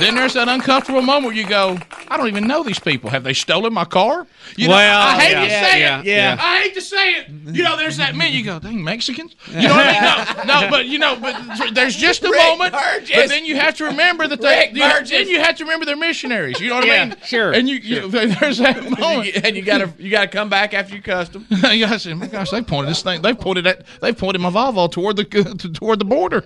Then 0.00 0.16
there's 0.16 0.34
that 0.34 0.48
uncomfortable 0.48 1.02
moment 1.02 1.26
where 1.26 1.34
you 1.34 1.46
go, 1.48 1.78
I 2.08 2.16
don't 2.16 2.26
even 2.28 2.46
know 2.48 2.62
these 2.62 2.78
people. 2.80 3.10
Have 3.10 3.22
they 3.22 3.32
stolen 3.32 3.72
my 3.72 3.84
car? 3.84 4.26
You 4.56 4.66
know, 4.68 4.74
Well, 4.74 5.00
I 5.00 5.20
hate 5.20 5.30
yeah, 5.32 5.40
to 5.44 5.48
say 5.50 5.80
yeah, 5.80 5.98
it. 6.00 6.04
yeah. 6.04 6.36
I 6.38 6.62
hate 6.62 6.74
to 6.74 6.80
say 6.80 7.12
it. 7.14 7.28
You 7.28 7.62
know, 7.62 7.76
there's 7.76 7.96
that 7.98 8.14
minute 8.16 8.32
you 8.34 8.44
go, 8.44 8.58
dang 8.58 8.82
Mexicans. 8.82 9.34
You 9.48 9.62
know 9.68 9.74
what 9.74 9.86
I 9.86 10.34
mean? 10.36 10.46
No, 10.46 10.60
no, 10.62 10.70
but 10.70 10.86
you 10.86 10.98
know, 10.98 11.16
but 11.20 11.36
there's 11.74 11.94
just 11.96 12.24
a 12.24 12.30
Rick 12.30 12.40
moment. 12.42 12.72
Burgess. 12.72 13.10
But 13.14 13.28
then 13.28 13.44
you 13.46 13.56
have 13.56 13.76
to 13.76 13.84
remember 13.84 14.26
that 14.26 14.40
they. 14.40 14.58
Rick 14.66 14.74
you- 14.74 14.82
Burgess. 14.82 15.10
then 15.10 15.28
you 15.28 15.40
have 15.40 15.56
to 15.56 15.64
remember 15.64 15.86
they're 15.86 15.96
missionaries. 15.96 16.60
You 16.60 16.68
know 16.70 16.76
what 16.76 16.90
I 16.90 17.06
mean? 17.06 17.16
sure, 17.24 17.52
And 17.52 17.68
you, 17.68 17.76
you 17.76 18.08
there's 18.10 18.58
that 18.58 18.82
moment. 18.98 19.44
and 19.44 19.56
you 19.56 19.62
gotta 19.62 19.92
you 19.98 20.10
gotta 20.10 20.28
come 20.28 20.48
back 20.48 20.74
after 20.74 20.94
you 20.96 21.02
cussed 21.02 21.32
them. 21.34 21.46
yeah, 21.50 21.92
I 21.92 21.96
said, 21.98 22.16
my 22.16 22.26
gosh, 22.26 22.50
they 22.50 22.62
pointed 22.62 22.90
this 22.90 23.02
thing. 23.02 23.22
They 23.22 23.32
pointed 23.32 23.66
at. 23.66 23.84
They 24.00 24.12
pointed 24.12 24.40
my 24.40 24.50
Volvo 24.50 24.90
toward 24.90 25.16
the 25.16 25.24
toward 25.74 26.00
the 26.00 26.04
border. 26.04 26.42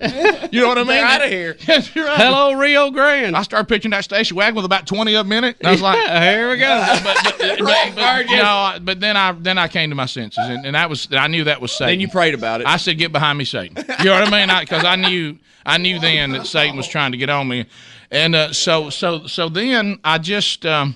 You 0.51 0.61
know 0.61 0.67
what 0.69 0.77
I 0.77 0.81
mean? 0.81 0.87
They're 0.89 1.05
outta 1.05 1.27
here. 1.27 1.57
Yes, 1.67 1.93
you're 1.95 2.05
right. 2.05 2.17
Hello, 2.17 2.53
Rio 2.53 2.91
Grande. 2.91 3.35
I 3.39 3.43
started 3.43 3.69
pitching 3.69 3.91
that 3.91 4.03
station 4.03 4.35
wagon 4.35 4.55
with 4.55 4.65
about 4.65 4.85
twenty 4.85 5.15
of 5.15 5.25
them 5.25 5.31
in 5.31 5.43
it. 5.45 5.55
And 5.59 5.67
I 5.69 5.71
was 5.71 5.81
like, 5.81 5.97
here 6.09 6.49
we 6.49 6.57
go. 6.57 6.67
but, 7.03 7.17
but, 7.23 7.37
but, 7.59 7.95
but, 7.95 8.25
no, 8.27 8.43
I- 8.43 8.79
but 8.81 8.99
then 8.99 9.15
I 9.15 9.31
then 9.31 9.57
I 9.57 9.69
came 9.69 9.89
to 9.91 9.95
my 9.95 10.07
senses, 10.07 10.43
and, 10.45 10.65
and 10.65 10.75
that 10.75 10.89
was 10.89 11.07
I 11.11 11.27
knew 11.27 11.45
that 11.45 11.61
was 11.61 11.71
Satan. 11.71 11.93
Then 11.93 11.99
you 12.01 12.09
prayed 12.09 12.33
about 12.33 12.59
it. 12.59 12.67
I 12.67 12.75
said, 12.77 12.97
"Get 12.97 13.13
behind 13.13 13.37
me, 13.37 13.45
Satan." 13.45 13.77
You 13.99 14.05
know 14.05 14.19
what 14.19 14.33
I 14.33 14.45
mean? 14.45 14.59
Because 14.59 14.83
I, 14.83 14.97
knew 14.97 15.37
I 15.65 15.77
knew 15.77 15.99
then 15.99 16.31
that 16.31 16.47
Satan 16.47 16.75
was 16.75 16.87
trying 16.87 17.13
to 17.13 17.17
get 17.17 17.29
on 17.29 17.47
me, 17.47 17.65
and 18.11 18.35
uh, 18.35 18.51
so 18.51 18.89
so 18.89 19.25
so 19.27 19.47
then 19.47 19.99
I 20.03 20.17
just 20.17 20.65
um, 20.65 20.95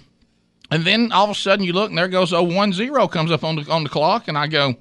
and 0.69 0.83
then 0.83 1.13
all 1.13 1.23
of 1.23 1.29
a 1.29 1.35
sudden 1.35 1.65
you 1.65 1.71
look 1.71 1.89
and 1.89 1.97
there 1.97 2.09
goes 2.09 2.33
oh 2.33 2.43
one 2.43 2.73
zero 2.73 3.07
comes 3.07 3.31
up 3.31 3.45
on 3.45 3.55
the 3.55 3.71
on 3.71 3.83
the 3.83 3.89
clock, 3.89 4.27
and 4.27 4.37
I 4.37 4.47
go. 4.47 4.75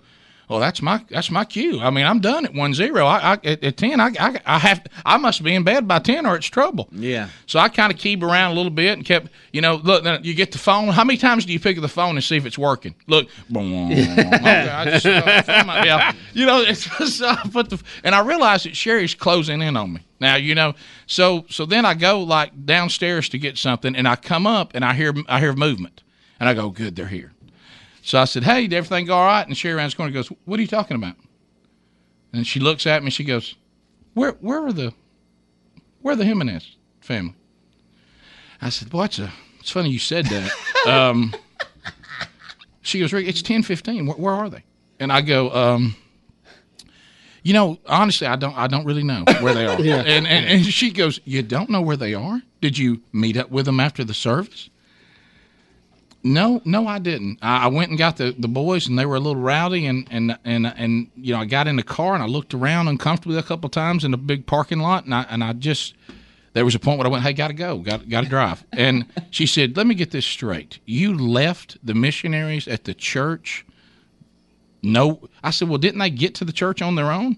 Well, 0.52 0.60
that's 0.60 0.82
my 0.82 1.02
that's 1.08 1.30
my 1.30 1.46
cue. 1.46 1.80
I 1.80 1.88
mean, 1.88 2.04
I'm 2.04 2.20
done 2.20 2.44
at 2.44 2.52
one 2.52 2.74
zero. 2.74 3.06
I, 3.06 3.16
I 3.16 3.32
at, 3.42 3.64
at 3.64 3.76
ten, 3.78 4.00
I, 4.00 4.10
I 4.20 4.38
I 4.44 4.58
have 4.58 4.86
I 5.02 5.16
must 5.16 5.42
be 5.42 5.54
in 5.54 5.62
bed 5.62 5.88
by 5.88 5.98
ten 5.98 6.26
or 6.26 6.36
it's 6.36 6.46
trouble. 6.46 6.90
Yeah. 6.92 7.30
So 7.46 7.58
I 7.58 7.70
kind 7.70 7.90
of 7.90 7.98
keyed 7.98 8.22
around 8.22 8.52
a 8.52 8.54
little 8.54 8.70
bit 8.70 8.92
and 8.98 9.02
kept, 9.02 9.28
you 9.54 9.62
know, 9.62 9.76
look. 9.76 10.04
Then 10.04 10.22
you 10.24 10.34
get 10.34 10.52
the 10.52 10.58
phone. 10.58 10.88
How 10.88 11.04
many 11.04 11.16
times 11.16 11.46
do 11.46 11.54
you 11.54 11.58
pick 11.58 11.78
up 11.78 11.80
the 11.80 11.88
phone 11.88 12.16
and 12.16 12.22
see 12.22 12.36
if 12.36 12.44
it's 12.44 12.58
working? 12.58 12.94
Look, 13.06 13.28
okay, 13.50 14.68
I 14.68 14.84
just, 14.90 15.06
uh, 15.06 15.40
phone 15.40 15.66
might 15.68 15.84
be 15.84 16.18
you 16.38 16.44
know, 16.44 16.60
it's 16.60 16.84
just, 16.98 17.22
I 17.22 17.36
put 17.50 17.70
the, 17.70 17.82
and 18.04 18.14
I 18.14 18.20
realized 18.20 18.66
that 18.66 18.76
Sherry's 18.76 19.14
closing 19.14 19.62
in 19.62 19.74
on 19.74 19.94
me 19.94 20.00
now. 20.20 20.36
You 20.36 20.54
know, 20.54 20.74
so 21.06 21.46
so 21.48 21.64
then 21.64 21.86
I 21.86 21.94
go 21.94 22.20
like 22.20 22.66
downstairs 22.66 23.30
to 23.30 23.38
get 23.38 23.56
something, 23.56 23.96
and 23.96 24.06
I 24.06 24.16
come 24.16 24.46
up 24.46 24.72
and 24.74 24.84
I 24.84 24.92
hear 24.92 25.14
I 25.28 25.40
hear 25.40 25.54
movement, 25.54 26.02
and 26.38 26.46
I 26.46 26.52
go, 26.52 26.68
good, 26.68 26.94
they're 26.94 27.06
here. 27.06 27.32
So 28.02 28.18
I 28.20 28.24
said, 28.24 28.42
hey, 28.42 28.66
did 28.66 28.76
everything 28.76 29.06
go 29.06 29.14
all 29.16 29.26
right? 29.26 29.46
And 29.46 29.56
Sherry 29.56 29.74
around 29.74 29.90
the 29.90 29.96
corner 29.96 30.12
goes, 30.12 30.28
what 30.44 30.58
are 30.58 30.62
you 30.62 30.68
talking 30.68 30.96
about? 30.96 31.14
And 32.32 32.46
she 32.46 32.60
looks 32.60 32.86
at 32.86 33.02
me 33.02 33.10
she 33.10 33.24
goes, 33.24 33.54
where 34.14 34.32
where 34.40 34.66
are 34.66 34.72
the 34.72 34.92
where 36.02 36.14
are 36.14 36.16
the 36.16 36.24
Jimenez 36.24 36.76
family? 37.00 37.34
I 38.60 38.68
said, 38.68 38.90
boy, 38.90 39.04
it's, 39.04 39.18
a, 39.18 39.32
it's 39.60 39.70
funny 39.70 39.90
you 39.90 39.98
said 39.98 40.26
that. 40.26 40.86
um, 40.86 41.34
she 42.80 43.00
goes, 43.00 43.12
Rick, 43.12 43.26
it's 43.26 43.42
ten 43.42 43.62
fifteen. 43.62 44.06
Where, 44.06 44.16
where 44.16 44.34
are 44.34 44.50
they? 44.50 44.64
And 44.98 45.12
I 45.12 45.20
go, 45.20 45.50
um, 45.50 45.96
you 47.42 47.52
know, 47.52 47.78
honestly, 47.86 48.26
I 48.26 48.36
don't, 48.36 48.56
I 48.56 48.66
don't 48.66 48.84
really 48.84 49.02
know 49.02 49.24
where 49.40 49.54
they 49.54 49.66
are. 49.66 49.80
Yeah. 49.80 49.96
and, 49.96 50.26
and 50.26 50.46
and 50.46 50.64
she 50.64 50.90
goes, 50.90 51.20
you 51.24 51.42
don't 51.42 51.70
know 51.70 51.82
where 51.82 51.96
they 51.96 52.14
are? 52.14 52.42
Did 52.60 52.78
you 52.78 53.02
meet 53.12 53.36
up 53.36 53.50
with 53.50 53.66
them 53.66 53.80
after 53.80 54.04
the 54.04 54.14
service? 54.14 54.70
No, 56.24 56.62
no, 56.64 56.86
I 56.86 57.00
didn't. 57.00 57.38
I, 57.42 57.64
I 57.64 57.66
went 57.66 57.90
and 57.90 57.98
got 57.98 58.16
the, 58.16 58.34
the 58.38 58.48
boys, 58.48 58.86
and 58.86 58.96
they 58.96 59.06
were 59.06 59.16
a 59.16 59.20
little 59.20 59.40
rowdy, 59.40 59.86
and 59.86 60.06
and 60.10 60.38
and 60.44 60.66
and 60.66 61.10
you 61.16 61.34
know, 61.34 61.40
I 61.40 61.46
got 61.46 61.66
in 61.66 61.76
the 61.76 61.82
car 61.82 62.14
and 62.14 62.22
I 62.22 62.26
looked 62.26 62.54
around 62.54 62.88
uncomfortably 62.88 63.38
a 63.38 63.42
couple 63.42 63.68
times 63.68 64.04
in 64.04 64.12
the 64.12 64.16
big 64.16 64.46
parking 64.46 64.78
lot, 64.78 65.04
and 65.04 65.14
I 65.14 65.22
and 65.28 65.42
I 65.42 65.52
just 65.52 65.94
there 66.52 66.64
was 66.64 66.74
a 66.74 66.78
point 66.78 66.98
where 66.98 67.06
I 67.08 67.10
went, 67.10 67.24
"Hey, 67.24 67.32
gotta 67.32 67.54
go, 67.54 67.78
got 67.78 68.08
got 68.08 68.22
to 68.22 68.30
drive." 68.30 68.64
And 68.72 69.06
she 69.30 69.46
said, 69.46 69.76
"Let 69.76 69.86
me 69.86 69.96
get 69.96 70.12
this 70.12 70.26
straight. 70.26 70.78
You 70.84 71.16
left 71.16 71.76
the 71.84 71.94
missionaries 71.94 72.68
at 72.68 72.84
the 72.84 72.94
church." 72.94 73.66
No, 74.80 75.28
I 75.42 75.50
said, 75.50 75.68
"Well, 75.68 75.78
didn't 75.78 75.98
they 75.98 76.10
get 76.10 76.34
to 76.36 76.44
the 76.44 76.52
church 76.52 76.82
on 76.82 76.94
their 76.94 77.10
own?" 77.10 77.36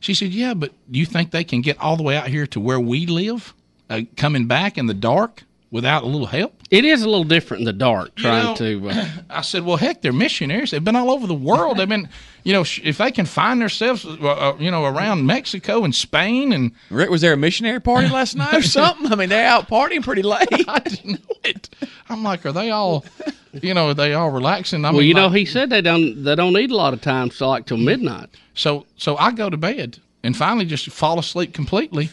She 0.00 0.14
said, 0.14 0.30
"Yeah, 0.30 0.54
but 0.54 0.72
do 0.90 0.98
you 0.98 1.06
think 1.06 1.32
they 1.32 1.44
can 1.44 1.60
get 1.60 1.78
all 1.80 1.96
the 1.96 2.02
way 2.02 2.16
out 2.16 2.28
here 2.28 2.46
to 2.46 2.60
where 2.60 2.80
we 2.80 3.04
live, 3.06 3.52
uh, 3.90 4.02
coming 4.16 4.46
back 4.46 4.78
in 4.78 4.86
the 4.86 4.94
dark 4.94 5.42
without 5.70 6.02
a 6.02 6.06
little 6.06 6.28
help?" 6.28 6.55
It 6.68 6.84
is 6.84 7.02
a 7.02 7.08
little 7.08 7.24
different 7.24 7.60
in 7.60 7.64
the 7.64 7.72
dark 7.72 8.16
trying 8.16 8.44
know, 8.44 8.54
to. 8.56 8.90
Uh, 8.90 9.06
I 9.30 9.42
said, 9.42 9.64
"Well, 9.64 9.76
heck, 9.76 10.02
they're 10.02 10.12
missionaries. 10.12 10.72
They've 10.72 10.82
been 10.82 10.96
all 10.96 11.10
over 11.12 11.26
the 11.26 11.34
world. 11.34 11.76
They've 11.78 11.88
been, 11.88 12.08
you 12.42 12.52
know, 12.52 12.64
sh- 12.64 12.80
if 12.82 12.98
they 12.98 13.12
can 13.12 13.24
find 13.24 13.60
themselves, 13.60 14.04
uh, 14.04 14.10
uh, 14.20 14.56
you 14.58 14.70
know, 14.70 14.84
around 14.84 15.26
Mexico 15.26 15.84
and 15.84 15.94
Spain 15.94 16.52
and 16.52 16.72
Rick, 16.90 17.08
was 17.10 17.20
there 17.20 17.32
a 17.32 17.36
missionary 17.36 17.80
party 17.80 18.08
last 18.08 18.34
night 18.36 18.54
or 18.54 18.62
something? 18.62 19.12
I 19.12 19.14
mean, 19.14 19.28
they're 19.28 19.46
out 19.46 19.68
partying 19.68 20.02
pretty 20.02 20.22
late. 20.34 20.48
I 20.66 20.80
didn't 20.80 21.10
know 21.12 21.36
it. 21.44 21.68
I'm 22.08 22.24
like, 22.24 22.44
are 22.44 22.52
they 22.52 22.70
all, 22.70 23.04
you 23.52 23.72
know, 23.72 23.88
are 23.90 23.94
they 23.94 24.14
all 24.14 24.30
relaxing? 24.30 24.84
I 24.84 24.90
well, 24.90 24.98
mean, 24.98 25.08
you 25.08 25.14
know, 25.14 25.28
like- 25.28 25.36
he 25.38 25.44
said 25.44 25.70
they 25.70 25.82
don't 25.82 26.24
they 26.24 26.34
don't 26.34 26.52
need 26.52 26.72
a 26.72 26.76
lot 26.76 26.92
of 26.94 27.00
time, 27.00 27.30
so 27.30 27.48
like 27.48 27.66
till 27.66 27.76
midnight. 27.76 28.28
So 28.54 28.86
so 28.96 29.16
I 29.18 29.30
go 29.30 29.48
to 29.50 29.56
bed 29.56 29.98
and 30.24 30.36
finally 30.36 30.64
just 30.64 30.90
fall 30.90 31.20
asleep 31.20 31.54
completely. 31.54 32.10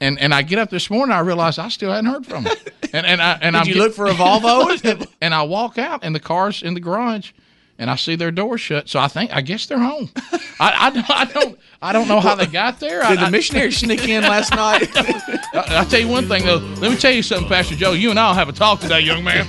And 0.00 0.18
and 0.20 0.32
I 0.32 0.42
get 0.42 0.58
up 0.58 0.70
this 0.70 0.90
morning, 0.90 1.12
I 1.14 1.20
realize 1.20 1.58
I 1.58 1.68
still 1.68 1.90
hadn't 1.90 2.10
heard 2.10 2.26
from 2.26 2.44
them. 2.44 2.56
And 2.90 3.04
and 3.04 3.20
I 3.20 3.32
and 3.42 3.52
Did 3.54 3.60
I'm 3.60 3.66
you 3.68 3.74
get- 3.74 3.80
look 3.80 3.92
for 3.94 4.06
a 4.06 4.12
Volvo? 4.14 5.06
and 5.20 5.34
I 5.34 5.42
walk 5.42 5.76
out, 5.76 6.04
and 6.04 6.14
the 6.14 6.20
car's 6.20 6.62
in 6.62 6.72
the 6.72 6.80
garage, 6.80 7.32
and 7.78 7.90
I 7.90 7.96
see 7.96 8.16
their 8.16 8.30
door 8.30 8.56
shut. 8.56 8.88
So 8.88 8.98
I 8.98 9.08
think 9.08 9.30
I 9.36 9.42
guess 9.42 9.66
they're 9.66 9.78
home. 9.78 10.08
I, 10.58 10.86
I, 10.86 10.90
don't- 10.90 11.10
I 11.10 11.24
don't 11.26 11.58
I 11.82 11.92
don't 11.92 12.08
know 12.08 12.18
how 12.20 12.34
they 12.34 12.46
got 12.46 12.80
there. 12.80 13.00
Did 13.06 13.18
I, 13.18 13.24
the 13.26 13.30
missionaries 13.30 13.76
sneak 13.76 14.08
in 14.08 14.22
last 14.22 14.54
night? 14.54 14.88
I, 14.96 15.64
I'll 15.76 15.84
tell 15.84 16.00
you 16.00 16.08
one 16.08 16.28
thing 16.28 16.46
though. 16.46 16.56
Let 16.80 16.90
me 16.92 16.96
tell 16.96 17.12
you 17.12 17.22
something, 17.22 17.46
Pastor 17.48 17.74
Joe. 17.74 17.92
You 17.92 18.08
and 18.08 18.18
I'll 18.18 18.32
have 18.34 18.48
a 18.48 18.52
talk 18.52 18.80
today, 18.80 19.00
young 19.00 19.22
man. 19.22 19.46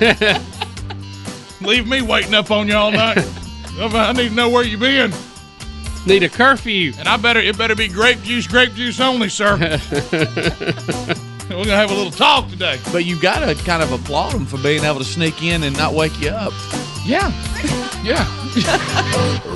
Leave 1.61 1.87
me 1.87 2.01
waiting 2.01 2.33
up 2.33 2.51
on 2.51 2.67
you 2.67 2.75
all 2.75 2.91
night. 2.91 3.19
I 3.79 4.11
need 4.11 4.29
to 4.29 4.35
know 4.35 4.49
where 4.49 4.65
you 4.65 4.77
been. 4.77 5.13
Need 6.05 6.23
a 6.23 6.29
curfew. 6.29 6.93
And 6.97 7.07
I 7.07 7.17
better 7.17 7.39
it 7.39 7.57
better 7.57 7.75
be 7.75 7.87
grape 7.87 8.21
juice, 8.23 8.47
grape 8.47 8.73
juice 8.73 8.99
only, 8.99 9.29
sir. 9.29 9.57
We're 11.49 11.65
gonna 11.65 11.75
have 11.75 11.91
a 11.91 11.95
little 11.95 12.11
talk 12.11 12.49
today. 12.49 12.79
But 12.91 13.05
you 13.05 13.19
got 13.19 13.39
to 13.39 13.55
kind 13.63 13.81
of 13.81 13.91
applaud 13.91 14.33
them 14.33 14.45
for 14.45 14.57
being 14.57 14.83
able 14.83 14.99
to 14.99 15.05
sneak 15.05 15.41
in 15.43 15.63
and 15.63 15.75
not 15.75 15.93
wake 15.93 16.19
you 16.21 16.29
up. 16.29 16.53
Yeah, 17.05 17.31
yeah. 18.03 18.25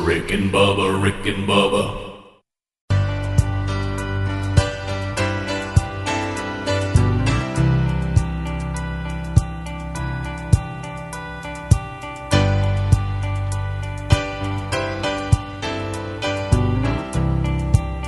Rick 0.03 0.31
and 0.31 0.51
Bubba, 0.51 1.01
Rick 1.01 1.25
and 1.27 1.47
Bubba. 1.47 2.12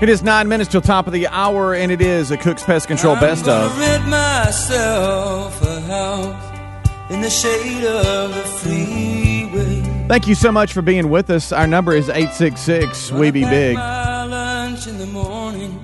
It 0.06 0.10
is 0.10 0.22
nine 0.22 0.48
minutes 0.48 0.70
till 0.70 0.82
top 0.82 1.08
of 1.08 1.14
the 1.14 1.26
hour, 1.30 1.74
and 1.74 1.92
it 1.92 2.00
is 2.00 2.30
a 2.30 2.38
Cook's 2.38 2.62
Pest 2.62 2.88
Control 2.88 3.16
Best 3.16 3.48
of. 3.48 3.76
Rent 3.80 4.08
myself 4.08 5.60
a 5.64 5.82
house 5.82 7.10
in 7.10 7.22
the 7.22 7.30
shade 7.32 7.84
of 7.84 8.36
the 8.36 8.44
freeway. 8.44 9.82
Thank 10.08 10.28
you 10.28 10.36
so 10.36 10.52
much 10.52 10.74
for 10.74 10.84
being 10.84 11.10
with 11.10 11.32
us. 11.32 11.52
Our 11.52 11.66
number 11.66 11.96
is 11.96 12.08
866 12.08 13.14
We 13.14 13.32
Be 13.32 13.46
Big. 13.46 13.78
Lunch 13.78 14.86
in 14.86 15.00
the 15.00 15.08
morning 15.08 15.82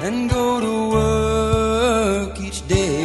and 0.00 0.30
go 0.30 0.58
to 0.58 0.90
work 0.96 2.40
each 2.40 2.66
day. 2.68 3.01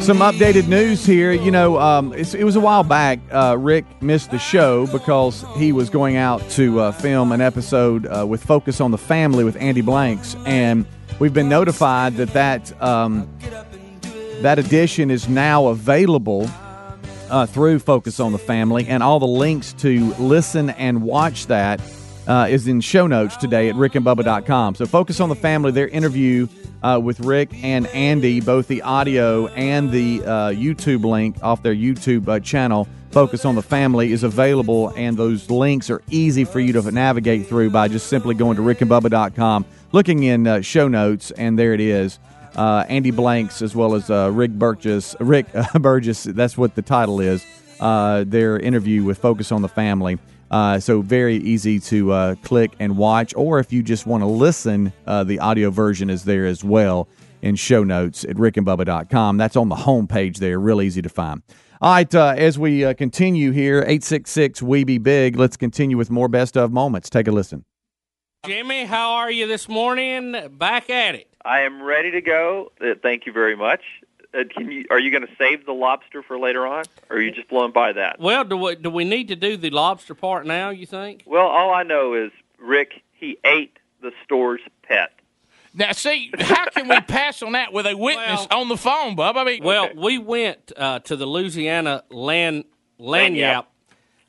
Some 0.00 0.18
updated 0.18 0.68
news 0.68 1.06
here. 1.06 1.32
You 1.32 1.50
know, 1.50 1.78
um, 1.78 2.12
it 2.12 2.42
was 2.44 2.56
a 2.56 2.60
while 2.60 2.82
back. 2.82 3.20
Uh, 3.30 3.56
Rick 3.58 3.84
missed 4.02 4.30
the 4.30 4.38
show 4.38 4.86
because 4.88 5.44
he 5.56 5.72
was 5.72 5.90
going 5.90 6.16
out 6.16 6.48
to 6.50 6.80
uh, 6.80 6.92
film 6.92 7.30
an 7.32 7.40
episode 7.40 8.06
uh, 8.06 8.26
with 8.26 8.42
Focus 8.42 8.80
on 8.80 8.90
the 8.90 8.98
Family 8.98 9.44
with 9.44 9.56
Andy 9.56 9.80
Blanks, 9.80 10.34
and 10.44 10.86
we've 11.20 11.32
been 11.32 11.48
notified 11.48 12.16
that 12.16 12.32
that 12.32 12.82
um, 12.82 13.28
that 14.40 14.58
edition 14.58 15.10
is 15.10 15.28
now 15.28 15.68
available 15.68 16.50
uh, 17.30 17.46
through 17.46 17.78
Focus 17.78 18.18
on 18.18 18.32
the 18.32 18.38
Family, 18.38 18.86
and 18.88 19.02
all 19.02 19.20
the 19.20 19.26
links 19.26 19.72
to 19.74 20.12
listen 20.14 20.70
and 20.70 21.02
watch 21.02 21.46
that 21.46 21.80
uh, 22.26 22.46
is 22.48 22.68
in 22.68 22.80
show 22.80 23.06
notes 23.06 23.36
today 23.36 23.68
at 23.68 23.74
rickandbubba.com. 23.74 24.74
So 24.74 24.86
Focus 24.86 25.20
on 25.20 25.28
the 25.28 25.34
Family, 25.34 25.72
their 25.72 25.88
interview 25.88 26.46
uh, 26.82 27.00
with 27.02 27.20
Rick 27.20 27.50
and 27.62 27.86
Andy, 27.88 28.40
both 28.40 28.68
the 28.68 28.82
audio 28.82 29.46
and 29.48 29.90
the 29.90 30.22
uh, 30.22 30.28
YouTube 30.50 31.04
link 31.04 31.36
off 31.42 31.62
their 31.62 31.74
YouTube 31.74 32.28
uh, 32.28 32.40
channel, 32.40 32.88
Focus 33.10 33.44
on 33.44 33.54
the 33.54 33.62
Family, 33.62 34.12
is 34.12 34.22
available, 34.22 34.92
and 34.96 35.16
those 35.16 35.50
links 35.50 35.90
are 35.90 36.02
easy 36.10 36.44
for 36.44 36.60
you 36.60 36.72
to 36.72 36.90
navigate 36.90 37.46
through 37.46 37.70
by 37.70 37.88
just 37.88 38.06
simply 38.06 38.34
going 38.34 38.56
to 38.56 38.62
rickandbubba.com, 38.62 39.64
looking 39.92 40.22
in 40.22 40.46
uh, 40.46 40.60
show 40.60 40.88
notes, 40.88 41.30
and 41.32 41.58
there 41.58 41.74
it 41.74 41.80
is 41.80 42.18
uh, 42.56 42.84
Andy 42.88 43.10
Blanks 43.10 43.62
as 43.62 43.76
well 43.76 43.94
as 43.94 44.08
Rick 44.08 44.52
Burgess. 44.52 45.14
Rick 45.20 45.46
Burgess, 45.74 46.24
that's 46.24 46.56
what 46.56 46.74
the 46.74 46.82
title 46.82 47.20
is. 47.20 47.44
Their 47.78 48.58
interview 48.58 49.04
with 49.04 49.18
Focus 49.18 49.52
on 49.52 49.62
the 49.62 49.68
Family. 49.68 50.18
Uh, 50.52 50.78
so 50.78 51.00
very 51.00 51.36
easy 51.38 51.80
to 51.80 52.12
uh, 52.12 52.34
click 52.42 52.72
and 52.78 52.96
watch, 52.98 53.32
or 53.34 53.58
if 53.58 53.72
you 53.72 53.82
just 53.82 54.06
want 54.06 54.22
to 54.22 54.26
listen, 54.26 54.92
uh, 55.06 55.24
the 55.24 55.38
audio 55.40 55.70
version 55.70 56.10
is 56.10 56.24
there 56.24 56.46
as 56.46 56.62
well. 56.62 57.08
in 57.40 57.56
show 57.56 57.82
notes 57.82 58.22
at 58.24 58.36
rickandbubba.com. 58.36 59.36
That's 59.36 59.56
on 59.56 59.68
the 59.68 59.74
homepage 59.74 60.36
there, 60.36 60.60
real 60.60 60.80
easy 60.80 61.02
to 61.02 61.08
find. 61.08 61.42
All 61.80 61.90
right, 61.92 62.14
uh, 62.14 62.34
as 62.36 62.56
we 62.56 62.84
uh, 62.84 62.94
continue 62.94 63.50
here, 63.50 63.78
866 63.78 64.62
We 64.62 64.84
Be 64.84 64.98
Big, 64.98 65.34
let's 65.36 65.56
continue 65.56 65.96
with 65.96 66.08
more 66.10 66.28
best 66.28 66.56
of 66.56 66.70
moments. 66.70 67.10
Take 67.10 67.26
a 67.26 67.32
listen. 67.32 67.64
Jimmy, 68.46 68.84
how 68.84 69.14
are 69.14 69.30
you 69.30 69.48
this 69.48 69.68
morning? 69.68 70.36
Back 70.52 70.90
at 70.90 71.16
it. 71.16 71.28
I 71.44 71.60
am 71.60 71.82
ready 71.82 72.12
to 72.12 72.20
go. 72.20 72.70
Uh, 72.80 72.94
thank 73.02 73.26
you 73.26 73.32
very 73.32 73.56
much. 73.56 73.82
Uh, 74.34 74.44
can 74.48 74.70
you? 74.70 74.86
Are 74.90 74.98
you 74.98 75.10
going 75.10 75.26
to 75.26 75.32
save 75.36 75.66
the 75.66 75.72
lobster 75.72 76.22
for 76.22 76.38
later 76.38 76.66
on, 76.66 76.84
or 77.10 77.16
are 77.16 77.20
you 77.20 77.30
just 77.32 77.48
blowing 77.48 77.72
by 77.72 77.92
that? 77.92 78.18
Well, 78.18 78.44
do 78.44 78.56
we, 78.56 78.74
do 78.76 78.90
we 78.90 79.04
need 79.04 79.28
to 79.28 79.36
do 79.36 79.56
the 79.56 79.70
lobster 79.70 80.14
part 80.14 80.46
now, 80.46 80.70
you 80.70 80.86
think? 80.86 81.22
Well, 81.26 81.46
all 81.46 81.72
I 81.72 81.82
know 81.82 82.14
is 82.14 82.32
Rick. 82.58 83.02
He 83.12 83.38
ate 83.44 83.78
the 84.00 84.12
store's 84.24 84.60
pet. 84.82 85.12
Now, 85.74 85.92
see, 85.92 86.30
how 86.38 86.66
can 86.66 86.88
we 86.88 87.00
pass 87.08 87.42
on 87.42 87.52
that 87.52 87.72
with 87.72 87.86
a 87.86 87.96
witness 87.96 88.46
on 88.50 88.68
the 88.68 88.76
phone, 88.76 89.14
Bub? 89.16 89.36
I 89.36 89.44
mean, 89.44 89.64
Well, 89.64 89.90
we 89.96 90.18
went 90.18 90.72
uh, 90.76 90.98
to 91.00 91.16
the 91.16 91.24
Louisiana 91.26 92.02
land 92.10 92.64
Lagniappe. 93.00 93.66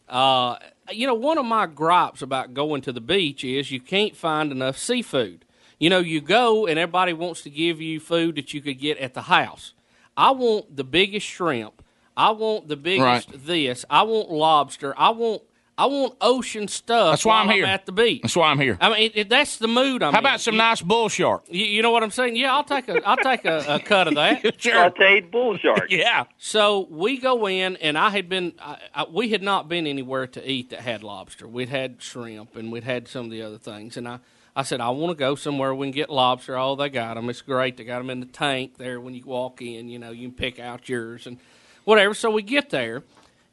Uh, 0.07 0.57
you 0.91 1.07
know, 1.07 1.13
one 1.13 1.37
of 1.37 1.45
my 1.45 1.65
gripes 1.65 2.21
about 2.21 2.53
going 2.53 2.81
to 2.81 2.91
the 2.91 3.01
beach 3.01 3.43
is 3.43 3.71
you 3.71 3.79
can't 3.79 4.15
find 4.15 4.51
enough 4.51 4.77
seafood. 4.77 5.45
You 5.79 5.89
know, 5.89 5.99
you 5.99 6.21
go 6.21 6.65
and 6.65 6.77
everybody 6.77 7.13
wants 7.13 7.41
to 7.41 7.49
give 7.49 7.81
you 7.81 7.99
food 7.99 8.35
that 8.35 8.53
you 8.53 8.61
could 8.61 8.79
get 8.79 8.97
at 8.99 9.13
the 9.13 9.23
house. 9.23 9.73
I 10.15 10.31
want 10.31 10.75
the 10.75 10.83
biggest 10.83 11.25
shrimp. 11.27 11.81
I 12.15 12.31
want 12.31 12.67
the 12.67 12.75
biggest 12.77 13.29
this. 13.45 13.85
I 13.89 14.03
want 14.03 14.29
lobster. 14.31 14.93
I 14.97 15.09
want 15.09 15.41
I 15.75 15.87
want 15.87 16.15
ocean 16.21 16.67
stuff. 16.67 17.13
That's 17.13 17.25
why 17.25 17.39
I'm 17.41 17.47
while 17.47 17.55
here. 17.55 17.65
at 17.65 17.87
the 17.87 17.91
beach. 17.91 18.21
That's 18.21 18.35
why 18.35 18.51
I'm 18.51 18.59
here. 18.59 18.77
I 18.79 18.89
mean, 18.89 18.99
it, 18.99 19.11
it- 19.17 19.29
that's 19.29 19.57
the 19.57 19.67
mood 19.67 20.03
I'm 20.03 20.11
How 20.13 20.19
in. 20.19 20.25
about 20.25 20.39
some 20.41 20.53
You- 20.53 20.59
nice 20.59 20.81
bull 20.83 21.09
shark? 21.09 21.45
You, 21.49 21.65
you 21.65 21.81
know 21.81 21.89
what 21.89 22.03
I'm 22.03 22.11
saying? 22.11 22.35
Yeah, 22.35 22.53
I'll 22.53 22.63
take 22.63 22.87
a 22.89 23.01
I'll 23.07 23.17
take 23.17 23.43
a, 23.45 23.65
a 23.67 23.79
cut 23.79 24.07
of 24.07 24.13
that. 24.13 24.43
Sauteed 24.59 25.31
bull 25.31 25.57
shark. 25.57 25.85
yeah. 25.89 26.25
So 26.37 26.87
we 26.91 27.17
go 27.17 27.47
in, 27.47 27.77
and 27.77 27.97
I 27.97 28.11
had 28.11 28.29
been 28.29 28.53
I, 28.59 28.77
I, 28.93 29.05
we 29.11 29.29
had 29.29 29.41
not 29.41 29.67
been 29.67 29.87
anywhere 29.87 30.27
to 30.27 30.47
eat 30.47 30.69
that 30.69 30.81
had 30.81 31.01
lobster. 31.01 31.47
We'd 31.47 31.69
had 31.69 32.03
shrimp, 32.03 32.55
and 32.55 32.71
we'd 32.71 32.83
had 32.83 33.07
some 33.07 33.25
of 33.25 33.31
the 33.31 33.41
other 33.41 33.57
things. 33.57 33.97
And 33.97 34.07
I 34.07 34.19
I 34.55 34.63
said 34.63 34.81
I 34.81 34.89
want 34.89 35.11
to 35.11 35.19
go 35.19 35.35
somewhere 35.35 35.73
we 35.73 35.87
can 35.87 35.91
get 35.91 36.09
lobster. 36.09 36.57
Oh, 36.57 36.75
they 36.75 36.89
got 36.89 37.15
them. 37.15 37.29
It's 37.29 37.41
great. 37.41 37.77
They 37.77 37.83
got 37.83 37.97
them 37.99 38.09
in 38.09 38.19
the 38.19 38.25
tank 38.27 38.77
there. 38.77 38.99
When 39.01 39.13
you 39.15 39.23
walk 39.25 39.61
in, 39.61 39.89
you 39.89 39.97
know 39.99 40.11
you 40.11 40.27
can 40.29 40.37
pick 40.37 40.59
out 40.59 40.87
yours 40.87 41.25
and 41.25 41.37
whatever. 41.85 42.13
So 42.13 42.29
we 42.29 42.43
get 42.43 42.69
there, 42.69 43.03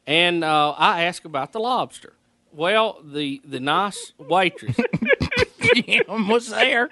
and 0.05 0.43
uh, 0.43 0.71
I 0.77 1.03
ask 1.03 1.25
about 1.25 1.53
the 1.53 1.59
lobster. 1.59 2.13
Well, 2.53 3.01
the 3.03 3.41
the 3.43 3.59
nice 3.59 4.13
waitress 4.17 4.75
was 6.07 6.49
there. 6.49 6.89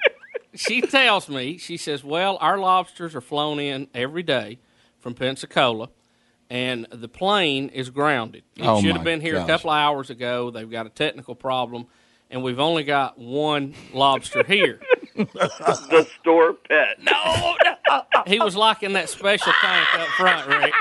She 0.55 0.81
tells 0.81 1.29
me, 1.29 1.57
she 1.57 1.77
says, 1.77 2.03
"Well, 2.03 2.37
our 2.41 2.57
lobsters 2.57 3.15
are 3.15 3.21
flown 3.21 3.59
in 3.59 3.87
every 3.93 4.23
day 4.23 4.57
from 4.99 5.13
Pensacola, 5.13 5.89
and 6.49 6.87
the 6.91 7.07
plane 7.07 7.69
is 7.69 7.89
grounded. 7.91 8.43
It 8.55 8.65
Oh, 8.65 8.81
should 8.81 8.95
have 8.95 9.03
been 9.03 9.21
here 9.21 9.33
gosh. 9.33 9.43
a 9.43 9.47
couple 9.47 9.69
of 9.69 9.75
hours 9.77 10.09
ago. 10.09 10.49
They've 10.49 10.69
got 10.69 10.87
a 10.87 10.89
technical 10.89 11.35
problem, 11.35 11.85
and 12.29 12.43
we've 12.43 12.59
only 12.59 12.83
got 12.83 13.17
one 13.17 13.73
lobster 13.93 14.43
here." 14.43 14.79
the 15.15 16.07
store 16.19 16.53
pet. 16.53 17.01
No, 17.03 17.11
uh, 17.11 17.75
uh, 17.89 18.23
he 18.25 18.39
was 18.39 18.55
like 18.55 18.83
in 18.83 18.93
that 18.93 19.09
special 19.09 19.51
tank 19.61 19.87
up 19.95 20.07
front, 20.09 20.47
Rick, 20.47 20.73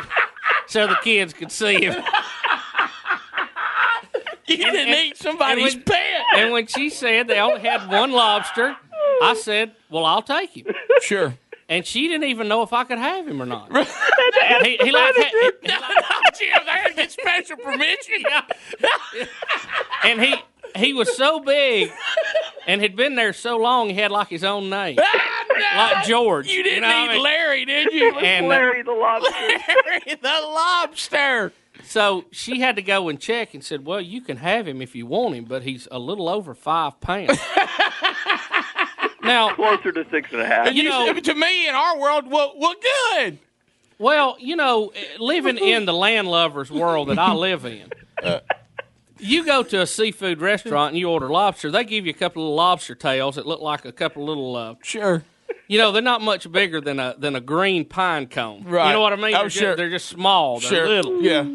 so 0.67 0.87
the 0.87 0.97
kids 1.03 1.33
could 1.33 1.51
see 1.51 1.85
him. 1.85 2.03
You 4.47 4.57
didn't 4.57 4.95
eat 4.95 5.17
somebody's 5.19 5.75
and 5.75 5.85
when, 5.85 5.85
pet. 5.85 6.25
And 6.37 6.53
when 6.53 6.67
she 6.67 6.89
said 6.89 7.29
they 7.29 7.39
only 7.39 7.61
had 7.61 7.91
one 7.91 8.13
lobster, 8.13 8.77
I 9.23 9.35
said, 9.35 9.73
"Well, 9.91 10.05
I'll 10.05 10.23
take 10.23 10.57
him." 10.57 10.67
Sure. 11.03 11.35
And 11.71 11.85
she 11.85 12.09
didn't 12.09 12.29
even 12.29 12.49
know 12.49 12.63
if 12.63 12.73
I 12.73 12.85
could 12.85 12.99
have 12.99 13.29
him 13.29 13.43
or 13.43 13.47
not. 13.47 13.71
he, 14.65 14.79
he 14.83 14.91
like, 14.91 15.15
he, 15.15 15.51
no, 15.65 15.79
no, 15.79 16.01
Jim, 16.39 16.61
they 16.65 16.71
had 16.71 16.89
to 16.89 16.95
get 16.95 17.13
special 17.13 17.57
permission. 17.59 18.23
and 20.05 20.23
he 20.23 20.35
he 20.77 20.93
was 20.93 21.17
so 21.17 21.41
big 21.41 21.91
and 22.67 22.81
had 22.81 22.95
been 22.97 23.15
there 23.15 23.33
so 23.33 23.57
long 23.57 23.89
he 23.89 23.95
had 23.95 24.11
like 24.11 24.29
his 24.29 24.45
own 24.45 24.69
name 24.71 24.97
like 25.77 26.05
george 26.07 26.49
You 26.49 26.63
didn't 26.63 26.83
know 26.83 26.89
what 26.89 27.11
I 27.11 27.13
mean? 27.15 27.23
Larry, 27.23 27.65
did 27.65 27.93
you? 27.93 28.15
And, 28.23 28.47
uh, 28.47 28.49
Larry 28.49 28.83
the 28.83 28.93
lobster. 28.93 29.31
Larry 29.41 30.19
the 30.21 30.41
lobster. 30.55 31.53
so 31.85 32.25
she 32.31 32.61
had 32.61 32.77
to 32.77 32.83
go 32.83 33.09
and 33.09 33.19
check 33.21 33.55
and 33.55 33.65
said 33.65 33.85
well 33.85 34.01
you 34.01 34.21
can 34.21 34.37
have 34.39 34.67
him 34.69 34.81
if 34.83 34.95
you 34.95 35.07
want 35.07 35.35
him 35.35 35.45
but 35.45 35.63
he's 35.63 35.87
a 35.91 35.99
little 35.99 36.29
over 36.29 36.55
five 36.55 37.01
pounds 37.01 37.39
now 39.23 39.55
closer 39.55 39.93
to 39.93 40.07
six 40.11 40.31
and 40.33 40.41
a 40.41 40.47
half. 40.47 40.73
you 40.73 40.83
know 40.85 41.13
to 41.13 41.35
me 41.35 41.69
in 41.69 41.75
our 41.75 41.99
world, 41.99 42.31
well, 42.31 42.55
well 42.57 42.75
good. 43.15 43.39
Well, 43.99 44.37
you 44.39 44.55
know, 44.55 44.93
living 45.19 45.59
in 45.59 45.85
the 45.85 45.93
landlubbers 45.93 46.71
world 46.71 47.09
that 47.09 47.19
I 47.19 47.33
live 47.35 47.65
in, 47.65 47.91
you 49.19 49.45
go 49.45 49.63
to 49.63 49.83
a 49.83 49.87
seafood 49.87 50.41
restaurant 50.41 50.91
and 50.93 50.99
you 50.99 51.09
order 51.09 51.29
lobster. 51.29 51.71
They 51.71 51.85
give 51.85 52.07
you 52.07 52.11
a 52.11 52.15
couple 52.15 52.49
of 52.49 52.55
lobster 52.55 52.95
tails 52.95 53.37
that 53.37 53.47
look 53.47 53.61
like 53.61 53.85
a 53.85 53.93
couple 53.93 54.23
of 54.23 54.29
little. 54.29 54.57
Uh, 54.57 54.75
sure. 54.83 55.25
You 55.67 55.79
know, 55.79 55.93
they're 55.93 56.03
not 56.03 56.23
much 56.23 56.51
bigger 56.51 56.81
than 56.81 56.99
a 56.99 57.15
than 57.19 57.37
a 57.37 57.41
green 57.41 57.85
pine 57.85 58.27
cone. 58.27 58.65
Right. 58.65 58.89
You 58.89 58.93
know 58.95 59.01
what 59.01 59.13
I 59.13 59.17
mean? 59.17 59.35
Oh, 59.35 59.41
they're, 59.41 59.51
sure. 59.51 59.63
just, 59.71 59.77
they're 59.77 59.91
just 59.91 60.07
small. 60.07 60.61
They're 60.61 60.69
Sure. 60.71 60.89
little. 60.89 61.23
Yeah. 61.23 61.47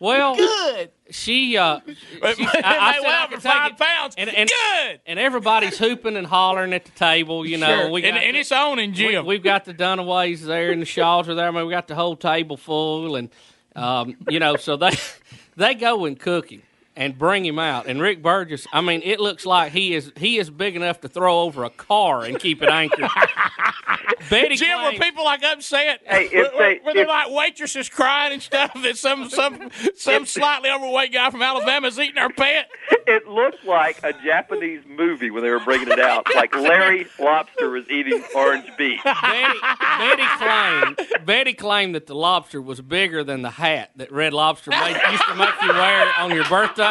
Well, 0.00 0.36
Good. 0.36 0.90
She, 1.10 1.56
uh, 1.56 1.80
she, 1.86 1.94
I, 1.96 2.36
I 2.54 2.98
said 3.00 3.06
I 3.10 3.26
could 3.30 3.42
five 3.42 3.72
it. 3.72 3.78
pounds. 3.78 4.14
And, 4.16 4.30
and, 4.30 4.48
Good. 4.48 5.00
And 5.06 5.18
everybody's 5.18 5.76
hooping 5.76 6.16
and 6.16 6.26
hollering 6.26 6.72
at 6.72 6.84
the 6.84 6.92
table. 6.92 7.44
You 7.44 7.56
know, 7.58 7.66
Sure. 7.66 7.90
we 7.90 8.04
And- 8.04 8.14
got 8.14 8.22
and 8.24 8.36
the- 8.36 8.40
it's 8.40 8.52
on 8.52 8.78
in 8.78 8.94
Jim. 8.94 9.26
We, 9.26 9.34
have 9.34 9.42
got 9.42 9.64
the 9.64 9.74
Dunaways 9.74 10.44
there, 10.44 10.70
and 10.70 10.80
the 10.80 10.86
Shaws 10.86 11.28
are 11.28 11.34
there. 11.34 11.48
I 11.48 11.50
mean, 11.50 11.66
we 11.66 11.72
got 11.72 11.88
the 11.88 11.94
whole 11.96 12.14
table 12.16 12.56
full, 12.56 13.16
and 13.16 13.28
um, 13.74 14.16
you 14.28 14.38
know, 14.38 14.56
so 14.56 14.76
they 14.76 14.92
they 15.56 15.74
go 15.74 16.04
and 16.04 16.18
cook 16.18 16.50
him 16.52 16.62
and 16.98 17.16
bring 17.16 17.46
him 17.46 17.60
out. 17.60 17.86
And 17.86 18.02
Rick 18.02 18.22
Burgess, 18.22 18.66
I 18.72 18.80
mean, 18.80 19.00
it 19.04 19.20
looks 19.20 19.46
like 19.46 19.70
he 19.72 19.94
is 19.94 20.12
he 20.16 20.36
is 20.38 20.50
big 20.50 20.74
enough 20.76 21.00
to 21.02 21.08
throw 21.08 21.40
over 21.42 21.62
a 21.64 21.70
car 21.70 22.24
and 22.24 22.38
keep 22.38 22.60
it 22.62 22.68
anchored. 22.68 23.08
Betty 24.30 24.56
Jim, 24.56 24.82
were 24.82 24.90
people 24.92 25.24
like 25.24 25.42
upset? 25.44 26.00
Hey, 26.04 26.24
if 26.24 26.32
were, 26.32 26.40
were- 26.42 26.50
they- 26.58 26.80
were 26.84 26.92
there 26.94 27.02
if- 27.04 27.08
like 27.08 27.30
waitresses 27.30 27.88
crying 27.88 28.32
and 28.34 28.42
stuff 28.42 28.72
that 28.82 28.98
some 28.98 29.30
some 29.30 29.70
some 29.96 30.26
slightly 30.26 30.70
overweight 30.70 31.12
guy 31.12 31.30
from 31.30 31.40
Alabama 31.40 31.86
is 31.86 31.98
eating 31.98 32.18
our 32.18 32.30
pet? 32.30 32.68
It 33.06 33.28
looked 33.28 33.64
like 33.64 34.00
a 34.02 34.12
Japanese 34.24 34.82
movie 34.86 35.30
when 35.30 35.42
they 35.42 35.50
were 35.50 35.60
bringing 35.60 35.88
it 35.88 36.00
out. 36.00 36.26
Like 36.34 36.54
Larry 36.54 37.06
Lobster 37.18 37.70
was 37.70 37.88
eating 37.88 38.22
orange 38.34 38.68
beef. 38.76 39.00
Betty, 39.04 39.58
Betty 39.98 40.22
claimed 40.38 41.00
Betty 41.24 41.52
claimed 41.54 41.94
that 41.94 42.06
the 42.08 42.14
lobster 42.16 42.60
was 42.60 42.80
bigger 42.80 43.22
than 43.22 43.42
the 43.42 43.50
hat 43.50 43.92
that 43.96 44.10
Red 44.12 44.32
Lobster 44.34 44.72
made, 44.72 44.96
used 45.10 45.24
to 45.28 45.34
make 45.36 45.62
you 45.62 45.68
wear 45.68 46.12
on 46.18 46.34
your 46.34 46.44
birthday. 46.48 46.87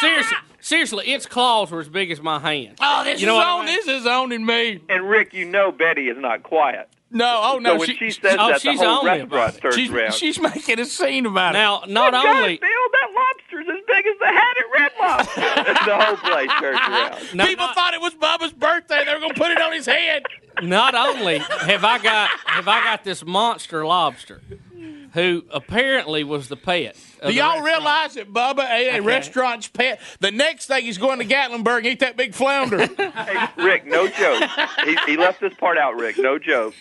Seriously, 0.00 0.36
seriously, 0.60 1.06
its 1.12 1.26
claws 1.26 1.70
were 1.70 1.80
as 1.80 1.88
big 1.88 2.10
as 2.10 2.20
my 2.20 2.38
hand. 2.38 2.76
Oh, 2.80 3.02
this 3.04 3.20
You 3.20 3.26
know 3.26 3.34
is 3.34 3.38
what 3.38 3.46
I 3.46 3.58
on. 3.58 3.64
mean? 3.66 3.76
This 3.76 3.88
is 3.88 4.06
owning 4.06 4.46
me. 4.46 4.80
And 4.88 5.08
Rick, 5.08 5.34
you 5.34 5.44
know 5.44 5.72
Betty 5.72 6.08
is 6.08 6.16
not 6.18 6.42
quiet. 6.42 6.88
No, 7.10 7.40
oh 7.54 7.58
no. 7.58 7.72
So 7.74 7.78
when 7.80 7.96
she 7.96 8.10
says 8.10 8.36
oh, 8.38 8.48
that, 8.48 8.60
the 8.62 8.70
she's 8.70 8.80
whole 8.80 9.02
restaurant 9.02 9.32
about 9.32 9.60
turns 9.62 9.74
she's, 9.76 9.90
around. 9.90 10.12
she's 10.12 10.38
making 10.38 10.78
a 10.78 10.84
scene 10.84 11.24
about 11.24 11.54
it. 11.54 11.58
Now, 11.58 11.82
not 11.88 12.12
God, 12.12 12.26
only 12.26 12.58
Bill, 12.58 12.68
that 12.92 13.08
lobster's 13.16 13.66
as 13.66 13.82
big 13.86 14.06
as 14.06 14.18
the 14.20 14.26
hat 14.26 14.56
at 14.58 14.78
Red 14.78 14.92
Lobster. 15.00 15.84
the 15.86 15.96
whole 15.96 16.16
place 16.18 16.50
turns 16.60 16.78
around. 16.80 17.34
Now, 17.34 17.46
People 17.46 17.64
not- 17.66 17.74
thought 17.74 17.94
it 17.94 18.00
was 18.02 18.14
Bubba's 18.14 18.52
birthday. 18.52 19.04
They 19.06 19.14
were 19.14 19.20
going 19.20 19.32
to 19.34 19.40
put 19.40 19.50
it 19.50 19.60
on 19.60 19.72
his 19.72 19.86
head. 19.86 20.24
not 20.62 20.94
only 20.94 21.38
have 21.38 21.82
I 21.82 21.98
got 21.98 22.28
have 22.44 22.68
I 22.68 22.84
got 22.84 23.04
this 23.04 23.24
monster 23.24 23.86
lobster, 23.86 24.42
who 25.14 25.44
apparently 25.50 26.24
was 26.24 26.48
the 26.48 26.56
pet. 26.56 26.96
Do 27.24 27.32
y'all 27.32 27.62
realize 27.62 28.14
that 28.14 28.32
Bubba 28.32 28.70
ate 28.70 28.88
a 28.88 28.90
Okay. 28.92 29.00
restaurant's 29.00 29.68
pet? 29.68 30.00
The 30.20 30.30
next 30.30 30.66
thing 30.66 30.84
he's 30.84 30.98
going 30.98 31.18
to 31.18 31.24
Gatlinburg 31.24 31.78
and 31.78 31.86
eat 31.86 32.00
that 32.00 32.16
big 32.16 32.34
flounder. 32.34 32.86
Hey, 32.98 33.48
Rick, 33.62 33.86
no 33.86 34.08
joke. 34.08 34.48
He, 34.84 34.96
he 35.06 35.16
left 35.16 35.40
this 35.40 35.52
part 35.54 35.76
out, 35.78 35.96
Rick. 35.96 36.18
No 36.18 36.38
joke. 36.38 36.74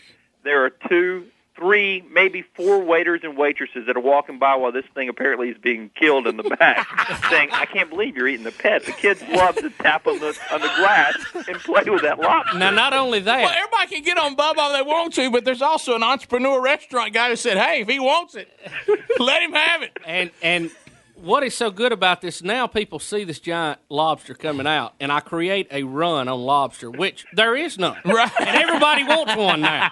There 0.44 0.64
are 0.66 0.70
two, 0.70 1.26
three, 1.58 2.04
maybe 2.12 2.44
four 2.56 2.84
waiters 2.84 3.22
and 3.24 3.36
waitresses 3.38 3.86
that 3.88 3.98
are 3.98 4.02
walking 4.02 4.40
by 4.40 4.56
while 4.56 4.72
this 4.72 4.86
thing 4.94 5.10
apparently 5.10 5.50
is 5.50 5.58
being 5.58 5.90
killed 5.96 6.28
in 6.28 6.38
the 6.38 6.44
back, 6.44 6.88
saying, 7.30 7.50
"I 7.52 7.66
can't 7.66 7.90
believe 7.90 8.16
you're 8.16 8.28
eating 8.28 8.44
the 8.46 8.52
pet." 8.52 8.86
The 8.86 8.92
kids 8.92 9.22
love 9.30 9.56
to 9.58 9.70
tap 9.72 10.08
on 10.08 10.20
the 10.20 10.38
on 10.52 10.62
the 10.62 10.72
glass 10.78 11.16
and 11.48 11.58
play 11.60 11.84
with 11.88 12.04
that 12.04 12.20
lobster. 12.20 12.58
Now, 12.58 12.72
not 12.72 12.94
only 12.94 13.20
that, 13.22 13.42
well, 13.42 13.54
everybody 13.56 13.96
can 13.96 14.04
get 14.04 14.18
on 14.18 14.36
Bubba 14.36 14.72
if 14.72 14.78
they 14.78 14.82
want 14.84 15.14
to, 15.16 15.32
but 15.32 15.44
there's 15.46 15.62
also 15.62 15.96
an 15.96 16.04
entrepreneur 16.04 16.62
restaurant 16.62 17.14
guy 17.14 17.30
who 17.30 17.36
said, 17.36 17.58
hey, 17.58 17.82
if 17.82 17.88
he 17.88 18.00
wants 18.00 18.36
it, 18.36 18.50
let 19.20 19.42
him 19.42 19.54
have 19.54 19.82
it. 19.82 19.98
and 20.06 20.32
and 20.42 20.72
what 21.22 21.44
is 21.44 21.56
so 21.56 21.72
good 21.72 21.92
about 21.92 22.22
this 22.22 22.44
now 22.44 22.68
people 22.68 23.00
see 23.00 23.24
this 23.24 23.40
giant 23.40 23.80
lobster 23.90 24.34
coming 24.34 24.68
out 24.68 24.94
and 25.00 25.12
i 25.12 25.20
create 25.20 25.68
a 25.72 25.84
run 25.84 26.28
on 26.28 26.40
lobster 26.42 26.90
which 26.92 27.26
there 27.34 27.56
is 27.56 27.78
none 27.78 27.98
Right. 28.06 28.32
and 28.40 28.50
everybody 28.50 29.04
wants 29.04 29.36
one 29.36 29.62
now 29.62 29.90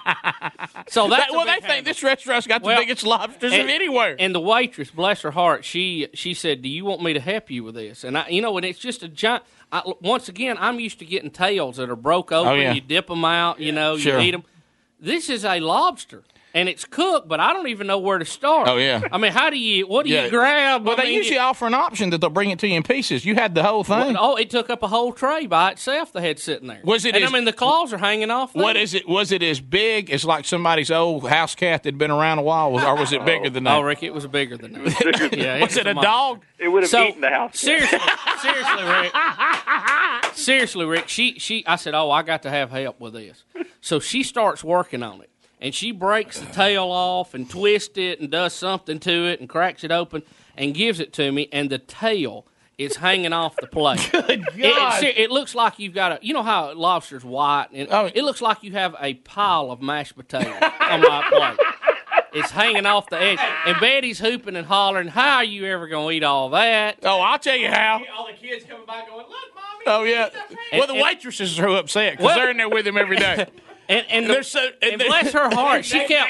so 0.88 1.08
that's 1.10 1.24
That- 1.26 1.32
well, 1.32 1.46
they 1.46 1.66
think 1.66 1.86
this 1.86 2.04
restaurant's 2.04 2.48
got 2.48 2.62
the 2.64 2.76
biggest 2.76 3.04
lobsters 3.04 3.54
and, 3.54 3.64
of 3.64 3.70
anywhere. 3.70 4.16
and 4.20 4.36
the 4.36 4.40
waitress 4.40 4.92
bless 4.92 5.22
her 5.22 5.32
heart 5.32 5.66
she 5.66 6.08
she 6.14 6.34
said 6.34 6.62
do 6.62 6.70
you 6.70 6.86
want 6.86 7.02
me 7.02 7.14
to 7.14 7.20
help 7.20 7.50
you 7.50 7.64
with 7.64 7.76
this 7.76 8.04
and 8.04 8.18
i 8.18 8.28
you 8.28 8.42
know 8.42 8.56
and 8.58 8.66
it's 8.66 8.80
just 8.80 9.02
a 9.04 9.08
giant 9.08 9.44
I, 9.72 9.82
once 10.02 10.30
again 10.30 10.58
i'm 10.60 10.80
used 10.80 11.00
to 11.00 11.06
getting 11.06 11.32
tails 11.32 11.78
that 11.78 11.90
are 11.90 11.96
broke 11.96 12.32
oh, 12.32 12.42
open 12.42 12.52
Oh, 12.52 12.56
yeah. 12.56 12.74
you 12.74 12.82
dip 12.82 13.08
them 13.08 13.26
out 13.26 13.60
you 13.60 13.72
know 13.72 13.98
Sure. 13.98 14.20
you 14.20 14.28
eat 14.28 14.32
them 14.32 14.44
this 14.98 15.30
is 15.30 15.44
a 15.44 15.60
lobster. 15.60 16.24
And 16.56 16.70
it's 16.70 16.86
cooked, 16.86 17.28
but 17.28 17.42
I 17.42 17.52
don't 17.52 17.68
even 17.68 17.86
know 17.86 18.00
where 18.00 18.18
to 18.18 18.24
start. 18.24 18.70
Oh, 18.70 18.78
yeah. 18.78 19.02
I 19.12 19.18
mean, 19.18 19.34
how 19.34 19.50
do 19.50 19.58
you? 19.58 19.86
What 19.88 20.06
do 20.06 20.12
Yeah. 20.12 20.24
you 20.24 20.30
grab? 20.30 20.86
Well, 20.86 20.94
I 20.98 21.02
they 21.02 21.08
mean, 21.10 21.16
usually 21.16 21.36
it- 21.36 21.40
offer 21.42 21.68
an 21.68 21.74
option 21.74 22.12
that 22.12 22.22
they'll 22.22 22.30
bring 22.30 22.50
it 22.50 22.60
to 22.60 22.68
you 22.68 22.76
in 22.78 22.84
pieces. 22.84 23.26
You 23.26 23.36
had 23.36 23.54
the 23.56 23.62
whole 23.64 23.84
thing. 23.84 24.14
Well, 24.14 24.32
oh, 24.32 24.36
it 24.38 24.50
took 24.50 24.70
up 24.70 24.82
a 24.82 24.88
whole 24.88 25.12
tray 25.12 25.48
by 25.48 25.72
itself. 25.72 26.14
They 26.14 26.26
had 26.26 26.40
sitting 26.40 26.70
there. 26.70 26.80
Was 26.86 27.04
it 27.04 27.14
And 27.14 27.26
as- 27.26 27.30
I 27.30 27.34
mean, 27.34 27.44
the 27.44 27.52
claws 27.52 27.92
are 27.92 27.98
hanging 27.98 28.32
off. 28.32 28.56
What 28.56 28.74
there. 28.76 28.84
is 28.84 28.94
it? 28.94 29.06
Was 29.06 29.34
it 29.34 29.44
as 29.44 29.60
big 29.60 30.10
as 30.10 30.24
like 30.24 30.46
somebody's 30.46 30.90
old 30.90 31.28
house 31.30 31.56
cat 31.56 31.84
that'd 31.84 31.98
been 31.98 32.10
around 32.10 32.40
a 32.40 32.44
while, 32.44 32.72
was- 32.72 32.86
or 32.86 32.96
was 32.96 33.12
it 33.12 33.26
bigger 33.26 33.50
than 33.50 33.66
that? 33.66 33.76
Oh, 33.78 33.82
Rick, 33.82 34.02
it 34.04 34.14
was 34.14 34.26
bigger 34.26 34.56
than 34.56 34.72
that. 34.82 35.36
yeah, 35.38 35.60
Was 35.62 35.76
it 35.76 35.86
a 35.88 35.94
monster. 35.94 36.08
dog? 36.10 36.42
It 36.58 36.70
would 36.70 36.84
have 36.84 36.90
So, 36.90 37.04
eaten 37.04 37.20
the 37.20 37.30
house. 37.32 37.60
Seriously, 37.60 38.00
seriously, 38.42 38.84
Rick. 38.86 39.12
seriously, 40.34 40.86
Rick. 40.86 41.10
She, 41.10 41.38
she. 41.40 41.66
I 41.68 41.76
said, 41.76 41.94
"Oh, 41.94 42.12
I 42.12 42.24
got 42.24 42.44
to 42.44 42.50
have 42.50 42.72
help 42.72 43.00
with 43.00 43.14
this." 43.14 43.44
So 43.82 44.00
she 44.00 44.24
starts 44.24 44.64
working 44.64 45.04
on 45.04 45.22
it, 45.22 45.30
and 45.62 45.74
she 45.74 45.92
breaks 45.92 46.40
the 46.40 46.46
tail 46.48 46.86
off 46.92 47.34
and 47.34 47.50
twists 47.50 47.98
it 47.98 48.20
and 48.20 48.30
does 48.30 48.54
something 48.54 49.00
to 49.00 49.26
it 49.28 49.40
and 49.40 49.48
cracks 49.50 49.84
it 49.84 49.92
open 49.92 50.24
and 50.58 50.74
gives 50.74 51.00
it 51.00 51.14
to 51.14 51.32
me, 51.32 51.50
and 51.52 51.70
the 51.70 51.80
tail 51.80 52.46
is 52.78 52.98
hanging 52.98 53.32
off 53.34 53.56
the 53.58 53.68
plate. 53.68 54.10
Good 54.12 54.30
It, 54.30 54.42
it, 54.58 54.76
God. 54.76 55.04
it 55.04 55.32
looks 55.32 55.56
like 55.56 55.80
you've 55.80 55.94
got 55.94 56.12
a. 56.12 56.20
You 56.22 56.34
know 56.34 56.44
how 56.44 56.74
lobster's 56.74 57.24
white, 57.24 57.68
and 57.74 57.88
Oh. 57.92 58.10
it 58.14 58.24
looks 58.24 58.42
like 58.42 58.64
you 58.64 58.74
have 58.74 58.96
a 59.00 59.14
pile 59.14 59.72
of 59.72 59.82
mashed 59.82 60.16
potatoes 60.18 60.54
on 60.82 61.02
my 61.02 61.26
plate. 61.30 61.68
It's 62.34 62.52
hanging 62.52 62.86
off 62.86 63.10
the 63.10 63.18
edge, 63.22 63.40
and 63.66 63.80
Betty's 63.80 64.20
hooping 64.20 64.58
and 64.58 64.68
hollering. 64.68 65.08
How 65.08 65.38
are 65.38 65.44
you 65.46 65.66
ever 65.68 65.88
going 65.88 66.10
to 66.10 66.18
eat 66.18 66.24
all 66.24 66.50
that? 66.50 66.98
Oh, 67.04 67.22
I'll 67.22 67.40
tell 67.40 67.56
you 67.56 67.70
how. 67.70 68.02
All 68.18 68.28
the 68.28 68.34
kids 68.34 68.66
coming 68.66 68.86
by 68.86 69.06
going, 69.08 69.20
look, 69.20 69.28
mommy. 69.30 69.84
Oh 69.88 70.04
yeah. 70.04 70.30
Well, 70.74 70.88
the 70.88 70.92
And- 70.92 70.92
and- 70.92 71.02
waitresses 71.02 71.58
are 71.60 71.70
upset 71.70 72.14
because 72.14 72.26
Well- 72.26 72.36
they're 72.36 72.52
in 72.52 72.58
there 72.58 72.68
with 72.68 72.86
him 72.86 72.98
every 72.98 73.16
day. 73.18 73.46
And 73.88 74.06
and, 74.10 74.26
They're 74.30 74.38
the- 74.38 74.44
so- 74.44 74.70
and 74.82 74.94
and 74.94 75.04
bless 75.06 75.32
her 75.34 75.50
heart, 75.54 75.86
she 75.86 76.06
kept 76.06 76.30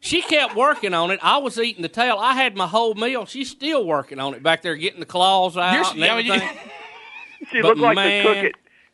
she 0.00 0.22
kept 0.22 0.54
working 0.56 0.92
on 0.94 1.10
it. 1.10 1.20
I 1.22 1.38
was 1.38 1.58
eating 1.58 1.82
the 1.82 1.88
tail. 1.88 2.16
I 2.18 2.34
had 2.34 2.56
my 2.56 2.66
whole 2.66 2.94
meal. 2.94 3.26
She's 3.26 3.50
still 3.50 3.84
working 3.86 4.18
on 4.18 4.34
it 4.34 4.42
back 4.42 4.62
there, 4.62 4.74
getting 4.76 5.00
the 5.00 5.06
claws 5.06 5.56
out 5.56 5.72
You're- 5.72 5.88
and 5.90 6.26
yeah, 6.26 6.36
you- 6.36 6.42
She 7.52 7.60
But 7.62 7.68
looked 7.76 7.80
like 7.80 7.94
man- 7.96 8.24
the 8.24 8.32
cook 8.34 8.44
at. 8.44 8.52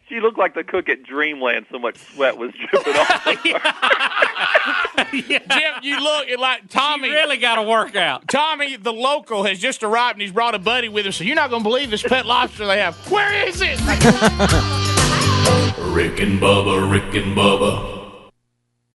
She 0.08 0.20
looked 0.20 0.36
like 0.36 0.52
the 0.54 0.64
cook 0.64 0.90
at 0.90 1.04
Dreamland. 1.04 1.64
So 1.70 1.78
much 1.78 1.96
sweat 1.96 2.36
was 2.36 2.52
dripping 2.52 2.94
off. 2.96 3.26
of 3.26 3.34
her. 3.38 5.04
Jim, 5.58 5.72
you 5.82 6.00
look 6.00 6.26
like 6.38 6.68
Tommy. 6.68 7.08
She 7.08 7.14
really 7.14 7.38
got 7.38 7.54
to 7.54 7.62
work 7.62 7.96
out. 7.96 8.28
Tommy, 8.28 8.76
the 8.76 8.92
local, 8.92 9.44
has 9.44 9.58
just 9.58 9.82
arrived 9.82 10.16
and 10.16 10.22
he's 10.22 10.32
brought 10.32 10.54
a 10.54 10.58
buddy 10.58 10.90
with 10.90 11.06
him. 11.06 11.12
So 11.12 11.24
you're 11.24 11.36
not 11.36 11.48
going 11.48 11.62
to 11.62 11.68
believe 11.68 11.90
this 11.90 12.02
pet 12.02 12.26
lobster 12.26 12.66
they 12.66 12.78
have. 12.80 12.94
Where 13.10 13.46
is 13.48 13.62
it? 13.62 13.80
Rick 15.94 16.20
and 16.20 16.38
Bubba, 16.40 16.90
Rick 16.90 17.14
and 17.14 17.34
Bubba. 17.34 18.01